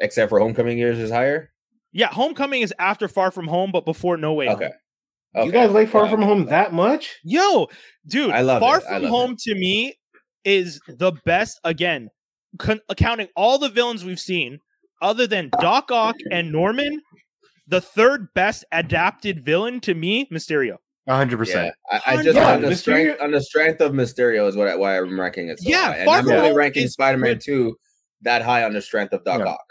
except 0.00 0.28
for 0.28 0.40
Homecoming 0.40 0.76
years 0.76 0.98
is 0.98 1.10
higher. 1.10 1.52
Yeah, 1.92 2.08
Homecoming 2.08 2.62
is 2.62 2.74
after 2.80 3.06
Far 3.06 3.30
From 3.30 3.46
Home, 3.46 3.70
but 3.70 3.84
before 3.84 4.16
No 4.16 4.32
Way 4.34 4.46
Home. 4.46 4.56
Okay. 4.56 4.70
You 5.36 5.52
guys 5.52 5.70
like 5.70 5.88
Far 5.88 6.04
Wow. 6.04 6.10
From 6.10 6.22
Home 6.22 6.44
that 6.46 6.72
much? 6.72 7.18
Yo, 7.22 7.68
dude, 8.06 8.30
I 8.32 8.40
love 8.40 8.60
Far 8.60 8.78
it. 8.78 8.84
I 8.88 8.94
From 8.94 9.02
love 9.02 9.10
Home 9.10 9.36
to 9.40 9.54
me 9.54 9.94
is 10.44 10.80
the 10.88 11.12
best. 11.24 11.60
Again, 11.64 12.08
con- 12.58 12.80
accounting 12.88 13.28
all 13.36 13.58
the 13.58 13.68
villains 13.68 14.04
we've 14.04 14.18
seen, 14.20 14.58
other 15.00 15.26
than 15.28 15.50
Doc 15.60 15.90
Ock 15.92 16.16
and 16.30 16.50
Norman, 16.50 17.00
the 17.66 17.80
third 17.80 18.28
best 18.34 18.64
adapted 18.72 19.44
villain 19.44 19.80
to 19.80 19.94
me, 19.94 20.26
Mysterio. 20.32 20.76
hundred 21.08 21.32
Yeah, 21.32 21.38
percent. 21.38 21.74
I, 21.90 22.00
I 22.06 22.22
just 22.22 22.36
Yeah, 22.36 22.54
on 22.54 22.62
the 22.62 22.68
Mysterio- 22.68 22.76
strength 22.76 23.20
on 23.22 23.30
the 23.32 23.40
strength 23.40 23.80
of 23.80 23.92
Mysterio 23.92 24.48
is 24.48 24.56
what 24.56 24.68
I, 24.68 24.76
why 24.76 24.98
I'm 24.98 25.18
ranking 25.20 25.48
it 25.48 25.58
so 25.60 25.68
Yeah, 25.68 25.86
high. 25.92 25.96
And 25.98 26.10
I'm 26.10 26.28
only 26.30 26.48
Home 26.48 26.56
ranking 26.56 26.88
Spider-Man 26.88 27.34
good. 27.34 27.40
Two 27.42 27.76
that 28.22 28.42
high 28.42 28.64
on 28.64 28.72
the 28.72 28.80
strength 28.82 29.12
of 29.12 29.22
Doc 29.24 29.40
Yeah. 29.40 29.46
Ock. 29.46 29.64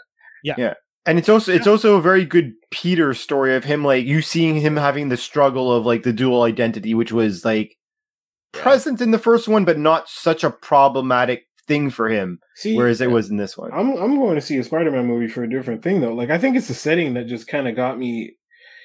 Yeah. 0.44 0.54
Yeah. 0.58 0.74
And 1.06 1.18
it's 1.18 1.28
also 1.28 1.52
it's 1.52 1.66
also 1.66 1.96
a 1.96 2.00
very 2.00 2.24
good 2.24 2.52
Peter 2.70 3.12
story 3.14 3.54
of 3.56 3.64
him 3.64 3.84
like 3.84 4.06
you 4.06 4.22
seeing 4.22 4.60
him 4.60 4.76
having 4.76 5.08
the 5.08 5.16
struggle 5.16 5.72
of 5.72 5.84
like 5.84 6.02
the 6.02 6.12
dual 6.12 6.42
identity, 6.42 6.94
which 6.94 7.12
was 7.12 7.44
like 7.44 7.76
Yeah. 8.54 8.62
present 8.62 9.00
in 9.00 9.10
the 9.10 9.18
first 9.18 9.46
one, 9.48 9.64
but 9.64 9.78
not 9.78 10.08
such 10.08 10.42
a 10.44 10.50
problematic 10.50 11.44
thing 11.66 11.90
for 11.90 12.08
him, 12.08 12.38
See, 12.56 12.76
whereas 12.76 13.00
it 13.00 13.10
was 13.10 13.30
in 13.30 13.36
this 13.36 13.56
one. 13.56 13.70
I'm 13.72 13.96
I'm 13.96 14.18
going 14.18 14.34
to 14.36 14.40
see 14.40 14.58
a 14.58 14.64
Spider-Man 14.64 15.06
movie 15.06 15.28
for 15.28 15.42
a 15.42 15.50
different 15.50 15.82
thing 15.82 16.00
though. 16.00 16.14
Like 16.14 16.30
I 16.30 16.38
think 16.38 16.56
it's 16.56 16.68
the 16.68 16.74
setting 16.74 17.14
that 17.14 17.26
just 17.26 17.46
kind 17.48 17.66
of 17.68 17.74
got 17.76 17.98
me. 17.98 18.36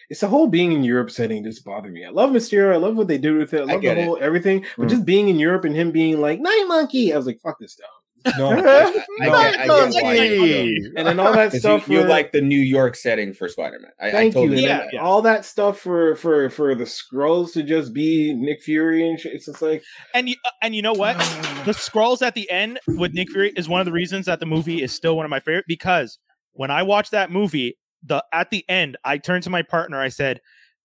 It's 0.09 0.21
the 0.21 0.27
whole 0.27 0.47
being 0.47 0.71
in 0.71 0.83
Europe 0.83 1.11
setting 1.11 1.43
just 1.43 1.63
bothered 1.63 1.93
me. 1.93 2.03
I 2.03 2.09
love 2.09 2.31
Mysterio. 2.31 2.73
I 2.73 2.77
love 2.77 2.95
what 2.97 3.07
they 3.07 3.19
do 3.19 3.37
with 3.37 3.53
it. 3.53 3.59
I 3.59 3.63
I 3.63 3.73
love 3.73 3.81
get 3.81 3.95
the 3.95 4.01
it. 4.01 4.05
whole 4.05 4.17
everything. 4.19 4.65
But 4.77 4.87
Mm. 4.87 4.89
just 4.89 5.05
being 5.05 5.27
in 5.27 5.37
Europe 5.37 5.65
and 5.65 5.75
him 5.75 5.91
being 5.91 6.19
like 6.19 6.39
Night 6.39 6.65
Monkey, 6.67 7.13
I 7.13 7.17
was 7.17 7.27
like, 7.27 7.39
fuck 7.41 7.59
this 7.59 7.73
stuff. 7.73 7.89
No. 8.37 8.51
I, 9.21 9.27
I, 9.27 9.27
I 9.27 9.29
get, 9.29 9.59
I 9.61 9.89
get 9.89 10.03
why. 10.03 10.91
And 10.97 11.07
then 11.07 11.19
all 11.19 11.33
that 11.33 11.53
stuff. 11.53 11.87
you, 11.87 11.97
you 11.97 12.01
for- 12.03 12.09
like 12.09 12.31
the 12.31 12.41
New 12.41 12.59
York 12.59 12.95
setting 12.95 13.33
for 13.33 13.47
Spider-Man. 13.47 13.91
I, 13.99 14.07
I 14.07 14.11
Thank 14.11 14.33
totally 14.33 14.61
you. 14.61 14.67
Yeah, 14.67 14.77
that. 14.79 14.93
yeah. 14.93 15.01
All 15.01 15.21
that 15.21 15.45
stuff 15.45 15.79
for 15.79 16.15
for 16.15 16.49
for 16.49 16.75
the 16.75 16.85
scrolls 16.85 17.51
to 17.53 17.63
just 17.63 17.93
be 17.93 18.33
Nick 18.33 18.61
Fury 18.61 19.07
and 19.07 19.19
shit. 19.19 19.33
It's 19.33 19.45
just 19.45 19.61
like 19.61 19.83
And 20.13 20.27
you, 20.29 20.35
uh, 20.45 20.49
and 20.61 20.75
you 20.75 20.81
know 20.81 20.93
what? 20.93 21.17
the 21.65 21.73
scrolls 21.73 22.21
at 22.21 22.35
the 22.35 22.49
end 22.51 22.79
with 22.87 23.13
Nick 23.13 23.29
Fury 23.31 23.53
is 23.55 23.69
one 23.69 23.79
of 23.81 23.85
the 23.85 23.91
reasons 23.93 24.25
that 24.25 24.39
the 24.39 24.45
movie 24.45 24.81
is 24.81 24.91
still 24.91 25.15
one 25.15 25.25
of 25.25 25.29
my 25.29 25.39
favorite 25.39 25.65
because 25.67 26.19
when 26.53 26.71
I 26.71 26.83
watched 26.83 27.11
that 27.11 27.31
movie, 27.31 27.77
the 28.03 28.23
at 28.33 28.49
the 28.49 28.65
end, 28.69 28.97
I 29.03 29.17
turned 29.17 29.43
to 29.43 29.49
my 29.49 29.61
partner, 29.61 29.99
I 29.99 30.09
said, 30.09 30.41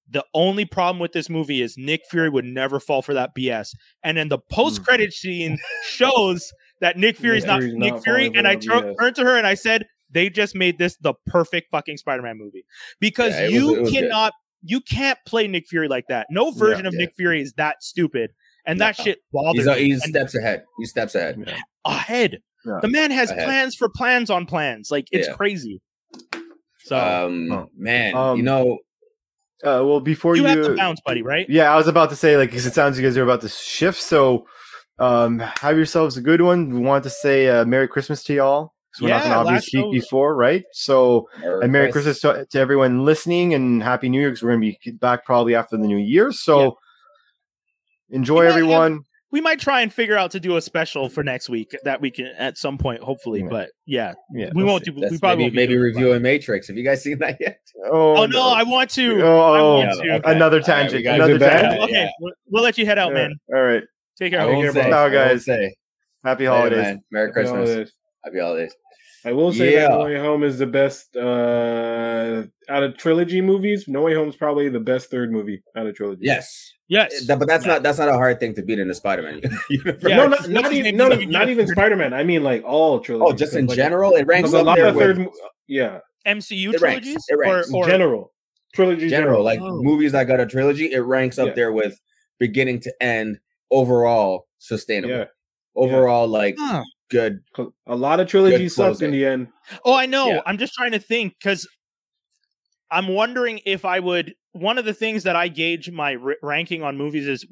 the 0.08 0.24
only 0.34 0.66
problem 0.66 1.00
with 1.00 1.12
this 1.12 1.30
movie 1.30 1.62
is 1.62 1.76
Nick 1.78 2.02
Fury 2.10 2.28
would 2.28 2.44
never 2.44 2.78
fall 2.78 3.00
for 3.00 3.14
that 3.14 3.30
BS. 3.34 3.74
And 4.02 4.18
then 4.18 4.28
the 4.28 4.38
post 4.38 4.84
credit 4.84 5.12
scene 5.14 5.58
shows 5.88 6.52
that 6.80 6.96
Nick 6.98 7.16
Fury's 7.16 7.42
Nick 7.44 7.48
not 7.48 7.60
Fury's 7.60 7.74
Nick 7.76 7.92
not 7.94 8.04
Fury. 8.04 8.30
And 8.34 8.46
I 8.48 8.56
tur- 8.56 8.70
BS. 8.82 8.94
turned 8.98 9.16
to 9.16 9.24
her 9.24 9.36
and 9.36 9.46
I 9.46 9.54
said, 9.54 9.86
they 10.10 10.30
just 10.30 10.54
made 10.54 10.78
this 10.78 10.96
the 10.98 11.14
perfect 11.26 11.70
fucking 11.70 11.96
Spider-Man 11.96 12.38
movie 12.38 12.64
because 13.00 13.32
Yeah, 13.34 13.42
it 13.42 13.46
was- 13.46 13.54
you 13.54 13.74
it 13.76 13.84
good. 13.84 13.92
cannot 13.92 14.32
you 14.66 14.80
can't 14.80 15.18
play 15.26 15.46
Nick 15.46 15.66
Fury 15.68 15.88
like 15.88 16.06
that. 16.08 16.26
No 16.30 16.50
version 16.50 16.86
of 16.86 16.94
yeah. 16.94 17.00
Nick 17.00 17.14
Fury 17.16 17.42
is 17.42 17.52
that 17.58 17.82
stupid. 17.82 18.30
And 18.66 18.80
that 18.80 18.96
shit 18.96 19.18
bothers 19.30 19.66
He's, 19.66 19.76
me. 19.76 19.84
he 19.90 19.96
steps 19.98 20.34
ahead. 20.34 20.62
He 20.78 20.86
steps 20.86 21.14
ahead. 21.14 21.54
ahead. 21.84 22.38
Yeah. 22.64 22.78
The 22.80 22.88
man 22.88 23.10
has 23.10 23.30
Ahead. 23.30 23.44
plans 23.44 23.74
for 23.74 23.90
plans 23.94 24.30
on 24.30 24.46
plans. 24.46 24.90
Like 24.90 25.04
it's 25.12 25.28
Yeah. 25.28 25.34
crazy. 25.34 25.82
So 26.84 26.96
um, 26.98 27.52
Oh. 27.52 27.70
man, 27.76 28.14
Um, 28.14 28.36
you 28.38 28.42
know, 28.42 28.78
Uh, 29.62 29.80
well, 29.84 30.00
before 30.00 30.34
you, 30.36 30.42
you, 30.42 30.48
have 30.48 30.64
to 30.64 30.74
bounce, 30.76 31.00
buddy, 31.06 31.22
right? 31.22 31.46
yeah, 31.48 31.72
I 31.72 31.76
was 31.76 31.88
about 31.88 32.10
to 32.10 32.16
say 32.16 32.36
like 32.38 32.50
'cause 32.50 32.64
it 32.66 32.74
sounds 32.74 32.96
like 32.96 33.02
you 33.02 33.08
guys 33.08 33.16
are 33.18 33.22
about 33.22 33.40
to 33.42 33.48
shift, 33.48 34.00
so 34.00 34.46
um, 34.98 35.38
have 35.38 35.76
yourselves 35.76 36.16
a 36.16 36.20
good 36.20 36.40
one. 36.40 36.70
We 36.70 36.80
want 36.80 37.04
to 37.04 37.10
say 37.10 37.48
uh, 37.48 37.64
Merry 37.64 37.88
Christmas 37.88 38.22
to 38.24 38.34
y'all. 38.34 38.72
'cause 38.92 39.02
we're 39.02 39.08
not 39.08 39.20
going 39.22 39.32
to 39.32 39.38
obviously 39.38 39.80
speak 39.80 39.92
before, 39.92 40.36
right? 40.36 40.62
So 40.72 41.28
or 41.42 41.62
and 41.62 41.72
Merry 41.72 41.90
Chris- 41.90 42.04
Christmas 42.04 42.20
to, 42.20 42.46
to 42.50 42.58
everyone 42.60 43.04
listening, 43.04 43.52
and 43.54 43.82
Happy 43.82 44.08
New 44.08 44.20
Year 44.20 44.30
because 44.30 44.42
we're 44.44 44.56
going 44.56 44.60
to 44.72 44.76
be 44.84 44.92
back 44.92 45.24
probably 45.24 45.54
after 45.56 45.76
the 45.76 45.86
New 45.88 45.98
Year. 45.98 46.30
So 46.30 46.78
enjoy, 48.10 48.34
We 48.34 48.40
might 48.40 48.44
have- 48.46 48.54
everyone. 48.56 49.00
We 49.32 49.40
might 49.40 49.58
try 49.58 49.80
and 49.80 49.92
figure 49.92 50.16
out 50.16 50.30
to 50.30 50.38
do 50.38 50.56
a 50.56 50.60
special 50.60 51.08
for 51.08 51.24
next 51.24 51.48
week 51.48 51.74
that 51.82 52.00
we 52.00 52.12
can 52.12 52.26
at 52.38 52.56
some 52.56 52.78
point, 52.78 53.02
hopefully. 53.02 53.40
Yeah. 53.40 53.48
But 53.50 53.70
yeah, 53.84 54.14
Yeah, 54.32 54.50
we 54.54 54.62
won't 54.62 54.84
do. 54.84 54.92
We 54.92 55.18
probably 55.18 55.18
maybe 55.18 55.42
won't 55.42 55.52
be 55.52 55.56
maybe 55.56 55.66
doing 55.74 55.80
it. 55.80 55.82
reviewing 55.96 56.22
Matrix. 56.22 56.68
Have 56.68 56.76
you 56.76 56.84
guys 56.84 57.02
seen 57.02 57.18
that 57.18 57.38
yet? 57.40 57.58
Oh, 57.90 58.16
Oh 58.18 58.26
no, 58.26 58.48
I 58.50 58.62
want 58.62 58.90
to. 58.90 59.20
Oh, 59.22 59.40
I 59.40 59.58
oh, 59.58 59.78
want 59.78 59.90
to. 60.04 60.12
okay. 60.12 60.30
another 60.30 60.58
All 60.58 60.68
right, 60.68 60.84
we 60.84 61.00
tangent. 61.00 61.02
got- 61.02 61.14
another 61.16 61.32
Is 61.32 61.42
it 61.42 61.44
bad? 61.46 61.60
tangent. 61.62 61.82
Okay, 61.82 61.92
Yeah. 61.94 62.08
we'll, 62.20 62.32
we'll 62.48 62.62
let 62.62 62.78
you 62.78 62.86
head 62.86 62.96
out, 63.00 63.08
Yeah. 63.08 63.14
man. 63.22 63.34
All 63.52 63.60
right. 63.60 63.82
Take 64.18 64.32
care. 64.32 64.40
I 64.42 64.46
won't 64.46 64.62
care, 64.62 64.72
say. 64.72 64.88
bro. 64.90 65.10
Guys. 65.10 65.44
say. 65.44 65.74
Happy 66.24 66.44
holidays. 66.46 66.78
man. 66.82 67.04
Merry 67.10 67.26
Happy 67.26 67.32
Christmas. 67.34 67.68
holidays. 67.70 67.92
Happy 68.24 68.38
holidays. 68.38 68.74
I 69.26 69.32
will 69.32 69.52
say 69.52 69.72
Yeah. 69.74 69.88
that 69.88 69.90
No 69.98 70.04
Way 70.04 70.18
Home 70.18 70.42
is 70.44 70.58
the 70.58 70.66
best 70.66 71.16
uh, 71.16 72.42
out 72.68 72.82
of 72.82 72.96
trilogy 72.96 73.40
movies. 73.40 73.86
No 73.88 74.02
Way 74.02 74.14
Home 74.14 74.28
is 74.28 74.36
probably 74.36 74.68
the 74.68 74.80
best 74.80 75.10
third 75.10 75.32
movie 75.32 75.62
out 75.76 75.86
of 75.86 75.94
trilogy. 75.94 76.20
Yes, 76.24 76.72
Yes. 76.88 77.26
That- 77.26 77.38
but 77.38 77.48
that's 77.48 77.64
Yeah. 77.66 77.74
not 77.74 77.82
that's 77.82 77.98
not 77.98 78.08
a 78.10 78.12
hard 78.14 78.38
thing 78.40 78.54
to 78.54 78.62
beat 78.62 78.78
in 78.78 78.88
the 78.88 78.94
Spider-Man 78.94 79.40
universe. 79.70 80.02
Yeah. 80.02 80.16
no, 80.16 80.26
not, 80.28 80.48
not 80.50 80.72
even 80.72 80.96
no, 80.96 81.04
no, 81.04 81.10
Doesn't 81.10 81.22
even 81.22 81.32
not 81.32 81.48
even. 81.48 81.66
Spider 81.66 81.96
Man. 81.96 82.12
I 82.12 82.22
mean, 82.24 82.42
like 82.42 82.62
all 82.64 83.00
trilogies. 83.00 83.32
Oh, 83.32 83.36
just 83.36 83.54
in 83.54 83.66
Like, 83.66 83.76
general, 83.76 84.12
it 84.14 84.26
ranks 84.26 84.50
there's 84.50 84.60
up 84.60 84.66
a 84.66 84.68
lot 84.68 84.76
there 84.76 84.86
of 84.88 84.94
with 84.96 85.04
third. 85.04 85.18
mo- 85.20 85.32
Yeah, 85.68 86.00
MCU 86.26 86.74
It 86.74 86.80
ranks. 86.82 87.06
trilogies 87.06 87.24
It 87.28 87.38
ranks. 87.38 87.70
or, 87.72 87.76
or 87.84 87.86
general 87.88 88.32
trilogy. 88.74 89.08
general, 89.08 89.42
like 89.42 89.60
Oh. 89.60 89.82
movies 89.82 90.12
that 90.12 90.24
got 90.24 90.40
a 90.40 90.46
trilogy. 90.46 90.92
It 90.92 91.00
ranks 91.00 91.38
up 91.38 91.48
Yeah. 91.48 91.54
there 91.54 91.72
with 91.72 91.98
beginning 92.38 92.80
to 92.80 92.92
end, 93.02 93.38
overall 93.70 94.46
sustainable, 94.58 95.14
Yeah. 95.16 95.24
overall 95.76 96.26
like 96.28 96.56
Huh. 96.58 96.82
good. 97.10 97.40
A 97.86 97.96
lot 97.96 98.20
of 98.20 98.28
trilogies 98.28 98.74
Good 98.76 98.92
sucked 98.94 99.02
in 99.02 99.10
the 99.12 99.24
end. 99.26 99.48
Oh, 99.84 99.94
I 99.94 100.06
know. 100.06 100.28
Yeah. 100.28 100.40
I'm 100.46 100.58
just 100.58 100.74
trying 100.74 100.92
to 100.92 100.98
think 100.98 101.34
because 101.38 101.66
I'm 102.90 103.08
wondering 103.08 103.60
if 103.64 103.84
I 103.84 104.00
would. 104.00 104.34
One 104.52 104.78
of 104.78 104.84
the 104.84 104.94
things 104.94 105.24
that 105.24 105.34
I 105.34 105.48
gauge 105.48 105.90
my 105.90 106.14
r- 106.16 106.36
ranking 106.42 106.82
on 106.82 106.96
movies 106.96 107.26
is 107.26 107.44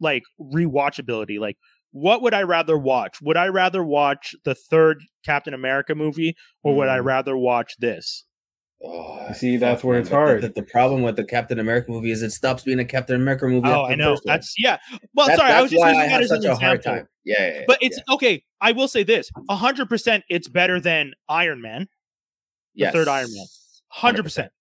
like 0.00 0.22
rewatchability. 0.40 1.38
Like, 1.38 1.56
what 1.92 2.22
would 2.22 2.32
I 2.32 2.42
rather 2.44 2.78
watch? 2.78 3.20
Would 3.20 3.36
I 3.36 3.48
rather 3.48 3.84
watch 3.84 4.34
the 4.44 4.54
third 4.54 5.02
Captain 5.24 5.52
America 5.52 5.94
movie, 5.94 6.34
or 6.62 6.74
would 6.76 6.88
I 6.88 6.98
Mhm. 6.98 7.04
rather 7.04 7.36
watch 7.36 7.76
this? 7.78 8.24
Oh, 8.84 9.26
You 9.28 9.34
see, 9.34 9.56
that's 9.56 9.82
where 9.82 9.98
it's 9.98 10.08
but 10.10 10.14
the- 10.14 10.16
hard. 10.26 10.42
The, 10.42 10.48
the 10.50 10.62
problem 10.62 11.02
with 11.02 11.16
the 11.16 11.24
Captain 11.24 11.58
America 11.58 11.90
movie 11.90 12.10
is 12.10 12.22
it 12.22 12.30
stops 12.30 12.62
being 12.62 12.78
a 12.78 12.84
Captain 12.84 13.16
America 13.16 13.46
movie. 13.46 13.66
Oh, 13.68 13.82
after 13.84 13.86
I 13.86 13.90
the 13.90 13.96
know. 13.96 14.12
first 14.12 14.26
one. 14.26 14.32
That's 14.34 14.54
yeah. 14.58 14.78
Well, 15.14 15.26
That- 15.28 15.36
sorry, 15.38 15.50
I 15.50 15.52
that's 15.54 15.62
was 15.62 15.70
just 15.72 15.80
why 15.80 15.88
using 15.92 16.00
I 16.00 16.04
that 16.04 16.10
have 16.12 16.20
as 16.22 16.28
such 16.28 16.44
an 16.44 16.50
a 16.50 16.54
hard 16.56 16.78
example. 16.78 17.00
time. 17.00 17.08
Yeah, 17.24 17.34
yeah, 17.40 17.54
yeah, 17.54 17.64
But 17.66 17.78
it's 17.80 17.96
yeah. 18.06 18.14
okay. 18.14 18.44
I 18.60 18.72
will 18.72 18.88
say 18.88 19.02
this: 19.02 19.30
hundred 19.50 19.88
percent, 19.88 20.24
it's 20.28 20.48
better 20.48 20.78
than 20.78 21.12
Iron 21.28 21.60
Man, 21.62 21.88
the 22.74 22.90
third 22.90 23.08
Iron 23.08 23.28
Man. 23.34 23.46
Hundred 23.88 24.22
percent. 24.24 24.52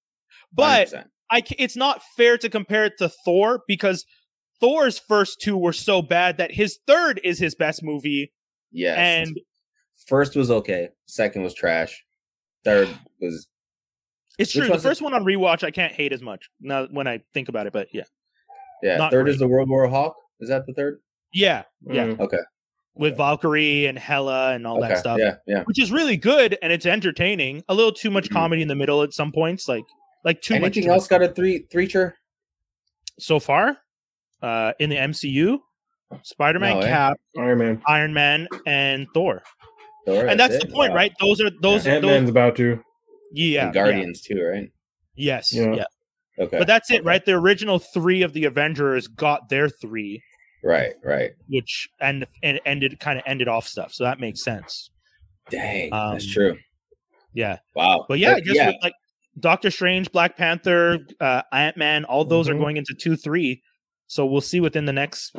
But 0.54 0.88
100%. 0.88 1.04
I 1.30 1.44
it's 1.60 1.76
not 1.76 2.02
fair 2.16 2.38
to 2.38 2.50
compare 2.50 2.86
it 2.86 2.94
to 3.00 3.10
Thor 3.10 3.62
because 3.68 4.06
Thor's 4.62 4.98
first 4.98 5.42
two 5.42 5.58
were 5.58 5.74
so 5.74 6.02
bad 6.02 6.38
that 6.38 6.52
his 6.54 6.80
third 6.88 7.20
is 7.24 7.38
his 7.40 7.54
best 7.56 7.84
movie, 7.84 8.32
yes, 8.72 8.98
and 8.98 9.40
first 10.08 10.36
was 10.36 10.50
okay, 10.50 10.90
second 11.08 11.44
was 11.44 11.54
trash, 11.54 12.04
third 12.64 12.88
was 13.22 13.48
it's 14.38 14.52
true. 14.52 14.64
The 14.66 14.70
one's 14.72 14.86
it? 14.86 14.88
first 14.88 15.02
one 15.02 15.14
on 15.14 15.24
rewatch 15.24 15.64
I 15.64 15.72
can't 15.72 15.94
hate 15.94 16.14
as 16.14 16.22
much 16.22 16.50
now 16.60 16.88
when 16.92 17.08
I 17.08 17.22
think 17.34 17.50
about 17.50 17.68
it, 17.68 17.74
but 17.74 17.88
yeah, 17.94 18.04
yeah. 18.84 18.98
Not 18.98 19.12
third 19.12 19.30
is 19.30 19.40
the 19.40 19.48
World 19.48 19.70
War 19.70 19.88
Hulk. 19.88 20.16
Is 20.40 20.50
that 20.50 20.66
the 20.66 20.74
third? 20.74 21.00
yeah, 21.34 21.64
yeah, 21.88 22.06
Mm. 22.06 22.20
Okay, 22.20 22.40
with 22.96 23.18
Valkyrie 23.18 23.86
and 23.88 23.98
Hela 24.00 24.54
and 24.54 24.66
all 24.66 24.78
okay, 24.80 24.90
that 24.90 24.98
stuff, 25.00 25.18
yeah, 25.20 25.36
yeah. 25.48 25.64
which 25.66 25.80
is 25.80 25.92
really 25.92 26.18
good 26.18 26.58
and 26.62 26.72
it's 26.72 26.86
entertaining. 26.86 27.64
A 27.70 27.74
little 27.74 27.92
too 27.92 28.10
much 28.10 28.30
Mhm. 28.30 28.34
comedy 28.34 28.62
in 28.62 28.68
the 28.68 28.76
middle 28.76 29.02
at 29.04 29.14
some 29.14 29.32
points, 29.32 29.68
like 29.68 29.84
like 30.24 30.42
too 30.42 30.56
much. 30.56 30.78
Anything 30.78 30.90
else 30.92 31.08
got 31.08 31.22
a 31.22 31.28
three 31.30 31.66
threecher? 31.74 32.14
so 33.20 33.40
far 33.40 33.78
uh, 34.42 34.74
in 34.80 34.90
the 34.90 34.98
MCU? 34.98 35.60
Spider-Man, 36.24 36.80
No, 36.80 36.86
eh? 36.86 36.88
Cap, 36.90 37.18
Iron 37.38 37.58
Man. 37.58 37.82
Iron 37.88 38.14
Man, 38.14 38.48
and 38.68 39.08
Thor. 39.14 39.42
Thor, 40.06 40.28
and 40.28 40.40
that's 40.40 40.60
the 40.60 40.68
point, 40.68 40.92
Wow. 40.92 40.98
right? 40.98 41.14
Those 41.20 41.42
are 41.42 41.50
those. 41.62 41.88
Ant 41.88 42.06
Man's 42.06 42.30
about 42.30 42.56
to. 42.58 42.82
Yeah, 43.36 43.66
And 43.66 43.74
Guardians 43.74 44.22
too, 44.22 44.42
right? 44.42 44.72
yes, 45.16 45.54
Yeah. 45.54 45.74
yeah. 45.76 45.86
Okay, 46.38 46.58
But 46.58 46.68
that's 46.68 46.92
it, 46.92 47.00
okay. 47.02 47.08
right? 47.08 47.26
The 47.26 47.34
original 47.34 47.80
three 47.80 48.22
of 48.22 48.34
the 48.34 48.44
Avengers 48.46 49.08
got 49.08 49.48
their 49.50 49.70
three, 49.70 50.22
Right, 50.64 50.94
right. 51.04 51.32
which 51.48 51.88
and 52.02 52.26
and 52.44 52.60
ended 52.66 53.00
kind 53.00 53.18
of 53.18 53.24
ended 53.26 53.48
off 53.48 53.68
stuff. 53.68 53.94
So 53.94 54.04
that 54.04 54.20
makes 54.20 54.44
sense. 54.44 54.90
Dang, 55.50 55.92
that's 55.92 56.26
Um, 56.26 56.32
true. 56.32 56.58
Yeah, 57.34 57.60
Wow. 57.74 58.06
but 58.10 58.20
yeah, 58.20 58.34
I 58.36 58.40
guess 58.42 58.56
yeah, 58.56 58.68
with, 58.68 58.78
like 58.82 58.94
Doctor 59.40 59.70
Strange, 59.72 60.12
Black 60.12 60.36
Panther, 60.38 61.00
uh, 61.20 61.42
Ant 61.52 61.78
Man, 61.78 62.04
all 62.06 62.26
those 62.26 62.48
Mhm. 62.48 62.52
are 62.52 62.58
going 62.58 62.78
into 62.78 62.94
two, 62.94 63.16
three. 63.16 63.62
So 64.08 64.26
we'll 64.26 64.42
see 64.42 64.60
within 64.60 64.86
the 64.86 64.94
next 64.94 65.36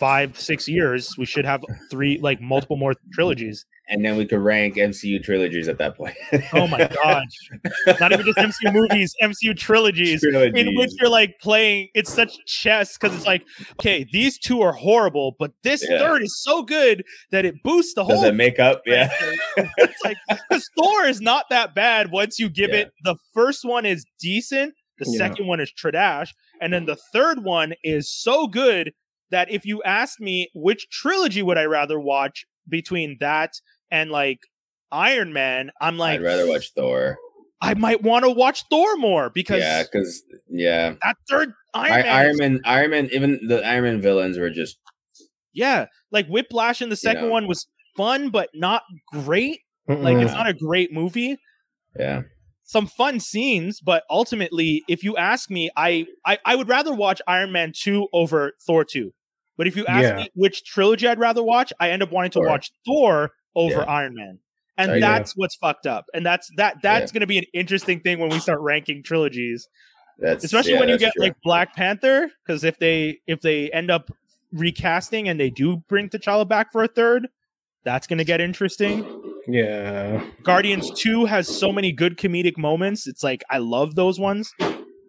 five, 0.00 0.38
six 0.38 0.68
years, 0.68 1.14
we 1.18 1.24
should 1.24 1.44
have 1.44 1.64
three, 1.90 2.18
like 2.18 2.40
multiple 2.40 2.76
more 2.76 2.94
trilogies. 3.12 3.64
And 3.88 4.04
then 4.04 4.16
we 4.16 4.26
could 4.26 4.40
rank 4.40 4.74
MCU 4.76 5.22
trilogies 5.22 5.68
at 5.68 5.78
that 5.78 5.96
point. 5.96 6.14
Oh 6.52 6.66
my 6.66 6.88
gosh. 7.04 7.98
Not 8.00 8.12
even 8.12 8.26
just 8.26 8.38
MCU 8.38 8.72
movies, 8.72 9.14
MCU 9.22 9.56
trilogies. 9.56 10.24
in 10.24 10.32
which 10.34 10.52
Trilogies. 10.54 10.96
you're 11.00 11.10
like 11.10 11.34
playing 11.40 11.88
it's 11.94 12.12
such 12.12 12.32
chess 12.46 12.96
because 12.98 13.16
it's 13.16 13.26
like 13.26 13.42
okay 13.80 14.06
these 14.12 14.38
two 14.38 14.60
are 14.62 14.72
horrible 14.72 15.36
but 15.38 15.52
this 15.62 15.84
Yeah. 15.88 15.98
third 15.98 16.22
is 16.22 16.36
so 16.42 16.62
good 16.62 17.04
that 17.30 17.44
it 17.44 17.54
boosts 17.62 17.94
the 17.94 18.04
Does 18.04 18.18
whole 18.20 18.28
it 18.28 18.34
make 18.34 18.58
up? 18.58 18.82
Yeah. 18.86 19.10
it's 19.56 20.04
like 20.04 20.16
because 20.28 20.68
thor 20.76 21.04
is 21.04 21.20
not 21.20 21.46
that 21.50 21.74
bad 21.74 22.10
once 22.10 22.38
you 22.38 22.48
give 22.48 22.70
Yeah. 22.70 22.76
it 22.80 22.92
the 23.04 23.16
first 23.34 23.64
one 23.64 23.86
is 23.86 24.04
decent 24.20 24.74
the 24.98 25.06
Yeah. 25.10 25.18
second 25.18 25.46
one 25.46 25.60
is 25.60 25.70
trash 25.72 26.34
and 26.60 26.72
then 26.72 26.86
the 26.86 26.96
third 27.12 27.44
one 27.44 27.74
is 27.84 28.10
so 28.10 28.46
good 28.46 28.92
that 29.30 29.50
if 29.50 29.64
you 29.66 29.82
asked 29.82 30.20
me 30.20 30.48
which 30.54 30.88
trilogy 30.90 31.42
would 31.42 31.58
i 31.58 31.64
rather 31.64 31.98
watch 32.00 32.46
between 32.68 33.16
that 33.20 33.52
and 33.90 34.10
like 34.10 34.40
iron 34.92 35.32
man 35.32 35.70
i'm 35.80 35.98
like 35.98 36.20
I'd 36.20 36.24
rather 36.24 36.46
watch 36.48 36.72
Thor. 36.74 37.18
i 37.60 37.74
might 37.74 38.02
want 38.02 38.24
to 38.24 38.30
watch 38.30 38.64
thor 38.70 38.96
more 38.96 39.30
because 39.30 39.60
Yeah, 39.60 39.82
because 39.82 40.22
yeah, 40.48 40.94
that 41.02 41.16
third 41.28 41.52
iron 41.74 41.92
I, 41.92 42.02
man 42.02 42.12
Iron 42.14 42.36
Man, 42.38 42.60
Iron 42.64 42.90
Man, 42.90 43.08
even 43.12 43.40
the 43.48 43.64
Iron 43.66 43.84
Man 43.84 44.00
villains 44.00 44.38
were 44.38 44.50
just 44.50 44.78
Yeah, 45.52 45.86
like 46.10 46.26
Whiplash 46.28 46.80
in 46.82 46.88
the 46.88 46.96
second 46.96 47.24
know. 47.24 47.30
one 47.30 47.46
was 47.48 47.66
fun, 47.96 48.30
but 48.30 48.50
not 48.54 48.82
great. 49.12 49.60
Like 49.88 50.16
it's 50.18 50.34
not 50.34 50.48
a 50.48 50.54
great 50.54 50.92
movie. 50.92 51.36
yeah, 51.98 52.22
Some 52.64 52.86
fun 52.88 53.20
scenes, 53.20 53.80
but 53.80 54.02
ultimately, 54.10 54.82
if 54.88 55.04
you 55.04 55.16
ask 55.16 55.48
me, 55.50 55.70
I 55.76 56.06
I, 56.24 56.38
I 56.44 56.56
would 56.56 56.68
rather 56.68 56.92
watch 56.94 57.22
Iron 57.26 57.52
Man 57.52 57.72
two 57.74 58.08
over 58.12 58.52
Thor 58.66 58.84
two. 58.84 59.12
But 59.56 59.66
if 59.66 59.76
you 59.76 59.86
ask 59.86 60.10
Yeah. 60.10 60.16
me 60.16 60.30
which 60.34 60.64
trilogy 60.64 61.06
I'd 61.08 61.18
rather 61.18 61.42
watch, 61.42 61.72
I 61.80 61.90
end 61.90 62.02
up 62.02 62.10
wanting 62.12 62.32
to 62.32 62.40
Thor. 62.40 62.48
watch 62.48 62.72
Thor 62.84 63.30
over 63.56 63.78
Yeah. 63.78 63.84
Iron 63.84 64.14
Man. 64.14 64.38
And 64.78 64.90
There 64.90 65.00
that's 65.00 65.32
what's 65.36 65.56
fucked 65.56 65.86
up. 65.86 66.04
And 66.14 66.24
that's 66.24 66.50
that 66.58 66.76
that's 66.82 67.10
going 67.10 67.22
to 67.22 67.26
be 67.26 67.38
an 67.38 67.46
interesting 67.54 67.98
thing 68.00 68.18
when 68.18 68.28
we 68.28 68.38
start 68.38 68.60
ranking 68.60 69.02
trilogies. 69.02 69.66
that's 70.18 70.44
especially 70.44 70.74
yeah, 70.74 70.80
when 70.80 70.88
you 70.90 70.98
get 70.98 71.14
true. 71.14 71.24
like 71.24 71.34
Black 71.42 71.74
Panther, 71.74 72.30
because 72.46 72.62
if 72.62 72.78
they 72.78 73.18
if 73.26 73.40
they 73.40 73.70
end 73.70 73.90
up 73.90 74.10
recasting 74.52 75.28
and 75.28 75.40
they 75.40 75.50
do 75.50 75.78
bring 75.88 76.08
T'Challa 76.10 76.46
back 76.46 76.72
for 76.72 76.84
a 76.84 76.88
third, 76.88 77.26
that's 77.84 78.06
going 78.06 78.18
to 78.18 78.24
get 78.24 78.40
interesting. 78.40 79.04
yeah. 79.48 80.22
Guardians 80.42 80.90
Two 80.90 81.24
has 81.24 81.48
so 81.48 81.72
many 81.72 81.90
good 81.90 82.18
comedic 82.18 82.58
moments. 82.58 83.06
It's 83.06 83.24
like 83.24 83.44
I 83.48 83.58
love 83.58 83.94
those 83.94 84.20
ones. 84.20 84.52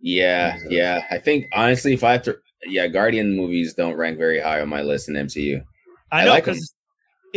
yeah, 0.02 0.58
yeah. 0.70 1.02
I 1.12 1.18
think 1.18 1.48
honestly, 1.54 1.94
if 1.94 2.06
I 2.06 2.14
have 2.14 2.24
to, 2.24 2.38
yeah, 2.66 2.88
Guardian 2.88 3.36
movies 3.36 3.74
don't 3.74 3.96
rank 3.96 4.18
very 4.18 4.40
high 4.40 4.62
on 4.62 4.70
my 4.70 4.82
list 4.82 5.10
in 5.10 5.16
MCU. 5.16 5.62
I 6.10 6.22
I 6.22 6.26
know 6.26 6.36
because 6.36 6.74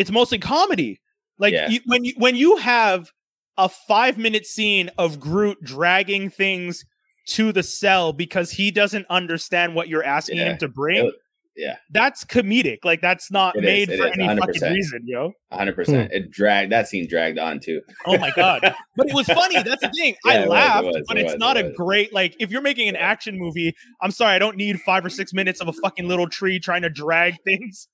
it's 0.01 0.11
mostly 0.11 0.39
comedy. 0.39 1.01
Like 1.39 1.53
Yeah. 1.53 1.69
you, 1.69 1.81
when 1.87 2.05
you 2.05 2.15
when 2.17 2.37
you 2.37 2.57
have 2.57 3.11
a 3.59 3.69
five 3.69 4.17
minute 4.17 4.47
scene 4.47 4.91
of 4.97 5.21
Groot 5.21 5.63
dragging 5.63 6.31
things 6.31 6.85
to 7.29 7.53
the 7.53 7.63
cell 7.63 8.13
because 8.13 8.51
he 8.51 8.71
doesn't 8.71 9.07
understand 9.11 9.75
what 9.75 9.89
you're 9.89 10.05
asking 10.05 10.39
Yeah. 10.39 10.53
him 10.53 10.59
to 10.59 10.69
bring. 10.69 11.07
It- 11.07 11.15
yeah. 11.57 11.77
that's 11.91 12.25
comedic. 12.25 12.79
Like 12.85 13.03
that's 13.03 13.31
not 13.31 13.55
It 13.57 13.59
is, 13.59 13.65
made 13.65 13.91
it 13.91 13.99
for 13.99 14.07
is, 14.07 14.13
any 14.19 14.39
fucking 14.39 14.63
100%. 14.63 14.71
reason, 14.73 15.01
yo. 15.05 15.33
hundred 15.53 15.73
hmm. 15.73 15.77
percent. 15.77 16.13
It 16.13 16.31
dragged. 16.31 16.73
That 16.73 16.89
scene 16.89 17.07
dragged 17.07 17.39
on 17.39 17.61
too. 17.61 17.83
Oh 18.07 18.17
my 18.17 18.31
god! 18.35 18.63
but 18.97 19.09
it 19.09 19.15
was 19.15 19.27
funny. 19.27 19.63
That's 19.63 19.83
the 19.83 19.91
thing. 19.91 20.17
Yeah, 20.25 20.33
I 20.33 20.35
it 20.37 20.39
was, 20.39 20.47
it 20.47 20.51
laughed, 20.51 20.85
was, 20.87 21.05
but 21.07 21.17
it 21.19 21.25
it's 21.25 21.33
was, 21.35 21.39
not 21.41 21.57
it 21.59 21.67
a 21.67 21.73
great 21.73 22.15
like. 22.15 22.35
If 22.39 22.51
you're 22.51 22.63
making 22.63 22.89
an 22.89 22.97
action 22.97 23.39
movie, 23.39 23.75
I'm 24.01 24.11
sorry, 24.11 24.35
I 24.35 24.39
don't 24.39 24.57
need 24.57 24.81
five 24.81 25.05
or 25.05 25.11
six 25.11 25.35
minutes 25.35 25.61
of 25.61 25.69
a 25.69 25.73
fucking 25.73 26.09
little 26.09 26.29
tree 26.29 26.59
trying 26.59 26.83
to 26.83 26.91
drag 26.91 27.35
things. 27.45 27.89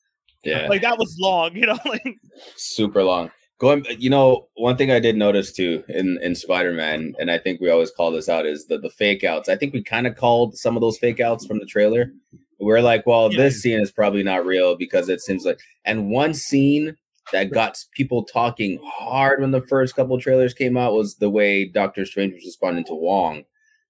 Yeah, 0.47 0.67
Like 0.69 0.83
that 0.83 0.99
was 0.99 1.17
long, 1.21 1.55
you 1.57 1.67
know. 1.67 1.79
Like 1.85 2.05
super 2.57 3.03
long. 3.03 3.31
Going, 3.59 3.87
you 3.99 4.11
know, 4.11 4.49
one 4.57 4.77
thing 4.77 4.91
I 4.91 5.01
did 5.01 5.17
notice 5.17 5.51
too 5.53 5.83
in 5.89 6.19
in 6.23 6.35
Spider 6.35 6.73
Man, 6.73 7.15
and 7.19 7.31
I 7.31 7.39
think 7.39 7.61
we 7.61 7.71
always 7.71 7.91
call 7.91 8.11
this 8.11 8.29
out 8.29 8.45
is 8.47 8.67
the 8.67 8.79
the 8.79 8.91
fake 8.91 9.25
outs. 9.25 9.49
I 9.49 9.57
think 9.57 9.73
we 9.73 9.83
kind 9.83 10.07
of 10.07 10.15
called 10.17 10.57
some 10.59 10.77
of 10.77 10.83
those 10.83 10.99
fake 10.99 11.21
outs 11.21 11.47
from 11.47 11.59
the 11.59 11.65
trailer. 11.67 12.13
We're 12.61 12.81
like, 12.83 13.07
well, 13.07 13.31
Yeah. 13.33 13.45
this 13.45 13.63
scene 13.63 13.81
is 13.81 13.91
probably 13.93 14.23
not 14.23 14.45
real 14.47 14.77
because 14.77 15.09
it 15.09 15.21
seems 15.21 15.45
like. 15.47 15.59
And 15.85 16.11
one 16.11 16.35
scene 16.35 16.97
that 17.33 17.51
got 17.51 17.77
people 17.95 18.25
talking 18.25 18.79
hard 18.85 19.41
when 19.41 19.51
the 19.53 19.61
first 19.63 19.97
couple 19.97 20.19
trailers 20.21 20.55
came 20.55 20.77
out 20.77 20.93
was 20.93 21.17
the 21.17 21.29
way 21.31 21.65
Doctor 21.67 22.05
Strange 22.07 22.35
was 22.35 22.45
responding 22.45 22.85
to 22.85 22.95
Wong 22.95 23.45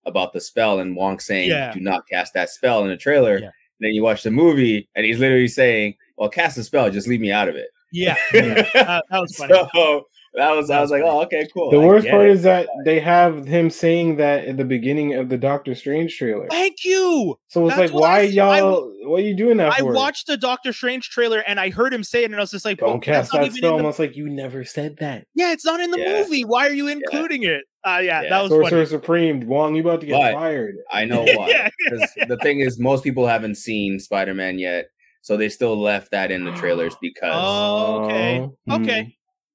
about 0.05 0.33
the 0.33 0.41
spell, 0.41 0.78
and 0.78 0.95
Wong 0.97 1.19
saying, 1.19 1.51
Yeah. 1.51 1.73
"Do 1.73 1.81
not 1.81 2.07
cast 2.09 2.35
that 2.35 2.51
spell" 2.51 2.83
in 2.85 2.89
the 2.89 2.97
trailer. 2.97 3.39
Yeah. 3.41 3.51
Then 3.81 3.90
you 3.93 4.03
watch 4.03 4.23
the 4.23 4.31
movie, 4.31 4.89
and 4.97 5.05
he's 5.07 5.19
literally 5.19 5.48
saying, 5.48 5.94
"Well, 6.16 6.28
cast 6.31 6.57
the 6.57 6.65
spell, 6.65 6.90
just 6.90 7.09
leave 7.09 7.20
me 7.20 7.31
out 7.32 7.48
of 7.48 7.57
it." 7.57 7.69
yeah, 7.93 8.16
yeah. 8.35 8.66
Uh, 8.74 9.01
that 9.11 9.20
was 9.20 9.36
funny. 9.36 9.55
So 9.74 10.07
that 10.35 10.51
was 10.55 10.70
I 10.70 10.81
was 10.82 10.90
like, 10.90 11.03
oh, 11.05 11.23
okay, 11.23 11.48
cool. 11.55 11.70
The 11.70 11.78
I 11.78 11.86
worst 11.86 12.07
part 12.09 12.27
it. 12.27 12.32
is 12.32 12.43
that 12.43 12.69
they 12.85 13.01
have 13.01 13.47
him 13.47 13.70
saying 13.70 14.16
that 14.16 14.44
at 14.44 14.57
the 14.59 14.65
beginning 14.66 15.15
of 15.15 15.31
the 15.31 15.39
Doctor 15.39 15.74
Strange 15.74 16.15
trailer. 16.19 16.47
Thank 16.51 16.85
you. 16.85 17.39
So 17.48 17.66
it's 17.66 17.77
That's 17.77 17.93
like, 17.93 17.98
why 17.98 18.16
I- 18.16 18.19
I- 18.19 18.23
y'all? 18.24 18.93
what 19.05 19.20
are 19.20 19.27
you 19.27 19.35
doing 19.36 19.57
that 19.59 19.73
for? 19.73 19.77
I 19.77 19.78
for? 19.78 19.93
watched 19.94 20.27
the 20.27 20.36
Doctor 20.36 20.74
Strange 20.74 21.09
trailer 21.09 21.39
and 21.47 21.59
I 21.59 21.70
heard 21.70 21.94
him 21.94 22.05
say 22.05 22.23
it, 22.23 22.27
and 22.27 22.35
I 22.36 22.40
was 22.40 22.51
just 22.51 22.65
like, 22.66 22.78
Don't 22.78 22.89
well, 22.90 22.98
cast 22.98 23.31
that's 23.31 23.32
not 23.32 23.39
that 23.40 23.47
even 23.47 23.57
spell. 23.59 23.70
in 23.70 23.77
the- 23.78 23.82
Almost 23.85 23.98
like 23.98 24.15
you 24.16 24.28
never 24.28 24.65
said 24.65 24.97
that. 24.98 25.27
Yeah, 25.35 25.53
it's 25.53 25.65
not 25.65 25.81
in 25.81 25.90
the 25.90 26.01
Yeah. 26.01 26.20
movie. 26.23 26.44
Why 26.44 26.66
are 26.66 26.73
you 26.74 26.89
including 26.89 27.44
it? 27.44 27.62
Uh, 27.86 27.98
yeah, 27.98 28.22
Yeah. 28.22 28.28
that 28.30 28.42
was 28.42 28.50
funny. 28.50 28.62
Sorcerer 28.64 28.86
Supreme, 28.86 29.46
Wong, 29.46 29.74
you 29.76 29.82
about 29.82 30.00
to 30.00 30.06
get 30.06 30.18
But- 30.18 30.34
fired. 30.34 30.74
I 30.90 31.04
know 31.04 31.22
why. 31.34 31.48
Yeah. 31.48 31.68
Because 31.84 32.10
the 32.28 32.36
thing 32.38 32.60
is, 32.60 32.78
most 32.80 33.04
people 33.04 33.26
haven't 33.26 33.54
seen 33.56 34.00
Spider 34.00 34.34
Man 34.34 34.58
yet, 34.58 34.88
so 35.22 35.36
they 35.36 35.48
still 35.48 35.80
left 35.80 36.10
that 36.10 36.30
in 36.32 36.44
the 36.44 36.52
trailers 36.52 36.96
because 37.00 37.32
Oh, 37.32 38.04
okay. 38.04 38.40
Oh, 38.68 38.74
Okay, 38.82 39.02
hmm. 39.04 39.08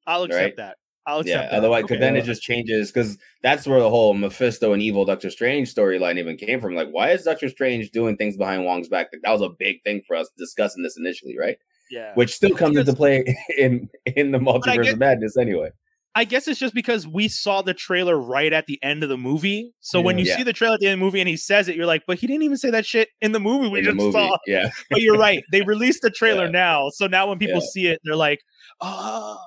I'll 0.08 0.24
accept 0.24 0.42
Right. 0.42 0.58
that. 0.58 0.78
I'll 1.08 1.26
yeah. 1.28 1.36
accept 1.40 1.52
that. 1.52 1.58
Otherwise, 1.58 1.82
because 1.82 1.96
Okay. 1.96 2.06
then 2.06 2.16
it 2.16 2.24
just 2.26 2.42
changes. 2.44 2.92
Because 2.92 3.18
that's 3.44 3.68
where 3.68 3.80
the 3.80 3.90
whole 3.90 4.14
Mephisto 4.14 4.72
and 4.72 4.82
evil 4.82 5.04
Doctor 5.04 5.30
Strange 5.30 5.74
storyline 5.74 6.18
even 6.20 6.38
came 6.38 6.62
from. 6.62 6.74
Like, 6.76 6.90
why 6.92 7.10
is 7.10 7.24
Doctor 7.24 7.50
Strange 7.50 7.90
doing 7.92 8.16
things 8.18 8.38
behind 8.38 8.64
Wong's 8.66 8.88
back? 8.88 9.08
Like, 9.12 9.22
that 9.24 9.32
was 9.32 9.42
a 9.42 9.50
big 9.50 9.84
thing 9.84 10.04
for 10.08 10.16
us 10.16 10.30
discussing 10.38 10.84
this 10.84 10.98
initially, 10.98 11.38
right? 11.38 11.58
yeah. 11.90 12.14
Which 12.16 12.34
still 12.34 12.52
comes 12.56 12.76
Because- 12.78 12.88
into 12.88 12.98
play 12.98 13.36
in 13.58 13.90
in 14.16 14.32
the 14.32 14.38
multiverse 14.40 14.84
get- 14.84 14.94
of 14.94 15.00
madness 15.00 15.36
anyway. 15.38 15.72
I 16.14 16.26
guess 16.26 16.48
it's 16.50 16.60
just 16.60 16.74
because 16.74 17.08
we 17.08 17.30
saw 17.30 17.62
the 17.62 17.74
trailer 17.74 18.20
right 18.20 18.52
at 18.52 18.66
the 18.66 18.78
end 18.84 19.02
of 19.02 19.08
the 19.10 19.18
movie. 19.18 19.72
So 19.80 20.02
when 20.02 20.18
you 20.20 20.26
Yeah. 20.26 20.38
see 20.38 20.44
the 20.44 20.52
trailer 20.52 20.74
at 20.76 20.82
the 20.82 20.88
end 20.88 20.96
of 20.96 21.00
the 21.00 21.06
movie 21.06 21.22
and 21.22 21.30
he 21.30 21.38
says 21.38 21.70
it, 21.70 21.76
you're 21.78 21.86
like, 21.86 22.04
but 22.06 22.20
he 22.20 22.28
didn't 22.28 22.44
even 22.44 22.58
say 22.58 22.70
that 22.70 22.86
shit 22.86 23.08
in 23.22 23.32
the 23.32 23.40
movie 23.40 23.70
we 23.70 23.80
in 23.80 23.86
just 23.86 23.96
movie. 23.98 24.12
saw. 24.12 24.38
Yeah. 24.46 24.70
But 24.90 25.02
you're 25.02 25.18
right. 25.18 25.42
They 25.54 25.62
released 25.66 26.02
the 26.02 26.10
trailer 26.10 26.46
Yeah. 26.46 26.52
now. 26.52 26.90
So 26.90 27.08
now 27.08 27.30
when 27.30 27.40
people 27.40 27.62
Yeah. 27.62 27.68
see 27.72 27.88
it, 27.88 28.00
they're 28.04 28.18
like, 28.18 28.40
oh, 28.82 29.38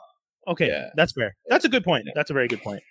okay. 0.48 0.68
Yeah. 0.68 0.88
That's 0.96 1.12
fair. 1.12 1.34
That's 1.48 1.66
a 1.66 1.68
good 1.68 1.84
point. 1.84 2.04
Yeah. 2.06 2.12
That's 2.14 2.30
a 2.30 2.34
very 2.34 2.48
good 2.48 2.62
point. 2.62 2.82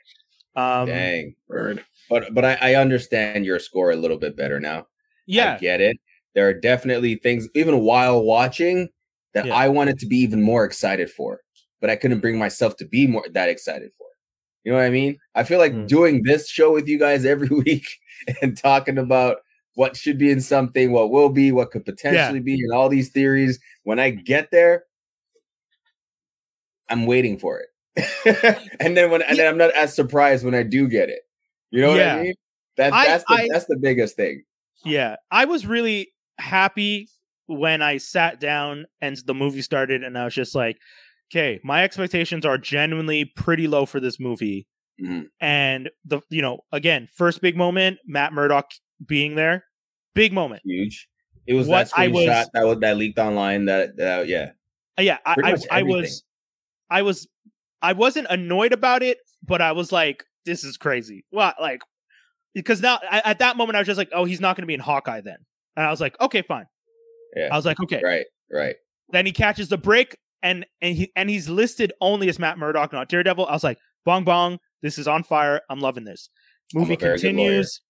Um, 0.55 0.85
Dang. 0.87 1.33
Word. 1.47 1.83
But 2.11 2.31
but 2.33 2.45
I, 2.45 2.57
I 2.61 2.75
understand 2.75 3.43
your 3.45 3.57
score 3.57 3.89
a 3.91 3.95
little 3.95 4.17
bit 4.17 4.37
better 4.37 4.59
now. 4.59 4.85
yeah. 5.25 5.55
I 5.55 5.57
get 5.57 5.81
it. 5.81 5.97
There 6.35 6.47
are 6.47 6.53
definitely 6.53 7.15
things, 7.15 7.47
even 7.55 7.79
while 7.81 8.21
watching, 8.23 8.89
that 9.33 9.45
Yeah. 9.47 9.55
I 9.55 9.69
wanted 9.69 9.97
to 9.99 10.05
be 10.05 10.17
even 10.17 10.41
more 10.43 10.63
excited 10.65 11.09
for, 11.09 11.39
but 11.83 11.89
I 11.89 11.97
couldn't 11.97 12.21
bring 12.21 12.39
myself 12.39 12.77
to 12.77 12.85
be 12.85 13.07
more 13.07 13.25
that 13.33 13.49
excited 13.49 13.91
for. 13.97 14.07
You 14.63 14.71
know 14.71 14.77
what 14.77 14.85
I 14.85 14.89
mean? 14.89 15.19
I 15.35 15.43
feel 15.43 15.59
like 15.59 15.73
Mm. 15.73 15.85
doing 15.89 16.23
this 16.23 16.47
show 16.47 16.71
with 16.71 16.87
you 16.87 16.97
guys 16.97 17.25
every 17.25 17.49
week 17.65 17.85
and 18.41 18.55
talking 18.57 18.97
about 18.97 19.39
what 19.75 19.97
should 19.97 20.17
be 20.17 20.31
in 20.31 20.39
something, 20.39 20.93
what 20.93 21.11
will 21.11 21.27
be, 21.27 21.51
what 21.51 21.71
could 21.71 21.83
potentially 21.83 22.39
be, 22.39 22.53
and 22.53 22.71
all 22.71 22.87
these 22.87 23.09
theories. 23.09 23.59
When 23.83 23.99
I 23.99 24.11
get 24.11 24.49
there, 24.49 24.85
I'm 26.89 27.05
waiting 27.05 27.37
for 27.37 27.59
it, 27.59 28.65
and 28.79 28.95
then 28.95 29.11
when 29.11 29.21
and 29.21 29.37
then 29.37 29.47
I'm 29.47 29.57
not 29.57 29.71
as 29.75 29.93
surprised 29.93 30.45
when 30.45 30.55
I 30.55 30.63
do 30.63 30.87
get 30.87 31.09
it. 31.09 31.23
You 31.71 31.81
know 31.81 31.89
what 31.89 31.99
I 32.01 32.23
mean? 32.23 32.33
That's 32.77 32.95
I- 32.95 33.07
that's 33.07 33.23
the, 33.27 33.33
I- 33.33 33.47
that's 33.51 33.65
the 33.65 33.77
biggest 33.77 34.15
thing. 34.15 34.43
Yeah, 34.85 35.17
I 35.31 35.43
was 35.45 35.65
really 35.65 36.13
happy 36.39 37.09
when 37.47 37.81
I 37.81 37.97
sat 37.97 38.39
down 38.39 38.85
and 39.01 39.17
the 39.25 39.33
movie 39.33 39.61
started, 39.61 40.01
and 40.03 40.17
I 40.17 40.23
was 40.23 40.33
just 40.33 40.55
like, 40.55 40.77
okay, 41.31 41.59
my 41.63 41.83
expectations 41.83 42.45
are 42.45 42.57
genuinely 42.57 43.25
pretty 43.25 43.67
low 43.67 43.85
for 43.85 43.99
this 43.99 44.19
movie. 44.19 44.67
Mhm. 45.01 45.25
And 45.41 45.89
the, 46.05 46.21
you 46.29 46.41
know, 46.41 46.59
again, 46.71 47.07
first 47.15 47.41
big 47.41 47.57
moment, 47.57 47.99
Matt 48.05 48.31
Murdock 48.33 48.71
being 49.05 49.35
there, 49.35 49.65
big 50.13 50.31
moment. 50.33 50.61
huge. 50.63 51.07
It 51.47 51.55
was 51.55 51.67
What 51.67 51.89
that 51.89 51.99
I 51.99 52.07
was- 52.07 52.25
that 52.25 52.49
was 52.65 52.79
that 52.79 52.95
leaked 52.97 53.19
online. 53.19 53.65
That 53.65 53.97
that 53.97 54.27
yeah, 54.27 54.51
Uh, 54.97 55.01
yeah, 55.01 55.17
I, 55.25 55.33
Pretty 55.33 55.49
I, 55.71 55.79
I 55.79 55.83
was, 55.83 56.23
I 56.89 57.01
was, 57.01 57.27
I 57.81 57.93
wasn't 57.93 58.27
annoyed 58.29 58.71
about 58.71 59.01
it, 59.03 59.17
but 59.41 59.61
I 59.61 59.71
was 59.73 59.91
like, 59.91 60.23
this 60.45 60.63
is 60.63 60.77
crazy. 60.77 61.25
Well, 61.31 61.53
like, 61.59 61.81
because 62.53 62.81
now 62.81 62.99
I, 63.09 63.21
at 63.25 63.39
that 63.39 63.57
moment 63.57 63.75
I 63.75 63.79
was 63.79 63.87
just 63.87 63.97
like, 63.97 64.09
oh, 64.13 64.23
he's 64.25 64.39
not 64.39 64.55
going 64.55 64.61
to 64.63 64.67
be 64.67 64.73
in 64.75 64.79
Hawkeye 64.79 65.21
then, 65.21 65.37
and 65.75 65.85
I 65.85 65.89
was 65.89 65.99
like, 65.99 66.15
okay, 66.21 66.43
fine. 66.43 66.67
Yeah. 67.35 67.49
I 67.51 67.55
was 67.57 67.65
like, 67.65 67.79
okay. 67.81 68.01
right, 68.03 68.25
right. 68.51 68.75
Then 69.09 69.25
he 69.25 69.31
catches 69.31 69.67
the 69.67 69.77
break, 69.77 70.15
and 70.43 70.65
and 70.81 70.95
he 70.95 71.11
and 71.15 71.29
he's 71.29 71.49
listed 71.49 71.91
only 72.01 72.29
as 72.29 72.37
Matt 72.37 72.59
Murdock, 72.59 72.93
not 72.93 73.09
Daredevil. 73.09 73.47
I 73.47 73.53
was 73.53 73.63
like, 73.63 73.79
bong 74.05 74.23
bong, 74.25 74.59
this 74.83 74.99
is 74.99 75.07
on 75.07 75.23
fire. 75.23 75.61
I'm 75.69 75.79
loving 75.79 76.03
this. 76.03 76.29
Movie 76.73 76.93
a 76.93 76.97
very 76.97 77.17
good 77.17 77.23
lawyer. 77.23 77.33
continues. 77.35 77.81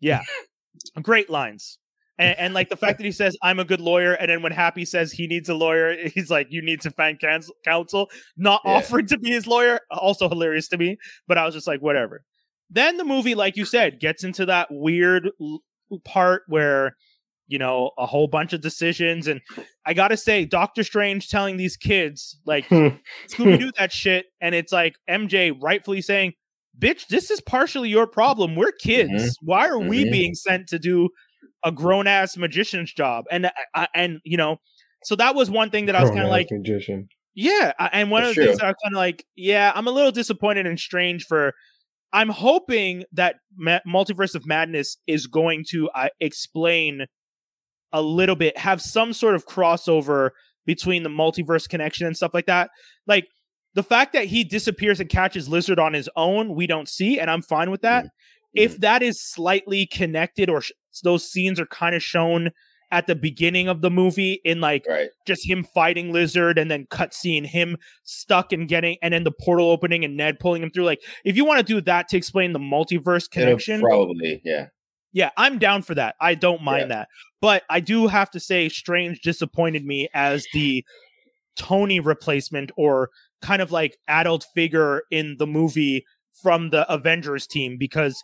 Yeah, 0.00 0.22
great 1.02 1.30
lines. 1.30 1.78
And, 2.18 2.38
and 2.38 2.54
like 2.54 2.68
the 2.68 2.76
fact 2.76 2.98
that 2.98 3.04
he 3.04 3.12
says 3.12 3.34
I'm 3.42 3.58
a 3.58 3.64
good 3.64 3.80
lawyer, 3.80 4.12
and 4.12 4.30
then 4.30 4.42
when 4.42 4.52
Happy 4.52 4.84
says 4.84 5.10
he 5.12 5.26
needs 5.26 5.48
a 5.48 5.54
lawyer, 5.54 5.96
he's 6.14 6.30
like, 6.30 6.48
"You 6.50 6.60
need 6.60 6.82
to 6.82 6.90
find 6.90 7.18
counsel." 7.64 8.10
Not 8.36 8.60
Yeah. 8.64 8.72
offering 8.72 9.06
to 9.06 9.18
be 9.18 9.30
his 9.30 9.46
lawyer, 9.46 9.80
also 9.90 10.28
hilarious 10.28 10.68
to 10.68 10.76
me. 10.76 10.98
But 11.26 11.38
I 11.38 11.46
was 11.46 11.54
just 11.54 11.66
like, 11.66 11.80
whatever. 11.80 12.22
Then 12.68 12.98
the 12.98 13.04
movie, 13.04 13.34
like 13.34 13.56
you 13.56 13.64
said, 13.64 14.00
gets 14.00 14.22
into 14.22 14.44
that 14.46 14.68
weird 14.70 15.30
part 16.04 16.42
where 16.46 16.94
you 17.50 17.58
know 17.58 17.90
a 17.98 18.06
whole 18.06 18.28
bunch 18.28 18.52
of 18.54 18.62
decisions, 18.62 19.26
and 19.26 19.40
I 19.84 19.92
gotta 19.92 20.16
say, 20.16 20.44
Doctor 20.46 20.82
Strange 20.82 21.28
telling 21.28 21.58
these 21.58 21.76
kids 21.76 22.38
like 22.46 22.66
Scooby 22.68 23.58
Doo 23.58 23.72
that 23.78 23.92
shit, 23.92 24.26
and 24.40 24.54
it's 24.54 24.72
like 24.72 24.94
MJ 25.10 25.52
rightfully 25.60 26.00
saying, 26.00 26.32
"Bitch, 26.78 27.08
this 27.08 27.30
is 27.30 27.40
partially 27.42 27.88
your 27.90 28.06
problem. 28.06 28.56
We're 28.56 28.72
kids. 28.72 29.10
Mhm. 29.12 29.32
Why 29.42 29.68
are 29.68 29.78
we 29.78 30.04
Mhm. 30.06 30.12
being 30.12 30.34
sent 30.34 30.68
to 30.68 30.78
do 30.78 31.10
a 31.64 31.70
grown 31.72 32.06
ass 32.06 32.36
magician's 32.36 32.92
job?" 32.92 33.24
And 33.30 33.46
I, 33.48 33.52
I, 33.74 33.88
and 33.94 34.20
you 34.24 34.36
know, 34.36 34.56
so 35.04 35.16
that 35.16 35.34
was 35.34 35.50
one 35.50 35.70
thing 35.70 35.86
that 35.86 35.96
I 35.96 36.02
was 36.02 36.10
kind 36.10 36.22
of 36.22 36.30
like, 36.30 36.48
magician. 36.50 37.08
yeah. 37.34 37.72
And 37.92 38.10
one 38.10 38.22
That's 38.22 38.30
of 38.30 38.36
the 38.36 38.42
things 38.46 38.58
true. 38.58 38.60
that 38.60 38.66
I 38.66 38.68
was 38.70 38.76
kind 38.84 38.94
of 38.94 38.98
like, 38.98 39.24
yeah, 39.36 39.72
I'm 39.74 39.86
a 39.86 39.90
little 39.90 40.12
disappointed 40.12 40.66
and 40.66 40.78
strange 40.78 41.24
for. 41.26 41.52
I'm 42.12 42.28
hoping 42.28 43.04
that 43.12 43.36
Ma- 43.56 43.78
Multiverse 43.86 44.34
of 44.34 44.44
Madness 44.44 44.96
is 45.06 45.28
going 45.28 45.64
to 45.70 45.88
uh, 45.90 46.08
explain 46.18 47.06
a 47.92 48.02
little 48.02 48.36
bit, 48.36 48.56
have 48.58 48.80
some 48.80 49.12
sort 49.12 49.34
of 49.34 49.46
crossover 49.46 50.30
between 50.66 51.02
the 51.02 51.08
multiverse 51.08 51.68
connection 51.68 52.06
and 52.06 52.16
stuff 52.16 52.34
like 52.34 52.46
that. 52.46 52.70
Like 53.06 53.26
the 53.74 53.82
fact 53.82 54.12
that 54.12 54.26
he 54.26 54.44
disappears 54.44 55.00
and 55.00 55.08
catches 55.08 55.48
Lizard 55.48 55.78
on 55.78 55.92
his 55.92 56.08
own, 56.16 56.54
we 56.54 56.66
don't 56.66 56.88
see, 56.88 57.18
and 57.18 57.30
I'm 57.30 57.42
fine 57.42 57.70
with 57.70 57.82
that. 57.82 58.04
Mm. 58.04 58.08
If 58.54 58.78
that 58.78 59.02
is 59.02 59.20
slightly 59.22 59.86
connected 59.86 60.50
or 60.50 60.60
sh- 60.60 60.72
those 61.02 61.30
scenes 61.30 61.60
are 61.60 61.66
kind 61.66 61.94
of 61.94 62.02
shown 62.02 62.50
at 62.92 63.06
the 63.06 63.14
beginning 63.14 63.68
of 63.68 63.82
the 63.82 63.90
movie 63.90 64.40
in 64.44 64.60
like 64.60 64.84
Right. 64.88 65.10
just 65.26 65.48
him 65.48 65.62
fighting 65.62 66.12
Lizard 66.12 66.58
and 66.58 66.68
then 66.68 66.86
cut 66.90 67.14
seeing 67.14 67.44
him 67.44 67.76
stuck 68.02 68.52
and 68.52 68.68
getting 68.68 68.96
and 69.00 69.14
then 69.14 69.22
the 69.22 69.30
portal 69.30 69.70
opening 69.70 70.04
and 70.04 70.16
Ned 70.16 70.40
pulling 70.40 70.62
him 70.62 70.70
through. 70.70 70.84
Like 70.86 71.00
if 71.24 71.36
you 71.36 71.44
want 71.44 71.58
to 71.58 71.64
do 71.64 71.80
that 71.82 72.08
to 72.08 72.16
explain 72.16 72.52
the 72.52 72.58
multiverse 72.58 73.28
It'll 73.30 73.44
connection, 73.44 73.80
probably 73.80 74.42
yeah. 74.44 74.66
Yeah, 75.12 75.30
I'm 75.36 75.58
down 75.58 75.82
for 75.82 75.94
that. 75.94 76.14
I 76.20 76.34
don't 76.34 76.62
mind 76.62 76.90
that. 76.90 77.08
But 77.40 77.62
I 77.68 77.80
do 77.80 78.06
have 78.06 78.30
to 78.32 78.40
say 78.40 78.68
Strange 78.68 79.20
disappointed 79.20 79.84
me 79.84 80.08
as 80.14 80.46
the 80.52 80.84
Tony 81.56 82.00
replacement 82.00 82.70
or 82.76 83.10
kind 83.42 83.62
of 83.62 83.72
like 83.72 83.96
adult 84.08 84.46
figure 84.54 85.02
in 85.10 85.36
the 85.38 85.46
movie 85.46 86.04
from 86.42 86.70
the 86.70 86.90
Avengers 86.92 87.46
team 87.46 87.76
because 87.78 88.22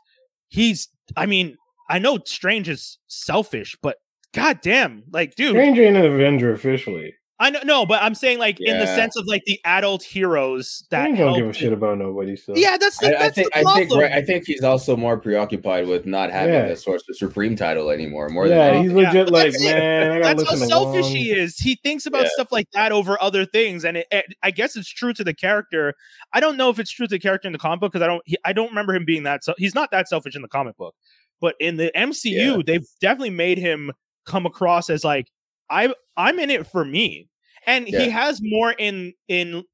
he's 0.49 0.89
I 1.17 1.27
mean, 1.27 1.57
I 1.89 1.99
know 1.99 2.19
Strange 2.25 2.69
is 2.69 2.99
selfish, 3.07 3.77
but 3.83 3.97
god 4.33 4.61
damn, 4.63 5.05
like 5.13 5.35
dude, 5.35 5.51
Strange 5.51 5.79
ain't 5.79 5.97
an 5.97 6.05
Avenger 6.05 6.53
officially. 6.53 7.15
I 7.39 7.51
know 7.51 7.61
no, 7.65 7.85
but 7.85 8.03
I'm 8.03 8.15
saying 8.15 8.39
like 8.39 8.59
in 8.61 8.79
the 8.79 8.87
sense 8.87 9.15
of 9.15 9.27
like 9.27 9.43
the 9.45 9.61
adult 9.65 10.03
heroes 10.03 10.85
that 10.91 11.03
Strange 11.03 11.19
don't 11.19 11.37
give 11.39 11.49
a 11.49 11.53
shit 11.53 11.73
about 11.73 11.99
nobody. 11.99 12.35
Still, 12.35 12.57
Yeah, 12.57 12.79
that's 12.79 12.97
the, 12.99 13.09
I, 13.09 13.29
that's 13.29 13.39
I 13.39 13.43
think 13.43 13.53
the 13.53 13.59
I 13.59 13.75
think 13.75 13.95
right, 13.95 14.13
I 14.13 14.23
think 14.23 14.47
he's 14.47 14.63
also 14.65 14.97
more 14.97 15.19
preoccupied 15.19 15.87
with 15.87 16.07
not 16.07 16.31
having 16.31 16.55
Yeah. 16.55 16.69
the 16.69 16.77
Sorcerer 16.77 17.13
Supreme 17.15 17.55
title 17.55 17.91
anymore. 17.91 18.31
More 18.31 18.47
yeah, 18.47 18.73
than 18.73 18.85
he's 18.85 18.93
legit 18.93 19.27
but 19.27 19.33
like, 19.35 19.53
that's 19.53 19.63
man, 19.63 20.23
I 20.25 20.33
That's 20.35 20.49
how 20.49 20.57
selfish 20.57 21.03
Wong. 21.07 21.15
he 21.17 21.31
is. 21.31 21.59
He 21.59 21.79
thinks 21.85 22.07
about 22.07 22.23
Yeah. 22.23 22.31
stuff 22.33 22.53
like 22.53 22.71
that 22.73 22.91
over 22.93 23.21
other 23.23 23.45
things, 23.45 23.85
and 23.85 23.99
it, 23.99 24.07
it- 24.11 24.35
I 24.43 24.51
guess 24.51 24.75
it's 24.75 24.89
true 24.89 25.13
to 25.13 25.23
the 25.23 25.35
character. 25.35 25.93
I 26.33 26.41
don't 26.41 26.57
know 26.57 26.71
if 26.71 26.79
it's 26.79 26.91
true 26.91 27.07
to 27.07 27.11
the 27.15 27.19
character 27.19 27.49
in 27.49 27.53
the 27.53 27.59
comic 27.59 27.81
book 27.81 27.93
because 27.93 28.03
I 28.03 28.07
don't. 28.09 28.23
He, 28.25 28.39
I 28.47 28.55
don't 28.55 28.69
remember 28.71 28.95
him 28.95 29.05
being 29.05 29.25
that. 29.25 29.45
So 29.45 29.53
he's 29.59 29.75
not 29.75 29.91
that 29.91 30.09
selfish 30.09 30.35
in 30.37 30.41
the 30.43 30.49
comic 30.49 30.77
book, 30.79 30.95
but 31.41 31.55
in 31.61 31.77
the 31.77 31.93
MCU, 31.95 32.57
Yeah. 32.57 32.63
they've 32.67 32.87
definitely 33.03 33.31
made 33.31 33.59
him 33.59 33.93
come 34.25 34.47
across 34.47 34.89
as 34.89 35.05
like 35.05 35.29
I 35.71 35.95
I'm 36.17 36.39
in 36.39 36.51
it 36.51 36.67
for 36.67 36.85
me, 36.85 37.29
and 37.67 37.89
Yeah. 37.89 38.01
he 38.01 38.11
has 38.11 38.41
more 38.43 38.73
in 38.73 39.13
in 39.29 39.65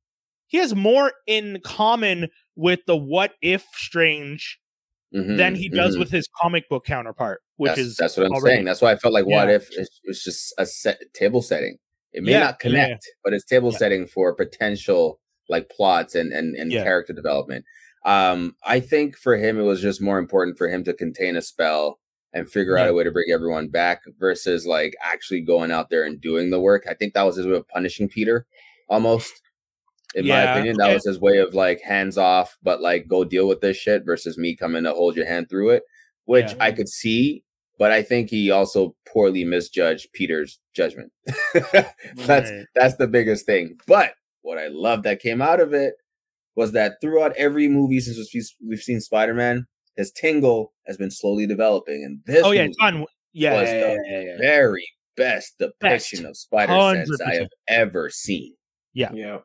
he 0.49 0.59
has 0.59 0.75
more 0.75 1.13
in 1.27 1.61
common 1.65 2.29
with 2.57 2.81
the 2.87 2.97
what 2.97 3.33
if 3.41 3.65
Strange 3.75 4.59
Mhm, 5.15 5.37
than 5.37 5.55
he 5.55 5.69
does 5.69 5.95
mhm. 5.97 6.01
with 6.01 6.11
his 6.11 6.27
comic 6.41 6.69
book 6.71 6.85
counterpart, 6.87 7.43
which 7.57 7.71
that's, 7.71 7.81
is 7.81 7.97
that's 7.97 8.17
what 8.17 8.27
I'm 8.27 8.33
already- 8.33 8.57
saying. 8.57 8.65
That's 8.65 8.81
why 8.81 8.93
I 8.93 8.97
felt 8.97 9.13
like 9.15 9.27
what 9.27 9.51
if 9.51 9.71
it 9.73 9.89
was 10.07 10.23
just 10.25 10.55
a 10.59 10.65
set 10.67 11.01
table 11.15 11.43
setting. 11.43 11.77
It 12.13 12.23
may 12.23 12.33
Yeah, 12.33 12.41
not 12.41 12.59
yeah, 12.65 12.71
yeah. 12.71 12.85
connect, 12.87 13.11
but 13.25 13.33
it's 13.35 13.45
table 13.45 13.73
Yeah. 13.73 13.79
setting 13.79 14.07
for 14.07 14.35
potential 14.35 15.21
like 15.49 15.69
plots 15.71 16.15
and 16.15 16.33
and, 16.33 16.55
and 16.57 16.73
Yeah. 16.73 16.83
character 16.83 17.13
development. 17.13 17.65
Um, 18.05 18.57
I 18.65 18.81
think 18.81 19.17
for 19.17 19.37
him 19.37 19.59
it 19.59 19.63
was 19.63 19.81
just 19.81 20.01
more 20.01 20.19
important 20.19 20.59
for 20.59 20.69
him 20.69 20.83
to 20.85 20.93
contain 20.95 21.37
a 21.37 21.43
spell 21.43 22.01
and 22.33 22.51
figure 22.51 22.79
out 22.79 22.89
a 22.89 22.95
way 22.95 23.05
to 23.05 23.11
bring 23.11 23.31
everyone 23.31 23.69
back 23.69 24.03
versus 24.19 24.67
like 24.67 24.95
actually 25.03 25.41
going 25.41 25.71
out 25.71 25.91
there 25.91 26.05
and 26.05 26.21
doing 26.21 26.51
the 26.51 26.61
work. 26.61 26.85
I 26.89 26.95
think 26.95 27.15
that 27.15 27.23
was 27.25 27.37
his 27.37 27.47
way 27.47 27.57
of 27.57 27.69
punishing 27.69 28.09
Peter 28.09 28.47
almost. 28.89 29.41
In 30.15 30.27
my 30.27 30.43
opinion, 30.43 30.77
that 30.79 30.93
was 30.93 31.05
his 31.07 31.19
way 31.21 31.39
of 31.39 31.55
like 31.55 31.81
hands 31.81 32.19
off, 32.19 32.59
but 32.63 32.81
like 32.83 33.09
go 33.09 33.25
deal 33.25 33.49
with 33.49 33.61
this 33.63 33.77
shit 33.79 34.05
versus 34.05 34.37
me 34.37 34.55
coming 34.55 34.85
to 34.85 34.93
hold 34.93 35.17
your 35.17 35.27
hand 35.27 35.49
through 35.49 35.71
it, 35.71 35.85
which 36.27 36.51
Yeah. 36.51 36.57
I 36.61 36.73
could 36.73 36.89
see, 36.89 37.45
but 37.79 37.93
I 37.93 38.03
think 38.03 38.29
he 38.29 38.51
also 38.51 38.95
poorly 39.07 39.45
misjudged 39.45 40.13
Peter's 40.13 40.59
judgment. 40.75 41.13
that's 41.55 42.51
Right. 42.51 42.65
that's 42.75 42.97
the 42.97 43.07
biggest 43.09 43.47
thing. 43.47 43.79
But 43.87 44.15
what 44.43 44.59
I 44.59 44.69
love 44.69 45.03
that 45.05 45.21
came 45.21 45.41
out 45.41 45.61
of 45.61 45.73
it 45.73 45.95
was 46.57 46.73
that 46.73 47.01
throughout 47.01 47.35
every 47.37 47.69
movie 47.69 48.01
since 48.01 48.19
we've- 48.35 48.47
we've 48.69 48.83
seen 48.83 49.01
Spider 49.01 49.33
Man, 49.35 49.67
his 49.97 50.11
tingle 50.13 50.73
has 50.87 50.97
been 50.97 51.11
slowly 51.11 51.47
developing, 51.47 52.03
and 52.05 52.21
this 52.27 52.45
oh 52.45 52.51
yeah, 52.53 52.63
movie 52.65 52.75
John. 52.81 53.07
Yeah, 53.33 53.61
was 53.61 53.69
yeah, 53.69 53.75
the 53.81 53.81
yeah, 53.81 53.97
yeah, 54.11 54.21
yeah. 54.21 54.37
very 54.39 54.87
best 55.17 55.59
depiction 55.59 56.27
of 56.27 56.37
Spider 56.37 56.73
Sense 57.07 57.21
I 57.21 57.35
have 57.35 57.49
ever 57.69 58.11
seen. 58.11 58.55
Yeah, 58.95 59.39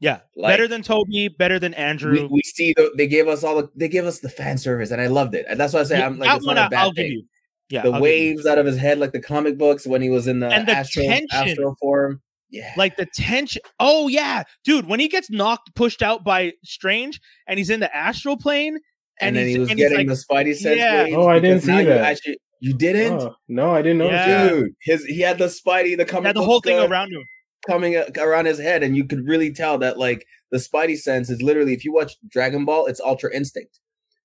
Yeah, 0.00 0.20
Like- 0.36 0.52
better 0.52 0.66
than 0.68 0.82
Tobey, 0.82 1.28
better 1.28 1.58
than 1.58 1.72
Andrew. 1.74 2.28
we 2.30 2.40
see 2.42 2.72
the 2.76 2.90
they 2.96 3.06
gave 3.06 3.28
us 3.28 3.44
all 3.44 3.56
the 3.62 3.68
they 3.76 3.88
gave 3.88 4.04
us 4.06 4.20
the 4.20 4.28
fan 4.28 4.58
service, 4.58 4.90
and 4.90 5.00
I 5.00 5.06
loved 5.06 5.34
it. 5.34 5.46
And 5.48 5.58
that's 5.58 5.72
why 5.72 5.80
I 5.80 5.84
say 5.84 5.98
Yeah, 5.98 6.06
I'm 6.06 6.18
like 6.18 6.28
that 6.28 6.36
it's 6.38 6.46
one 6.46 6.56
not 6.56 6.62
a 6.62 6.66
I- 6.66 6.68
bad 6.68 6.80
I'll 6.84 6.92
give 6.92 7.04
thing. 7.04 7.12
you. 7.12 7.24
Yeah, 7.70 7.82
the 7.82 7.90
I'll 7.92 8.00
waves 8.00 8.46
out 8.46 8.58
of 8.58 8.64
his 8.66 8.78
head, 8.78 8.98
like 8.98 9.12
the 9.12 9.20
comic 9.20 9.58
books 9.58 9.86
when 9.86 10.00
he 10.00 10.08
was 10.08 10.26
in 10.26 10.40
the, 10.40 10.48
And 10.48 10.66
the 10.66 10.72
astral, 10.72 11.04
tension. 11.06 11.28
astral 11.32 11.76
form. 11.80 12.22
Yeah. 12.50 12.72
Like 12.78 12.96
the 12.96 13.06
tension. 13.14 13.60
Oh 13.78 14.08
yeah, 14.08 14.44
dude. 14.64 14.86
When 14.86 15.00
he 15.00 15.08
gets 15.08 15.28
knocked, 15.30 15.74
pushed 15.74 16.00
out 16.00 16.24
by 16.24 16.54
Strange, 16.64 17.20
and 17.46 17.58
he's 17.58 17.68
in 17.68 17.80
the 17.80 17.94
astral 17.94 18.38
plane, 18.38 18.78
and, 19.20 19.36
then 19.36 19.46
he 19.48 19.58
was 19.58 19.72
getting 19.74 19.98
like- 19.98 20.06
the 20.08 20.14
Spidey 20.14 20.54
sense. 20.56 20.78
Yeah. 20.78 21.04
waves 21.04 21.16
Oh, 21.16 21.28
I 21.28 21.38
didn't 21.38 21.56
because 21.56 21.66
now 21.68 21.74
see 21.76 21.82
you 21.82 21.88
that. 21.88 22.00
Actually, 22.04 22.38
you 22.60 22.74
didn't, 22.74 23.20
Oh, 23.20 23.34
no, 23.48 23.70
I 23.74 23.82
didn't 23.82 23.98
know. 23.98 24.06
Yeah. 24.10 24.48
dude. 24.48 24.70
His 24.82 25.04
he 25.04 25.20
had 25.20 25.38
the 25.38 25.46
Spidey, 25.46 25.96
the 25.96 26.04
comic 26.04 26.26
had 26.28 26.36
the 26.36 26.42
whole 26.44 26.60
thing 26.60 26.78
around 26.78 27.12
him. 27.12 27.22
coming 27.66 27.96
around 28.18 28.46
his 28.46 28.58
head, 28.58 28.82
and 28.82 28.96
you 28.96 29.04
could 29.04 29.26
really 29.26 29.52
tell 29.52 29.78
that 29.78 29.98
like 29.98 30.24
the 30.50 30.58
Spidey 30.58 30.96
sense 30.98 31.30
is 31.30 31.42
literally. 31.42 31.72
If 31.74 31.84
you 31.84 31.92
watch 31.92 32.14
Dragon 32.28 32.64
Ball, 32.64 32.86
it's 32.86 33.00
Ultra 33.00 33.34
Instinct. 33.34 33.78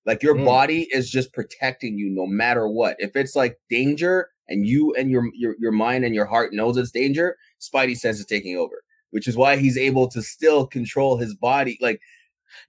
Like 0.06 0.22
your 0.24 0.36
Mm. 0.36 0.46
body 0.46 0.88
is 0.92 1.10
just 1.10 1.32
protecting 1.34 1.98
you 1.98 2.10
no 2.10 2.26
matter 2.26 2.68
what. 2.68 2.96
If 3.00 3.16
it's 3.16 3.36
like 3.36 3.58
danger, 3.70 4.30
and 4.50 4.68
you 4.68 4.94
and 4.98 5.10
your 5.12 5.24
your 5.36 5.56
your 5.60 5.72
mind 5.72 6.04
and 6.04 6.14
your 6.16 6.26
heart 6.26 6.54
knows 6.54 6.76
it's 6.78 6.92
danger, 6.92 7.38
Spidey 7.62 7.96
sense 7.98 8.20
is 8.20 8.26
taking 8.26 8.58
over. 8.58 8.84
Which 9.12 9.28
is 9.28 9.38
why 9.38 9.58
he's 9.58 9.78
able 9.78 10.08
to 10.10 10.22
still 10.24 10.66
control 10.66 11.18
his 11.18 11.36
body. 11.36 11.78
Like 11.80 12.00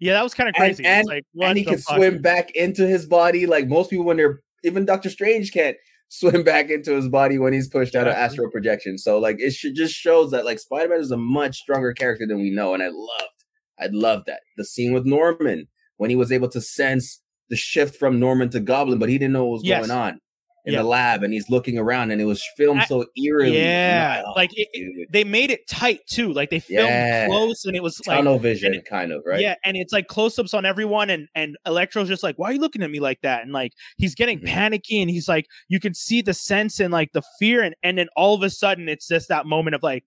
Yeah, 0.01 0.15
that 0.15 0.23
was 0.23 0.35
kind 0.35 0.49
of 0.49 0.55
crazy. 0.55 0.83
It's 0.83 0.89
and- 0.89 1.07
like, 1.07 1.25
and 1.41 1.59
he 1.59 1.65
can 1.65 1.79
fuck? 1.79 1.97
swim 1.97 2.21
back 2.23 2.51
into 2.53 2.87
his 2.87 3.07
body. 3.07 3.47
Like 3.47 3.69
most 3.69 3.91
people, 3.91 4.05
when 4.05 4.17
they're 4.17 4.41
even 4.65 4.85
Doctor 4.85 5.11
Strange 5.11 5.53
can't 5.53 5.77
swim 6.09 6.43
back 6.45 6.71
into 6.71 6.95
his 6.95 7.09
body 7.09 7.39
when 7.39 7.53
he's 7.53 7.69
pushed 7.69 7.95
out 7.95 8.07
of 8.07 8.15
astral 8.15 8.51
projection. 8.51 8.99
So 8.99 9.19
like 9.19 9.37
it 9.41 9.53
should 9.53 9.75
just 9.75 9.95
shows 9.95 10.31
that 10.31 10.45
like 10.45 10.59
Spider 10.59 10.89
Man 10.91 11.01
is 11.01 11.11
a 11.11 11.17
much 11.17 11.57
stronger 11.59 11.93
character 11.93 12.27
than 12.27 12.39
we 12.39 12.51
know, 12.51 12.75
and 12.75 12.83
I 12.83 12.89
loved, 12.89 13.45
I 13.81 13.87
loved 13.91 14.27
that 14.27 14.41
the 14.57 14.65
scene 14.65 14.93
with 14.93 15.05
Norman 15.07 15.67
when 15.97 16.11
he 16.11 16.17
was 16.17 16.31
able 16.33 16.49
to 16.51 16.61
sense 16.61 17.21
the 17.51 17.57
shift 17.57 17.97
from 17.97 18.19
Norman 18.19 18.49
to 18.51 18.61
Goblin, 18.61 18.99
but 18.99 19.09
he 19.09 19.19
didn't 19.19 19.33
know 19.35 19.45
what 19.45 19.53
was 19.53 19.65
Yes. 19.65 19.87
going 19.87 19.99
on 19.99 20.21
in 20.67 20.73
Yeah. 20.73 20.81
the 20.83 20.89
lab, 20.89 21.23
and 21.23 21.33
he's 21.35 21.51
looking 21.51 21.77
around, 21.79 22.11
and 22.11 22.21
it 22.21 22.25
was 22.25 22.43
filmed 22.57 22.81
I- 22.81 22.85
so 22.87 23.05
eerily. 23.17 23.59
Yeah, 23.59 24.23
like 24.35 24.51
it, 24.59 24.69
it- 24.73 25.09
they 25.13 25.23
made 25.25 25.51
it 25.51 25.67
tight 25.69 26.01
too. 26.07 26.33
Like 26.33 26.49
they 26.51 26.59
filmed 26.61 26.89
Yeah. 26.89 27.27
close, 27.27 27.65
and 27.67 27.77
it 27.77 27.83
was 27.83 28.01
like 28.07 28.17
tunnel 28.19 28.39
vision, 28.39 28.73
it- 28.75 28.87
kind 28.87 29.13
of 29.13 29.23
right. 29.27 29.41
Yeah, 29.41 29.57
and 29.65 29.77
it's 29.77 29.93
like 29.93 30.07
close-ups 30.09 30.55
on 30.55 30.65
everyone, 30.65 31.11
and 31.11 31.29
and 31.35 31.57
Electro's 31.67 32.09
just 32.09 32.23
like, 32.23 32.37
"Why 32.39 32.49
are 32.49 32.53
you 32.55 32.61
looking 32.61 32.83
at 32.83 32.91
me 32.91 32.99
like 33.01 33.21
that?" 33.23 33.43
And 33.43 33.53
like 33.53 33.73
he's 33.99 34.15
getting 34.15 34.41
Mhm. 34.41 34.47
panicky, 34.47 35.01
and 35.03 35.11
he's 35.11 35.29
like, 35.29 35.47
you 35.69 35.81
can 35.81 35.93
see 35.95 36.23
the 36.23 36.33
sense 36.35 36.81
and 36.81 36.93
like 36.93 37.13
the 37.13 37.23
fear, 37.39 37.63
and 37.63 37.75
and 37.83 37.99
then 37.99 38.09
all 38.17 38.35
of 38.35 38.43
a 38.43 38.49
sudden, 38.51 38.89
it's 38.89 39.07
just 39.09 39.29
that 39.29 39.45
moment 39.47 39.75
of 39.75 39.83
like, 39.83 40.05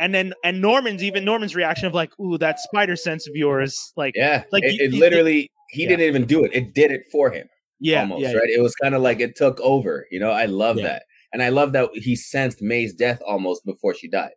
and 0.00 0.14
then 0.14 0.34
and 0.44 0.60
Norman's 0.60 1.02
even 1.02 1.24
Norman's 1.24 1.56
reaction 1.56 1.86
of 1.86 1.94
like, 1.94 2.10
"Ooh, 2.20 2.36
that 2.38 2.60
spider 2.60 2.94
sense 2.94 3.26
of 3.26 3.34
yours," 3.34 3.92
like, 3.96 4.14
Yeah, 4.16 4.44
Like, 4.52 4.64
it, 4.64 4.74
you- 4.74 4.84
it 4.84 4.92
you- 4.92 5.00
literally 5.00 5.50
he 5.70 5.82
Yeah. 5.84 5.88
didn't 5.88 6.06
even 6.06 6.24
do 6.26 6.44
it; 6.44 6.50
it 6.54 6.74
did 6.74 6.90
it 6.90 7.02
for 7.10 7.30
him. 7.30 7.48
Yeah, 7.80 8.00
almost 8.00 8.22
yeah, 8.22 8.32
right. 8.32 8.48
It 8.48 8.60
was 8.60 8.74
kind 8.76 8.94
of 8.94 9.02
like 9.02 9.20
it 9.20 9.36
took 9.36 9.60
over. 9.60 10.06
You 10.10 10.20
know, 10.20 10.30
I 10.30 10.46
love 10.46 10.76
Yeah. 10.78 10.84
that, 10.84 11.02
and 11.32 11.42
I 11.42 11.48
love 11.50 11.72
that 11.72 11.90
he 11.94 12.16
sensed 12.16 12.60
May's 12.62 12.92
death 12.94 13.20
almost 13.26 13.64
before 13.64 13.94
she 13.94 14.08
died. 14.08 14.32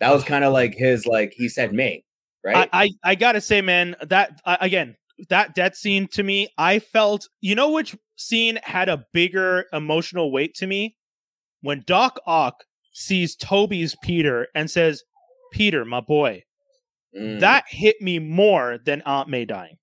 That 0.00 0.12
was 0.12 0.24
kind 0.24 0.44
of 0.44 0.52
like 0.52 0.74
his 0.74 1.06
like 1.06 1.32
he 1.36 1.48
said 1.48 1.72
May, 1.72 2.04
right? 2.44 2.68
I, 2.72 2.84
I 3.04 3.10
I 3.10 3.14
gotta 3.14 3.40
say, 3.40 3.60
man, 3.60 3.96
that 4.02 4.40
I 4.44 4.58
again 4.60 4.96
that 5.28 5.54
death 5.54 5.74
scene 5.76 6.06
to 6.12 6.22
me, 6.22 6.48
I 6.56 6.78
felt. 6.78 7.28
You 7.40 7.54
know 7.54 7.70
which 7.70 7.96
scene 8.16 8.58
had 8.62 8.88
a 8.88 9.04
bigger 9.12 9.66
emotional 9.72 10.30
weight 10.32 10.54
to 10.54 10.66
me 10.66 10.96
when 11.60 11.82
Doc 11.86 12.18
Ock 12.26 12.64
sees 12.92 13.36
Tobey's 13.36 13.96
Peter 14.02 14.46
and 14.54 14.70
says, 14.70 15.02
"Peter, 15.52 15.84
my 15.84 16.00
boy." 16.00 16.42
Mm, 17.18 17.40
That 17.40 17.64
hit 17.68 18.00
me 18.00 18.18
more 18.18 18.78
than 18.84 19.02
Aunt 19.02 19.28
May 19.28 19.44
dying, 19.44 19.76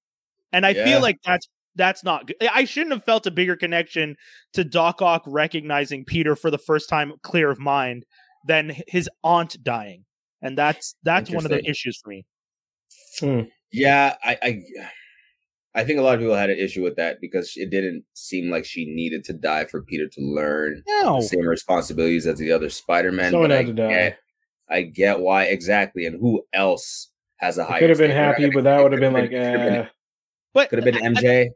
and 0.54 0.66
I 0.66 0.72
Yeah. 0.74 0.84
feel 0.86 1.02
like 1.02 1.18
that's 1.26 1.48
that's 1.76 2.04
not 2.04 2.28
good. 2.28 2.36
I 2.54 2.66
shouldn't 2.66 2.94
have 2.94 3.04
felt 3.04 3.26
a 3.28 3.32
bigger 3.32 3.56
connection 3.56 4.16
to 4.54 4.64
Doc 4.64 5.02
Ock 5.02 5.24
recognizing 5.28 6.06
Peter 6.06 6.36
for 6.36 6.50
the 6.52 6.58
first 6.58 6.90
time, 6.90 7.14
clear 7.24 7.50
of 7.52 7.60
mind, 7.60 8.06
than 8.48 8.76
his 8.88 9.10
aunt 9.24 9.62
dying, 9.64 10.06
and 10.42 10.58
that's 10.58 10.96
that's 11.04 11.30
one 11.32 11.46
of 11.46 11.52
the 11.52 11.64
issues 11.70 12.00
for 12.04 12.10
me. 12.10 12.26
yeah, 13.72 14.16
I, 14.24 14.38
I 14.42 14.64
I 15.74 15.84
think 15.84 16.00
a 16.00 16.02
lot 16.02 16.14
of 16.16 16.22
people 16.22 16.36
had 16.36 16.50
an 16.50 16.58
issue 16.60 16.84
with 16.84 16.96
that 16.96 17.18
because 17.20 17.52
it 17.56 17.70
didn't 17.70 18.06
seem 18.14 18.50
like 18.50 18.64
she 18.66 18.86
needed 18.86 19.24
to 19.26 19.34
die 19.34 19.66
for 19.66 19.82
Peter 19.82 20.08
to 20.08 20.22
learn 20.22 20.82
No, 20.88 21.18
the 21.20 21.28
same 21.28 21.46
responsibilities 21.48 22.26
as 22.28 22.40
the 22.40 22.52
other 22.52 22.70
Spider-Man. 22.70 23.32
Someone 23.32 23.50
but 23.50 23.56
had 23.58 23.66
I 23.66 23.68
to 23.68 23.74
die. 23.74 23.90
Get, 23.90 24.20
I 24.70 24.82
get 24.84 25.20
why 25.20 25.44
exactly, 25.46 26.06
and 26.06 26.18
who 26.20 26.44
else 26.54 27.12
has 27.38 27.58
a 27.58 27.64
I 27.64 27.66
higher? 27.66 27.80
could 27.82 27.90
have 27.90 27.98
been 28.00 28.12
happy, 28.12 28.50
but 28.50 28.64
that 28.64 28.82
would 28.82 28.94
have 28.94 29.02
been 29.02 29.14
like, 29.14 29.30
could've 29.32 29.54
been- 29.54 29.74
uh, 29.82 29.88
but 30.54 30.70
could 30.70 30.82
have 30.82 30.86
been 30.86 30.96
I- 31.04 31.08
I- 31.08 31.12
MJ. 31.22 31.48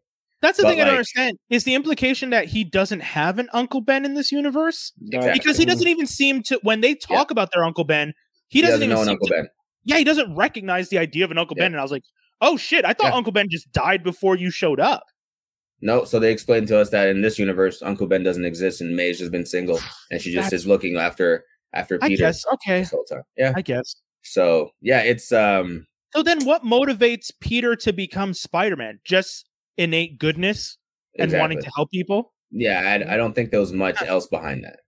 That's 0.41 0.57
the 0.57 0.64
But, 0.64 0.70
thing 0.70 0.82
I 0.82 0.86
don't 0.86 0.94
understand. 0.94 1.38
Is 1.49 1.66
the 1.66 1.76
implication 1.76 2.30
that 2.30 2.45
he 2.45 2.64
doesn't 2.64 3.02
have 3.02 3.40
an 3.40 3.49
Uncle 3.52 3.82
Ben 3.82 4.06
in 4.06 4.14
this 4.14 4.32
universe? 4.32 4.94
Exactly. 5.11 5.34
Because 5.34 5.57
he 5.57 5.66
doesn't 5.66 5.88
even 5.88 6.07
seem 6.07 6.44
to. 6.44 6.60
When 6.64 6.80
they 6.82 6.95
talk 6.95 7.30
about 7.32 7.49
their 7.53 7.64
Uncle 7.66 7.84
Ben, 7.84 8.14
he 8.48 8.60
He 8.60 8.61
doesn't, 8.61 8.80
doesn't 8.80 8.84
even 8.86 8.95
know 8.95 9.02
an 9.02 9.06
seem 9.07 9.11
Uncle 9.14 9.28
to- 9.28 9.34
Ben. 9.34 9.48
Yeah, 9.84 9.98
he 9.98 10.03
doesn't 10.03 10.36
recognize 10.36 10.90
the 10.90 10.98
idea 10.98 11.26
of 11.26 11.32
an 11.32 11.38
Uncle 11.38 11.56
Yeah. 11.57 11.64
Ben, 11.66 11.72
and 11.74 11.80
I 11.80 11.84
was 11.84 11.91
like, 11.91 12.03
"Oh 12.41 12.56
shit! 12.57 12.86
I 12.86 12.94
thought 12.94 13.11
Yeah. 13.11 13.16
Uncle 13.18 13.32
Ben 13.34 13.48
just 13.49 13.72
died 13.72 14.03
before 14.03 14.36
you 14.38 14.49
showed 14.52 14.80
up." 14.80 15.03
No, 15.82 16.03
so 16.03 16.20
they 16.20 16.32
explained 16.32 16.68
to 16.70 16.78
us 16.80 16.90
that 16.90 17.07
in 17.07 17.22
this 17.22 17.40
universe, 17.40 17.82
Uncle 17.82 18.06
Ben 18.07 18.22
doesn't 18.24 18.44
exist, 18.45 18.82
and 18.82 18.95
May's 18.95 19.18
just 19.20 19.32
been 19.32 19.45
single, 19.45 19.80
and 20.11 20.22
she 20.22 20.32
just 20.32 20.45
That's- 20.48 20.61
is 20.61 20.68
looking 20.68 20.98
after 20.98 21.44
after 21.74 21.98
I 22.02 22.07
Peter 22.10 22.24
guess. 22.24 22.44
Okay, 22.53 22.80
this 22.82 22.91
whole 22.91 23.03
time. 23.06 23.24
Yeah. 23.38 23.53
I 23.56 23.61
guess. 23.61 23.95
So 24.24 24.72
yeah, 24.82 25.02
it's 25.02 25.32
um 25.32 25.86
So 26.14 26.24
then, 26.24 26.44
what 26.45 26.64
motivates 26.64 27.32
Peter 27.40 27.76
to 27.78 27.94
become 27.94 28.34
Spider-Man? 28.34 28.99
Just 29.06 29.48
innate 29.80 30.19
goodness 30.19 30.77
and 31.18 31.31
wanting 31.34 31.61
to 31.61 31.72
help 31.76 31.89
people? 31.91 32.34
Yeah, 32.51 32.81
I, 32.81 33.14
I 33.14 33.18
don't 33.18 33.34
think 33.34 33.51
there 33.51 33.60
was 33.60 33.73
much 33.73 34.01
else 34.01 34.27
behind 34.27 34.64
that. 34.64 34.80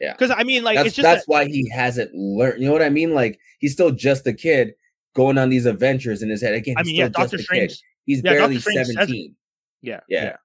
Yeah, 0.00 0.12
because 0.12 0.30
I 0.30 0.44
mean, 0.44 0.62
like, 0.62 0.76
that's 0.76 0.88
it's 0.88 0.96
just 0.96 1.04
that's 1.04 1.26
that- 1.26 1.32
why 1.32 1.44
he 1.46 1.68
hasn't 1.70 2.14
learned. 2.14 2.60
You 2.60 2.66
know 2.68 2.72
what 2.72 2.82
I 2.82 2.88
mean? 2.90 3.14
Like 3.14 3.38
he's 3.58 3.72
still 3.72 3.90
just 3.90 4.26
a 4.26 4.32
kid 4.32 4.72
going 5.14 5.38
on 5.38 5.48
these 5.48 5.66
adventures 5.66 6.22
in 6.22 6.28
his 6.28 6.40
head. 6.42 6.54
Again, 6.54 6.76
I 6.76 6.82
he's 6.82 6.86
mean, 6.88 6.96
yeah, 6.96 7.08
Doctor 7.08 7.38
Strange. 7.38 7.70
Kid. 7.72 7.78
He's 8.06 8.22
yeah, 8.24 8.30
barely 8.32 8.58
Strange 8.60 8.76
says 8.78 8.88
it. 8.90 8.92
seventeen. 8.94 9.34
Yeah, 9.82 10.00
Yeah. 10.08 10.24
yeah. 10.24 10.36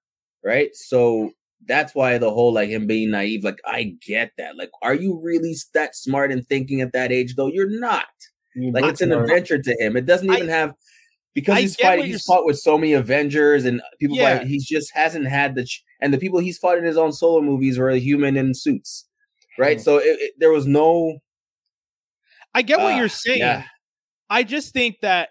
right? 0.43 0.75
So 0.75 1.31
that's 1.65 1.93
why 1.95 2.17
the 2.17 2.29
whole 2.31 2.51
like 2.53 2.69
him 2.69 2.87
being 2.87 3.11
naive, 3.11 3.43
like 3.43 3.59
I 3.65 3.95
get 4.05 4.31
that. 4.37 4.57
Like, 4.57 4.71
are 4.81 4.93
you 4.95 5.19
really 5.23 5.55
that 5.73 5.95
smart 5.95 6.31
and 6.31 6.45
thinking 6.47 6.81
at 6.81 6.93
that 6.93 7.11
age? 7.11 7.35
Though 7.35 7.47
you're 7.47 7.69
not. 7.79 8.05
you 8.55 8.71
Like 8.71 8.81
both 8.83 8.91
it's 8.93 9.01
an 9.01 9.11
adventure 9.11 9.59
to 9.61 9.75
him. 9.79 9.95
It 9.97 10.05
doesn't 10.05 10.29
I- 10.29 10.35
even 10.35 10.49
have 10.49 10.73
because 11.33 11.57
I 11.57 11.61
he's 11.61 11.75
fighting. 11.75 12.05
you're 12.05 12.13
He's 12.13 12.23
fought 12.25 12.45
with 12.45 12.59
so 12.59 12.77
many 12.77 12.93
Avengers 12.93 13.65
and 13.65 13.81
people. 13.99 14.17
Yeah. 14.17 14.39
By, 14.39 14.45
he's 14.45 14.65
just 14.65 14.91
hasn't 14.93 15.27
had 15.27 15.55
the 15.55 15.65
ch- 15.65 15.83
and 16.01 16.13
the 16.13 16.17
people 16.17 16.39
he's 16.39 16.57
fought 16.57 16.77
in 16.77 16.83
his 16.83 16.97
own 16.97 17.11
solo 17.11 17.41
movies 17.41 17.77
were 17.77 17.91
human 17.91 18.37
in 18.37 18.53
suits, 18.53 19.07
right? 19.57 19.77
Mhm. 19.77 19.81
So 19.83 19.97
it, 19.97 20.17
it- 20.19 20.33
there 20.39 20.51
was 20.51 20.65
no. 20.67 21.19
I 22.53 22.61
get 22.61 22.79
what 22.79 22.93
uh, 22.93 22.97
you're 22.97 23.09
saying. 23.09 23.39
Yeah, 23.39 23.63
I 24.29 24.43
just 24.43 24.73
think 24.73 24.97
that 25.01 25.29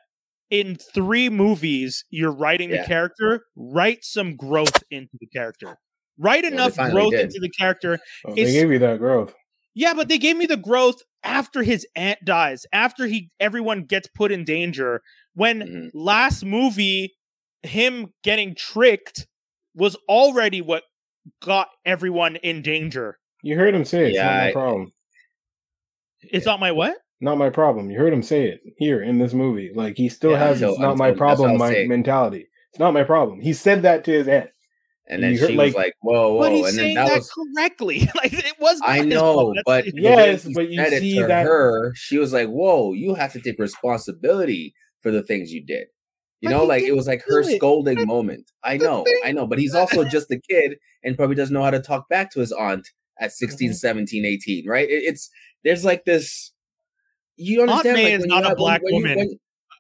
in 0.51 0.77
three 0.77 1.29
movies, 1.29 2.05
you're 2.11 2.33
writing 2.33 2.71
Yeah. 2.71 2.83
the 2.83 2.89
character, 2.89 3.45
write 3.57 4.05
some 4.05 4.37
growth 4.37 4.83
into 4.91 5.17
the 5.21 5.27
character. 5.29 5.79
Write 6.19 6.43
they 6.43 6.49
enough 6.49 6.77
growth 6.77 7.13
did. 7.13 7.21
into 7.21 7.39
the 7.41 7.49
character. 7.51 7.99
Oh, 8.27 8.35
they 8.35 8.45
gave 8.45 8.71
you 8.71 8.79
that 8.81 8.99
growth. 8.99 9.35
Yeah, 9.75 9.95
but 9.95 10.09
they 10.09 10.19
gave 10.19 10.37
me 10.37 10.45
the 10.45 10.59
growth 10.59 10.97
after 11.25 11.63
his 11.63 11.87
aunt 11.97 12.19
dies, 12.27 12.67
after 12.73 13.07
he 13.07 13.31
everyone 13.41 13.85
gets 13.85 14.09
put 14.09 14.31
in 14.31 14.45
danger. 14.45 15.01
When 15.35 15.61
Mhm. 15.61 15.91
last 15.95 16.45
movie, 16.45 17.15
him 17.63 18.13
getting 18.23 18.55
tricked 18.55 19.27
was 19.75 19.97
already 20.09 20.61
what 20.61 20.85
got 21.41 21.69
everyone 21.87 22.37
in 22.37 22.63
danger. 22.63 23.19
You 23.43 23.57
heard 23.57 23.75
him 23.75 23.85
say 23.85 24.03
it. 24.03 24.07
It's 24.09 24.17
Yeah, 24.17 24.25
not 24.27 24.45
my 24.45 24.53
problem. 24.53 24.93
It's 26.31 26.47
not 26.47 26.61
my 26.61 26.73
what? 26.73 26.97
Not 27.21 27.39
my 27.39 27.51
problem. 27.51 27.91
You 27.91 27.99
heard 27.99 28.13
him 28.13 28.23
say 28.23 28.49
it 28.49 28.61
here 28.77 29.01
in 29.03 29.19
this 29.19 29.33
movie. 29.33 29.71
Like 29.75 29.97
he 29.97 30.09
still 30.09 30.33
Yeah, 30.33 30.39
has 30.39 30.57
until- 30.57 30.71
it's 30.73 30.81
not 30.81 30.93
until- 30.93 31.07
my 31.07 31.13
problem 31.13 31.57
my 31.57 31.73
say. 31.73 31.87
mentality. 31.87 32.49
It's 32.71 32.79
not 32.79 32.93
my 32.95 33.05
problem. 33.05 33.41
He 33.41 33.53
said 33.53 33.83
that 33.83 34.05
to 34.05 34.13
his 34.13 34.29
aunt. 34.29 34.51
and 35.09 35.21
then 35.23 35.33
You 35.33 35.39
heard, 35.41 35.51
she 35.51 35.57
was 35.57 35.75
like- 35.75 35.85
like, 35.87 35.95
"Whoa, 36.01 36.39
but 36.39 36.53
whoa!" 36.53 36.57
he's 36.59 36.69
And 36.69 36.79
then 36.79 36.85
saying 36.85 36.95
that 36.95 37.09
that, 37.09 37.19
was 37.19 37.31
correctly. 37.31 37.99
like 38.15 38.33
it 38.33 38.55
was. 38.61 38.81
I 38.85 38.99
not 38.99 39.05
his 39.07 39.15
know, 39.15 39.55
but 39.67 39.85
the- 39.85 39.91
the 39.91 40.03
way 40.05 40.11
Yes, 40.11 40.49
but 40.55 40.71
you 40.71 40.77
said 40.83 40.93
it 40.93 41.01
see 41.01 41.19
that- 41.21 41.45
her, 41.45 41.93
she 41.97 42.19
was 42.19 42.33
like, 42.33 42.49
"Whoa, 42.49 42.93
you 42.93 43.15
have 43.15 43.33
to 43.33 43.41
take 43.41 43.59
responsibility 43.59 44.75
for 45.03 45.11
the 45.11 45.23
things 45.23 45.53
you 45.53 45.65
did." 45.65 45.89
You 46.41 46.49
But 46.49 46.57
know, 46.57 46.65
like 46.65 46.83
it 46.83 46.93
was 46.97 47.07
like 47.07 47.23
her 47.29 47.41
it. 47.41 47.57
scolding 47.57 48.05
moment. 48.07 48.51
I 48.65 48.77
know, 48.77 49.05
thing- 49.05 49.21
I 49.25 49.31
know, 49.33 49.47
but 49.47 49.59
he's 49.61 49.75
also 49.75 50.03
just 50.05 50.31
a 50.33 50.41
kid 50.51 50.77
and 51.05 51.17
probably 51.17 51.37
doesn't 51.37 51.55
know 51.55 51.63
how 51.63 51.71
to 51.71 51.79
talk 51.81 52.09
back 52.09 52.33
to 52.33 52.41
his 52.41 52.51
aunt 52.53 52.89
at 53.21 53.31
16, 53.33 53.71
Mhm. 53.71 53.75
17, 53.77 54.25
18, 54.25 54.67
right? 54.69 54.89
It- 54.89 55.05
it's 55.05 55.31
there's 55.65 55.85
like 55.85 56.05
this. 56.05 56.53
You 57.37 57.63
understand 57.63 57.63
Aunt 57.63 57.87
understand? 57.87 57.97
May 57.97 58.13
like, 58.17 58.21
is 58.21 58.27
not 58.27 58.45
a 58.45 58.49
have- 58.49 58.57
black 58.57 58.83
when 58.83 58.95
woman. 58.95 59.19
when- 59.19 59.39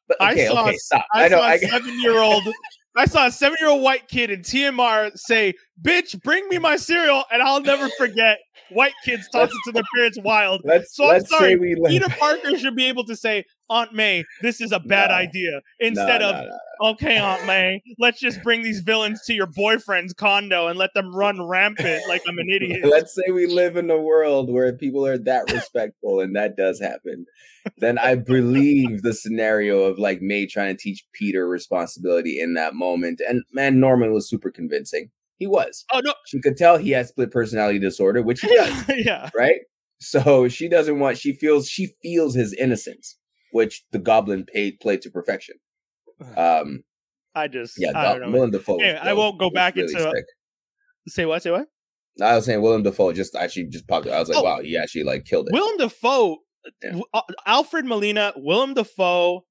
but 0.08 0.16
I 0.20 0.32
okay, 0.32 0.46
saw- 0.46 0.68
okay, 0.68 0.76
stop. 0.76 1.06
I, 1.12 1.24
I 1.24 1.28
know. 1.28 1.38
saw 1.38 1.42
I 1.46 1.54
a 1.54 1.58
seven 1.58 2.00
year 2.00 2.18
old. 2.18 2.42
I 2.94 3.06
saw 3.06 3.26
a 3.26 3.32
seven 3.32 3.56
year 3.60 3.70
old 3.70 3.82
white 3.82 4.06
kid 4.08 4.30
in 4.30 4.42
TMR 4.42 5.10
say 5.16 5.54
bitch, 5.82 6.20
bring 6.22 6.48
me 6.48 6.58
my 6.58 6.76
cereal, 6.76 7.24
and 7.32 7.42
I'll 7.42 7.60
never 7.60 7.88
forget 7.90 8.38
white 8.70 8.94
kids 9.04 9.28
talking 9.30 9.58
to 9.64 9.72
their 9.72 9.82
parents 9.94 10.18
wild. 10.22 10.62
Let's 10.64 10.94
So 10.96 11.04
I'm 11.04 11.10
let's 11.10 11.28
sorry, 11.28 11.58
say. 11.58 11.88
Peter 11.88 12.08
Parker 12.08 12.56
should 12.56 12.74
be 12.74 12.86
able 12.86 13.04
to 13.04 13.16
say, 13.16 13.44
Aunt 13.68 13.92
May, 13.92 14.24
this 14.40 14.60
is 14.60 14.72
a 14.72 14.80
bad 14.80 15.10
No. 15.10 15.16
idea. 15.16 15.60
Instead 15.80 16.20
no, 16.20 16.30
of, 16.30 16.44
no. 16.44 16.88
okay, 16.90 17.18
Aunt 17.18 17.46
May, 17.46 17.82
let's 17.98 18.18
just 18.20 18.42
bring 18.42 18.62
these 18.62 18.80
villains 18.80 19.22
to 19.26 19.34
your 19.34 19.46
boyfriend's 19.46 20.12
condo 20.12 20.68
and 20.68 20.78
let 20.78 20.94
them 20.94 21.14
run 21.14 21.46
rampant 21.46 22.02
like 22.08 22.22
I'm 22.26 22.38
an 22.38 22.48
idiot. 22.54 22.84
Let's 22.84 23.14
say 23.14 23.30
we 23.32 23.46
live 23.46 23.76
in 23.76 23.90
a 23.90 23.98
world 23.98 24.50
where 24.50 24.72
people 24.72 25.06
are 25.06 25.18
that 25.18 25.44
respectful 25.52 26.20
and 26.20 26.34
that 26.36 26.56
does 26.56 26.80
happen. 26.80 27.26
Then 27.78 27.98
I 27.98 28.16
believe 28.16 29.02
the 29.02 29.14
scenario 29.14 29.82
of 29.82 29.98
like 29.98 30.20
May 30.20 30.46
trying 30.46 30.76
to 30.76 30.82
teach 30.82 31.04
Peter 31.12 31.46
responsibility 31.46 32.40
in 32.40 32.54
that 32.54 32.74
moment. 32.74 33.20
And 33.26 33.44
man, 33.52 33.78
Norman 33.80 34.12
was 34.12 34.28
super 34.28 34.50
convincing. 34.50 35.10
He 35.38 35.46
was. 35.46 35.84
Oh, 35.92 36.00
no. 36.04 36.14
She 36.26 36.40
could 36.40 36.56
tell 36.56 36.78
he 36.78 36.90
had 36.90 37.08
split 37.08 37.30
personality 37.30 37.78
disorder, 37.78 38.22
which 38.22 38.40
he 38.42 38.54
does, 38.54 38.84
yeah. 38.96 39.28
right? 39.36 39.60
So 40.00 40.48
she 40.48 40.68
doesn't 40.68 40.98
want 40.98 41.18
she 41.18 41.32
feels 41.32 41.68
she 41.68 41.94
feels 42.02 42.34
his 42.34 42.52
innocence, 42.52 43.16
which 43.52 43.84
the 43.92 43.98
goblin 43.98 44.44
paid 44.44 44.78
played 44.80 45.02
to 45.02 45.10
perfection. 45.10 45.56
Um 46.36 46.84
I 47.34 47.48
just, 47.48 47.74
yeah, 47.78 47.92
I 47.98 48.18
know. 48.18 48.30
Willem 48.30 48.50
Dafoe. 48.50 48.76
Anyway, 48.78 48.98
I 49.02 49.14
won't 49.14 49.38
go 49.40 49.48
back 49.48 49.74
really 49.76 49.90
into- 49.92 50.02
sick. 50.02 50.24
Say 51.08 51.24
what? 51.24 51.42
Say 51.42 51.50
what? 51.50 51.66
I 52.20 52.36
was 52.36 52.44
saying 52.44 52.60
Willem 52.60 52.82
Dafoe 52.82 53.12
just 53.14 53.34
actually 53.34 53.68
just 53.68 53.88
popped. 53.88 54.06
I 54.06 54.18
was 54.18 54.28
like, 54.28 54.36
Oh. 54.38 54.42
wow, 54.42 54.60
he 54.60 54.76
actually 54.76 55.04
like 55.04 55.24
killed 55.24 55.48
it. 55.48 55.52
Willem 55.54 55.78
Dafoe, 55.78 56.36
Yeah. 56.82 57.00
uh, 57.14 57.22
Alfred 57.46 57.86
Molina, 57.86 58.34
Willem 58.36 58.74
Dafoe, 58.74 59.46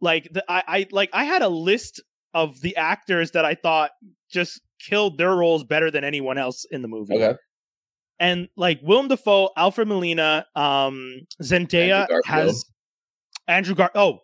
like 0.00 0.28
the, 0.32 0.42
I, 0.48 0.62
I 0.66 0.86
like 0.90 1.10
I 1.12 1.24
had 1.24 1.42
a 1.42 1.48
list 1.50 2.00
of 2.32 2.60
the 2.62 2.74
actors 2.76 3.32
that 3.32 3.44
I 3.44 3.54
thought 3.54 3.90
just 4.30 4.60
killed 4.80 5.18
their 5.18 5.34
roles 5.36 5.62
better 5.64 5.90
than 5.90 6.02
anyone 6.04 6.38
else 6.38 6.64
in 6.70 6.82
the 6.82 6.88
movie. 6.88 7.14
okay. 7.14 7.36
And 8.18 8.48
like 8.56 8.80
Willem 8.82 9.08
Dafoe, 9.08 9.50
Alfred 9.56 9.88
Molina, 9.88 10.46
um, 10.54 11.20
Zendaya 11.42 12.02
Andrew 12.02 12.20
has 12.26 12.64
Andrew 13.48 13.74
Gar. 13.74 13.90
Oh, 13.94 14.18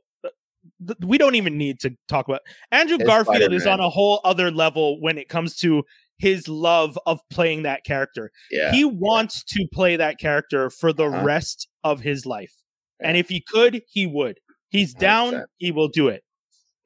th- 0.86 0.98
we 1.02 1.16
don't 1.18 1.34
even 1.34 1.56
need 1.56 1.80
to 1.80 1.96
talk 2.08 2.28
about 2.28 2.40
Andrew 2.70 2.98
Garfield 2.98 3.52
is 3.52 3.62
Spider-Man. 3.62 3.80
on 3.80 3.86
a 3.86 3.88
whole 3.90 4.20
other 4.24 4.50
level 4.50 5.00
when 5.00 5.16
it 5.18 5.28
comes 5.28 5.56
to 5.58 5.82
his 6.18 6.48
love 6.48 6.98
of 7.06 7.20
playing 7.30 7.62
that 7.64 7.84
character. 7.84 8.30
Yeah. 8.50 8.72
He 8.72 8.84
wants 8.84 9.42
to 9.44 9.66
play 9.72 9.96
that 9.96 10.18
character 10.18 10.70
for 10.70 10.92
the 10.92 11.04
Uh-huh. 11.06 11.24
rest 11.24 11.68
of 11.84 12.00
his 12.00 12.24
life. 12.24 12.52
And 13.00 13.16
if 13.18 13.28
he 13.28 13.42
could, 13.46 13.82
he 13.88 14.06
would. 14.06 14.40
He's 14.70 14.94
down, 14.94 15.34
100%. 15.34 15.44
he 15.58 15.72
will 15.72 15.88
do 15.88 16.08
it. 16.08 16.22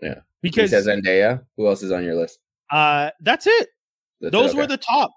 Yeah. 0.02 0.20
Because 0.42 0.72
Zendaya. 0.72 1.44
Who 1.56 1.68
else 1.68 1.82
is 1.84 1.92
on 1.92 2.02
your 2.02 2.16
list? 2.16 2.39
Uh 2.70 3.10
that's 3.20 3.47
it. 3.47 3.68
That's 4.20 4.32
Those 4.32 4.55
it, 4.55 4.56
were 4.56 4.66
the 4.66 4.76
top. 4.76 5.10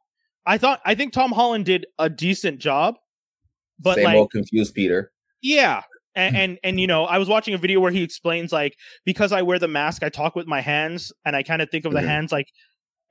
I 0.45 0.57
thought 0.57 0.81
I 0.85 0.95
think 0.95 1.13
Tom 1.13 1.31
Holland 1.31 1.65
did 1.65 1.85
a 1.99 2.09
decent 2.09 2.59
job. 2.59 2.95
But 3.79 3.95
same 3.95 4.05
like 4.05 4.15
old 4.15 4.31
confused 4.31 4.73
Peter. 4.73 5.11
Yeah. 5.41 5.81
Hmm. 5.81 5.83
And, 6.15 6.37
and 6.37 6.59
and 6.63 6.79
you 6.79 6.87
know, 6.87 7.05
I 7.05 7.17
was 7.17 7.27
watching 7.27 7.53
a 7.53 7.57
video 7.57 7.79
where 7.79 7.91
he 7.91 8.03
explains 8.03 8.51
like 8.51 8.77
because 9.03 9.31
I 9.31 9.41
wear 9.41 9.57
the 9.57 9.67
mask, 9.67 10.03
I 10.03 10.09
talk 10.09 10.35
with 10.35 10.45
my 10.45 10.61
hands, 10.61 11.11
and 11.25 11.35
I 11.35 11.43
kind 11.43 11.61
of 11.61 11.69
think 11.71 11.85
of 11.85 11.91
the 11.91 12.01
hands 12.01 12.31
like, 12.31 12.47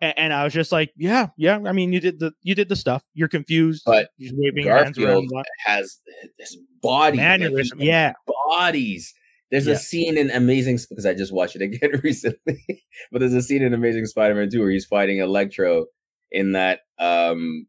and, 0.01 0.14
and 0.16 0.32
I 0.32 0.44
was 0.44 0.52
just 0.52 0.70
like, 0.70 0.93
yeah, 0.97 1.28
yeah. 1.36 1.59
I 1.66 1.73
mean, 1.73 1.93
you 1.93 1.98
did 1.98 2.20
the 2.20 2.32
you 2.43 2.55
did 2.55 2.69
the 2.69 2.77
stuff. 2.77 3.02
You're 3.12 3.28
confused, 3.28 3.82
But 3.85 4.10
you're 4.19 4.35
waving 4.36 4.66
your 4.66 4.77
hands 4.77 4.98
around. 4.98 5.28
Garfield 5.28 5.47
has 5.66 5.98
his 6.39 6.56
body. 6.81 7.16
Mannerism, 7.16 7.81
yeah. 7.81 8.12
Bodies. 8.48 9.12
There's 9.53 9.66
Yeah. 9.69 9.74
a 9.74 9.77
scene 9.77 10.19
in 10.19 10.31
Amazing 10.31 10.81
because 10.91 11.07
I 11.07 11.15
just 11.15 11.33
watched 11.33 11.55
it 11.55 11.62
again 11.62 12.01
recently. 12.03 12.65
but 13.12 13.20
there's 13.20 13.35
a 13.35 13.43
scene 13.43 13.62
in 13.62 13.73
Amazing 13.74 14.07
Spider-Man 14.07 14.51
2 14.51 14.59
where 14.61 14.70
he's 14.70 14.87
fighting 14.87 15.19
Electro 15.19 15.87
in 16.33 16.53
that 16.53 16.81
um 16.99 17.66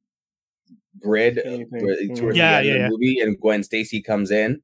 grid 1.00 1.38
Anything. 1.44 1.68
where- 1.86 2.16
towards 2.16 2.38
Yeah, 2.38 2.54
the 2.54 2.58
end 2.58 2.66
yeah, 2.68 2.74
of 2.74 2.78
yeah. 2.80 2.84
the 2.88 2.90
movie, 2.92 3.20
and 3.20 3.38
Gwen 3.40 3.64
Stacy 3.64 4.02
comes 4.02 4.32
in, 4.32 4.62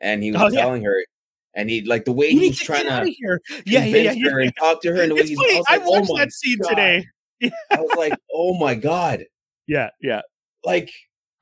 and 0.00 0.22
he 0.22 0.32
was 0.32 0.40
Oh, 0.42 0.48
yeah. 0.48 0.60
telling 0.62 0.82
her, 0.84 0.96
and 1.54 1.68
he 1.70 1.82
like 1.82 2.04
the 2.06 2.12
way 2.12 2.30
You 2.30 2.40
he's 2.40 2.58
to 2.58 2.64
trying 2.64 2.84
to 2.86 3.10
here. 3.10 3.40
Yeah, 3.66 3.84
yeah, 3.84 3.96
yeah. 3.96 4.12
convince 4.12 4.30
her 4.32 4.40
and 4.40 4.56
talk 4.56 4.82
to 4.82 4.88
her, 4.94 5.02
and 5.02 5.10
the 5.10 5.14
way 5.14 5.20
It's 5.22 5.30
he's 5.30 5.38
funny. 5.38 5.54
I 5.54 5.58
was 5.58 5.66
I 5.68 5.76
like, 5.76 5.82
oh 5.86 5.90
watched 5.90 6.10
my 6.12 6.18
that 6.24 6.32
scene 6.32 6.58
God. 6.62 6.68
today. 6.70 7.04
I 7.70 7.80
was 7.80 7.94
like, 7.98 8.14
oh 8.32 8.58
my 8.58 8.74
god, 8.74 9.24
Yeah, 9.66 9.90
yeah. 10.00 10.22
like 10.64 10.90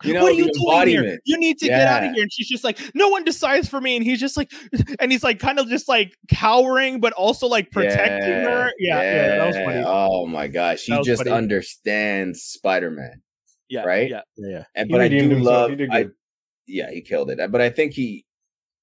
you 0.05 0.13
know 0.15 0.23
what 0.23 0.33
are 0.33 0.35
you 0.35 0.51
doing 0.53 0.89
here? 0.89 1.19
You 1.25 1.39
need 1.39 1.59
to 1.59 1.67
get 1.67 1.87
out 1.89 2.05
of 2.05 2.13
here. 2.13 2.23
And 2.23 2.33
she's 2.33 2.49
just 2.49 2.65
like, 2.65 2.79
no 2.95 3.09
one 3.09 3.25
decides 3.25 3.69
for 3.69 3.81
me. 3.81 3.97
And 3.97 4.05
he's 4.05 4.21
just 4.21 4.37
like, 4.37 4.53
and 5.01 5.11
he's 5.11 5.25
like, 5.25 5.39
kind 5.39 5.59
of 5.59 5.69
just 5.69 5.89
like 5.89 6.17
cowering, 6.29 7.01
but 7.01 7.13
also 7.15 7.47
like 7.47 7.71
protecting 7.71 8.31
her. 8.31 8.71
Yeah, 8.79 9.01
yeah, 9.03 9.29
that 9.39 9.47
was 9.47 9.57
funny. 9.57 9.83
Oh 9.87 10.27
my 10.27 10.49
gosh, 10.49 10.85
he 10.85 10.93
That 10.93 10.99
was 10.99 11.07
just 11.07 11.23
funny. 11.25 11.35
understands 11.35 12.43
Spider-Man. 12.43 13.23
yeah, 13.69 13.85
right? 13.85 14.09
Yeah, 14.11 14.21
yeah. 14.37 14.65
And 14.75 14.89
but 14.89 15.01
I 15.01 15.09
do 15.09 15.17
himself. 15.29 15.45
love 15.71 15.79
He 15.79 15.89
I 15.91 16.07
yeah, 16.67 16.91
he 16.91 17.01
killed 17.03 17.31
it. 17.31 17.39
But 17.51 17.61
I 17.61 17.71
think 17.71 17.93
he 17.93 18.25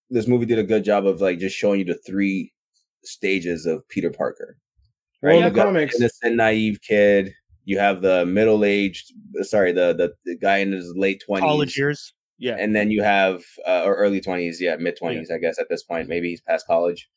this 0.10 0.28
movie 0.28 0.46
did 0.46 0.60
a 0.60 0.64
good 0.64 0.84
job 0.84 1.06
of 1.08 1.22
like 1.22 1.40
just 1.40 1.56
showing 1.56 1.80
you 1.80 1.86
the 1.86 2.00
three 2.06 2.52
stages 3.04 3.66
of 3.66 3.88
Peter 3.88 4.10
Parker. 4.12 4.58
Well, 5.22 5.34
in 5.38 5.44
You 5.44 5.50
the 5.50 5.56
got 5.56 5.66
comics, 5.68 5.96
innocent, 6.00 6.36
naive 6.36 6.80
kid. 6.82 7.34
You 7.64 7.78
have 7.80 8.02
the 8.02 8.26
middle-aged, 8.26 9.14
sorry, 9.42 9.72
the 9.72 9.94
the, 9.94 10.14
the 10.26 10.38
guy 10.38 10.58
in 10.58 10.72
his 10.72 10.94
late 10.96 11.22
twenties, 11.26 11.44
College 11.48 11.58
twenties, 11.58 11.78
years. 11.78 12.14
Yeah. 12.38 12.56
and 12.60 12.76
then 12.76 12.90
you 12.92 13.04
have 13.04 13.44
uh, 13.68 13.84
or 13.86 13.96
early 13.96 14.22
twenties, 14.22 14.60
yeah, 14.62 14.76
mid 14.78 14.98
twenties, 14.98 15.30
I 15.32 15.38
guess 15.38 15.60
at 15.60 15.70
this 15.70 15.84
point. 15.84 16.10
Maybe 16.10 16.30
he's 16.30 16.42
past 16.42 16.66
college. 16.68 17.10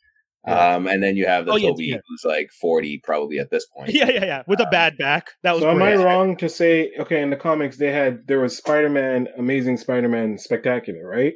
Yeah. 0.47 0.74
Um, 0.74 0.86
and 0.86 1.03
then 1.03 1.16
you 1.16 1.27
have 1.27 1.47
the 1.47 1.53
Oh, 1.53 1.59
Tobey 1.59 1.85
yeah. 1.86 1.97
who's 2.07 2.23
like 2.24 2.51
forty, 2.61 2.99
probably 3.03 3.39
at 3.39 3.51
this 3.51 3.65
point. 3.66 3.91
Yeah, 3.95 4.11
yeah, 4.11 4.24
yeah. 4.24 4.43
With 4.47 4.61
a 4.61 4.69
bad 4.70 4.99
back. 4.99 5.31
That 5.43 5.53
was 5.53 5.62
so 5.62 5.70
am 5.70 5.82
I 5.82 5.95
wrong 5.95 6.36
to 6.36 6.51
say 6.51 6.93
okay? 6.99 7.23
In 7.23 7.31
the 7.31 7.36
comics, 7.36 7.78
they 7.78 7.91
had 7.91 8.27
there 8.27 8.41
was 8.41 8.55
Spider-Man, 8.57 9.28
Amazing 9.39 9.78
Spider-Man, 9.78 10.36
Spectacular, 10.39 11.07
right? 11.09 11.35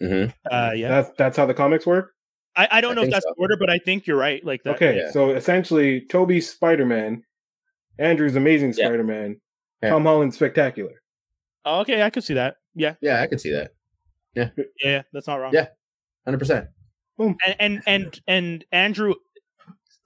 hmm 0.00 0.24
Uh, 0.50 0.72
yeah. 0.76 0.88
That's 0.88 1.10
that's 1.16 1.36
how 1.38 1.46
the 1.46 1.54
comics 1.54 1.86
work. 1.86 2.10
I, 2.54 2.68
I 2.70 2.80
don't 2.82 2.92
I 2.92 2.94
know 2.96 3.02
if 3.04 3.10
that's 3.10 3.24
so. 3.24 3.32
the 3.34 3.40
order, 3.40 3.56
but 3.58 3.70
I 3.70 3.78
think 3.78 4.06
you're 4.06 4.18
right. 4.18 4.44
Like 4.44 4.62
that. 4.64 4.74
Okay, 4.74 4.98
yeah. 4.98 5.10
so 5.10 5.30
essentially, 5.30 6.02
Tobey's 6.10 6.50
Spider-Man, 6.50 7.22
Andrew's 7.98 8.36
Amazing 8.36 8.74
Spider-Man, 8.74 9.40
Yeah. 9.82 9.90
Tom 9.90 10.04
Holland 10.04 10.34
Spectacular. 10.34 11.02
Oh, 11.64 11.80
okay, 11.80 12.02
I 12.02 12.10
could 12.10 12.24
see 12.24 12.34
that. 12.34 12.56
Yeah, 12.74 12.94
Yeah, 13.00 13.20
I 13.20 13.26
can 13.26 13.38
see 13.38 13.52
that. 13.52 13.72
yeah, 14.34 14.50
yeah 14.82 15.02
that's 15.12 15.26
not 15.26 15.36
wrong. 15.36 15.52
Yeah. 15.54 15.68
Hundred 16.24 16.38
percent. 16.38 16.68
Boom. 17.18 17.36
and 17.44 17.56
and 17.60 17.82
and 17.86 18.20
and 18.26 18.64
Andrew, 18.72 19.14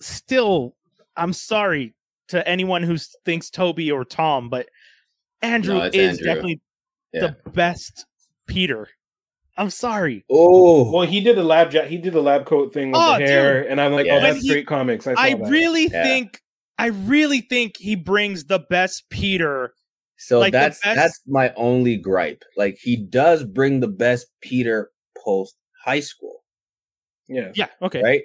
still, 0.01 0.75
I'm 1.17 1.33
sorry 1.33 1.95
to 2.29 2.47
anyone 2.49 2.83
who 2.83 2.97
thinks 3.25 3.51
Tobey 3.51 3.91
or 3.93 4.05
Tom, 4.05 4.49
but 4.51 4.69
Andrew 5.43 5.77
No, 5.79 5.85
is 5.85 5.95
Andrew. 6.19 6.25
definitely 6.25 6.61
Yeah. 7.13 7.21
the 7.45 7.51
best 7.51 8.07
Peter. 8.47 8.89
I'm 9.59 9.71
sorry. 9.71 10.25
Oh, 10.29 10.91
Well, 10.93 11.07
he 11.07 11.21
did 11.21 11.37
the 11.37 11.43
lab 11.45 11.73
ja- 11.73 11.85
he 11.87 11.97
did 11.97 12.13
the 12.13 12.21
lab 12.21 12.45
coat 12.45 12.75
thing 12.75 12.91
with 12.91 13.01
Oh, 13.01 13.19
the 13.19 13.25
hair, 13.27 13.63
and 13.69 13.81
I'm 13.81 13.93
like, 13.93 14.05
oh, 14.07 14.09
Yeah. 14.09 14.17
oh, 14.17 14.21
that's 14.21 14.35
When 14.35 14.43
he- 14.43 14.49
straight 14.49 14.67
comics. 14.67 15.07
I, 15.07 15.15
saw 15.15 15.21
I 15.21 15.35
that. 15.35 15.49
really 15.51 15.87
Yeah. 15.87 16.03
think, 16.03 16.41
I 16.79 16.87
really 16.87 17.41
think 17.41 17.77
he 17.79 17.95
brings 17.97 18.45
the 18.47 18.59
best 18.59 19.09
Peter. 19.11 19.73
so 20.19 20.41
like 20.41 20.53
that's 20.53 20.81
best- 20.83 20.97
that's 20.97 21.21
my 21.27 21.53
only 21.57 21.97
gripe. 21.97 22.43
Like 22.57 22.77
he 22.81 22.97
does 22.97 23.45
bring 23.45 23.81
the 23.81 23.89
best 23.89 24.27
Peter 24.41 24.91
post 25.25 25.57
high 25.85 26.01
school, 26.01 26.45
yeah. 27.29 27.53
Yeah. 27.55 27.69
Okay. 27.83 28.03
right? 28.03 28.23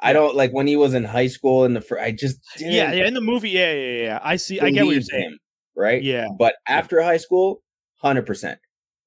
I 0.00 0.12
don't 0.12 0.36
like 0.36 0.52
when 0.52 0.66
he 0.66 0.76
was 0.76 0.92
in 0.94 1.04
high 1.04 1.26
school 1.28 1.64
in 1.64 1.72
the 1.74 1.80
fir- 1.80 1.98
I 1.98 2.10
just 2.12 2.38
didn't 2.58 2.72
Yeah. 2.74 2.92
Yeah. 2.92 3.06
In 3.06 3.14
the 3.14 3.20
movie. 3.22 3.50
Yeah. 3.50 3.72
Yeah. 3.72 3.80
Yeah. 3.92 4.02
yeah. 4.02 4.20
I 4.22 4.36
see. 4.36 4.60
I 4.60 4.70
get 4.70 4.84
what 4.84 4.92
you're 4.92 5.00
saying. 5.02 5.22
him, 5.30 5.38
right? 5.74 6.02
Yeah. 6.02 6.26
But 6.38 6.56
after 6.68 7.00
high 7.02 7.16
school, 7.16 7.62
hundred 8.02 8.26
percent, 8.26 8.58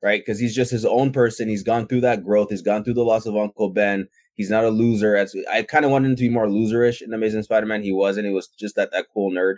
right? 0.01 0.19
Because 0.19 0.39
he's 0.39 0.55
just 0.55 0.71
his 0.71 0.85
own 0.85 1.11
person. 1.11 1.47
He's 1.47 1.61
gone 1.63 1.87
through 1.87 2.01
that 2.01 2.23
growth. 2.23 2.47
He's 2.49 2.63
gone 2.63 2.83
through 2.83 2.95
the 2.95 3.03
loss 3.03 3.27
of 3.27 3.35
Uncle 3.37 3.69
Ben. 3.69 4.07
He's 4.39 4.49
not 4.49 4.63
a 4.63 4.69
loser. 4.69 5.17
As 5.17 5.35
I 5.51 5.63
kind 5.63 5.83
of 5.83 5.91
wanted 5.91 6.11
him 6.11 6.15
to 6.15 6.23
be 6.23 6.29
more 6.29 6.47
loserish 6.47 7.01
in 7.01 7.13
Amazing 7.13 7.43
Spider-Man. 7.43 7.83
He 7.83 7.91
wasn't. 7.91 8.25
He 8.25 8.31
was 8.31 8.47
just 8.47 8.77
that 8.77 8.89
that 8.93 9.07
cool 9.13 9.31
nerd. 9.31 9.55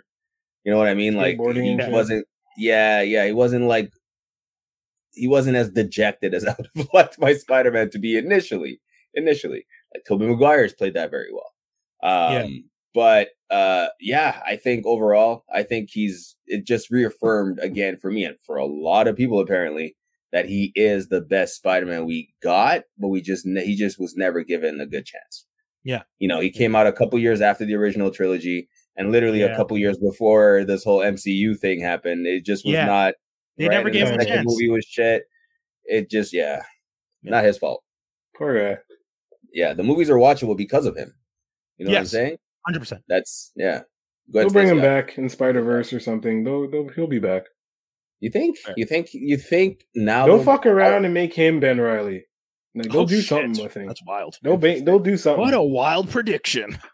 You 0.64 0.72
know 0.72 0.78
what 0.78 0.88
I 0.88 0.94
mean? 0.94 1.14
Like 1.14 1.38
he 1.54 1.76
wasn't. 1.92 2.26
Yeah, 2.56 3.00
yeah. 3.00 3.24
He 3.24 3.32
wasn't 3.32 3.66
like. 3.66 3.92
He 5.12 5.28
wasn't 5.28 5.56
as 5.56 5.70
dejected 5.70 6.34
as 6.34 6.44
I 6.48 6.56
would 6.58 6.68
have 6.74 6.88
liked 6.92 7.20
my 7.20 7.32
Spider-Man 7.32 7.90
to 7.90 8.00
be 8.00 8.18
initially. 8.18 8.80
Initially, 9.14 9.66
like 9.94 10.04
Tobey 10.04 10.26
Maguire's 10.26 10.72
played 10.72 10.94
that 10.94 11.12
very 11.12 11.30
well. 11.32 11.52
Um, 12.02 12.32
Yeah. 12.32 12.46
But 12.92 13.28
uh, 13.50 13.86
yeah, 14.00 14.40
I 14.44 14.56
think 14.56 14.84
overall, 14.84 15.44
I 15.54 15.62
think 15.62 15.90
he's 15.92 16.34
it 16.46 16.66
just 16.66 16.90
reaffirmed 16.90 17.60
again 17.60 17.98
for 17.98 18.10
me 18.10 18.24
and 18.24 18.36
for 18.44 18.56
a 18.56 18.66
lot 18.66 19.06
of 19.06 19.14
people 19.16 19.38
apparently 19.38 19.94
that 20.32 20.46
he 20.48 20.72
is 20.74 21.08
the 21.08 21.20
best 21.20 21.56
Spider-Man 21.56 22.06
we 22.06 22.32
got, 22.42 22.82
but 22.98 23.08
we 23.08 23.20
just 23.20 23.44
ne- 23.46 23.64
he 23.66 23.76
just 23.76 24.00
was 24.00 24.16
never 24.16 24.42
given 24.42 24.80
a 24.80 24.86
good 24.86 25.04
chance. 25.06 25.46
Yeah. 25.84 26.02
you 26.20 26.28
know, 26.28 26.38
he 26.40 26.50
came 26.50 26.76
out 26.76 26.86
a 26.86 26.92
couple 26.92 27.18
years 27.18 27.40
after 27.40 27.64
the 27.64 27.74
original 27.74 28.10
trilogy, 28.12 28.68
and 28.96 29.10
literally 29.10 29.40
Yeah. 29.40 29.46
a 29.46 29.56
couple 29.56 29.76
years 29.78 29.98
before 29.98 30.64
this 30.64 30.84
whole 30.84 31.00
MCU 31.00 31.54
thing 31.58 31.80
happened. 31.80 32.26
It 32.26 32.44
just 32.44 32.64
was 32.64 32.74
Yeah. 32.74 32.86
not. 32.86 33.14
They 33.58 33.68
right? 33.68 33.74
never 33.76 33.90
gave 33.90 34.06
him 34.08 34.14
a 34.14 34.22
second 34.22 34.34
chance. 34.34 34.46
Movie 34.46 34.70
was 34.70 34.84
shit. 34.84 35.24
It 35.84 36.08
just 36.08 36.32
yeah, 36.32 36.62
Yeah. 37.22 37.30
not 37.32 37.44
his 37.44 37.58
fault. 37.58 37.82
Poor 38.36 38.56
guy. 38.58 38.80
Yeah, 39.52 39.74
the 39.74 39.82
movies 39.82 40.08
are 40.08 40.16
watchable 40.16 40.56
because 40.56 40.86
of 40.86 40.96
him. 40.96 41.12
You 41.78 41.86
know 41.86 41.92
what 41.92 41.98
I'm 41.98 42.06
saying? 42.06 42.36
Hundred 42.64 42.78
percent. 42.80 43.02
That's 43.08 43.50
yeah. 43.56 43.80
Go 44.32 44.38
ahead, 44.38 44.48
They'll 44.48 44.52
bring 44.52 44.66
Stacey. 44.68 44.76
him 44.78 44.82
back 44.82 45.18
in 45.18 45.28
Spider 45.28 45.62
Verse 45.62 45.92
or 45.92 45.98
something. 46.00 46.44
They'll, 46.44 46.70
they'll 46.70 46.88
he'll 46.90 47.06
be 47.08 47.18
back. 47.18 47.42
You 48.22 48.30
think? 48.30 48.56
Right. 48.66 48.74
You 48.78 48.86
think? 48.86 49.08
You 49.12 49.36
think 49.36 49.84
now? 49.94 50.26
They'll 50.26 50.36
they'll- 50.36 50.44
fuck 50.44 50.64
around 50.64 51.04
and 51.04 51.12
make 51.12 51.34
him 51.34 51.58
Ben 51.60 51.78
Reilly. 51.80 52.24
Like, 52.74 52.90
they'll 52.90 53.02
Oh, 53.02 53.06
do 53.06 53.16
shit. 53.20 53.28
something 53.28 53.62
with 53.62 53.74
him. 53.74 53.86
That's 53.88 54.02
wild. 54.06 54.36
They'll 54.42 54.56
ba- 54.56 54.80
they'll 54.80 54.98
do 55.00 55.16
something. 55.16 55.40
What 55.40 55.52
a 55.54 55.62
wild 55.62 56.08
prediction. 56.10 56.78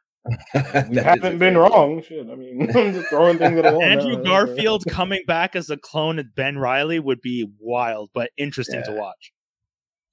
That 0.52 0.88
we 0.90 0.96
haven't 0.96 1.38
been 1.38 1.54
great- 1.54 1.62
wrong. 1.70 2.02
Shit, 2.02 2.28
I 2.30 2.34
mean, 2.34 2.62
I'm 2.76 2.92
just 2.92 3.08
throwing 3.08 3.38
things 3.38 3.56
at 3.58 3.64
the 3.64 3.72
wall. 3.72 3.82
Andrew 3.82 4.16
now. 4.16 4.22
Garfield 4.24 4.84
coming 4.88 5.22
back 5.26 5.54
as 5.56 5.70
a 5.70 5.76
clone 5.78 6.18
of 6.18 6.34
Ben 6.34 6.58
Reilly 6.58 6.98
would 6.98 7.20
be 7.22 7.46
wild, 7.60 8.10
but 8.12 8.30
interesting 8.36 8.82
to 8.84 8.92
watch. 8.92 9.32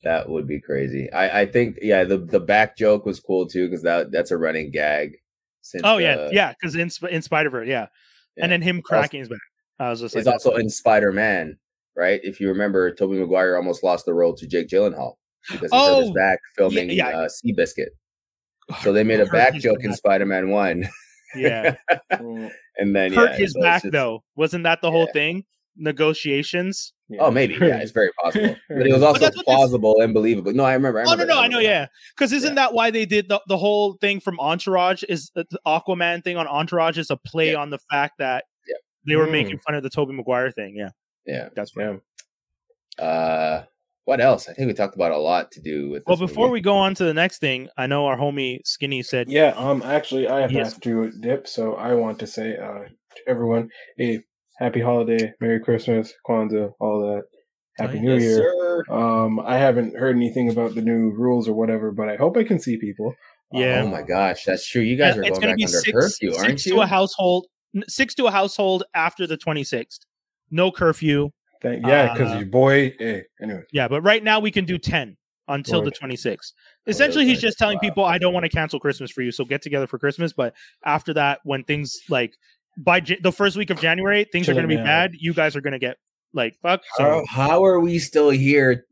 That 0.03 0.29
would 0.29 0.47
be 0.47 0.61
crazy. 0.61 1.11
I, 1.11 1.41
I 1.41 1.45
think 1.47 1.79
yeah, 1.81 2.03
the 2.05 2.17
the 2.17 2.39
back 2.39 2.77
joke 2.77 3.05
was 3.05 3.19
cool 3.19 3.47
too 3.47 3.67
because 3.67 3.83
that 3.83 4.11
that's 4.11 4.31
a 4.31 4.37
running 4.37 4.71
gag. 4.71 5.17
Since 5.61 5.81
Oh 5.85 5.97
yeah, 5.97 6.15
uh, 6.15 6.29
yeah, 6.31 6.53
because 6.53 6.75
in 6.75 6.89
in 7.09 7.21
Spider 7.21 7.49
Verse, 7.49 7.67
yeah. 7.67 7.87
Yeah. 8.37 8.43
and 8.43 8.51
then 8.51 8.61
him 8.61 8.81
cracking 8.83 9.19
his 9.21 9.29
back. 9.29 9.39
I 9.79 9.89
was 9.89 10.01
just 10.01 10.15
like, 10.15 10.21
It's 10.21 10.27
also 10.29 10.55
in 10.55 10.69
Spider 10.69 11.11
Man, 11.11 11.57
right? 11.95 12.19
If 12.23 12.39
you 12.39 12.47
remember, 12.49 12.93
Tobey 12.93 13.17
Maguire 13.19 13.55
almost 13.57 13.83
lost 13.83 14.05
the 14.05 14.13
role 14.13 14.33
to 14.35 14.47
Jake 14.47 14.67
Gyllenhaal 14.69 15.13
because 15.51 15.71
he 15.71 15.77
hurt 15.77 15.99
his 16.01 16.09
Oh, 16.09 16.13
back 16.13 16.39
filming 16.57 16.89
yeah. 16.91 17.07
Uh, 17.09 17.27
Seabiscuit. 17.29 17.87
So 18.81 18.93
they 18.93 19.03
made 19.03 19.19
a 19.19 19.25
back 19.27 19.53
his 19.53 19.63
joke 19.63 19.83
in. 19.83 19.93
Spider 19.93 20.25
Man 20.25 20.49
One, 20.49 20.87
yeah, 21.35 21.75
and 22.09 22.95
then 22.95 23.13
hurt 23.13 23.31
yeah, 23.31 23.37
his 23.37 23.53
so 23.53 23.61
back 23.61 23.83
just- 23.83 23.91
though. 23.91 24.23
Wasn't 24.35 24.63
that 24.63 24.81
the 24.81 24.89
whole 24.91 25.05
Yeah. 25.07 25.13
thing? 25.13 25.43
Negotiations. 25.77 26.93
yeah. 27.09 27.21
Oh, 27.21 27.31
maybe. 27.31 27.53
Yeah, 27.55 27.77
it's 27.77 27.91
very 27.91 28.09
possible. 28.23 28.55
But 28.69 28.87
it 28.87 28.93
was 28.93 29.03
also 29.03 29.19
that's 29.19 29.35
this- 29.35 29.43
plausible 29.43 30.01
and 30.01 30.13
believable. 30.13 30.53
No, 30.53 30.63
I 30.63 30.73
remember. 30.73 30.99
I 30.99 31.03
Oh 31.03 31.05
no, 31.05 31.11
remember 31.11 31.33
no, 31.33 31.35
that, 31.35 31.43
I 31.43 31.47
know, 31.47 31.59
yeah. 31.59 31.87
Because 32.15 32.31
isn't 32.33 32.49
Yeah. 32.51 32.55
that 32.55 32.73
why 32.73 32.91
they 32.91 33.05
did 33.05 33.29
the 33.29 33.41
the 33.47 33.57
whole 33.57 33.97
thing 34.01 34.19
from 34.19 34.39
Entourage? 34.39 35.03
Is 35.09 35.31
the 35.35 35.45
the 35.49 35.59
Aquaman 35.65 36.23
thing 36.23 36.37
on 36.37 36.47
Entourage 36.47 36.97
is 36.97 37.09
a 37.09 37.17
play 37.17 37.51
Yeah. 37.51 37.57
on 37.61 37.69
the 37.69 37.79
fact 37.91 38.13
that 38.19 38.45
Yeah. 38.45 38.54
They 39.07 39.15
were 39.15 39.27
Mm. 39.27 39.31
making 39.31 39.59
fun 39.59 39.75
of 39.75 39.83
the 39.83 39.89
Tobey 39.89 40.13
Maguire 40.13 40.51
thing. 40.51 40.75
Yeah. 40.75 40.89
Yeah. 41.25 41.49
that's 41.55 41.71
Yeah. 41.77 41.97
Uh, 42.97 43.63
what 44.05 44.21
else? 44.21 44.47
I 44.47 44.53
think 44.53 44.67
we 44.67 44.73
talked 44.73 44.95
about 44.95 45.11
a 45.11 45.17
lot 45.17 45.51
to 45.53 45.61
do 45.61 45.89
with. 45.89 46.03
Well, 46.05 46.17
before 46.17 46.45
movie. 46.47 46.53
we 46.53 46.61
go 46.61 46.75
on 46.75 46.93
to 46.95 47.03
the 47.03 47.13
next 47.13 47.39
thing, 47.39 47.69
I 47.77 47.87
know 47.87 48.05
our 48.05 48.17
homie 48.17 48.59
Skinny 48.65 49.01
said, 49.03 49.29
Yeah, 49.29 49.53
um, 49.57 49.81
actually, 49.83 50.27
I 50.27 50.41
have 50.41 50.51
Yes. 50.51 50.77
to 50.79 51.11
dip, 51.19 51.47
so 51.47 51.73
I 51.75 51.93
want 51.95 52.19
to 52.19 52.27
say, 52.27 52.55
uh, 52.55 52.83
to 52.85 53.21
everyone, 53.27 53.69
a 53.99 54.19
happy 54.59 54.81
holiday, 54.81 55.33
Merry 55.41 55.59
Christmas, 55.59 56.13
Kwanzaa, 56.27 56.71
all 56.79 57.01
that, 57.01 57.23
Happy 57.77 57.97
Oh, 57.97 58.01
New 58.01 58.13
Yes, 58.13 58.21
Year. 58.23 58.37
sir. 58.37 58.93
Um, 58.93 59.39
I 59.41 59.57
haven't 59.57 59.97
heard 59.97 60.15
anything 60.15 60.49
about 60.49 60.75
the 60.75 60.81
new 60.81 61.09
rules 61.09 61.49
or 61.49 61.53
whatever, 61.53 61.91
but 61.91 62.07
I 62.07 62.15
hope 62.15 62.37
I 62.37 62.43
can 62.45 62.57
see 62.59 62.77
people. 62.77 63.13
Yeah. 63.51 63.81
Oh 63.83 63.87
my 63.89 64.01
gosh, 64.01 64.45
that's 64.45 64.65
true. 64.67 64.81
You 64.81 64.95
guys 64.95 65.17
are 65.17 65.21
going 65.21 65.33
going 65.33 65.41
to 65.41 65.47
back 65.47 65.57
be 65.57 65.65
under 65.65 65.77
six, 65.79 65.91
curfew, 65.91 66.31
six 66.31 66.43
aren't 66.43 66.59
to 66.59 66.69
you? 66.69 66.81
a 66.81 66.85
household, 66.85 67.45
n- 67.45 67.49
six 67.87 68.13
to 68.15 68.25
a 68.25 68.31
household 68.31 68.83
after 68.93 69.27
the 69.27 69.37
twenty 69.37 69.63
sixth. 69.63 70.01
No 70.51 70.71
curfew. 70.71 71.31
Thank, 71.61 71.85
yeah, 71.85 72.13
because 72.13 72.31
Uh, 72.33 72.37
your 72.37 72.45
boy. 72.47 72.93
Hey, 72.99 73.23
anyway, 73.41 73.63
Yeah, 73.71 73.87
but 73.87 74.01
right 74.01 74.23
now 74.23 74.39
we 74.39 74.51
can 74.51 74.65
do 74.65 74.77
10 74.77 75.17
until 75.47 75.81
the 75.81 75.89
26th. 75.91 76.53
Oh, 76.53 76.89
Essentially, 76.91 77.25
he's 77.25 77.41
just 77.41 77.57
telling 77.57 77.79
people, 77.79 78.03
I 78.03 78.17
don't 78.19 78.33
want 78.33 78.43
to 78.43 78.49
cancel 78.49 78.79
Christmas 78.79 79.09
for 79.09 79.21
you, 79.23 79.31
so 79.31 79.45
get 79.45 79.61
together 79.63 79.87
for 79.87 79.97
Christmas. 79.97 80.33
But 80.33 80.53
after 80.83 81.13
that, 81.15 81.39
when 81.43 81.63
things 81.63 81.97
like 82.09 82.35
by 82.77 82.99
J- 82.99 83.19
the 83.21 83.31
first 83.31 83.57
week 83.57 83.69
of 83.71 83.79
January, 83.79 84.25
things 84.25 84.47
are 84.47 84.53
going 84.53 84.67
to 84.67 84.75
be 84.75 84.75
bad. 84.83 85.11
You 85.17 85.33
guys 85.33 85.55
are 85.55 85.61
going 85.61 85.73
to 85.73 85.79
get 85.79 85.97
like 86.33 86.55
fuck. 86.61 86.81
So 86.97 87.03
How, 87.03 87.47
how 87.47 87.65
are 87.65 87.79
we 87.79 87.97
still 87.99 88.29
here 88.29 88.85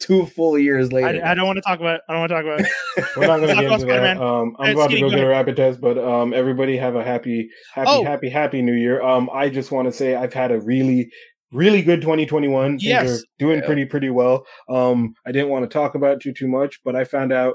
two 0.00 0.26
full 0.26 0.58
years 0.58 0.92
later? 0.92 1.24
I, 1.24 1.30
I 1.30 1.34
don't 1.34 1.46
want 1.46 1.56
to 1.58 1.62
talk 1.62 1.78
about. 1.80 2.00
I 2.08 2.12
don't 2.14 2.20
want 2.20 2.30
to 2.30 2.34
talk 2.36 2.44
about. 2.44 2.60
it. 2.60 3.06
we're 3.16 3.26
not 3.26 3.36
going 3.40 3.48
to 3.56 3.62
get 3.62 3.64
into 3.72 3.86
that. 3.86 4.16
Spider-Man. 4.16 4.18
Um, 4.18 4.56
I'm 4.58 4.74
about 4.74 4.88
to 4.90 4.96
Skinny, 4.96 5.00
go 5.02 5.06
go 5.08 5.10
get 5.10 5.18
a 5.20 5.22
ahead. 5.22 5.30
rapid 5.30 5.56
test, 5.56 5.80
but 5.80 5.98
um, 5.98 6.34
everybody 6.34 6.76
have 6.76 6.96
a 6.96 7.04
happy, 7.04 7.48
happy, 7.74 7.88
Oh. 7.90 8.04
happy, 8.04 8.28
happy 8.28 8.62
New 8.62 8.74
Year. 8.74 9.00
Um, 9.02 9.30
I 9.32 9.48
just 9.48 9.70
want 9.70 9.86
to 9.88 9.92
say 9.92 10.14
I've 10.14 10.32
had 10.34 10.50
a 10.50 10.60
really, 10.60 11.10
really 11.52 11.82
good 11.82 12.00
2021. 12.00 12.72
Things 12.72 12.84
Yes. 12.84 13.20
are 13.20 13.24
doing 13.38 13.60
Yeah. 13.60 13.66
pretty, 13.66 13.84
pretty 13.84 14.10
well. 14.10 14.44
Um, 14.68 15.14
I 15.26 15.32
didn't 15.32 15.48
want 15.50 15.64
to 15.64 15.72
talk 15.72 15.94
about 15.94 16.14
it 16.14 16.20
too, 16.22 16.32
too 16.32 16.48
much, 16.48 16.80
but 16.84 16.96
I 16.96 17.04
found 17.04 17.32
out 17.32 17.54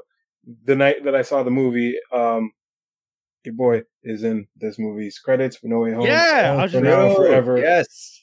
the 0.66 0.76
night 0.76 1.04
that 1.06 1.16
I 1.16 1.22
saw 1.24 1.44
the 1.44 1.52
movie. 1.52 1.96
Um, 2.14 2.52
your 3.44 3.54
boy 3.56 3.84
is 4.04 4.24
in 4.24 4.48
this 4.56 4.80
movie's 4.80 5.20
credits 5.20 5.58
for 5.58 5.68
No 5.68 5.80
Way 5.80 5.94
Home. 5.94 6.06
Yeah, 6.08 6.56
I 6.58 6.64
was 6.64 6.72
for 6.72 6.82
just 6.82 6.84
now 6.84 7.14
forever. 7.14 7.58
Yes. 7.60 8.20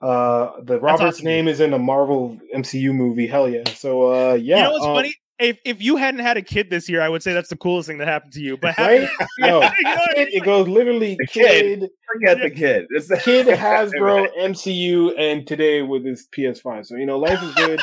Uh, 0.00 0.52
the 0.62 0.78
Robert's 0.80 1.16
awesome. 1.16 1.24
name 1.24 1.48
is 1.48 1.60
in 1.60 1.72
a 1.72 1.78
Marvel 1.78 2.38
MCU 2.54 2.92
movie. 2.94 3.26
Hell 3.26 3.48
yeah! 3.48 3.64
So 3.74 4.12
uh, 4.12 4.34
yeah. 4.34 4.56
you 4.58 4.62
know 4.62 4.70
what's 4.72 4.84
um, 4.84 4.94
funny? 4.94 5.14
If 5.40 5.58
if 5.64 5.80
you 5.82 5.96
hadn't 5.96 6.20
had 6.20 6.36
a 6.36 6.42
kid 6.42 6.68
this 6.70 6.88
year, 6.88 7.00
I 7.00 7.08
would 7.08 7.22
say 7.22 7.32
that's 7.32 7.48
the 7.48 7.56
coolest 7.56 7.88
thing 7.88 7.98
that 7.98 8.08
happened 8.08 8.32
to 8.32 8.40
you. 8.40 8.56
But 8.56 8.76
Right? 8.78 9.02
having- 9.02 9.08
No, 9.38 9.46
You 9.46 9.50
know 9.50 9.58
what 9.60 10.10
I 10.10 10.14
kid, 10.14 10.28
it 10.34 10.44
goes 10.44 10.66
literally 10.68 11.14
The 11.18 11.26
kid. 11.28 11.80
kid, 11.80 11.90
Forget 12.12 12.38
the 12.42 12.50
kid. 12.50 12.86
It's 12.90 13.06
the 13.08 13.16
kid 13.18 13.46
Hasbro 13.58 14.26
MCU, 14.40 15.12
and 15.18 15.46
today 15.46 15.82
with 15.82 16.04
his 16.04 16.26
PS5. 16.36 16.86
So 16.86 16.96
you 16.96 17.06
know, 17.06 17.18
life 17.18 17.40
is 17.42 17.54
good. 17.54 17.80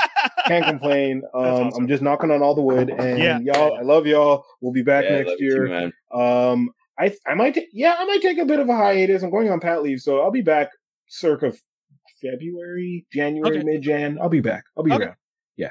Can't 0.48 0.66
complain. 0.66 1.22
Um, 1.34 1.44
awesome. 1.46 1.84
I'm 1.84 1.88
just 1.88 2.02
knocking 2.04 2.32
on 2.32 2.42
all 2.42 2.56
the 2.56 2.62
wood, 2.62 2.90
and 2.90 3.20
Yeah. 3.20 3.40
y'all, 3.40 3.78
I 3.78 3.82
love 3.84 4.06
y'all. 4.06 4.46
We'll 4.62 4.74
be 4.74 4.84
back 4.84 5.06
Yeah, 5.06 5.18
next 5.18 5.30
love 5.32 5.38
you 5.40 5.50
too, 5.56 5.68
year. 5.68 5.92
Um, 6.14 6.72
I 7.00 7.14
I 7.26 7.36
might 7.36 7.56
ta- 7.56 7.62
yeah, 7.74 7.96
I 7.98 8.04
might 8.06 8.22
take 8.22 8.38
a 8.38 8.46
bit 8.46 8.60
of 8.60 8.68
a 8.70 8.76
hiatus. 8.76 9.24
I'm 9.24 9.32
going 9.32 9.50
on 9.50 9.60
pat 9.62 9.82
leave, 9.82 10.02
so 10.02 10.20
I'll 10.22 10.32
be 10.32 10.42
back 10.42 10.72
circa 11.08 11.54
February, 12.22 13.06
January, 13.12 13.58
Okay. 13.58 13.64
mid 13.66 13.82
Jan. 13.82 14.18
I'll 14.22 14.30
be 14.30 14.40
back. 14.42 14.64
I'll 14.78 14.84
be 14.84 14.92
Okay. 14.94 15.06
around. 15.06 15.16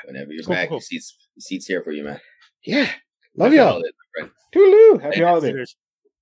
Whenever 0.06 0.32
you're 0.32 0.44
Cool, 0.44 0.54
back, 0.54 0.68
cool, 0.68 0.76
your 0.76 0.82
seats, 0.82 1.16
your 1.36 1.40
seats 1.40 1.66
here 1.66 1.82
for 1.82 1.92
you, 1.92 2.04
man. 2.04 2.20
Yeah, 2.64 2.90
love 3.36 3.52
Happy 3.52 3.56
y'all. 3.56 3.66
holidays. 3.68 3.92
Toodaloo. 4.54 5.02
Happy 5.02 5.20
Yeah, 5.20 5.26
holidays. 5.26 5.76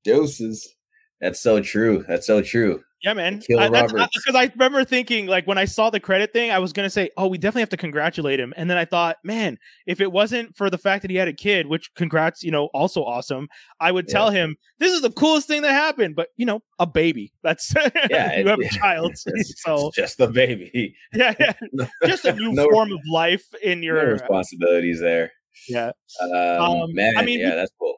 Doses. 0.05 0.75
That's 1.21 1.39
so 1.41 1.61
true. 1.61 2.05
That's 2.09 2.27
so 2.27 2.43
true. 2.43 2.83
Yeah, 3.03 3.15
man. 3.15 3.41
Kill 3.41 3.59
Because 3.59 4.35
I, 4.35 4.51
remember 4.55 4.85
thinking, 4.85 5.27
like, 5.27 5.47
when 5.47 5.59
I 5.59 5.65
saw 5.65 5.91
the 5.91 5.99
credit 5.99 6.33
thing, 6.33 6.53
I 6.53 6.61
was 6.61 6.73
gonna 6.73 6.91
say, 6.91 7.11
"Oh, 7.17 7.27
we 7.27 7.37
definitely 7.37 7.63
have 7.63 7.69
to 7.71 7.77
congratulate 7.77 8.39
him." 8.39 8.55
And 8.57 8.71
then 8.71 8.79
I 8.79 8.85
thought, 8.85 9.17
man, 9.25 9.59
if 9.87 10.01
it 10.01 10.13
wasn't 10.13 10.57
for 10.57 10.71
the 10.71 10.79
fact 10.79 11.03
that 11.03 11.11
he 11.11 11.17
had 11.17 11.27
a 11.27 11.33
kid, 11.33 11.67
which 11.67 11.93
congrats, 11.95 12.45
you 12.45 12.53
know, 12.53 12.67
also 12.67 13.03
awesome, 13.03 13.49
I 13.81 13.91
would 13.91 14.07
tell 14.07 14.31
him 14.31 14.57
this 14.79 14.93
is 14.93 15.03
the 15.03 15.11
coolest 15.11 15.49
thing 15.49 15.63
that 15.63 15.73
happened. 15.73 16.15
But 16.15 16.29
you 16.37 16.47
know, 16.47 16.63
a 16.79 16.87
baby. 16.87 17.33
That's 17.43 17.75
Yeah, 18.11 18.39
you 18.39 18.47
have 18.49 18.61
a 18.61 18.69
child, 18.69 19.13
It's, 19.27 19.63
so 19.63 19.89
it's 19.89 19.97
just 19.97 20.19
the 20.19 20.29
baby. 20.29 20.95
yeah, 21.13 21.35
yeah, 21.41 21.87
just 22.07 22.25
a 22.25 22.33
new 22.35 22.53
No- 22.53 22.69
form 22.71 22.93
of 22.93 23.01
life 23.11 23.47
in 23.63 23.81
No 23.81 23.87
your 23.87 24.13
responsibilities 24.13 25.01
there. 25.01 25.33
yeah. 25.69 25.91
Um, 26.21 26.61
Um, 26.61 26.95
man, 26.95 27.15
I 27.17 27.25
mean, 27.25 27.41
yeah, 27.41 27.57
that's 27.57 27.73
cool. 27.79 27.97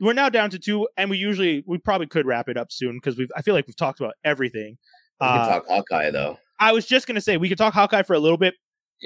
We're 0.00 0.12
now 0.12 0.28
down 0.28 0.50
to 0.50 0.58
two, 0.58 0.88
and 0.96 1.10
we 1.10 1.18
usually 1.18 1.64
we 1.66 1.78
probably 1.78 2.06
could 2.06 2.24
wrap 2.26 2.48
it 2.48 2.56
up 2.56 2.70
soon 2.70 2.96
because 2.96 3.16
we've 3.18 3.30
I 3.36 3.42
feel 3.42 3.54
like 3.54 3.66
we've 3.66 3.76
talked 3.76 4.00
about 4.00 4.14
everything. 4.24 4.78
We 5.20 5.26
can 5.26 5.36
Uh, 5.38 5.48
talk 5.48 5.66
Hawkeye 5.66 6.10
though. 6.10 6.38
I 6.60 6.72
was 6.72 6.86
just 6.86 7.06
gonna 7.06 7.20
say 7.20 7.36
we 7.36 7.48
could 7.48 7.58
talk 7.58 7.74
Hawkeye 7.74 8.02
for 8.02 8.14
a 8.14 8.18
little 8.20 8.38
bit. 8.38 8.54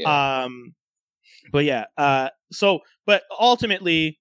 Um, 0.07 0.75
but 1.51 1.65
yeah. 1.65 1.85
Uh, 1.97 2.29
so 2.53 2.81
but 3.07 3.23
ultimately, 3.41 4.19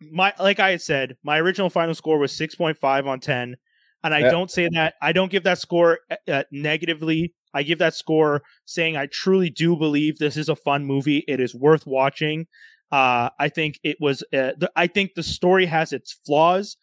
my 0.00 0.32
like 0.38 0.58
I 0.60 0.70
had 0.70 0.82
said, 0.82 1.16
my 1.22 1.38
original 1.38 1.68
final 1.70 1.94
score 1.94 2.18
was 2.18 2.32
six 2.32 2.54
point 2.54 2.78
five 2.78 3.06
on 3.06 3.20
ten, 3.20 3.56
and 4.02 4.14
I 4.14 4.20
Yeah. 4.20 4.30
don't 4.30 4.50
say 4.50 4.68
that 4.72 4.94
I 5.02 5.12
don't 5.12 5.30
give 5.30 5.42
that 5.44 5.58
score 5.58 6.00
uh, 6.10 6.16
uh, 6.30 6.42
negatively. 6.50 7.34
I 7.52 7.62
give 7.62 7.78
that 7.78 7.94
score 7.94 8.42
saying 8.64 8.96
I 8.96 9.06
truly 9.06 9.48
do 9.50 9.76
believe 9.76 10.18
this 10.18 10.36
is 10.36 10.48
a 10.48 10.56
fun 10.56 10.84
movie. 10.86 11.24
It 11.28 11.38
is 11.40 11.54
worth 11.54 11.86
watching. 11.86 12.46
Uh, 12.94 13.30
I 13.40 13.48
think 13.48 13.80
it 13.82 13.96
was. 14.00 14.22
Uh, 14.32 14.52
the, 14.56 14.70
I 14.76 14.86
think 14.86 15.14
the 15.14 15.22
story 15.22 15.66
has 15.66 15.92
its 15.92 16.12
flaws. 16.24 16.76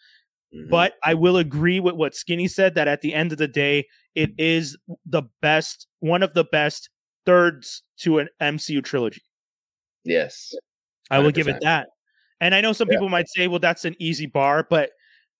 Mhm. 0.54 0.70
But 0.70 0.96
I 1.04 1.14
will 1.14 1.38
agree 1.38 1.80
with 1.80 1.96
what 1.96 2.14
Skinny 2.14 2.48
said 2.50 2.76
that 2.76 2.88
at 2.88 3.00
the 3.02 3.14
end 3.14 3.32
of 3.32 3.38
the 3.38 3.48
day, 3.48 3.88
it 4.16 4.32
is 4.38 4.78
the 5.06 5.24
best, 5.42 5.88
one 6.00 6.22
of 6.24 6.34
the 6.34 6.44
best 6.44 6.90
thirds 7.26 7.84
to 8.00 8.20
an 8.20 8.28
MCU 8.42 8.82
trilogy. 8.84 9.22
yes, 10.04 10.54
I 11.10 11.20
will 11.20 11.32
give 11.32 11.48
it 11.48 11.62
that. 11.62 11.88
And 12.42 12.54
I 12.56 12.60
know 12.60 12.74
some 12.74 12.90
Yeah. 12.90 12.96
people 12.96 13.08
might 13.10 13.30
say, 13.30 13.48
well, 13.48 13.60
that's 13.60 13.86
an 13.86 13.96
easy 14.00 14.26
bar, 14.26 14.66
but 14.70 14.90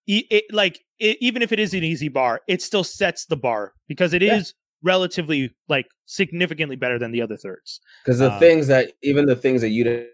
e- 0.08 0.28
it, 0.30 0.46
like 0.54 0.80
it, 1.00 1.18
even 1.20 1.42
if 1.42 1.52
it 1.52 1.60
is 1.60 1.74
an 1.74 1.84
easy 1.84 2.08
bar, 2.08 2.42
it 2.48 2.62
still 2.62 2.84
sets 2.86 3.26
the 3.26 3.36
bar 3.36 3.74
because 3.90 4.14
it 4.14 4.24
is 4.24 4.54
Yeah. 4.54 4.92
relatively 4.94 5.52
like 5.68 5.88
significantly 6.06 6.76
better 6.78 6.98
than 7.00 7.12
the 7.12 7.22
other 7.22 7.36
thirds. 7.36 7.82
because 8.06 8.20
the 8.20 8.30
Um, 8.30 8.40
things 8.40 8.68
that 8.68 8.94
even 9.04 9.26
the 9.26 9.36
things 9.36 9.60
that 9.62 9.70
you 9.70 9.84
didn't 9.84 10.08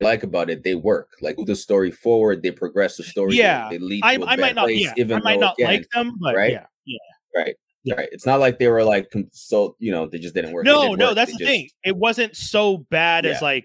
like 0.00 0.22
about 0.22 0.50
it, 0.50 0.62
they 0.64 0.74
work. 0.74 1.10
Like 1.20 1.36
the 1.44 1.56
story 1.56 1.90
forward, 1.90 2.42
they 2.42 2.50
progress 2.50 2.96
the 2.96 3.02
story. 3.02 3.34
Yeah. 3.34 3.68
they, 3.70 3.78
lead 3.78 4.02
I, 4.04 4.16
to 4.16 4.22
a 4.22 4.26
I 4.26 4.36
might 4.36 4.54
not, 4.54 4.64
place, 4.64 4.84
yeah, 4.84 4.94
even 4.96 5.18
I 5.18 5.20
might 5.20 5.40
not 5.40 5.54
again, 5.58 5.66
like 5.68 5.90
them, 5.90 6.16
but 6.20 6.34
right? 6.36 6.52
yeah, 6.52 6.66
yeah. 6.84 6.98
right. 7.36 7.56
Yeah. 7.84 7.94
Right. 7.94 8.08
It's 8.12 8.26
not 8.26 8.40
like 8.40 8.58
they 8.58 8.68
were 8.68 8.82
like 8.84 9.10
so 9.32 9.76
you 9.78 9.92
know 9.92 10.06
they 10.06 10.18
just 10.18 10.34
didn't 10.34 10.52
work. 10.52 10.64
No, 10.64 10.90
did 10.90 10.98
no, 10.98 11.06
work. 11.06 11.14
that's 11.14 11.30
They 11.32 11.38
the 11.38 11.44
just- 11.44 11.50
thing. 11.50 11.70
It 11.84 11.96
wasn't 11.96 12.36
so 12.36 12.78
bad 12.90 13.24
as 13.24 13.40
like 13.40 13.64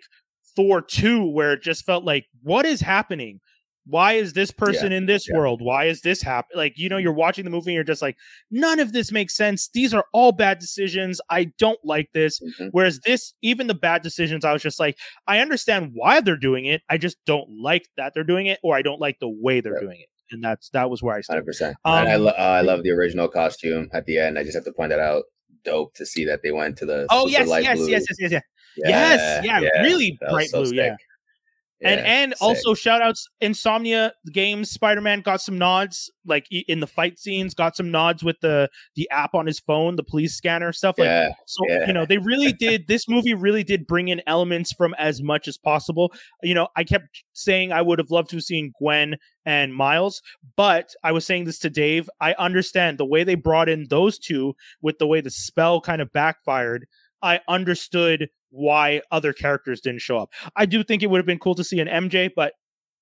Thor 0.56 0.82
2, 0.82 1.26
where 1.26 1.54
it 1.54 1.62
just 1.64 1.86
felt 1.86 2.04
like, 2.04 2.26
what 2.42 2.66
is 2.66 2.80
happening? 2.80 3.40
Why 3.86 4.14
is 4.14 4.34
this 4.34 4.50
person 4.52 4.92
in 4.94 5.06
this 5.08 5.28
yeah. 5.28 5.36
world? 5.38 5.62
Why 5.62 5.86
is 5.86 6.02
this 6.02 6.22
happen? 6.22 6.58
Like, 6.58 6.74
you 6.78 6.88
know, 6.88 6.98
you're 6.98 7.12
watching 7.14 7.44
the 7.44 7.52
movie 7.52 7.72
and 7.72 7.76
you're 7.76 7.84
just 7.84 8.02
like, 8.02 8.16
none 8.50 8.80
of 8.80 8.94
this 8.94 9.12
makes 9.12 9.36
sense. 9.36 9.70
These 9.74 9.94
are 9.94 10.06
all 10.14 10.32
bad 10.32 10.60
decisions. 10.60 11.20
I 11.30 11.52
don't 11.60 11.80
like 11.84 12.10
this. 12.14 12.40
Mhm. 12.40 12.70
Whereas 12.72 13.00
this, 13.06 13.34
even 13.42 13.68
the 13.68 13.74
bad 13.74 14.02
decisions, 14.02 14.46
I 14.46 14.54
was 14.54 14.62
just 14.62 14.80
like, 14.80 14.98
I 15.28 15.40
understand 15.40 15.92
why 15.94 16.22
they're 16.22 16.38
doing 16.38 16.66
it. 16.66 16.82
I 16.90 16.98
just 16.98 17.18
don't 17.26 17.50
like 17.62 17.88
that 17.98 18.14
they're 18.14 18.24
doing 18.24 18.46
it, 18.46 18.60
or 18.64 18.76
I 18.76 18.82
don't 18.84 19.02
like 19.02 19.20
the 19.20 19.30
way 19.30 19.60
they're 19.60 19.74
Right. 19.74 19.82
doing 19.82 20.00
it. 20.00 20.08
and 20.32 20.44
that's 20.44 20.70
that 20.70 20.90
was 20.90 21.04
where 21.04 21.16
I 21.16 21.22
stood. 21.22 21.46
percent. 21.46 21.76
Um, 21.86 21.94
And 22.00 22.10
I 22.10 22.16
lo- 22.16 22.32
uh, 22.32 22.42
I 22.42 22.62
love 22.62 22.82
the 22.82 22.90
original 22.90 23.28
costume 23.28 23.90
at 23.94 24.06
the 24.06 24.18
end. 24.18 24.40
I 24.40 24.44
just 24.44 24.56
have 24.56 24.64
to 24.64 24.72
point 24.72 24.90
that 24.90 25.00
out. 25.00 25.26
Dope 25.64 25.94
to 25.96 26.06
see 26.08 26.26
that 26.26 26.42
they 26.42 26.52
went 26.52 26.76
to 26.78 26.86
the 26.88 27.06
Oh 27.12 27.28
yes, 27.28 27.48
light 27.48 27.64
yes, 27.64 27.78
blue. 27.78 27.90
yes, 27.90 28.06
yes, 28.10 28.18
yes, 28.20 28.32
yes, 28.32 28.44
yes, 28.90 29.46
yeah, 29.46 29.82
really 29.84 30.18
that 30.22 30.28
was 30.28 30.34
bright 30.34 30.50
so 30.50 30.64
blue, 30.64 30.74
yeah. 31.84 31.90
and 31.90 32.06
and 32.06 32.32
sick. 32.32 32.42
also 32.42 32.74
shout 32.74 33.02
outs 33.02 33.28
Insomniac 33.42 34.12
Games 34.32 34.70
spider-man 34.70 35.22
got 35.22 35.42
some 35.42 35.58
nods 35.58 36.12
like 36.26 36.48
in 36.50 36.80
the 36.80 36.88
fight 36.88 37.20
scenes 37.20 37.54
got 37.54 37.76
some 37.76 37.92
nods 37.92 38.24
with 38.24 38.40
the 38.42 38.70
the 38.96 39.10
app 39.12 39.34
on 39.34 39.46
his 39.46 39.60
phone 39.60 39.96
the 39.96 40.04
police 40.04 40.36
scanner 40.36 40.72
stuff 40.72 40.98
like 40.98 41.08
yeah, 41.08 41.30
so 41.46 41.62
yeah. 41.68 41.86
you 41.86 41.94
know 41.94 42.06
they 42.06 42.18
really 42.18 42.54
did 42.54 42.88
this 42.88 43.08
movie 43.08 43.34
really 43.34 43.64
did 43.64 43.86
bring 43.86 44.08
in 44.08 44.22
elements 44.28 44.72
from 44.74 44.94
as 44.96 45.22
much 45.22 45.48
as 45.48 45.58
possible 45.58 46.14
you 46.42 46.54
know 46.54 46.68
i 46.76 46.84
kept 46.84 47.24
saying 47.34 47.72
i 47.72 47.82
would 47.82 48.00
have 48.00 48.12
loved 48.12 48.30
to 48.30 48.38
have 48.38 48.44
seen 48.44 48.72
gwen 48.80 49.16
and 49.46 49.76
miles 49.76 50.22
but 50.56 50.94
i 51.04 51.12
was 51.12 51.26
saying 51.26 51.46
this 51.46 51.60
to 51.60 51.70
dave 51.70 52.10
i 52.22 52.34
understand 52.34 52.98
the 52.98 53.06
way 53.06 53.24
they 53.24 53.36
brought 53.36 53.70
in 53.70 53.88
those 53.90 54.18
two 54.18 54.56
with 54.82 54.98
the 55.00 55.08
way 55.08 55.22
the 55.22 55.32
spell 55.32 55.82
kind 55.82 56.02
of 56.02 56.12
backfired 56.14 56.86
i 57.22 57.40
understood 57.48 58.30
why 58.54 59.02
other 59.12 59.34
characters 59.34 59.82
didn't 59.82 60.02
show 60.02 60.18
up 60.18 60.30
i 60.56 60.66
do 60.66 60.84
think 60.84 61.02
it 61.04 61.08
would 61.10 61.18
have 61.18 61.26
been 61.26 61.40
cool 61.40 61.56
to 61.56 61.64
see 61.64 61.80
an 61.80 61.88
mj 61.88 62.30
but 62.36 62.54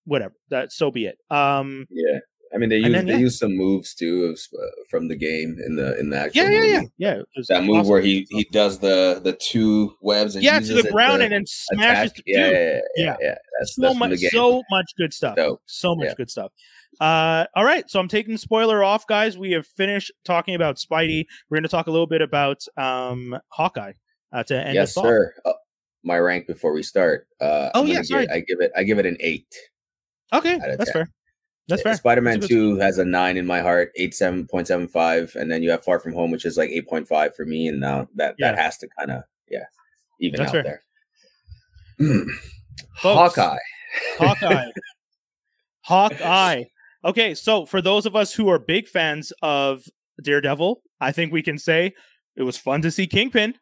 whatever 0.05 0.33
that 0.49 0.71
so 0.71 0.89
be 0.89 1.05
it 1.05 1.17
um 1.29 1.85
yeah. 1.91 2.19
I 2.53 2.57
mean, 2.57 2.67
they 2.69 2.79
use 2.79 2.91
they 3.05 3.11
yeah. 3.11 3.17
use 3.17 3.39
some 3.39 3.55
moves 3.55 3.93
too 3.93 4.25
of, 4.25 4.39
uh, 4.59 4.65
from 4.89 5.07
the 5.07 5.15
game 5.15 5.57
in 5.65 5.77
the 5.77 5.97
in 5.97 6.09
the 6.09 6.17
actual 6.17 6.43
yeah 6.43 6.49
yeah 6.49 6.63
yeah 6.65 6.77
movie. 6.79 6.91
yeah 6.97 7.21
That 7.47 7.63
move 7.63 7.87
where 7.87 8.01
he 8.01 8.27
he 8.29 8.43
does 8.51 8.79
the 8.79 9.21
the 9.23 9.31
two 9.33 9.95
webs 10.01 10.35
and 10.35 10.43
yeah 10.43 10.59
to 10.59 10.73
the 10.73 10.89
ground 10.91 11.21
and 11.21 11.31
then 11.31 11.45
smashes 11.45 12.11
the 12.11 12.23
Yeah, 12.25 12.49
yeah, 12.49 12.79
yeah, 12.97 13.15
yeah. 13.21 13.35
That's 13.57 13.75
so 13.75 13.81
that's 13.83 13.93
from 13.93 13.99
much 13.99 14.09
the 14.11 14.17
game. 14.17 14.29
so 14.31 14.63
much 14.69 14.91
good 14.97 15.13
stuff 15.13 15.37
Dope. 15.37 15.61
so 15.65 15.95
much 15.95 16.17
good 16.17 16.29
stuff 16.29 16.51
uh 16.99 17.45
all 17.55 17.63
right 17.63 17.89
so 17.89 18.01
i'm 18.01 18.09
taking 18.09 18.33
the 18.33 18.37
spoiler 18.37 18.83
off 18.83 19.07
guys 19.07 19.37
we 19.37 19.51
have 19.51 19.65
finished 19.65 20.11
talking 20.25 20.53
about 20.53 20.75
spidey 20.75 21.23
we're 21.49 21.55
going 21.55 21.63
to 21.63 21.69
talk 21.69 21.87
a 21.87 21.91
little 21.91 22.05
bit 22.07 22.21
about 22.21 22.65
um 22.75 23.37
hawkeye 23.47 23.93
uh, 24.31 24.43
to 24.43 24.55
end 24.65 24.75
yes, 24.75 24.91
us 24.91 24.97
off. 24.97 25.05
sir. 25.05 25.33
Uh, 25.45 25.53
my 26.03 26.17
rank 26.17 26.47
before 26.47 26.73
we 26.73 26.83
start. 26.83 27.27
Uh, 27.39 27.69
Oh, 27.75 27.85
yeah, 27.85 28.01
sorry. 28.01 28.25
Give, 28.27 28.35
I 28.35 28.39
give 28.41 28.61
it. 28.61 28.71
I 28.75 28.83
give 28.83 28.99
it 28.99 29.05
an 29.05 29.17
eight. 29.19 29.53
okay 30.33 30.57
that's 30.59 30.85
10. 30.85 30.93
fair 30.93 31.09
that's 31.67 31.81
fair 31.83 31.95
Spider 31.95 32.21
Man 32.21 32.39
Two 32.41 32.77
has 32.77 32.97
a 32.97 33.05
nine 33.05 33.37
in 33.37 33.45
my 33.45 33.61
heart, 33.61 33.91
eight 33.95 34.13
seven 34.13 34.47
point 34.47 34.67
seven 34.67 34.87
five, 34.87 35.35
and 35.35 35.49
then 35.51 35.61
you 35.63 35.69
have 35.71 35.83
Far 35.83 35.99
From 35.99 36.13
Home, 36.13 36.31
which 36.31 36.45
is 36.45 36.57
like 36.57 36.69
eight 36.69 36.87
point 36.87 37.07
five 37.07 37.35
for 37.35 37.45
me, 37.45 37.67
and 37.67 37.79
now 37.79 38.07
that 38.15 38.35
that 38.39 38.57
has 38.57 38.77
to 38.79 38.87
kind 38.97 39.11
of 39.11 39.23
yeah 39.49 39.65
even 40.19 40.39
That's 40.39 40.53
out 40.53 40.63
fair. 40.65 40.81
there. 41.99 42.25
Folks, 42.97 43.35
Hawkeye. 43.35 43.57
Hawkeye. 44.17 44.71
Hawkeye. 45.81 46.63
Okay, 47.05 47.33
so 47.35 47.65
for 47.65 47.81
those 47.81 48.05
of 48.05 48.15
us 48.15 48.33
who 48.33 48.49
are 48.49 48.59
big 48.59 48.87
fans 48.87 49.31
of 49.41 49.83
Daredevil, 50.21 50.81
I 50.99 51.11
think 51.11 51.31
we 51.31 51.41
can 51.41 51.57
say 51.57 51.93
it 52.35 52.43
was 52.43 52.57
fun 52.57 52.81
to 52.83 52.91
see 52.91 53.07
Kingpin. 53.07 53.55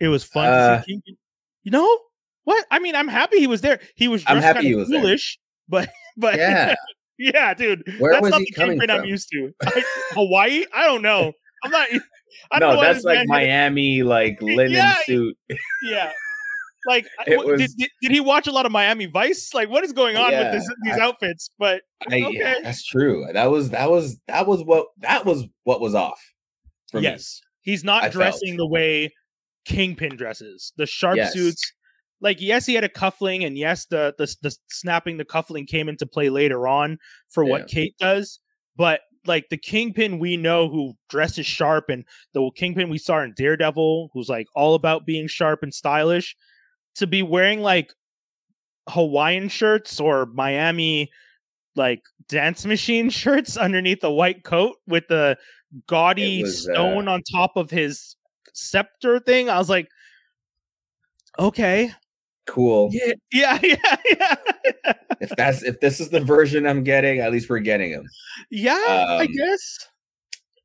It 0.00 0.08
was 0.08 0.24
fun 0.24 0.46
Uh, 0.48 0.76
to 0.78 0.82
see 0.84 0.92
Kingpin. 0.92 1.16
You 1.62 1.70
know 1.70 1.98
what? 2.44 2.64
I 2.70 2.78
mean, 2.78 2.94
I'm 2.96 3.08
happy 3.08 3.38
he 3.38 3.46
was 3.46 3.60
there. 3.60 3.80
He 3.94 4.08
was 4.08 4.22
I'm 4.26 4.38
happy 4.38 4.54
kind 4.56 4.66
he 4.66 4.72
of 4.74 4.78
was 4.80 4.88
there. 4.90 5.00
foolish, 5.00 5.38
but 5.68 5.88
but 6.16 6.36
Yeah, 6.36 6.74
yeah, 7.18 7.54
dude. 7.54 7.82
Where 7.98 8.12
that's 8.12 8.22
was 8.22 8.30
not 8.32 8.40
he 8.40 8.46
the 8.46 8.52
coming 8.52 8.78
Kingpin 8.80 8.90
I'm 8.90 9.00
from? 9.00 9.08
used 9.08 9.28
to. 9.32 9.52
Hawaii? 10.12 10.64
I 10.74 10.84
don't 10.86 11.02
know. 11.02 11.32
I'm 11.64 11.70
not. 11.70 11.88
I 12.52 12.58
don't 12.58 12.72
No, 12.72 12.76
why 12.78 12.92
that's 12.92 13.04
like 13.04 13.26
Miami, 13.28 14.02
like 14.02 14.40
linen 14.42 14.72
Yeah. 14.72 14.96
suit. 15.06 15.36
Yeah. 15.84 16.12
Like, 16.86 17.06
what- 17.26 17.56
did, 17.56 17.70
did, 17.78 17.88
did 18.02 18.10
he 18.10 18.20
watch 18.20 18.46
a 18.46 18.52
lot 18.52 18.66
of 18.66 18.72
Miami 18.72 19.06
Vice? 19.06 19.54
Like, 19.54 19.70
what 19.70 19.84
is 19.84 19.94
going 19.94 20.16
on 20.18 20.30
Yeah, 20.30 20.52
with 20.52 20.60
this, 20.60 20.74
these 20.82 20.96
I- 20.98 21.00
outfits? 21.00 21.48
But 21.58 21.80
I, 22.10 22.22
Okay. 22.24 22.56
that's 22.62 22.84
true. 22.84 23.26
That 23.32 23.50
was 23.50 23.70
that 23.70 23.90
was 23.90 24.18
that 24.28 24.46
was 24.46 24.62
what 24.62 24.88
that 24.98 25.24
was 25.24 25.44
what 25.62 25.80
was 25.80 25.94
off. 25.94 26.20
For 26.90 26.98
me. 26.98 27.04
yes, 27.04 27.40
he's 27.62 27.82
not 27.84 28.04
I 28.04 28.08
dressing 28.10 28.50
felt. 28.50 28.58
the 28.58 28.66
way 28.66 29.14
Kingpin 29.64 30.16
dresses. 30.16 30.72
The 30.76 30.86
sharp 30.86 31.16
Yes. 31.16 31.32
suits. 31.32 31.72
Like, 32.20 32.40
yes, 32.40 32.64
he 32.66 32.74
had 32.74 32.84
a 32.84 32.88
cuffling, 32.88 33.44
and 33.44 33.58
yes, 33.58 33.86
the, 33.86 34.14
the 34.16 34.34
the 34.40 34.56
snapping 34.70 35.16
the 35.18 35.24
cuffling 35.24 35.66
came 35.66 35.88
into 35.88 36.06
play 36.06 36.30
later 36.30 36.66
on 36.66 36.98
for 37.28 37.44
Yeah. 37.44 37.50
what 37.50 37.68
Kate 37.68 37.94
does. 37.98 38.40
But 38.76 39.00
like 39.26 39.48
the 39.50 39.56
Kingpin 39.58 40.18
we 40.18 40.36
know 40.36 40.68
who 40.68 40.94
dresses 41.08 41.46
sharp, 41.46 41.88
and 41.88 42.04
the 42.32 42.50
Kingpin 42.56 42.88
we 42.88 42.98
saw 42.98 43.20
in 43.22 43.34
Daredevil, 43.36 44.10
who's 44.14 44.28
like 44.28 44.46
all 44.54 44.74
about 44.74 45.04
being 45.06 45.26
sharp 45.28 45.62
and 45.62 45.74
stylish, 45.74 46.36
to 46.96 47.06
be 47.06 47.22
wearing 47.22 47.60
like 47.60 47.92
Hawaiian 48.88 49.48
shirts 49.48 49.98
or 50.00 50.26
Miami 50.26 51.10
like 51.76 52.02
dance 52.28 52.64
machine 52.64 53.10
shirts 53.10 53.56
underneath 53.56 54.04
a 54.04 54.10
white 54.10 54.44
coat 54.44 54.76
with 54.86 55.08
the 55.08 55.36
gaudy 55.88 56.42
was, 56.42 56.68
uh, 56.68 56.72
stone 56.74 57.08
on 57.08 57.22
top 57.32 57.56
of 57.56 57.70
his 57.70 58.14
scepter 58.54 59.20
thing. 59.20 59.50
I 59.50 59.58
was 59.58 59.68
like, 59.68 59.88
okay, 61.38 61.92
Cool. 62.46 62.90
yeah, 62.92 63.12
yeah, 63.32 63.58
yeah, 63.62 63.96
yeah, 64.10 64.92
If 65.20 65.30
that's 65.36 65.62
if 65.62 65.80
this 65.80 66.00
is 66.00 66.08
the 66.10 66.20
version 66.20 66.66
I'm 66.66 66.82
getting, 66.84 67.20
at 67.20 67.32
least 67.32 67.48
we're 67.50 67.58
getting 67.60 67.90
him. 67.90 68.04
yeah. 68.50 68.72
I 69.20 69.22
Um, 69.24 69.32
guess 69.32 69.88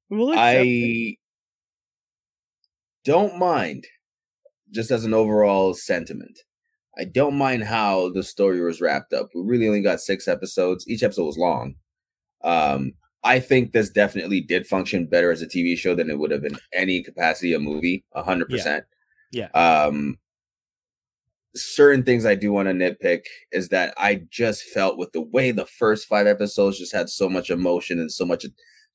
we'll 0.09 0.31
accept 0.31 0.65
it. 0.65 1.15
I 1.15 1.15
don't 3.05 3.37
mind, 3.37 3.85
just 4.71 4.91
as 4.91 5.05
an 5.05 5.13
overall 5.13 5.73
sentiment. 5.73 6.39
I 6.97 7.05
don't 7.05 7.35
mind 7.37 7.63
how 7.63 8.09
the 8.11 8.23
story 8.23 8.59
was 8.61 8.81
wrapped 8.81 9.13
up. 9.13 9.29
We 9.33 9.41
really 9.43 9.67
only 9.67 9.81
got 9.81 10.01
six 10.01 10.27
episodes. 10.27 10.85
Each 10.87 11.01
episode 11.01 11.25
was 11.25 11.37
long. 11.37 11.75
Um, 12.43 12.91
I 13.23 13.39
think 13.39 13.73
this 13.73 13.89
definitely 13.89 14.41
did 14.41 14.65
function 14.65 15.05
better 15.05 15.31
as 15.31 15.41
a 15.41 15.47
TV 15.47 15.77
show 15.77 15.93
than 15.95 16.09
it 16.09 16.17
would 16.19 16.31
have 16.31 16.45
in 16.45 16.57
any 16.73 17.03
capacity 17.03 17.53
a 17.53 17.59
movie. 17.59 18.05
A 18.13 18.23
hundred 18.23 18.49
percent. 18.49 18.85
Yeah. 19.31 19.47
Um, 19.47 20.17
certain 21.55 22.03
things 22.03 22.25
I 22.25 22.35
do 22.35 22.51
want 22.51 22.67
to 22.67 22.73
nitpick 22.73 23.23
is 23.51 23.69
that 23.69 23.93
I 23.97 24.21
just 24.29 24.63
felt 24.63 24.97
with 24.97 25.11
the 25.11 25.21
way 25.21 25.51
the 25.51 25.65
first 25.65 26.07
five 26.07 26.27
episodes 26.27 26.77
just 26.77 26.93
had 26.93 27.09
so 27.09 27.27
much 27.29 27.49
emotion 27.49 27.99
and 27.99 28.11
so 28.11 28.25
much, 28.25 28.45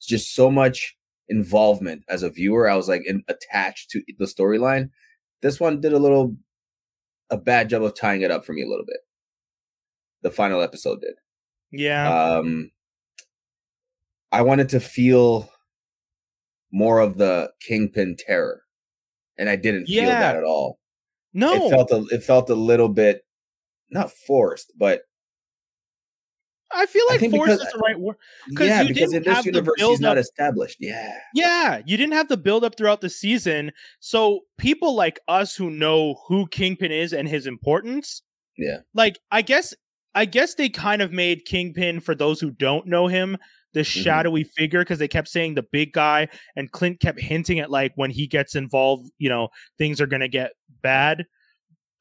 just 0.00 0.34
so 0.34 0.50
much 0.50 0.96
involvement 1.28 2.02
as 2.08 2.22
a 2.22 2.30
viewer. 2.30 2.68
I 2.68 2.76
was 2.76 2.88
like 2.88 3.02
in, 3.06 3.22
attached 3.28 3.90
to 3.90 4.02
the 4.18 4.24
storyline. 4.26 4.90
This 5.42 5.60
one 5.60 5.80
did 5.80 5.92
a 5.92 5.98
little, 5.98 6.36
a 7.30 7.36
bad 7.36 7.68
job 7.68 7.82
of 7.82 7.94
tying 7.94 8.22
it 8.22 8.30
up 8.30 8.44
for 8.44 8.52
me 8.52 8.62
a 8.62 8.68
little 8.68 8.86
bit. 8.86 8.98
The 10.22 10.30
final 10.30 10.62
episode 10.62 11.00
did. 11.00 11.14
Yeah, 11.70 12.36
Um, 12.38 12.70
I 14.34 14.42
wanted 14.42 14.68
to 14.70 14.80
feel 14.80 15.50
more 16.72 16.98
of 17.00 17.18
the 17.18 17.50
kingpin 17.60 18.16
terror, 18.18 18.62
and 19.38 19.48
I 19.48 19.56
didn't 19.56 19.86
feel 19.86 20.06
that 20.06 20.36
at 20.36 20.44
all. 20.44 20.78
no, 21.32 21.66
It 21.66 21.70
felt 21.70 21.90
a, 21.90 22.04
it 22.14 22.22
felt 22.24 22.50
a 22.50 22.54
little 22.54 22.88
bit 22.88 23.24
not 23.90 24.10
forced, 24.10 24.72
but 24.76 25.02
I 26.72 26.86
feel 26.86 27.04
like 27.08 27.20
think 27.20 27.32
force 27.34 27.50
because- 27.52 27.60
is 27.66 27.72
the 27.72 27.78
right 27.78 27.98
word. 28.00 28.16
yeah, 28.48 28.82
you 28.82 28.88
because 28.88 29.12
in 29.12 29.22
didn't 29.22 29.36
this 29.36 29.46
universe 29.46 29.74
he's 29.78 30.00
not 30.00 30.18
established. 30.18 30.78
Yeah, 30.80 31.16
Yeah, 31.32 31.82
you 31.86 31.96
didn't 31.96 32.14
have 32.14 32.28
the 32.28 32.36
build 32.36 32.64
up 32.64 32.76
throughout 32.76 33.00
the 33.00 33.10
season. 33.10 33.70
So 34.00 34.40
people 34.58 34.94
like 34.94 35.20
us 35.28 35.54
who 35.54 35.70
know 35.70 36.16
who 36.26 36.48
Kingpin 36.48 36.90
is 36.90 37.12
and 37.12 37.28
his 37.28 37.46
importance, 37.46 38.22
yeah, 38.58 38.78
like 38.92 39.20
I 39.30 39.42
guess 39.42 39.72
I 40.16 40.24
guess 40.24 40.54
they 40.54 40.68
kind 40.68 41.00
of 41.02 41.12
made 41.12 41.44
Kingpin 41.44 42.00
for 42.00 42.14
those 42.16 42.40
who 42.40 42.50
don't 42.50 42.86
know 42.88 43.06
him 43.06 43.36
this 43.74 43.88
Mhm. 43.88 44.02
shadowy 44.04 44.44
figure 44.44 44.80
because 44.80 44.98
they 44.98 45.08
kept 45.08 45.28
saying 45.28 45.54
the 45.54 45.62
big 45.70 45.92
guy 45.92 46.28
and 46.56 46.70
Clint 46.72 47.00
kept 47.00 47.20
hinting 47.20 47.58
at 47.58 47.70
like 47.70 47.92
when 47.96 48.10
he 48.10 48.26
gets 48.26 48.54
involved, 48.54 49.10
you 49.18 49.28
know, 49.28 49.48
things 49.78 50.00
are 50.00 50.06
going 50.06 50.20
to 50.20 50.28
get 50.28 50.52
bad. 50.82 51.24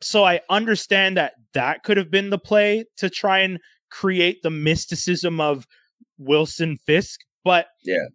So 0.01 0.23
I 0.23 0.41
understand 0.49 1.17
that 1.17 1.33
that 1.53 1.83
could 1.83 1.97
have 1.97 2.11
been 2.11 2.29
the 2.29 2.37
play 2.37 2.85
to 2.97 3.09
try 3.09 3.39
and 3.39 3.59
create 3.89 4.41
the 4.43 4.49
mysticism 4.49 5.39
of 5.41 5.65
Wilson 6.17 6.77
Fisk, 6.85 7.19
but 7.43 7.67
Yeah. 7.83 8.05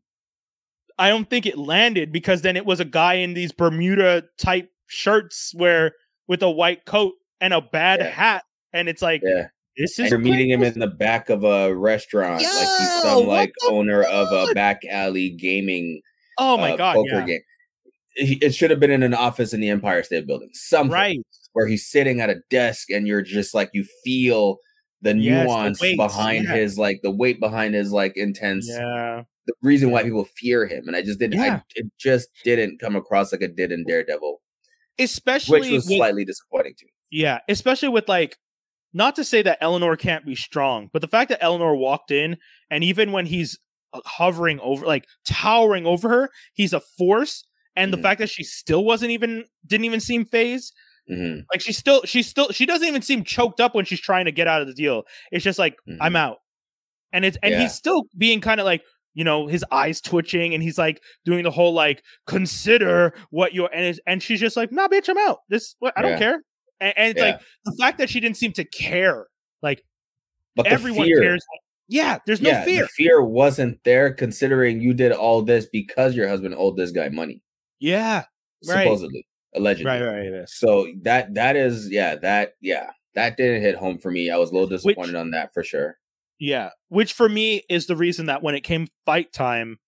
I 0.98 1.08
don't 1.10 1.30
think 1.30 1.46
it 1.46 1.56
landed 1.56 2.10
because 2.12 2.42
then 2.42 2.56
it 2.56 2.66
was 2.66 2.80
a 2.80 2.84
guy 2.84 3.14
in 3.14 3.34
these 3.34 3.52
Bermuda 3.52 4.24
type 4.38 4.70
shirts 4.86 5.52
where 5.54 5.92
with 6.26 6.42
a 6.42 6.50
white 6.50 6.84
coat 6.86 7.14
and 7.40 7.54
a 7.54 7.60
bad 7.60 8.00
Yeah. 8.00 8.10
hat 8.10 8.44
and 8.72 8.88
it's 8.88 9.02
like 9.02 9.22
yeah. 9.24 9.48
This 9.78 9.98
is 9.98 10.10
you're 10.10 10.18
meeting 10.18 10.50
him 10.50 10.62
in 10.62 10.78
the 10.78 10.86
back 10.86 11.30
of 11.30 11.44
a 11.44 11.74
restaurant, 11.74 12.42
like 12.42 12.50
he's 12.78 13.02
some 13.02 13.26
like 13.26 13.52
the 13.60 13.68
owner 13.70 14.02
of 14.02 14.28
a 14.32 14.52
back 14.54 14.82
alley 14.90 15.30
gaming 15.30 16.00
Oh 16.38 16.56
my 16.56 16.72
uh, 16.72 16.76
god, 16.76 16.94
poker 16.96 17.08
yeah. 17.20 17.26
game. 17.26 17.40
It 18.20 18.52
should 18.54 18.70
have 18.70 18.80
been 18.80 18.90
in 18.90 19.02
an 19.04 19.14
office 19.14 19.52
in 19.52 19.60
the 19.60 19.68
Empire 19.70 20.02
State 20.02 20.26
Building, 20.26 20.50
something 20.52 20.92
Right. 20.92 21.20
where 21.52 21.68
he's 21.68 21.88
sitting 21.88 22.20
at 22.20 22.28
a 22.30 22.36
desk 22.50 22.90
and 22.90 23.06
you're 23.06 23.22
just 23.22 23.54
like 23.54 23.70
you 23.72 23.84
feel 24.04 24.58
the 25.02 25.16
Yes, 25.16 25.42
the 25.42 25.46
nuance 25.46 25.80
weight, 25.80 25.96
behind 25.96 26.44
yeah. 26.44 26.54
his 26.56 26.76
like 26.76 27.00
the 27.02 27.10
weight 27.12 27.38
behind 27.38 27.74
his 27.74 27.92
like 27.92 28.14
intense 28.16 28.66
Yeah. 28.68 29.22
the 29.46 29.54
reason 29.62 29.92
why 29.92 30.02
people 30.02 30.24
fear 30.36 30.66
him 30.66 30.88
and 30.88 30.96
i 30.96 31.02
just 31.02 31.20
didn't 31.20 31.38
Yeah. 31.40 31.54
I, 31.58 31.62
it 31.76 31.86
just 32.00 32.28
didn't 32.42 32.80
come 32.80 32.96
across 32.96 33.30
like 33.30 33.40
it 33.42 33.54
did 33.54 33.70
in 33.70 33.84
daredevil 33.86 34.40
Especially 34.98 35.60
which 35.60 35.70
was 35.70 35.86
with, 35.86 35.96
slightly 35.98 36.24
disappointing 36.24 36.74
to 36.78 36.84
me 36.86 36.90
yeah, 37.10 37.38
especially 37.48 37.88
with 37.90 38.08
like 38.08 38.36
not 38.92 39.16
to 39.16 39.24
say 39.24 39.42
that 39.42 39.58
Eleanor 39.60 39.96
can't 39.96 40.24
be 40.26 40.34
strong, 40.34 40.88
but 40.92 41.02
the 41.02 41.08
fact 41.08 41.28
that 41.30 41.42
Eleanor 41.42 41.74
walked 41.76 42.10
in 42.10 42.36
and 42.70 42.82
even 42.84 43.12
when 43.12 43.26
he's 43.26 43.58
uh, 43.92 44.00
hovering 44.04 44.60
over, 44.60 44.84
like 44.86 45.06
towering 45.26 45.86
over 45.86 46.08
her, 46.08 46.30
he's 46.54 46.72
a 46.72 46.80
force. 46.80 47.44
And 47.76 47.92
the 47.92 47.96
Mhm. 47.96 48.02
fact 48.02 48.18
that 48.20 48.28
she 48.30 48.42
still 48.44 48.84
wasn't 48.84 49.12
even, 49.12 49.44
didn't 49.66 49.84
even 49.86 50.00
seem 50.00 50.24
phased. 50.24 50.74
Mhm. 51.10 51.44
Like 51.52 51.60
she's 51.62 51.78
still, 51.78 52.02
she's 52.04 52.26
still, 52.26 52.50
she 52.50 52.66
doesn't 52.66 52.86
even 52.86 53.02
seem 53.02 53.24
choked 53.24 53.60
up 53.60 53.74
when 53.74 53.84
she's 53.86 54.00
trying 54.00 54.24
to 54.26 54.32
get 54.32 54.46
out 54.48 54.60
of 54.60 54.66
the 54.68 54.74
deal. 54.74 55.04
It's 55.32 55.44
just 55.44 55.58
like, 55.58 55.76
Mhm. 55.88 55.96
I'm 56.00 56.16
out. 56.16 56.38
And 57.12 57.24
it's, 57.24 57.38
and 57.42 57.52
Yeah. 57.54 57.60
he's 57.60 57.74
still 57.74 58.02
being 58.18 58.40
kind 58.42 58.60
of 58.60 58.66
like, 58.66 58.82
you 59.14 59.24
know, 59.24 59.46
his 59.46 59.64
eyes 59.72 60.00
twitching 60.02 60.52
and 60.54 60.62
he's 60.62 60.76
like 60.78 61.00
doing 61.24 61.44
the 61.44 61.50
whole 61.50 61.72
like, 61.72 62.02
consider 62.26 63.14
what 63.30 63.54
you're, 63.54 63.70
and, 63.72 63.98
and 64.06 64.22
she's 64.22 64.40
just 64.40 64.56
like, 64.56 64.70
nah, 64.72 64.88
bitch, 64.88 65.08
I'm 65.08 65.18
out. 65.18 65.38
This, 65.48 65.74
I 65.96 66.02
don't 66.02 66.12
Yeah. 66.12 66.18
care. 66.18 66.42
And, 66.80 66.94
and 66.96 67.10
it's 67.10 67.20
Yeah. 67.20 67.30
like 67.32 67.40
the 67.64 67.76
fact 67.78 67.98
that 67.98 68.10
she 68.10 68.20
didn't 68.20 68.36
seem 68.36 68.52
to 68.52 68.64
care. 68.64 69.26
Like 69.62 69.84
But 70.56 70.66
everyone 70.66 71.06
fear, 71.06 71.20
cares. 71.20 71.44
Yeah, 71.88 72.18
there's 72.26 72.40
no 72.42 72.50
yeah, 72.50 72.64
fear. 72.64 72.82
The 72.82 72.88
fear 72.88 73.22
wasn't 73.24 73.82
there 73.84 74.12
considering 74.12 74.80
you 74.80 74.92
did 74.94 75.12
all 75.12 75.42
this 75.42 75.66
because 75.66 76.14
your 76.14 76.28
husband 76.28 76.54
owed 76.56 76.76
this 76.76 76.90
guy 76.90 77.08
money. 77.08 77.42
Yeah. 77.80 78.24
Right. 78.66 78.84
Supposedly. 78.84 79.26
Allegedly. 79.54 79.90
Right, 79.90 80.02
right, 80.02 80.28
right. 80.28 80.48
So 80.48 80.86
that 81.02 81.34
that 81.34 81.56
is 81.56 81.90
yeah, 81.90 82.16
that 82.16 82.54
yeah. 82.60 82.90
That 83.14 83.36
didn't 83.36 83.62
hit 83.62 83.74
home 83.74 83.98
for 83.98 84.10
me. 84.10 84.30
I 84.30 84.36
was 84.36 84.50
a 84.50 84.52
little 84.52 84.68
disappointed 84.68 85.14
on 85.16 85.30
that 85.30 85.52
for 85.54 85.64
sure. 85.64 85.96
Yeah. 86.38 86.70
Which 86.88 87.12
for 87.14 87.28
me 87.28 87.62
is 87.68 87.86
the 87.86 87.96
reason 87.96 88.26
that 88.26 88.42
when 88.42 88.54
it 88.54 88.60
came 88.60 88.86
fight 89.06 89.32
time 89.32 89.78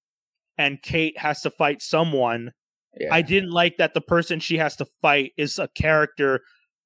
and 0.59 0.83
Kate 0.83 1.17
has 1.19 1.43
to 1.43 1.51
fight 1.51 1.81
someone, 1.83 2.53
Yeah. 2.99 3.15
I 3.15 3.23
didn't 3.23 3.51
like 3.51 3.77
that 3.77 3.95
the 3.95 4.01
person 4.01 4.41
she 4.41 4.57
has 4.57 4.75
to 4.77 4.87
fight 5.01 5.33
is 5.37 5.59
a 5.61 5.69
character 5.69 6.41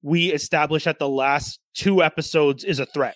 we 0.05 0.31
established 0.31 0.85
at 0.85 0.99
the 0.99 1.09
last 1.09 1.59
two 1.73 2.03
episodes 2.03 2.63
is 2.63 2.79
a 2.79 2.85
threat. 2.85 3.15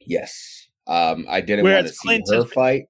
yes. 0.00 0.68
Um 0.86 1.26
I 1.28 1.40
didn't 1.40 1.64
Whereas 1.64 1.84
want 1.84 1.86
to 1.86 1.94
see 1.94 2.08
Clint 2.08 2.24
her 2.30 2.44
fight 2.46 2.82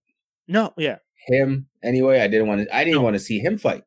No, 0.49 0.73
yeah. 0.78 0.97
him 1.27 1.66
anyway. 1.82 2.20
I 2.20 2.27
didn't 2.28 2.49
want 2.49 2.62
to 2.62 2.74
I 2.74 2.85
didn't 2.85 2.97
No. 2.97 3.03
want 3.03 3.15
to 3.15 3.20
see 3.20 3.39
him 3.39 3.59
fight. 3.59 3.82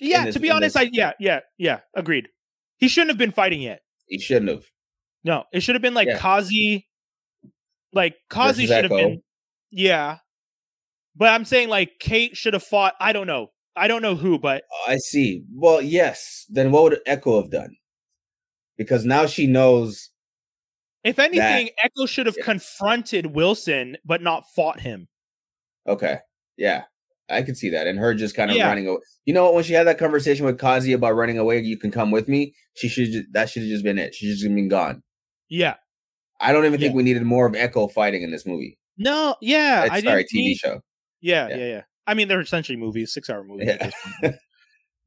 Yeah, 0.00 0.24
this- 0.24 0.34
to 0.34 0.40
be 0.40 0.50
honest, 0.50 0.74
this- 0.74 0.82
I 0.82 0.90
yeah, 0.92 1.12
yeah, 1.20 1.40
yeah, 1.58 1.80
agreed. 1.94 2.28
He 2.78 2.88
shouldn't 2.88 3.10
have 3.10 3.18
been 3.18 3.30
fighting 3.30 3.62
yet. 3.62 3.80
He 4.06 4.18
shouldn't 4.18 4.50
have. 4.50 4.64
No, 5.22 5.44
it 5.52 5.60
should 5.62 5.76
have 5.76 5.82
been 5.82 5.94
like 5.94 6.08
Yeah. 6.08 6.18
Kazi 6.18 6.88
like 7.92 8.16
Kazi 8.28 8.66
should 8.66 8.84
have 8.84 8.90
been 8.90 9.22
Yeah. 9.70 10.18
But 11.14 11.28
I'm 11.28 11.44
saying 11.44 11.68
like 11.68 11.92
Kate 12.00 12.36
should 12.36 12.54
have 12.54 12.64
fought, 12.64 12.94
I 12.98 13.12
don't 13.12 13.26
know. 13.28 13.52
I 13.76 13.86
don't 13.86 14.02
know 14.02 14.16
who, 14.16 14.38
but 14.38 14.64
I 14.88 14.96
see. 14.96 15.44
Well, 15.54 15.80
yes. 15.80 16.44
Then 16.48 16.72
what 16.72 16.82
would 16.84 16.98
Echo 17.06 17.40
have 17.40 17.50
done? 17.50 17.76
Because 18.78 19.04
now 19.04 19.26
she 19.26 19.46
knows 19.46 20.10
If 21.04 21.18
anything, 21.18 21.70
Echo 21.82 22.06
should 22.06 22.26
have 22.26 22.36
Yeah. 22.38 22.44
confronted 22.44 23.26
Wilson 23.26 23.96
but 24.04 24.22
not 24.22 24.44
fought 24.54 24.80
him. 24.80 25.08
Okay. 25.86 26.18
Yeah. 26.56 26.84
I 27.28 27.42
could 27.42 27.56
see 27.56 27.70
that. 27.70 27.86
And 27.86 27.98
her 27.98 28.14
just 28.14 28.34
kind 28.36 28.50
of 28.50 28.56
Yeah. 28.56 28.68
running 28.68 28.86
away. 28.86 29.00
You 29.24 29.34
know 29.34 29.44
what? 29.44 29.54
When 29.54 29.64
she 29.64 29.72
had 29.72 29.86
that 29.86 29.98
conversation 29.98 30.44
with 30.46 30.58
Kazi 30.58 30.92
about 30.92 31.14
running 31.16 31.38
away, 31.38 31.60
you 31.60 31.76
can 31.78 31.90
come 31.90 32.10
with 32.10 32.28
me. 32.28 32.54
She 32.76 32.88
should 32.88 33.32
that 33.32 33.48
should 33.50 33.62
have 33.62 33.70
just 33.70 33.84
been 33.84 33.98
it. 33.98 34.14
She 34.14 34.26
should 34.26 34.36
just 34.38 34.44
been 34.54 34.68
gone. 34.68 35.02
Yeah. 35.48 35.74
I 36.40 36.52
don't 36.52 36.64
even 36.66 36.78
think 36.78 36.92
Yeah. 36.92 36.96
we 36.96 37.02
needed 37.02 37.22
more 37.22 37.46
of 37.46 37.54
Echo 37.54 37.88
fighting 37.88 38.22
in 38.22 38.30
this 38.30 38.44
movie. 38.46 38.78
No, 38.98 39.36
yeah. 39.40 39.86
Uh, 39.90 39.94
I 39.94 40.00
sorry, 40.02 40.24
TV 40.24 40.38
need- 40.48 40.56
show. 40.56 40.80
Yeah, 41.20 41.48
Yeah. 41.48 41.56
yeah, 41.56 41.66
yeah. 41.66 41.82
I 42.06 42.14
mean, 42.14 42.28
they're 42.28 42.40
essentially 42.40 42.76
movies, 42.76 43.12
six 43.12 43.30
hour 43.30 43.44
movies. 43.44 43.70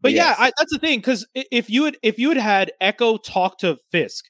at 0.04 0.12
Yeah. 0.12 0.18
this 0.30 0.38
point. 0.38 0.38
But 0.38 0.40
yeah, 0.40 0.46
I, 0.48 0.52
that's 0.58 0.74
the 0.74 0.80
thing. 0.80 1.00
Because 1.00 1.26
if 1.34 1.70
you 1.70 1.86
had 1.86 1.98
if 2.04 2.20
you 2.20 2.30
had 2.30 2.38
had 2.38 2.72
Echo 2.82 3.18
talk 3.18 3.58
to 3.60 3.78
Fisk 3.92 4.26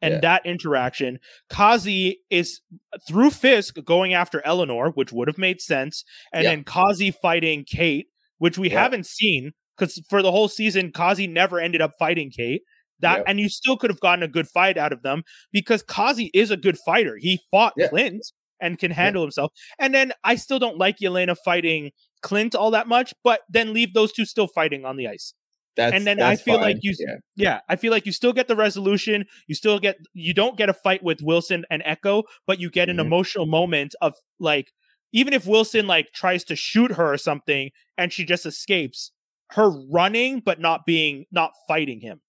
and 0.00 0.14
Yeah. 0.14 0.20
that 0.20 0.46
interaction, 0.46 1.18
Kazi 1.48 2.20
is 2.30 2.60
through 3.06 3.30
Fisk 3.30 3.76
going 3.84 4.14
after 4.14 4.40
Eleanor, 4.44 4.90
which 4.90 5.12
would 5.12 5.28
have 5.28 5.38
made 5.38 5.60
sense, 5.60 6.04
and 6.32 6.44
Yeah. 6.44 6.50
then 6.50 6.64
Kazi 6.64 7.10
fighting 7.10 7.64
Kate, 7.64 8.06
which 8.38 8.58
we 8.58 8.70
Yeah. 8.70 8.82
haven't 8.82 9.06
seen 9.06 9.52
because 9.76 10.00
for 10.08 10.22
the 10.22 10.30
whole 10.32 10.48
season, 10.48 10.92
Kazi 10.92 11.26
never 11.26 11.58
ended 11.60 11.80
up 11.80 11.92
fighting 11.98 12.30
Kate. 12.30 12.62
That 13.00 13.24
and 13.26 13.40
you 13.40 13.48
still 13.48 13.76
could 13.76 13.90
have 13.90 13.98
gotten 13.98 14.22
a 14.22 14.28
good 14.28 14.46
fight 14.46 14.78
out 14.78 14.92
of 14.92 15.02
them 15.02 15.24
because 15.50 15.82
Kazi 15.82 16.30
is 16.32 16.52
a 16.52 16.56
good 16.56 16.78
fighter. 16.86 17.16
He 17.16 17.40
fought. 17.50 17.74
Clint 17.88 18.24
and 18.60 18.78
can 18.78 18.92
handle 18.92 19.22
himself. 19.22 19.50
And 19.80 19.92
then 19.92 20.12
I 20.22 20.36
still 20.36 20.60
don't 20.60 20.78
like 20.78 20.98
Yelena 20.98 21.36
fighting 21.44 21.90
Clint 22.22 22.54
all 22.54 22.70
that 22.70 22.86
much, 22.88 23.12
but 23.24 23.40
then 23.48 23.72
leave 23.74 23.94
those 23.94 24.12
two 24.12 24.24
still 24.24 24.46
fighting 24.46 24.84
on 24.84 24.96
the 24.96 25.08
ice. 25.08 25.34
That's 25.74 25.94
And 25.94 26.06
then 26.06 26.20
I 26.22 26.36
feel 26.36 26.56
like 26.60 26.76
you- 26.82 26.94
yeah. 26.98 27.14
Yeah, 27.34 27.60
I 27.68 27.76
feel 27.76 27.92
like 27.92 28.04
you 28.04 28.12
still 28.12 28.32
get 28.34 28.46
the 28.46 28.56
resolution. 28.56 29.24
You 29.46 29.54
still 29.54 29.78
get 29.78 29.96
you 30.12 30.34
don't 30.34 30.56
get 30.56 30.68
a 30.68 30.74
fight 30.74 31.02
with 31.02 31.20
Wilson 31.22 31.64
and 31.70 31.82
Echo, 31.86 32.24
but 32.46 32.60
you 32.60 32.70
get 32.70 32.88
an 32.90 32.96
Mhm. 32.96 33.06
emotional 33.06 33.46
moment 33.46 33.94
of 34.00 34.14
like 34.38 34.72
even 35.12 35.32
if 35.32 35.46
Wilson 35.46 35.86
like 35.86 36.12
tries 36.12 36.44
to 36.44 36.56
shoot 36.56 36.92
her 36.92 37.12
or 37.12 37.18
something 37.18 37.70
and 37.98 38.12
she 38.12 38.24
just 38.24 38.44
escapes, 38.46 39.12
her 39.50 39.70
running 39.70 40.40
but 40.40 40.60
not 40.60 40.84
being 40.86 41.24
not 41.32 41.52
fighting 41.66 42.00
him. 42.00 42.20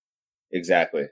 exactly. 0.51 1.07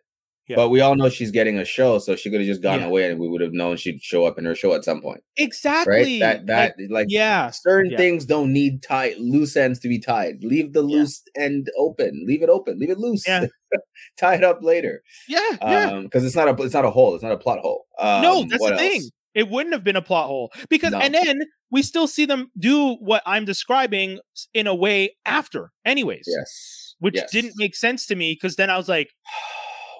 Yeah. 0.47 0.55
But 0.57 0.69
we 0.69 0.81
all 0.81 0.95
know 0.95 1.07
she's 1.07 1.31
getting 1.31 1.57
a 1.59 1.63
show, 1.65 1.99
so 1.99 2.15
she 2.15 2.30
could 2.30 2.41
have 2.41 2.47
just 2.47 2.61
gone 2.61 2.80
Yeah. 2.81 2.88
away 2.88 3.09
and 3.09 3.19
we 3.19 3.30
would 3.30 3.41
have 3.41 3.53
known 3.53 3.77
she'd 3.77 4.01
show 4.03 4.26
up 4.26 4.38
in 4.38 4.43
her 4.45 4.55
show 4.55 4.73
at 4.73 4.84
some 4.84 5.01
point. 5.01 5.22
Exactly. 5.38 5.93
Right? 5.93 6.19
That 6.19 6.47
that 6.47 6.76
Like, 6.77 6.89
like 6.89 7.07
yeah. 7.09 7.51
certain 7.51 7.91
Yeah. 7.91 7.97
things 7.97 8.26
don't 8.26 8.51
need 8.51 8.81
tight 8.84 9.19
loose 9.19 9.55
ends 9.55 9.80
to 9.80 9.88
be 9.88 9.99
tied. 9.99 10.43
Leave 10.43 10.73
the 10.73 10.81
loose 10.81 11.22
end 11.38 11.69
open. 11.77 12.23
Leave 12.27 12.41
it 12.43 12.49
open. 12.49 12.80
Leave 12.80 12.89
it 12.89 12.97
loose. 12.97 13.26
Yeah. 13.27 13.45
Tie 14.19 14.35
it 14.35 14.43
up 14.43 14.59
later. 14.61 15.03
Yeah. 15.30 15.39
Yeah. 15.61 15.91
Um, 15.91 16.03
because 16.03 16.26
it's 16.26 16.35
not 16.35 16.47
a 16.49 16.63
it's 16.63 16.73
not 16.73 16.85
a 16.85 16.91
hole. 16.91 17.13
It's 17.15 17.23
not 17.23 17.31
a 17.31 17.38
plot 17.38 17.59
hole. 17.59 17.85
Um, 17.99 18.22
no, 18.22 18.43
that's 18.43 18.61
the 18.68 18.76
thing. 18.77 18.95
else? 19.01 19.11
It 19.34 19.47
wouldn't 19.49 19.73
have 19.73 19.85
been 19.85 19.95
a 19.95 20.01
plot 20.01 20.27
hole 20.27 20.51
because, 20.69 20.91
No. 20.91 20.99
and 20.99 21.13
then 21.13 21.43
we 21.72 21.81
still 21.84 22.05
see 22.07 22.26
them 22.26 22.51
do 22.59 22.95
what 22.95 23.23
I'm 23.26 23.45
describing 23.45 24.19
in 24.53 24.68
a 24.68 24.76
way 24.76 25.15
after, 25.26 25.72
anyways, 25.85 26.26
Yes. 26.27 26.95
which 26.99 27.15
Yes. 27.15 27.31
didn't 27.31 27.53
make 27.55 27.73
sense 27.77 28.05
to 28.07 28.15
me 28.15 28.34
because 28.34 28.57
then 28.57 28.69
I 28.69 28.76
was 28.76 28.89
like, 28.89 29.07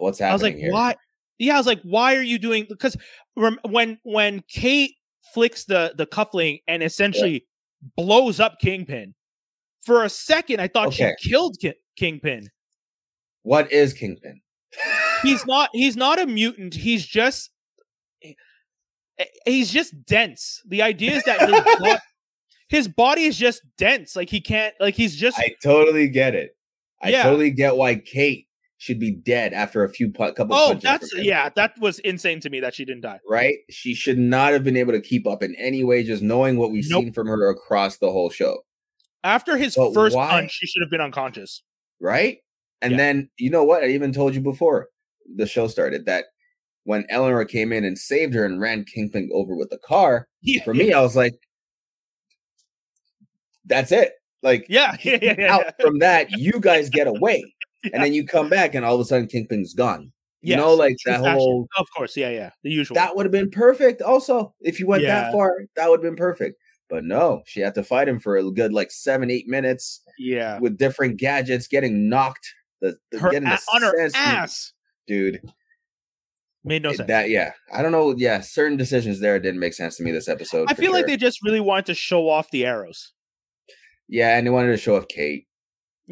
What's 0.02 0.20
happening? 0.20 0.32
I 0.32 0.34
was 0.34 0.42
like, 0.44 0.56
here? 0.56 0.72
why? 0.72 0.96
Yeah, 1.40 1.56
I 1.56 1.58
was 1.58 1.68
like, 1.68 1.82
why 1.84 2.16
are 2.16 2.22
you 2.22 2.38
doing? 2.40 2.66
Because 2.70 2.96
rem- 3.36 3.60
when 3.64 4.00
when 4.04 4.44
Kate 4.50 4.96
flicks 5.34 5.66
the 5.66 5.94
the 5.98 6.06
cuffling 6.06 6.60
and 6.68 6.84
essentially 6.84 7.46
blows 7.96 8.40
up 8.40 8.60
Kingpin, 8.60 9.14
for 9.82 10.04
a 10.04 10.10
second 10.10 10.60
I 10.60 10.68
thought 10.68 10.90
Okay. 10.90 11.14
she 11.20 11.30
killed 11.30 11.58
Ki- 11.60 11.74
Kingpin. 11.98 12.50
What 13.44 13.72
is 13.72 13.94
Kingpin? 13.94 14.42
He's 15.24 15.46
not. 15.48 15.70
He's 15.74 15.96
not 15.98 16.20
a 16.20 16.26
mutant. 16.26 16.74
He's 16.76 17.06
just. 17.06 17.50
Eh, 18.24 18.34
he's 19.46 19.72
just 19.72 19.94
dense. 20.06 20.62
The 20.68 20.82
idea 20.82 21.14
is 21.18 21.24
that 21.24 21.40
his, 21.42 21.76
bo- 21.80 21.98
his 22.70 22.88
body 22.88 23.24
is 23.24 23.38
just 23.38 23.62
dense. 23.78 24.16
Like 24.16 24.30
he 24.30 24.42
can't. 24.42 24.74
Like 24.80 24.96
he's 24.96 25.16
just. 25.16 25.40
I 25.40 25.56
totally 25.64 26.08
get 26.08 26.36
it. 26.36 26.56
I 27.02 27.10
Yeah. 27.10 27.24
totally 27.24 27.52
get 27.52 27.76
why 27.76 27.96
Kate 27.96 28.48
should 28.82 29.00
be 29.00 29.12
dead 29.12 29.54
after 29.54 29.84
a 29.84 29.90
few 29.90 30.10
pu- 30.10 30.34
couple. 30.34 30.56
oh, 30.56 30.70
punches 30.70 30.82
that's 30.84 31.14
yeah. 31.18 31.50
That 31.56 31.78
was 31.80 32.00
insane 32.00 32.40
to 32.40 32.50
me 32.50 32.60
that 32.62 32.74
she 32.74 32.84
didn't 32.84 33.02
die. 33.02 33.20
right. 33.30 33.58
She 33.70 33.94
should 33.94 34.18
not 34.18 34.54
have 34.54 34.64
been 34.64 34.76
able 34.76 34.92
to 34.94 35.00
keep 35.02 35.28
up 35.28 35.44
in 35.44 35.54
any 35.56 35.84
way, 35.84 36.04
just 36.04 36.24
knowing 36.24 36.58
what 36.58 36.72
we've 36.72 36.90
Nope. 36.90 37.04
seen 37.04 37.14
from 37.14 37.28
her 37.28 37.48
across 37.52 37.98
the 38.00 38.10
whole 38.12 38.32
show. 38.32 38.58
After 39.24 39.56
his 39.56 39.76
But 39.76 39.94
first 39.94 40.16
why- 40.16 40.30
punch, 40.32 40.52
she 40.52 40.66
should 40.66 40.82
have 40.82 40.90
been 40.90 41.00
unconscious. 41.02 41.62
right? 42.00 42.40
And 42.82 42.94
Yeah. 42.94 42.98
then 42.98 43.30
you 43.38 43.52
know 43.52 43.64
what? 43.64 43.84
I 43.84 43.90
even 43.90 44.12
told 44.14 44.34
you 44.34 44.42
before 44.42 44.88
the 45.36 45.46
show 45.46 45.68
started 45.68 46.06
that 46.08 46.26
when 46.84 47.06
Eleanor 47.10 47.46
came 47.46 47.72
in 47.72 47.86
and 47.86 48.00
saved 48.00 48.34
her 48.34 48.44
and 48.44 48.60
ran 48.60 48.84
Kingpin 48.84 49.30
over 49.32 49.56
with 49.56 49.70
the 49.70 49.78
car, 49.78 50.28
Yeah, 50.42 50.64
for 50.64 50.74
me, 50.74 50.92
I 50.92 51.02
was 51.02 51.16
like, 51.16 51.34
"That's 53.66 53.92
it." 53.92 54.14
Like, 54.42 54.66
Yeah, 54.70 54.96
yeah, 55.04 55.20
yeah, 55.22 55.36
yeah. 55.38 55.54
out 55.56 55.80
from 55.80 56.00
that, 56.00 56.32
you 56.32 56.54
guys 56.60 56.90
get 56.90 57.06
away, 57.06 57.44
and 57.84 58.04
then 58.04 58.14
you 58.14 58.26
come 58.26 58.50
back, 58.50 58.76
and 58.76 58.86
all 58.86 58.96
of 58.96 59.02
a 59.02 59.06
sudden, 59.06 59.28
Kingpin's 59.28 59.74
gone. 59.74 60.12
You 60.44 60.52
Yes, 60.52 60.58
know, 60.58 60.74
like 60.74 60.98
that 61.06 61.20
fashion. 61.22 61.34
whole 61.38 61.68
Of 61.78 61.88
course, 61.96 62.18
yeah, 62.18 62.30
yeah. 62.30 62.50
The 62.64 62.72
usual. 62.72 62.96
that 62.96 63.16
would 63.16 63.26
have 63.28 63.32
been 63.32 63.52
perfect. 63.52 64.02
Also, 64.02 64.56
if 64.62 64.80
you 64.80 64.88
went 64.88 65.04
Yeah. 65.04 65.22
that 65.26 65.32
far, 65.34 65.54
that 65.76 65.88
would 65.90 66.00
have 66.00 66.04
been 66.12 66.16
perfect. 66.16 66.58
But 66.90 67.04
no, 67.06 67.44
she 67.46 67.60
had 67.62 67.76
to 67.76 67.84
fight 67.84 68.10
him 68.10 68.20
for 68.20 68.38
a 68.38 68.52
good 68.52 68.74
like 68.74 68.90
seven, 68.92 69.30
eight 69.30 69.48
minutes 69.48 70.02
yeah. 70.18 70.58
with 70.60 70.78
different 70.78 71.18
gadgets, 71.18 71.68
getting 71.68 72.10
knocked, 72.10 72.46
the, 72.82 72.98
the 73.12 73.20
Her 73.20 73.30
getting 73.30 73.48
a- 73.48 73.60
on 73.74 73.82
her 73.84 74.10
ass 74.16 74.74
dude. 75.08 75.42
made 76.64 76.82
no 76.84 76.92
sense. 76.94 77.08
That 77.08 77.30
yeah, 77.30 77.54
I 77.72 77.82
don't 77.84 77.92
know. 77.92 78.16
Yeah, 78.18 78.42
certain 78.42 78.78
decisions 78.78 79.20
there 79.20 79.40
didn't 79.40 79.60
make 79.60 79.74
sense 79.76 79.96
to 79.98 80.04
me 80.04 80.12
this 80.12 80.28
episode. 80.28 80.72
I 80.72 80.74
feel 80.74 80.92
like 80.92 81.06
they 81.06 81.18
just 81.18 81.40
really 81.44 81.60
wanted 81.62 81.86
to 81.86 81.94
show 81.94 82.28
off 82.30 82.50
the 82.52 82.66
arrows. 82.66 83.14
yeah, 84.10 84.38
and 84.38 84.46
they 84.48 84.52
wanted 84.52 84.72
to 84.72 84.78
show 84.78 84.98
off 84.98 85.08
Kate. 85.08 85.46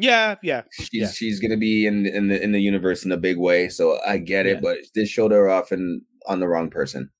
Yeah, 0.00 0.36
yeah. 0.42 0.62
She's 0.72 0.88
Yeah. 0.92 1.10
she's 1.10 1.40
gonna 1.40 1.56
be 1.56 1.86
in 1.86 2.06
in 2.06 2.28
the 2.28 2.42
in 2.42 2.52
the 2.52 2.60
universe 2.60 3.04
in 3.04 3.12
a 3.12 3.16
big 3.16 3.36
way, 3.38 3.68
so 3.68 3.98
I 4.06 4.18
get 4.18 4.46
it. 4.46 4.54
Yeah. 4.56 4.60
But 4.62 4.78
this 4.94 5.08
showed 5.08 5.30
her 5.32 5.48
off 5.50 5.70
and 5.72 6.02
on 6.26 6.40
the 6.40 6.48
wrong 6.48 6.70
person. 6.70 7.10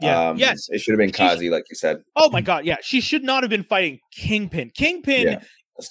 Yeah. 0.00 0.28
Um, 0.30 0.36
yes. 0.36 0.66
it 0.68 0.80
should 0.80 0.92
have 0.92 0.98
been 0.98 1.08
She- 1.08 1.14
Kazi, 1.14 1.50
like 1.50 1.64
you 1.70 1.76
said. 1.76 2.02
Oh 2.16 2.28
my 2.30 2.40
god, 2.42 2.64
yeah. 2.66 2.76
She 2.82 3.00
should 3.00 3.22
not 3.22 3.42
have 3.42 3.50
been 3.50 3.62
fighting 3.64 3.98
Kingpin. 4.14 4.70
Kingpin 4.74 5.26
Yeah. 5.26 5.40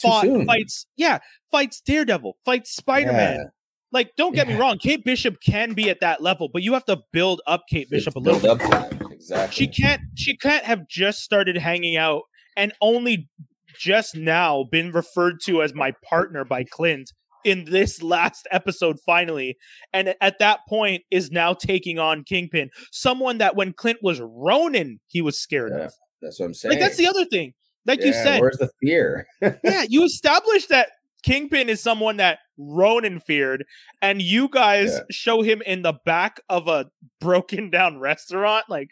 Fought 0.02 0.26
fights 0.48 0.88
yeah, 0.98 1.20
fights 1.52 1.80
Daredevil, 1.82 2.38
fights 2.44 2.76
Spider-Man. 2.76 3.36
Yeah. 3.36 3.44
like 3.92 4.10
don't 4.18 4.34
get 4.34 4.48
me 4.48 4.56
wrong, 4.56 4.80
Kate 4.80 5.06
Bishop 5.06 5.38
can 5.46 5.74
be 5.74 5.90
at 5.92 6.00
that 6.02 6.22
level, 6.22 6.50
but 6.52 6.64
you 6.64 6.74
have 6.74 6.86
to 6.86 7.02
build 7.14 7.42
up 7.46 7.66
Kate 7.70 7.88
Bishop 7.90 8.16
a 8.16 8.20
Build 8.22 8.42
little. 8.42 8.58
bit. 8.58 8.74
up 8.74 9.12
exactly. 9.12 9.54
She 9.56 9.68
can't 9.68 10.02
she 10.16 10.36
can't 10.38 10.66
have 10.66 10.88
just 10.88 11.20
started 11.20 11.56
hanging 11.58 11.98
out 11.98 12.24
and 12.58 12.74
only 12.82 13.30
just 13.78 14.16
now 14.16 14.66
been 14.72 14.92
referred 14.92 15.40
to 15.46 15.62
as 15.62 15.74
my 15.74 15.94
partner 16.08 16.44
by 16.46 16.64
Clint 16.64 17.12
in 17.44 17.66
this 17.66 18.02
last 18.16 18.48
episode 18.52 18.98
finally 19.06 19.56
and 19.94 20.16
at 20.20 20.40
that 20.40 20.60
point 20.68 21.04
is 21.12 21.30
now 21.32 21.54
taking 21.54 22.00
on 22.00 22.24
Kingpin 22.24 22.70
someone 22.92 23.38
that 23.38 23.56
when 23.56 23.72
Clint 23.74 24.00
was 24.02 24.20
Ronin 24.22 25.00
he 25.08 25.22
was 25.22 25.40
scared 25.40 25.72
Yeah, 25.78 25.86
of 25.86 25.94
That's 26.22 26.40
what 26.40 26.48
I'm 26.48 26.54
saying. 26.54 26.72
like 26.72 26.80
that's 26.80 26.98
the 26.98 27.08
other 27.08 27.26
thing 27.26 27.54
like 27.86 28.04
you 28.04 28.14
said 28.14 28.42
where's 28.42 28.58
the 28.58 28.72
fear? 28.82 29.28
yeah 29.64 29.86
you 29.88 30.04
established 30.04 30.70
that 30.70 30.90
Kingpin 31.24 31.70
is 31.70 31.82
someone 31.82 32.18
that 32.18 32.40
Ronin 32.58 33.20
feared 33.20 33.66
and 34.02 34.22
you 34.22 34.48
guys 34.50 34.92
Yeah. 34.94 35.00
show 35.12 35.42
him 35.44 35.62
in 35.66 35.82
the 35.84 35.94
back 36.06 36.40
of 36.50 36.68
a 36.68 36.88
broken 37.20 37.70
down 37.70 38.00
restaurant 38.00 38.66
like 38.70 38.90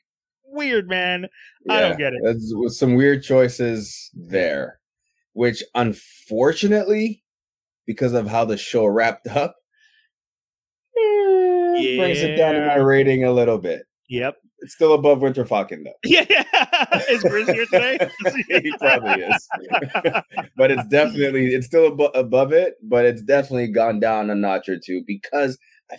weird 0.53 0.87
man 0.87 1.27
I 1.69 1.79
don't 1.81 1.97
get 1.97 2.13
it. 2.13 2.21
That's 2.23 2.77
some 2.79 2.95
weird 2.95 3.23
choices 3.23 4.09
there, 4.13 4.79
which 5.33 5.63
unfortunately, 5.75 7.23
because 7.85 8.13
of 8.13 8.27
how 8.27 8.45
the 8.45 8.57
show 8.57 8.85
wrapped 8.85 9.27
up, 9.27 9.55
eh, 10.97 11.97
brings 11.97 12.19
it 12.19 12.35
down 12.35 12.55
to 12.55 12.65
my 12.65 12.75
rating 12.75 13.23
a 13.23 13.31
little 13.31 13.57
bit. 13.57 13.83
Yep. 14.09 14.35
It's 14.59 14.73
still 14.75 14.93
above 14.93 15.21
Winter 15.21 15.45
Falcon 15.45 15.83
though. 15.83 15.91
Yeah. 16.05 16.23
Is 17.09 17.23
Grizz 17.23 17.53
here 17.53 17.65
today? 17.65 17.97
he 18.61 18.73
probably 18.79 19.23
is, 19.23 19.47
but 20.57 20.71
it's 20.71 20.85
definitely 20.87 21.47
it's 21.47 21.65
still 21.65 21.91
abo- 21.91 22.11
above 22.13 22.53
it, 22.53 22.75
but 22.81 23.05
it's 23.05 23.21
definitely 23.21 23.67
gone 23.67 23.99
down 23.99 24.29
a 24.29 24.35
notch 24.35 24.69
or 24.69 24.77
two 24.79 25.03
because 25.05 25.57
I 25.91 25.97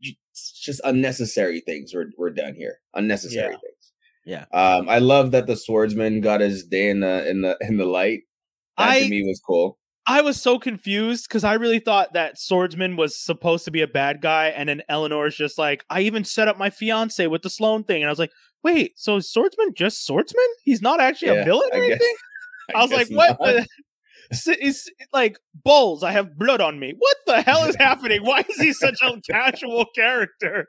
it's 0.00 0.52
just 0.52 0.80
unnecessary 0.84 1.60
things 1.60 1.94
were 1.94 2.06
were 2.18 2.30
done 2.30 2.54
here. 2.54 2.78
Unnecessary 2.94 3.52
Yeah. 3.52 3.58
things. 3.58 3.75
Yeah. 4.26 4.44
Um, 4.52 4.88
I 4.88 4.98
love 4.98 5.30
that 5.30 5.46
the 5.46 5.56
swordsman 5.56 6.20
got 6.20 6.40
his 6.40 6.64
day 6.66 6.90
in 6.90 7.00
the 7.00 7.26
in 7.30 7.40
the 7.42 7.56
in 7.62 7.78
the 7.78 7.86
light. 7.86 8.20
That 8.76 8.88
I- 8.90 9.00
to 9.04 9.08
me 9.08 9.22
was 9.22 9.40
cool. 9.46 9.78
I 10.08 10.20
was 10.20 10.40
so 10.40 10.60
confused 10.60 11.26
because 11.28 11.42
I 11.42 11.54
really 11.54 11.80
thought 11.80 12.12
that 12.12 12.38
Swordsman 12.38 12.94
was 12.94 13.20
supposed 13.20 13.64
to 13.64 13.72
be 13.72 13.82
a 13.82 13.88
bad 13.88 14.20
guy, 14.22 14.46
and 14.50 14.68
then 14.68 14.82
Eleanor's 14.88 15.34
just 15.34 15.58
like, 15.58 15.84
I 15.90 16.02
even 16.02 16.22
set 16.22 16.46
up 16.46 16.56
my 16.56 16.70
fiance 16.70 17.26
with 17.26 17.42
the 17.42 17.50
Sloan 17.50 17.82
thing, 17.82 18.02
and 18.02 18.08
I 18.08 18.12
was 18.12 18.18
like, 18.20 18.30
wait, 18.62 18.92
so 18.94 19.16
is 19.16 19.28
Swordsman 19.28 19.72
just 19.74 20.06
Swordsman? 20.06 20.44
He's 20.62 20.80
not 20.80 21.00
actually 21.00 21.32
Yeah, 21.34 21.40
a 21.40 21.44
villain 21.44 21.70
or 21.72 21.78
I 21.82 21.88
guess- 21.88 21.90
anything? 22.00 22.16
I, 22.76 22.82
was 22.82 22.92
like, 22.92 23.08
what? 23.08 23.30
not. 23.40 23.66
The? 24.30 24.74
Like 25.12 25.38
bulls. 25.64 26.04
I 26.04 26.12
have 26.12 26.38
blood 26.38 26.60
on 26.60 26.78
me. 26.78 26.94
What 26.96 27.16
the 27.26 27.42
hell 27.42 27.64
is 27.64 27.74
happening? 27.80 28.22
Why 28.22 28.44
is 28.48 28.60
he 28.60 28.72
such 28.72 29.00
a 29.02 29.20
casual 29.28 29.86
character? 29.94 30.68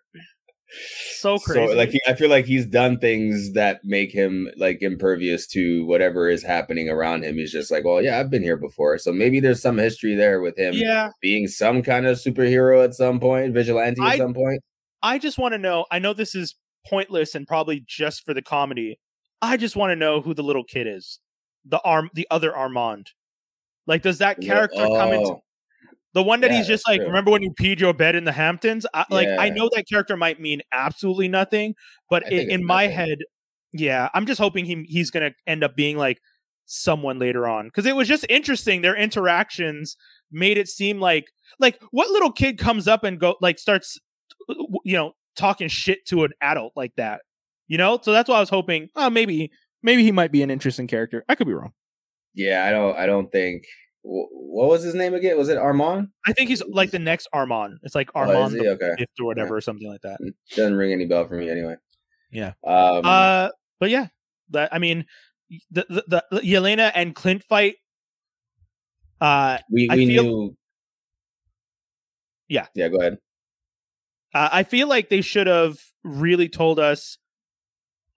So 0.69 1.37
crazy. 1.39 1.67
So 1.67 1.73
like 1.77 1.89
he, 1.89 2.01
I 2.07 2.13
feel 2.13 2.29
like 2.29 2.45
he's 2.45 2.65
done 2.65 2.99
things 2.99 3.53
that 3.53 3.79
make 3.83 4.11
him 4.11 4.49
like 4.57 4.81
impervious 4.81 5.47
to 5.47 5.85
whatever 5.85 6.29
is 6.29 6.43
happening 6.43 6.89
around 6.89 7.23
him. 7.23 7.35
He's 7.35 7.51
just 7.51 7.71
like, 7.71 7.85
well, 7.85 8.01
yeah, 8.01 8.19
I've 8.19 8.29
been 8.29 8.43
here 8.43 8.57
before. 8.57 8.97
So 8.97 9.11
maybe 9.11 9.39
there's 9.39 9.61
some 9.61 9.77
history 9.77 10.15
there 10.15 10.41
with 10.41 10.57
him 10.57 10.73
yeah, 10.73 11.11
being 11.21 11.47
some 11.47 11.81
kind 11.81 12.05
of 12.05 12.17
superhero 12.17 12.83
at 12.83 12.93
some 12.93 13.19
point, 13.19 13.53
vigilante 13.53 14.01
at 14.01 14.07
I- 14.07 14.17
some 14.17 14.33
point. 14.33 14.61
I 15.03 15.19
just 15.19 15.37
want 15.37 15.53
to 15.53 15.59
know. 15.59 15.85
I 15.91 15.99
know 15.99 16.13
this 16.13 16.33
is 16.33 16.55
pointless 16.85 17.35
and 17.35 17.47
probably 17.47 17.83
just 17.85 18.25
for 18.25 18.33
the 18.33 18.41
comedy. 18.41 18.99
I 19.41 19.55
just 19.55 19.75
want 19.75 19.91
to 19.91 19.95
know 19.95 20.21
who 20.21 20.33
the 20.33 20.41
little 20.43 20.63
kid 20.63 20.87
is. 20.87 21.19
The 21.63 21.79
arm, 21.81 22.09
the 22.13 22.27
other 22.31 22.55
Armand. 22.55 23.11
Like, 23.85 24.01
does 24.01 24.17
that 24.17 24.41
character 24.41 24.75
come 24.85 25.13
into 25.13 25.27
Oh, 25.27 25.43
the 26.17 26.23
one 26.23 26.41
that 26.41 26.49
yeah, 26.51 26.57
he's 26.57 26.67
just 26.67 26.87
like? 26.87 26.99
true. 26.99 27.07
Remember 27.07 27.29
when 27.31 27.43
you 27.43 27.51
peed 27.51 27.79
your 27.79 27.93
bed 27.93 28.15
in 28.15 28.23
the 28.23 28.31
Hamptons? 28.31 28.85
I, 28.93 29.05
Like, 29.09 29.27
I 29.37 29.49
know 29.49 29.69
that 29.75 29.87
character 29.87 30.17
might 30.17 30.39
mean 30.41 30.61
absolutely 30.71 31.27
nothing, 31.27 31.75
but 32.09 32.25
I 32.25 32.29
i- 32.29 32.31
in 32.49 32.65
my 32.65 32.83
nothing. 32.83 32.95
head, 32.97 33.17
yeah, 33.71 34.09
I'm 34.13 34.25
just 34.25 34.39
hoping 34.39 34.65
he 34.65 34.83
he's 34.87 35.11
gonna 35.11 35.31
end 35.45 35.63
up 35.63 35.75
being 35.75 35.95
like 35.97 36.19
someone 36.65 37.19
later 37.19 37.47
on 37.47 37.67
because 37.67 37.85
it 37.85 37.95
was 37.95 38.07
just 38.07 38.25
interesting. 38.29 38.81
Their 38.81 38.95
interactions 38.95 39.95
made 40.31 40.57
it 40.57 40.67
seem 40.67 40.99
like 40.99 41.31
like 41.59 41.79
what 41.91 42.09
little 42.09 42.31
kid 42.31 42.57
comes 42.57 42.87
up 42.87 43.03
and 43.03 43.19
go 43.19 43.35
like 43.41 43.59
starts 43.59 43.99
uh, 44.49 44.55
you 44.83 44.93
know 44.97 45.13
talking 45.35 45.67
shit 45.67 46.05
to 46.07 46.23
an 46.23 46.31
adult 46.41 46.73
like 46.75 46.93
that 46.97 47.21
you 47.67 47.77
know 47.77 47.99
so 48.01 48.11
that's 48.11 48.27
why 48.27 48.35
i 48.37 48.39
was 48.39 48.49
hoping 48.49 48.89
oh 48.95 49.09
maybe 49.09 49.51
maybe 49.83 50.03
he 50.03 50.11
might 50.11 50.31
be 50.31 50.41
an 50.41 50.49
interesting 50.49 50.87
character 50.87 51.23
i 51.29 51.35
could 51.35 51.47
be 51.47 51.53
wrong 51.53 51.71
yeah, 52.33 52.65
I 52.65 52.71
don't. 52.71 52.95
I 52.97 53.05
don't 53.07 53.31
think. 53.31 53.63
Wh- 54.07 54.31
What 54.57 54.69
was 54.69 54.83
his 54.83 54.95
name 54.95 55.13
again? 55.13 55.37
Was 55.37 55.49
it 55.49 55.57
Armand? 55.57 56.07
i 56.25 56.33
think 56.33 56.49
he's 56.49 56.63
like 56.67 56.91
the 56.91 56.99
next 56.99 57.27
armand 57.33 57.79
it's 57.83 57.95
like 57.95 58.09
Oh, 58.15 58.21
armand 58.21 58.53
the 58.53 58.69
okay. 58.69 58.93
fifth 58.97 59.09
or 59.19 59.25
whatever 59.25 59.55
or 59.57 59.61
something 59.61 59.87
like 59.89 60.01
that 60.01 60.17
Doesn't 60.55 60.75
ring 60.75 60.91
any 60.93 61.05
bell 61.05 61.27
for 61.27 61.35
me 61.35 61.49
anyway. 61.49 61.75
Yeah. 62.31 62.53
Um, 62.65 63.01
uh 63.05 63.49
but 63.79 63.89
yeah 63.89 64.07
that 64.49 64.73
i 64.73 64.79
mean 64.79 65.05
the 65.71 65.85
the, 65.89 66.23
the 66.31 66.39
yelena 66.41 66.91
and 66.95 67.13
clint 67.15 67.43
fight 67.43 67.75
uh 69.21 69.57
we 69.71 69.89
I 69.89 69.95
we 69.95 70.07
feel- 70.07 70.23
knew. 70.23 70.57
Yeah. 72.49 72.67
Yeah. 72.75 72.87
Go 72.89 72.97
ahead. 72.99 73.17
Uh, 74.33 74.49
I 74.51 74.63
feel 74.63 74.87
like 74.87 75.09
they 75.09 75.21
should 75.21 75.47
have 75.47 75.77
really 76.03 76.47
told 76.49 76.79
us. 76.79 77.17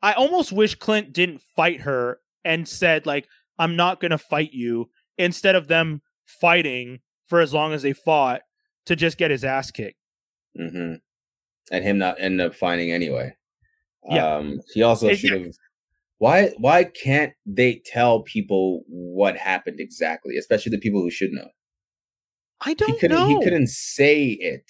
I 0.03 0.12
almost 0.12 0.53
wish 0.53 0.75
Clint 0.77 1.12
didn't 1.12 1.41
fight 1.57 1.81
her 1.83 2.21
and 2.45 2.67
said 2.69 3.07
like, 3.07 3.27
"I'm 3.59 3.77
not 3.77 4.01
going 4.01 4.11
to 4.12 4.19
fight 4.19 4.51
you," 4.53 4.91
instead 5.20 5.55
of 5.55 5.68
them 5.68 6.02
fighting 6.24 7.01
for 7.26 7.40
as 7.40 7.52
long 7.55 7.72
as 7.72 7.82
they 7.82 7.92
fought 7.92 8.42
to 8.86 8.97
just 8.97 9.18
get 9.18 9.30
his 9.30 9.44
ass 9.44 9.70
kicked. 9.70 9.97
hmm 10.56 10.94
And 11.70 11.84
him 11.84 11.98
not 11.98 12.20
end 12.20 12.40
up 12.40 12.55
finding 12.55 12.90
anyway. 12.92 13.34
Yeah. 14.09 14.36
Um, 14.36 14.60
he 14.74 14.82
also 14.82 15.12
should 15.14 15.32
have. 15.32 15.55
Why? 16.18 16.51
Why 16.59 16.84
can't 16.84 17.32
they 17.47 17.80
tell 17.84 18.22
people 18.22 18.82
what 18.88 19.36
happened 19.36 19.78
exactly, 19.80 20.36
especially 20.36 20.70
the 20.70 20.78
people 20.78 21.01
who 21.01 21.10
should 21.10 21.32
know? 21.32 21.48
I 22.62 22.74
don't 22.74 22.98
couldn't. 22.98 23.16
know. 23.16 23.28
He 23.28 23.42
couldn't 23.44 23.68
say 23.68 24.24
it. 24.28 24.64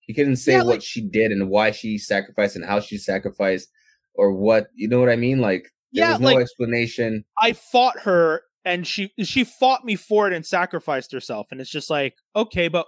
He 0.00 0.12
couldn't 0.14 0.36
say 0.36 0.52
Yeah, 0.52 0.58
what 0.58 0.66
like- 0.66 0.82
she 0.82 1.00
did 1.02 1.30
and 1.32 1.48
why 1.48 1.70
she 1.70 1.96
sacrificed 1.98 2.56
and 2.56 2.64
how 2.64 2.80
she 2.80 2.98
sacrificed, 2.98 3.68
or 4.14 4.32
what 4.32 4.68
you 4.74 4.88
know 4.88 5.00
what 5.00 5.08
I 5.08 5.16
mean. 5.16 5.40
Like 5.40 5.62
there 5.92 6.04
Yeah, 6.04 6.12
was 6.12 6.20
no 6.20 6.26
like- 6.26 6.38
explanation. 6.42 7.24
I 7.40 7.52
fought 7.52 8.00
her 8.00 8.42
and 8.64 8.86
she 8.86 9.12
she 9.22 9.44
fought 9.44 9.84
me 9.84 9.96
for 9.96 10.26
it 10.26 10.32
and 10.32 10.44
sacrificed 10.44 11.12
herself 11.12 11.48
and 11.50 11.60
it's 11.60 11.70
just 11.70 11.90
like 11.90 12.14
okay 12.36 12.68
but 12.68 12.86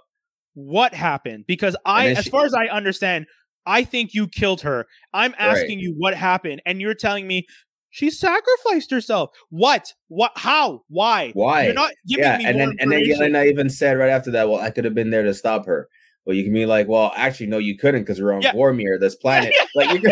what 0.53 0.93
happened 0.93 1.45
because 1.47 1.75
I 1.85 2.09
as 2.09 2.25
she- 2.25 2.29
far 2.29 2.45
as 2.45 2.53
I 2.53 2.67
understand 2.67 3.25
I 3.65 3.83
think 3.83 4.13
you 4.13 4.27
killed 4.27 4.61
her 4.61 4.85
I'm 5.13 5.33
asking 5.39 5.79
you 5.79 5.95
what 5.97 6.13
happened 6.13 6.61
and 6.65 6.79
you're 6.81 6.93
telling 6.93 7.25
me 7.27 7.47
she 7.89 8.09
sacrificed 8.09 8.91
herself 8.91 9.29
what 9.49 9.91
what 10.09 10.31
how 10.35 10.81
why 10.89 11.31
Why? 11.33 11.65
you're 11.65 11.73
not 11.73 11.91
giving 12.07 12.23
yeah, 12.25 12.37
me 12.37 12.45
and 12.45 12.59
then 12.59 12.75
and 12.79 12.91
then. 12.91 13.01
Yelena 13.03 13.47
even 13.47 13.69
said 13.69 13.97
right 13.97 14.09
after 14.09 14.31
that, 14.31 14.49
"Well, 14.49 14.59
I 14.59 14.69
could 14.71 14.83
have 14.85 14.95
been 14.95 15.11
there 15.11 15.21
to 15.23 15.33
stop 15.33 15.65
her." 15.67 15.87
Well, 16.25 16.35
you 16.35 16.43
can 16.43 16.53
be 16.53 16.65
like, 16.65 16.87
"Well, 16.87 17.11
actually, 17.15 17.47
no, 17.47 17.59
you 17.59 17.77
couldn't 17.77 18.01
because 18.01 18.19
we're 18.19 18.33
on 18.33 18.41
Yeah. 18.41 18.53
Vormir, 18.53 18.99
this 18.99 19.15
planet." 19.23 19.53
Like, 19.75 19.91
you 19.91 20.11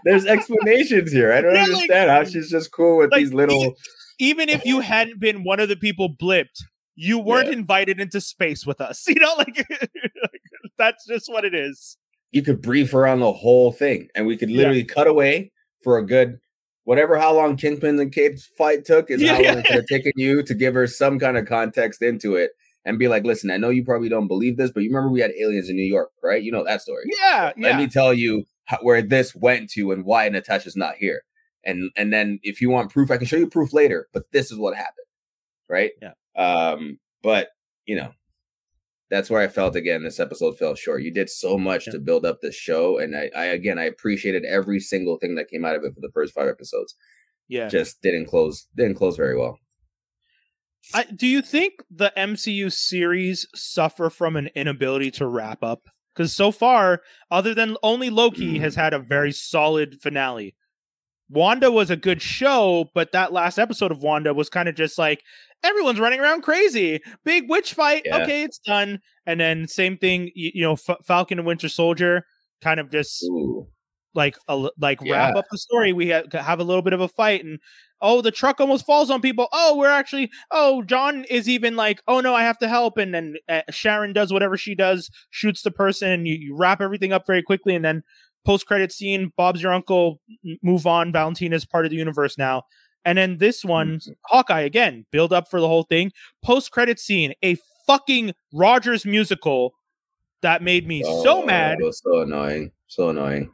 there's 0.04 0.26
explanations 0.26 1.12
here. 1.12 1.32
I 1.32 1.40
don't 1.40 1.54
Yeah, 1.54 1.62
like- 1.62 1.70
understand 1.72 2.10
how 2.10 2.24
she's 2.24 2.50
just 2.50 2.72
cool 2.72 2.98
with 2.98 3.10
like, 3.12 3.20
these 3.20 3.32
little. 3.34 3.74
even 4.18 4.48
if 4.48 4.64
you 4.64 4.80
hadn't 4.80 5.20
been 5.20 5.44
one 5.44 5.60
of 5.60 5.68
the 5.68 5.76
people 5.76 6.08
blipped 6.14 6.62
you 7.00 7.16
weren't 7.18 7.50
invited 7.50 8.00
into 8.00 8.20
space 8.20 8.66
with 8.66 8.80
us 8.80 9.04
you 9.08 9.14
know 9.14 9.34
like 9.38 9.64
that's 10.78 11.06
just 11.06 11.28
what 11.30 11.44
it 11.44 11.54
is 11.54 11.96
You 12.32 12.42
could 12.42 12.60
brief 12.60 12.90
her 12.92 13.06
on 13.06 13.20
the 13.20 13.32
whole 13.32 13.72
thing, 13.72 14.08
and 14.14 14.26
we 14.26 14.36
could 14.36 14.50
Yeah. 14.50 14.58
literally 14.58 14.84
cut 14.84 15.06
away 15.06 15.52
for 15.82 15.96
a 15.98 16.04
good. 16.04 16.38
Whatever 16.84 17.16
how 17.18 17.34
long 17.34 17.56
Kingpin 17.56 17.98
and 18.00 18.12
Kate's 18.12 18.46
fight 18.58 18.84
took 18.84 19.10
is 19.10 19.20
how 19.28 19.38
Yeah. 19.38 19.50
long 19.52 19.58
it 19.60 19.66
could 19.66 19.76
have 19.76 19.86
taken 19.86 20.12
you 20.16 20.42
to 20.42 20.54
give 20.54 20.74
her 20.74 20.86
some 20.86 21.18
kind 21.18 21.36
of 21.36 21.46
context 21.46 22.02
into 22.02 22.34
it 22.34 22.50
and 22.84 22.98
be 22.98 23.08
like, 23.08 23.24
listen, 23.24 23.50
I 23.50 23.58
know 23.58 23.68
you 23.70 23.84
probably 23.84 24.08
don't 24.08 24.26
believe 24.28 24.56
this, 24.56 24.70
but 24.70 24.82
you 24.82 24.88
remember 24.90 25.10
we 25.10 25.20
had 25.20 25.32
aliens 25.38 25.68
in 25.68 25.76
New 25.76 25.82
York, 25.84 26.10
right? 26.22 26.42
You 26.42 26.50
know 26.52 26.64
that 26.64 26.80
story. 26.82 27.04
yeah 27.22 27.52
let 27.58 27.72
yeah 27.72 27.76
me 27.78 27.86
tell 27.88 28.12
you 28.14 28.44
how, 28.68 28.78
where 28.82 29.00
this 29.02 29.34
went 29.34 29.70
to 29.70 29.92
and 29.92 30.04
why 30.04 30.28
Natasha's 30.28 30.76
not 30.76 30.96
here. 30.96 31.22
And 31.64 31.90
and 31.96 32.12
then 32.12 32.38
if 32.42 32.60
you 32.60 32.70
want 32.70 32.92
proof, 32.92 33.10
I 33.10 33.16
can 33.16 33.26
show 33.26 33.36
you 33.36 33.48
proof 33.48 33.72
later. 33.72 34.08
But 34.12 34.24
this 34.32 34.50
is 34.52 34.58
what 34.58 34.76
happened, 34.76 35.06
right? 35.68 35.90
Yeah. 36.00 36.12
Um. 36.36 36.98
But 37.22 37.48
you 37.84 37.96
know, 37.96 38.12
that's 39.10 39.28
where 39.30 39.40
I 39.42 39.48
felt 39.48 39.74
again. 39.74 40.04
This 40.04 40.20
episode 40.20 40.56
fell 40.58 40.74
short. 40.74 41.02
You 41.02 41.12
did 41.12 41.28
so 41.30 41.58
much 41.58 41.86
Yeah. 41.86 41.94
to 41.94 41.98
build 41.98 42.24
up 42.26 42.40
this 42.40 42.54
show, 42.54 42.98
and 42.98 43.16
I, 43.16 43.30
I 43.34 43.44
again 43.46 43.78
I 43.78 43.84
appreciated 43.84 44.44
every 44.44 44.78
single 44.80 45.18
thing 45.18 45.34
that 45.34 45.48
came 45.48 45.64
out 45.64 45.74
of 45.76 45.82
it 45.84 45.94
for 45.94 46.00
the 46.00 46.12
first 46.14 46.32
five 46.34 46.48
episodes. 46.48 46.94
yeah 47.48 47.68
Just 47.68 48.00
didn't 48.02 48.26
close. 48.26 48.66
Didn't 48.76 48.94
close 48.96 49.16
very 49.16 49.36
well. 49.36 49.58
I, 50.94 51.04
do 51.04 51.26
you 51.26 51.42
think 51.42 51.82
the 51.90 52.12
MCU 52.16 52.72
series 52.72 53.46
suffer 53.54 54.08
from 54.10 54.36
an 54.36 54.48
inability 54.54 55.10
to 55.12 55.26
wrap 55.26 55.62
up? 55.62 55.88
Because 56.18 56.34
so 56.34 56.50
far, 56.50 57.00
other 57.30 57.54
than 57.54 57.76
only 57.84 58.10
Loki, 58.10 58.54
Mm. 58.54 58.60
has 58.60 58.74
had 58.74 58.92
a 58.92 58.98
very 58.98 59.30
solid 59.30 60.00
finale. 60.02 60.56
Wanda 61.30 61.70
was 61.70 61.90
a 61.90 61.96
good 61.96 62.20
show, 62.20 62.90
but 62.94 63.12
that 63.12 63.32
last 63.32 63.56
episode 63.58 63.92
of 63.92 64.02
Wanda 64.02 64.34
was 64.34 64.48
kind 64.48 64.68
of 64.68 64.74
just 64.74 64.98
like 64.98 65.22
everyone's 65.62 66.00
running 66.00 66.18
around 66.20 66.42
crazy. 66.42 67.00
Big 67.24 67.48
witch 67.48 67.72
fight. 67.74 68.02
Yeah. 68.04 68.18
Okay, 68.22 68.42
it's 68.42 68.58
done. 68.58 68.98
And 69.26 69.38
then 69.38 69.68
same 69.68 69.96
thing, 69.96 70.32
you, 70.34 70.50
you 70.54 70.62
know, 70.62 70.72
F- 70.72 71.04
Falcon 71.06 71.38
and 71.38 71.46
Winter 71.46 71.68
Soldier 71.68 72.24
kind 72.62 72.80
of 72.80 72.90
just 72.90 73.22
Ooh. 73.24 73.68
like 74.14 74.36
a, 74.48 74.70
like 74.80 75.00
wrap 75.02 75.36
up 75.36 75.44
the 75.52 75.58
story. 75.58 75.92
We 75.92 76.08
have, 76.08 76.32
have 76.32 76.58
a 76.60 76.64
little 76.64 76.82
bit 76.82 76.94
of 76.94 77.00
a 77.00 77.08
fight, 77.08 77.44
and 77.44 77.60
oh, 78.00 78.20
the 78.20 78.30
truck 78.30 78.60
almost 78.60 78.86
falls 78.86 79.10
on 79.10 79.20
people. 79.20 79.48
Oh, 79.52 79.76
we're 79.76 79.90
actually. 79.90 80.30
Oh, 80.50 80.82
John 80.82 81.24
is 81.24 81.48
even 81.48 81.76
like, 81.76 82.02
oh 82.06 82.20
no, 82.20 82.34
I 82.34 82.42
have 82.42 82.58
to 82.58 82.68
help, 82.68 82.98
and 82.98 83.14
then 83.14 83.36
uh, 83.48 83.62
Sharon 83.70 84.12
does 84.12 84.32
whatever 84.32 84.56
she 84.56 84.74
does, 84.74 85.10
shoots 85.30 85.62
the 85.62 85.70
person, 85.70 86.10
and 86.10 86.26
you, 86.28 86.34
you 86.34 86.56
wrap 86.56 86.80
everything 86.80 87.12
up 87.12 87.26
very 87.26 87.42
quickly, 87.42 87.74
and 87.74 87.84
then 87.84 88.02
post 88.44 88.66
credit 88.66 88.92
scene. 88.92 89.32
Bob's 89.36 89.62
your 89.62 89.72
uncle. 89.72 90.20
Move 90.62 90.86
on. 90.86 91.12
Valentina's 91.12 91.64
part 91.64 91.84
of 91.84 91.90
the 91.90 91.96
universe 91.96 92.38
now. 92.38 92.62
And 93.04 93.16
then 93.16 93.38
this 93.38 93.64
one, 93.64 94.00
Hawkeye 94.26 94.60
again, 94.62 95.06
build 95.12 95.32
up 95.32 95.48
for 95.50 95.60
the 95.60 95.68
whole 95.68 95.84
thing. 95.84 96.12
Post 96.44 96.70
credit 96.72 96.98
scene, 96.98 97.32
a 97.42 97.56
fucking 97.86 98.34
Rogers 98.52 99.06
musical 99.06 99.72
that 100.42 100.62
made 100.62 100.86
me 100.86 101.02
so 101.02 101.42
Oh, 101.42 101.46
mad. 101.46 101.78
It 101.80 101.84
was 101.84 102.00
so 102.02 102.20
annoying. 102.20 102.72
So 102.86 103.08
annoying. 103.08 103.50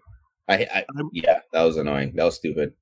I, 0.48 0.66
I 0.72 0.84
yeah, 1.12 1.40
that 1.52 1.62
was 1.62 1.76
annoying. 1.76 2.12
That 2.16 2.24
was 2.24 2.36
stupid. 2.36 2.72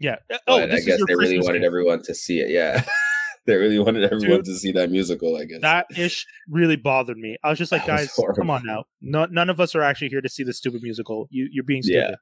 Yeah. 0.00 0.16
Oh, 0.30 0.36
But 0.58 0.72
I 0.72 0.80
guess 0.80 0.84
they 0.86 1.14
really 1.14 1.16
Christmas 1.34 1.44
wanted 1.46 1.58
gift. 1.60 1.66
everyone 1.66 2.02
to 2.02 2.14
see 2.14 2.40
it. 2.40 2.48
Yeah. 2.50 2.82
they 3.46 3.54
really 3.56 3.78
wanted 3.78 4.04
everyone 4.04 4.38
Dude, 4.38 4.44
to 4.46 4.54
see 4.56 4.72
that 4.72 4.90
musical, 4.90 5.36
I 5.36 5.44
guess. 5.44 5.60
that 5.60 5.86
ish 5.96 6.26
really 6.48 6.76
bothered 6.76 7.18
me. 7.18 7.36
I 7.44 7.50
was 7.50 7.58
just 7.58 7.70
like, 7.72 7.84
That 7.86 8.08
guys, 8.08 8.20
come 8.36 8.50
on 8.50 8.64
now. 8.64 8.84
No, 9.02 9.26
none 9.26 9.50
of 9.50 9.60
us 9.60 9.74
are 9.74 9.82
actually 9.82 10.08
here 10.08 10.20
to 10.22 10.28
see 10.28 10.42
the 10.42 10.52
stupid 10.54 10.82
musical. 10.82 11.28
You, 11.30 11.48
you're 11.52 11.64
being 11.64 11.82
stupid. 11.82 12.16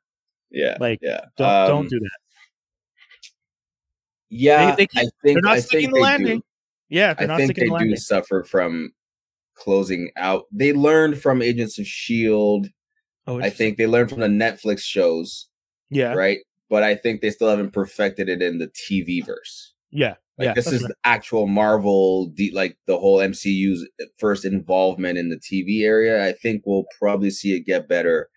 yeah. 0.51 0.65
yeah. 0.71 0.77
Like, 0.81 0.99
yeah. 1.03 1.21
Don't, 1.37 1.49
Um, 1.49 1.69
don't 1.69 1.89
do 1.91 2.01
that. 2.01 2.11
Yeah. 4.31 4.75
they 4.75 4.87
keep- 4.87 4.99
I 4.99 5.03
think 5.03 5.13
They're 5.23 5.41
not 5.43 5.57
I 5.57 5.61
sticking 5.61 5.91
the 5.93 6.01
landing. 6.01 6.39
do. 6.39 6.45
Yeah, 6.91 7.15
they're 7.15 7.25
I 7.25 7.29
not 7.29 7.37
think 7.39 7.53
sticking 7.53 7.65
they 7.65 7.67
the 7.67 7.79
do 7.79 7.79
landing. 7.81 7.97
suffer 7.97 8.43
from 8.45 8.93
closing 9.55 10.11
out. 10.17 10.45
They 10.51 10.73
learned 10.73 11.21
from 11.21 11.43
Agents 11.43 11.79
of 11.79 11.87
Shield. 11.87 12.69
Oh, 13.27 13.41
I 13.41 13.51
think 13.51 13.77
they 13.77 13.87
learned 13.87 14.09
from 14.11 14.21
the 14.21 14.27
Netflix 14.27 14.81
shows, 14.81 15.49
Yeah, 15.91 16.15
right? 16.15 16.39
But 16.71 16.83
I 16.83 16.95
think 16.95 17.21
they 17.21 17.31
still 17.31 17.49
haven't 17.49 17.73
perfected 17.73 18.29
it 18.29 18.43
in 18.43 18.59
the 18.59 18.69
TV 18.69 19.25
verse. 19.25 19.73
yeah, 19.91 20.15
Like 20.37 20.47
yeah. 20.47 20.55
this 20.55 20.67
is 20.67 20.83
right. 20.83 20.89
the 20.89 20.97
actual 21.05 21.47
Marvel, 21.47 22.31
the, 22.35 22.51
like 22.55 22.77
the 22.87 22.99
whole 22.99 23.19
MCU's 23.19 23.89
first 24.19 24.45
involvement 24.45 25.19
in 25.19 25.31
the 25.31 25.37
TV 25.39 25.85
area. 25.85 26.27
I 26.27 26.33
think 26.33 26.63
we'll 26.67 26.87
probably 26.99 27.31
see 27.31 27.55
it 27.55 27.67
get 27.67 27.89
better 27.89 28.29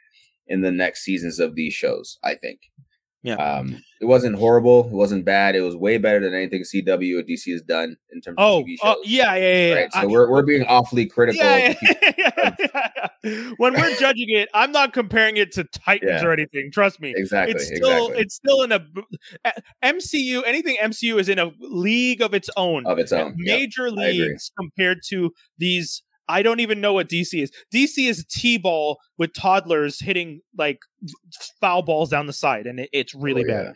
in 0.48 0.62
the 0.62 0.72
next 0.72 1.04
seasons 1.04 1.40
of 1.40 1.56
these 1.56 1.74
shows. 1.74 2.18
I 2.24 2.36
think. 2.36 2.62
Yeah. 3.24 3.36
Um, 3.36 3.84
it 4.02 4.06
wasn't 4.06 4.36
horrible. 4.38 4.86
It 4.88 4.92
wasn't 4.94 5.24
bad. 5.26 5.56
It 5.56 5.62
was 5.62 5.76
way 5.76 5.98
better 6.00 6.20
than 6.20 6.34
anything 6.34 6.64
CW 6.64 7.20
or 7.20 7.24
DC 7.24 7.52
has 7.52 7.62
done 7.62 7.96
in 8.12 8.20
terms 8.20 8.36
Oh, 8.40 8.60
of 8.62 8.66
TV 8.66 8.76
oh, 8.82 8.88
shows. 8.88 8.96
oh, 8.98 9.02
yeah, 9.06 9.36
yeah, 9.36 9.68
yeah. 9.68 9.74
Right. 9.76 9.94
So 9.94 10.00
I- 10.00 10.06
we're 10.08 10.30
we're 10.30 10.44
being 10.44 10.64
awfully 10.64 11.06
critical. 11.06 11.44
yeah, 11.46 11.76
yeah, 12.18 12.52
yeah, 13.24 13.52
when 13.58 13.74
we're 13.74 13.96
judging 13.98 14.30
it, 14.30 14.50
I'm 14.54 14.72
not 14.72 14.92
comparing 14.94 15.38
it 15.38 15.52
to 15.54 15.64
Titans 15.66 16.24
or 16.24 16.32
anything. 16.34 16.72
Trust 16.74 17.00
me. 17.00 17.14
Exactly. 17.16 17.54
it's 17.56 17.68
still 17.68 18.08
exactly. 18.08 18.22
it's 18.24 18.36
still 18.36 18.62
in 18.64 18.72
a 18.72 18.80
MCU. 19.84 20.42
Anything 20.46 20.78
MCU 20.82 21.20
is 21.20 21.30
in 21.30 21.40
a 21.40 21.52
league 21.60 22.22
of 22.22 22.34
its 22.34 22.50
own. 22.58 22.86
of 22.86 23.00
its 23.00 23.12
own. 23.12 23.34
Major 23.38 23.88
agree. 23.88 24.14
leagues 24.14 24.52
compared 24.60 25.00
to 25.10 25.32
these. 25.58 26.04
I 26.28 26.44
don't 26.44 26.62
even 26.62 26.80
know 26.80 26.94
what 26.94 27.10
DC 27.10 27.44
is. 27.44 27.52
DC 27.74 28.08
is 28.08 28.24
t-ball 28.30 29.00
with 29.18 29.34
toddlers 29.34 30.00
hitting 30.00 30.40
like 30.58 30.80
foul 31.60 31.82
balls 31.82 32.10
down 32.10 32.26
the 32.28 32.32
side, 32.34 32.68
and 32.68 32.80
it, 32.80 32.90
it's 32.94 33.14
really 33.14 33.44
Oh, 33.44 33.48
bad. 33.48 33.74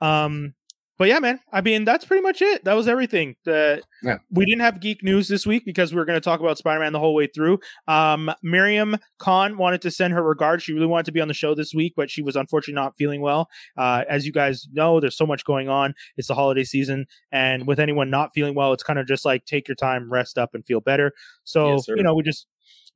Um, 0.00 0.54
but 0.98 1.08
yeah, 1.08 1.18
man. 1.18 1.40
I 1.52 1.60
mean, 1.60 1.84
that's 1.84 2.06
pretty 2.06 2.22
much 2.22 2.40
it. 2.40 2.64
That 2.64 2.72
was 2.72 2.88
everything. 2.88 3.36
The 3.44 3.82
Yeah. 4.02 4.16
we 4.30 4.46
didn't 4.46 4.62
have 4.62 4.80
geek 4.80 5.02
news 5.02 5.28
this 5.28 5.46
week 5.46 5.66
because 5.66 5.92
we 5.92 5.98
were 5.98 6.06
going 6.06 6.16
to 6.16 6.24
talk 6.24 6.40
about 6.40 6.56
Spider 6.56 6.80
Man 6.80 6.94
the 6.94 6.98
whole 6.98 7.14
way 7.14 7.26
through. 7.26 7.58
Um, 7.86 8.30
Miriam 8.42 8.96
Khan 9.18 9.58
wanted 9.58 9.82
to 9.82 9.90
send 9.90 10.14
her 10.14 10.22
regards. 10.22 10.62
She 10.62 10.72
really 10.72 10.86
wanted 10.86 11.04
to 11.06 11.12
be 11.12 11.20
on 11.20 11.28
the 11.28 11.34
show 11.34 11.54
this 11.54 11.74
week, 11.74 11.92
but 11.96 12.10
she 12.10 12.22
was 12.22 12.34
unfortunately 12.34 12.80
not 12.82 12.96
feeling 12.96 13.20
well. 13.20 13.50
Uh, 13.76 14.04
as 14.08 14.24
you 14.24 14.32
guys 14.32 14.66
know, 14.72 14.98
there's 14.98 15.18
so 15.18 15.26
much 15.26 15.44
going 15.44 15.68
on. 15.68 15.94
It's 16.16 16.28
the 16.28 16.34
holiday 16.34 16.64
season, 16.64 17.04
and 17.30 17.66
with 17.66 17.78
anyone 17.78 18.08
not 18.08 18.30
feeling 18.34 18.54
well, 18.54 18.72
it's 18.72 18.82
kind 18.82 18.98
of 18.98 19.06
just 19.06 19.26
like 19.26 19.44
take 19.44 19.68
your 19.68 19.74
time, 19.76 20.10
rest 20.10 20.38
up, 20.38 20.54
and 20.54 20.64
feel 20.64 20.80
better. 20.80 21.12
So 21.44 21.72
Yes, 21.72 21.88
you 21.88 22.02
know, 22.02 22.14
we 22.14 22.22
just 22.22 22.46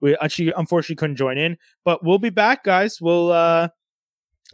we 0.01 0.17
she 0.31 0.53
unfortunately 0.57 0.97
couldn't 0.97 1.17
join 1.17 1.37
in, 1.37 1.59
but 1.85 2.03
we'll 2.03 2.19
be 2.19 2.31
back, 2.31 2.65
guys. 2.65 2.99
We'll 2.99 3.31
uh 3.31 3.69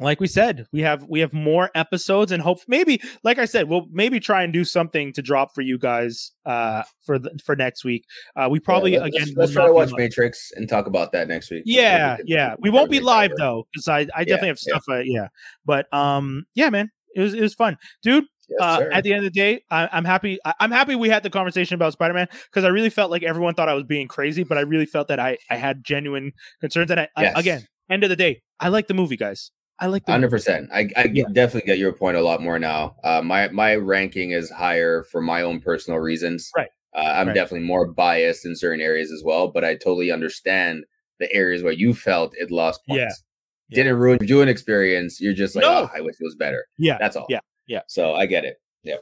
like 0.01 0.20
we 0.20 0.27
said, 0.27 0.66
we 0.73 0.81
have 0.82 1.05
we 1.09 1.20
have 1.20 1.32
more 1.32 1.70
episodes 1.74 2.32
and 2.32 2.43
hope 2.43 2.59
maybe 2.68 3.01
like 3.24 3.39
I 3.39 3.44
said, 3.47 3.68
we'll 3.68 3.86
maybe 3.90 4.20
try 4.20 4.43
and 4.43 4.52
do 4.52 4.64
something 4.64 5.12
to 5.14 5.23
drop 5.23 5.55
for 5.55 5.62
you 5.62 5.78
guys 5.78 6.32
uh 6.44 6.82
for 7.05 7.18
the, 7.18 7.31
for 7.44 7.56
next 7.56 7.85
week. 7.85 8.05
Uh 8.36 8.48
we 8.51 8.60
probably 8.60 8.93
Yeah, 8.93 9.01
let- 9.01 9.09
again 9.09 9.23
let's, 9.28 9.36
let's 9.36 9.52
try 9.52 9.66
to 9.66 9.73
watch 9.73 9.90
live. 9.93 9.98
Matrix 9.98 10.52
and 10.55 10.68
talk 10.68 10.86
about 10.86 11.12
that 11.12 11.28
next 11.28 11.51
week. 11.51 11.62
Yeah, 11.66 12.18
yeah. 12.24 12.55
We 12.59 12.70
won't 12.70 12.90
be 12.90 13.01
live 13.01 13.32
though 13.39 13.66
cuz 13.74 13.89
I 13.89 14.01
I 14.14 14.24
definitely 14.24 14.48
have 14.48 14.59
yeah. 14.66 14.73
stuff 14.78 14.85
uh, 14.90 14.98
yeah. 15.05 15.28
But 15.64 15.93
um 15.93 16.47
yeah, 16.55 16.70
man. 16.70 16.90
It 17.14 17.20
was 17.20 17.32
it 17.32 17.40
was 17.40 17.55
fun. 17.55 17.78
Dude, 18.02 18.24
Yes, 18.48 18.60
uh, 18.60 18.85
at 18.93 19.02
the 19.02 19.12
end 19.12 19.18
of 19.18 19.24
the 19.24 19.31
day, 19.40 19.62
I, 19.73 19.89
I'm 19.90 20.05
happy. 20.05 20.39
I, 20.44 20.55
I'm 20.60 20.70
happy 20.70 20.94
we 20.94 21.09
had 21.09 21.23
the 21.24 21.31
conversation 21.31 21.74
about 21.74 21.94
Spider 21.94 22.14
Man 22.14 22.28
because 22.44 22.62
I 22.62 22.68
really 22.68 22.90
felt 22.90 23.10
like 23.10 23.24
everyone 23.24 23.55
thought 23.55 23.68
I 23.68 23.74
was 23.74 23.82
being 23.85 24.06
crazy, 24.06 24.44
but 24.44 24.56
I 24.56 24.60
really 24.60 24.86
felt 24.86 25.09
that 25.09 25.18
I, 25.18 25.39
I 25.51 25.56
had 25.56 25.82
genuine 25.82 26.31
concerns. 26.60 26.90
And 26.93 27.01
I, 27.01 27.09
I- 27.16 27.32
again, 27.40 27.66
end 27.90 28.05
of 28.05 28.10
the 28.10 28.14
day, 28.14 28.43
I 28.60 28.68
like 28.68 28.86
the 28.86 28.94
movie, 28.94 29.16
guys. 29.16 29.51
I 29.78 29.86
like 29.86 30.06
hundred 30.08 30.30
percent. 30.30 30.70
I, 30.72 30.88
I 30.96 31.04
Yeah. 31.12 31.24
definitely 31.32 31.66
get 31.66 31.78
your 31.78 31.92
point 31.92 32.16
a 32.16 32.22
lot 32.22 32.40
more 32.42 32.58
now. 32.58 32.96
Uh, 33.04 33.20
my 33.22 33.48
my 33.48 33.74
ranking 33.76 34.30
is 34.30 34.50
higher 34.50 35.02
for 35.04 35.20
my 35.20 35.42
own 35.42 35.60
personal 35.60 36.00
reasons. 36.00 36.50
Right. 36.56 36.68
Uh, 36.94 37.00
I'm 37.00 37.26
Right. 37.28 37.34
definitely 37.34 37.66
more 37.66 37.86
biased 37.86 38.46
in 38.46 38.56
certain 38.56 38.80
areas 38.80 39.12
as 39.12 39.22
well, 39.24 39.48
but 39.48 39.64
I 39.64 39.74
totally 39.74 40.10
understand 40.10 40.84
the 41.20 41.30
areas 41.32 41.62
where 41.62 41.72
you 41.74 41.92
felt 41.94 42.34
it 42.38 42.50
lost 42.50 42.80
points. 42.88 43.00
Yeah. 43.00 43.08
Yeah. 43.68 43.82
Didn't 43.84 43.98
ruin 43.98 44.18
your 44.20 44.26
viewing 44.26 44.48
experience. 44.48 45.20
You're 45.20 45.34
just 45.34 45.54
like, 45.56 45.64
No. 45.64 45.82
oh, 45.84 45.90
I 45.94 46.00
wish 46.00 46.14
it 46.20 46.24
was 46.24 46.36
better. 46.36 46.64
Yeah, 46.78 46.96
That's 46.98 47.16
all. 47.16 47.26
yeah, 47.28 47.40
yeah. 47.66 47.80
So 47.88 48.14
I 48.14 48.24
get 48.26 48.44
it. 48.44 48.56
Yeah. 48.82 48.96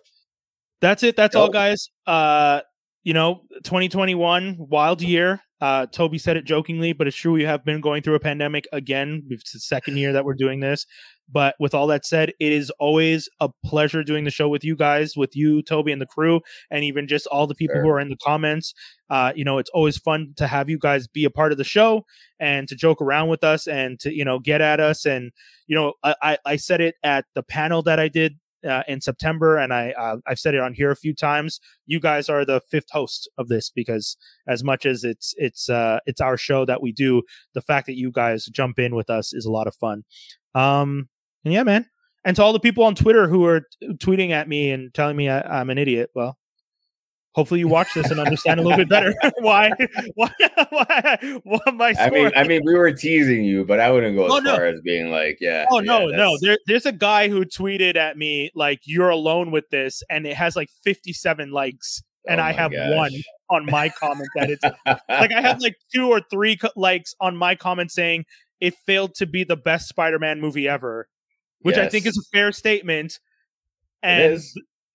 That's 0.80 1.02
it. 1.02 1.16
That's 1.16 1.36
all, 1.36 1.50
guys. 1.50 1.88
Uh, 2.06 2.60
you 3.04 3.12
know, 3.14 3.42
2021, 3.64 4.56
wild 4.58 5.02
year. 5.02 5.40
Uh, 5.60 5.86
Tobey 5.86 6.18
said 6.18 6.36
it 6.36 6.44
jokingly, 6.44 6.92
but 6.92 7.06
it's 7.06 7.16
true. 7.16 7.32
We 7.32 7.44
have 7.44 7.64
been 7.64 7.80
going 7.80 8.02
through 8.02 8.16
a 8.16 8.20
pandemic 8.20 8.66
again. 8.72 9.22
It's 9.30 9.52
the 9.52 9.60
second 9.60 9.96
year 9.96 10.12
that 10.12 10.24
we're 10.24 10.34
doing 10.34 10.60
this. 10.60 10.84
But 11.32 11.54
with 11.58 11.72
all 11.74 11.86
that 11.86 12.04
said, 12.04 12.32
it 12.38 12.52
is 12.52 12.68
always 12.78 13.30
a 13.40 13.48
pleasure 13.64 14.02
doing 14.04 14.24
the 14.24 14.30
show 14.30 14.46
with 14.48 14.62
you 14.62 14.76
guys, 14.76 15.16
with 15.16 15.34
you, 15.34 15.62
Tobey, 15.62 15.90
and 15.90 16.02
the 16.02 16.06
crew, 16.06 16.40
and 16.70 16.84
even 16.84 17.08
just 17.08 17.26
all 17.28 17.46
the 17.46 17.54
people 17.54 17.76
Sure. 17.76 17.82
who 17.82 17.88
are 17.88 18.00
in 18.00 18.10
the 18.10 18.16
comments. 18.16 18.74
Uh, 19.08 19.32
you 19.34 19.42
know, 19.44 19.56
it's 19.56 19.70
always 19.70 19.96
fun 19.96 20.34
to 20.36 20.46
have 20.46 20.68
you 20.68 20.78
guys 20.78 21.06
be 21.06 21.24
a 21.24 21.30
part 21.30 21.50
of 21.52 21.56
the 21.56 21.64
show 21.64 22.04
and 22.38 22.68
to 22.68 22.74
joke 22.76 23.00
around 23.00 23.28
with 23.28 23.42
us 23.42 23.66
and 23.66 23.98
to 24.00 24.14
you 24.14 24.24
know 24.24 24.38
get 24.38 24.60
at 24.60 24.80
us. 24.80 25.06
And 25.06 25.30
you 25.66 25.74
know, 25.76 25.94
I 26.02 26.14
I, 26.22 26.38
I 26.44 26.56
said 26.56 26.82
it 26.82 26.96
at 27.02 27.24
the 27.34 27.42
panel 27.42 27.80
that 27.82 27.98
I 27.98 28.08
did 28.08 28.36
uh, 28.66 28.82
in 28.88 29.00
September, 29.00 29.56
and 29.56 29.72
I 29.72 29.92
uh, 29.92 30.16
I've 30.26 30.38
said 30.38 30.54
it 30.54 30.60
on 30.60 30.74
here 30.74 30.90
a 30.90 30.96
few 30.96 31.14
times. 31.14 31.60
You 31.86 32.00
guys 32.00 32.28
are 32.28 32.44
the 32.44 32.60
fifth 32.70 32.90
host 32.90 33.28
of 33.38 33.48
this 33.48 33.70
because 33.70 34.16
as 34.48 34.64
much 34.64 34.86
as 34.86 35.04
it's 35.04 35.34
it's 35.36 35.68
uh, 35.68 35.98
it's 36.06 36.20
our 36.20 36.36
show 36.36 36.64
that 36.64 36.82
we 36.82 36.92
do, 36.92 37.22
the 37.54 37.62
fact 37.62 37.86
that 37.86 37.96
you 37.96 38.10
guys 38.10 38.46
jump 38.46 38.78
in 38.78 38.94
with 38.94 39.10
us 39.10 39.32
is 39.32 39.44
a 39.44 39.52
lot 39.52 39.66
of 39.66 39.74
fun. 39.74 40.04
Um, 40.54 41.08
and 41.44 41.52
yeah, 41.52 41.62
man. 41.62 41.86
And 42.26 42.34
to 42.36 42.42
all 42.42 42.54
the 42.54 42.60
people 42.60 42.84
on 42.84 42.94
Twitter 42.94 43.28
who 43.28 43.44
are 43.44 43.60
t- 43.60 43.88
tweeting 43.94 44.30
at 44.30 44.48
me 44.48 44.70
and 44.70 44.94
telling 44.94 45.16
me 45.16 45.28
I, 45.28 45.42
I'm 45.42 45.68
an 45.68 45.76
idiot, 45.76 46.08
well, 46.14 46.38
hopefully 47.34 47.60
you 47.60 47.68
watch 47.68 47.92
this 47.94 48.10
and 48.10 48.20
understand 48.20 48.60
a 48.60 48.62
little 48.62 48.78
bit 48.78 48.88
better 48.88 49.12
why 49.40 49.70
why 50.14 50.30
why, 50.70 51.40
why 51.42 51.58
my 51.72 51.94
I 51.98 52.10
mean, 52.10 52.30
I 52.36 52.44
mean, 52.44 52.62
we 52.64 52.74
were 52.74 52.92
teasing 52.92 53.44
you, 53.44 53.64
but 53.64 53.80
I 53.80 53.90
wouldn't 53.90 54.16
go 54.16 54.24
oh, 54.24 54.26
as 54.26 54.32
Oh, 54.32 54.38
no. 54.38 54.56
far 54.56 54.66
as 54.66 54.80
being 54.82 55.10
like, 55.10 55.38
yeah. 55.40 55.66
Oh 55.70 55.80
yeah, 55.80 55.86
no, 55.86 56.06
no. 56.06 56.38
There, 56.40 56.58
there's 56.66 56.86
a 56.86 56.92
guy 56.92 57.28
who 57.28 57.44
tweeted 57.44 57.96
at 57.96 58.16
me 58.16 58.50
like, 58.54 58.80
"You're 58.84 59.10
alone 59.10 59.50
with 59.50 59.68
this," 59.70 60.02
and 60.08 60.26
it 60.26 60.36
has 60.36 60.56
like 60.56 60.68
57 60.84 61.50
likes, 61.50 62.02
and 62.28 62.40
oh 62.40 62.44
I 62.44 62.52
have 62.52 62.72
gosh. 62.72 62.94
one 62.94 63.12
on 63.50 63.66
my 63.66 63.88
comment 63.88 64.28
that 64.36 64.50
it's 64.50 64.62
like 64.64 65.32
I 65.32 65.40
have 65.40 65.60
like 65.60 65.76
two 65.94 66.08
or 66.08 66.20
three 66.30 66.56
co- 66.56 66.70
likes 66.76 67.14
on 67.20 67.36
my 67.36 67.54
comment 67.54 67.90
saying 67.90 68.24
it 68.60 68.74
failed 68.86 69.14
to 69.16 69.26
be 69.26 69.44
the 69.44 69.56
best 69.56 69.88
Spider-Man 69.88 70.40
movie 70.40 70.68
ever, 70.68 71.08
which 71.60 71.76
I 71.76 71.88
think 71.88 72.06
is 72.06 72.16
a 72.16 72.36
fair 72.36 72.52
statement. 72.52 73.18
And 74.02 74.40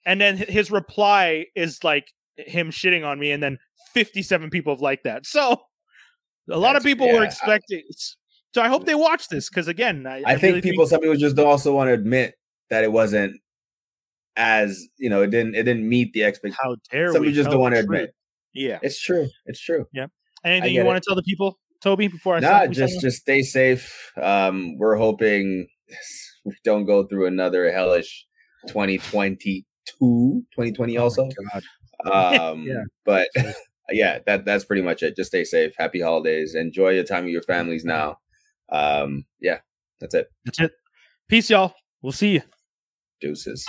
and 0.06 0.22
then 0.22 0.38
his 0.38 0.72
reply 0.72 1.46
is 1.56 1.84
like 1.84 2.14
him 2.48 2.72
shitting 2.72 3.06
on 3.06 3.20
me, 3.20 3.32
and 3.32 3.42
then 3.42 3.58
57 3.94 4.50
people 4.50 4.74
have 4.74 4.82
liked 4.82 5.04
that. 5.04 5.26
So 5.26 5.62
a 6.50 6.58
lot 6.58 6.76
of 6.76 6.84
That's- 6.84 6.84
people 6.84 7.08
were 7.08 7.14
yeah, 7.16 7.22
I- 7.22 7.26
expecting. 7.26 7.84
So 8.54 8.62
I 8.64 8.68
hope 8.68 8.86
they 8.86 8.96
watch 8.96 9.28
this 9.28 9.48
because 9.50 9.68
again, 9.68 10.08
I, 10.08 10.24
I, 10.26 10.32
think 10.36 10.44
really 10.56 10.62
people, 10.62 10.88
some 10.88 11.02
people 11.02 11.16
just 11.16 11.36
don't 11.36 11.48
also 11.48 11.74
want 11.76 11.90
to 11.90 11.94
admit 11.94 12.34
that 12.72 12.84
it 12.84 12.92
wasn't 12.92 13.36
as 14.36 14.88
you 14.98 15.10
know, 15.10 15.22
it 15.22 15.30
didn't, 15.30 15.54
it 15.56 15.64
didn't 15.64 15.88
meet 15.88 16.14
the 16.14 16.24
expectation. 16.24 16.58
How 16.64 16.76
dare 16.92 17.12
Some 17.12 17.22
we? 17.22 17.32
just 17.32 17.50
don't 17.50 17.60
want 17.60 17.76
to 17.76 17.82
admit. 17.82 18.16
Yeah. 18.54 18.80
It's 18.82 19.00
true. 19.00 19.28
It's 19.46 19.62
true. 19.62 19.86
Yeah. 19.94 20.08
Anything 20.44 20.74
you 20.74 20.84
want 20.86 20.98
it. 20.98 21.02
to 21.04 21.10
tell 21.10 21.16
the 21.16 21.24
people, 21.24 21.60
Tobey, 21.84 22.08
before 22.08 22.38
I 22.38 22.40
Nah, 22.40 22.48
sign- 22.48 22.70
we 22.70 22.76
sign 22.76 22.88
just 22.88 23.02
just 23.02 23.18
stay 23.18 23.42
safe. 23.42 24.12
Um, 24.20 24.78
we're 24.78 24.96
hoping 24.96 25.68
we 26.46 26.56
don't 26.64 26.86
go 26.86 27.06
through 27.06 27.28
another 27.28 27.72
hellish 27.72 28.26
2022, 28.68 29.64
2020 30.52 30.98
also. 30.98 31.30
Um, 32.12 32.64
Yeah. 32.64 32.84
but 33.06 33.28
yeah, 33.92 34.20
that 34.26 34.46
that's 34.46 34.64
pretty 34.64 34.82
much 34.82 35.04
it. 35.04 35.16
Just 35.16 35.30
stay 35.32 35.44
safe. 35.44 35.74
Happy 35.78 36.00
holidays. 36.02 36.56
Enjoy 36.56 36.96
the 36.96 37.04
time 37.04 37.26
with 37.26 37.34
your 37.34 37.42
families 37.44 37.84
now. 37.84 38.20
Um, 38.72 39.26
yeah, 39.42 39.60
that's 40.00 40.14
it. 40.16 40.28
That's 40.46 40.60
it. 40.60 40.72
Peace, 41.28 41.50
y'all. 41.50 41.74
We'll 42.02 42.12
see 42.14 42.34
you. 42.36 42.42
Deuces. 43.20 43.66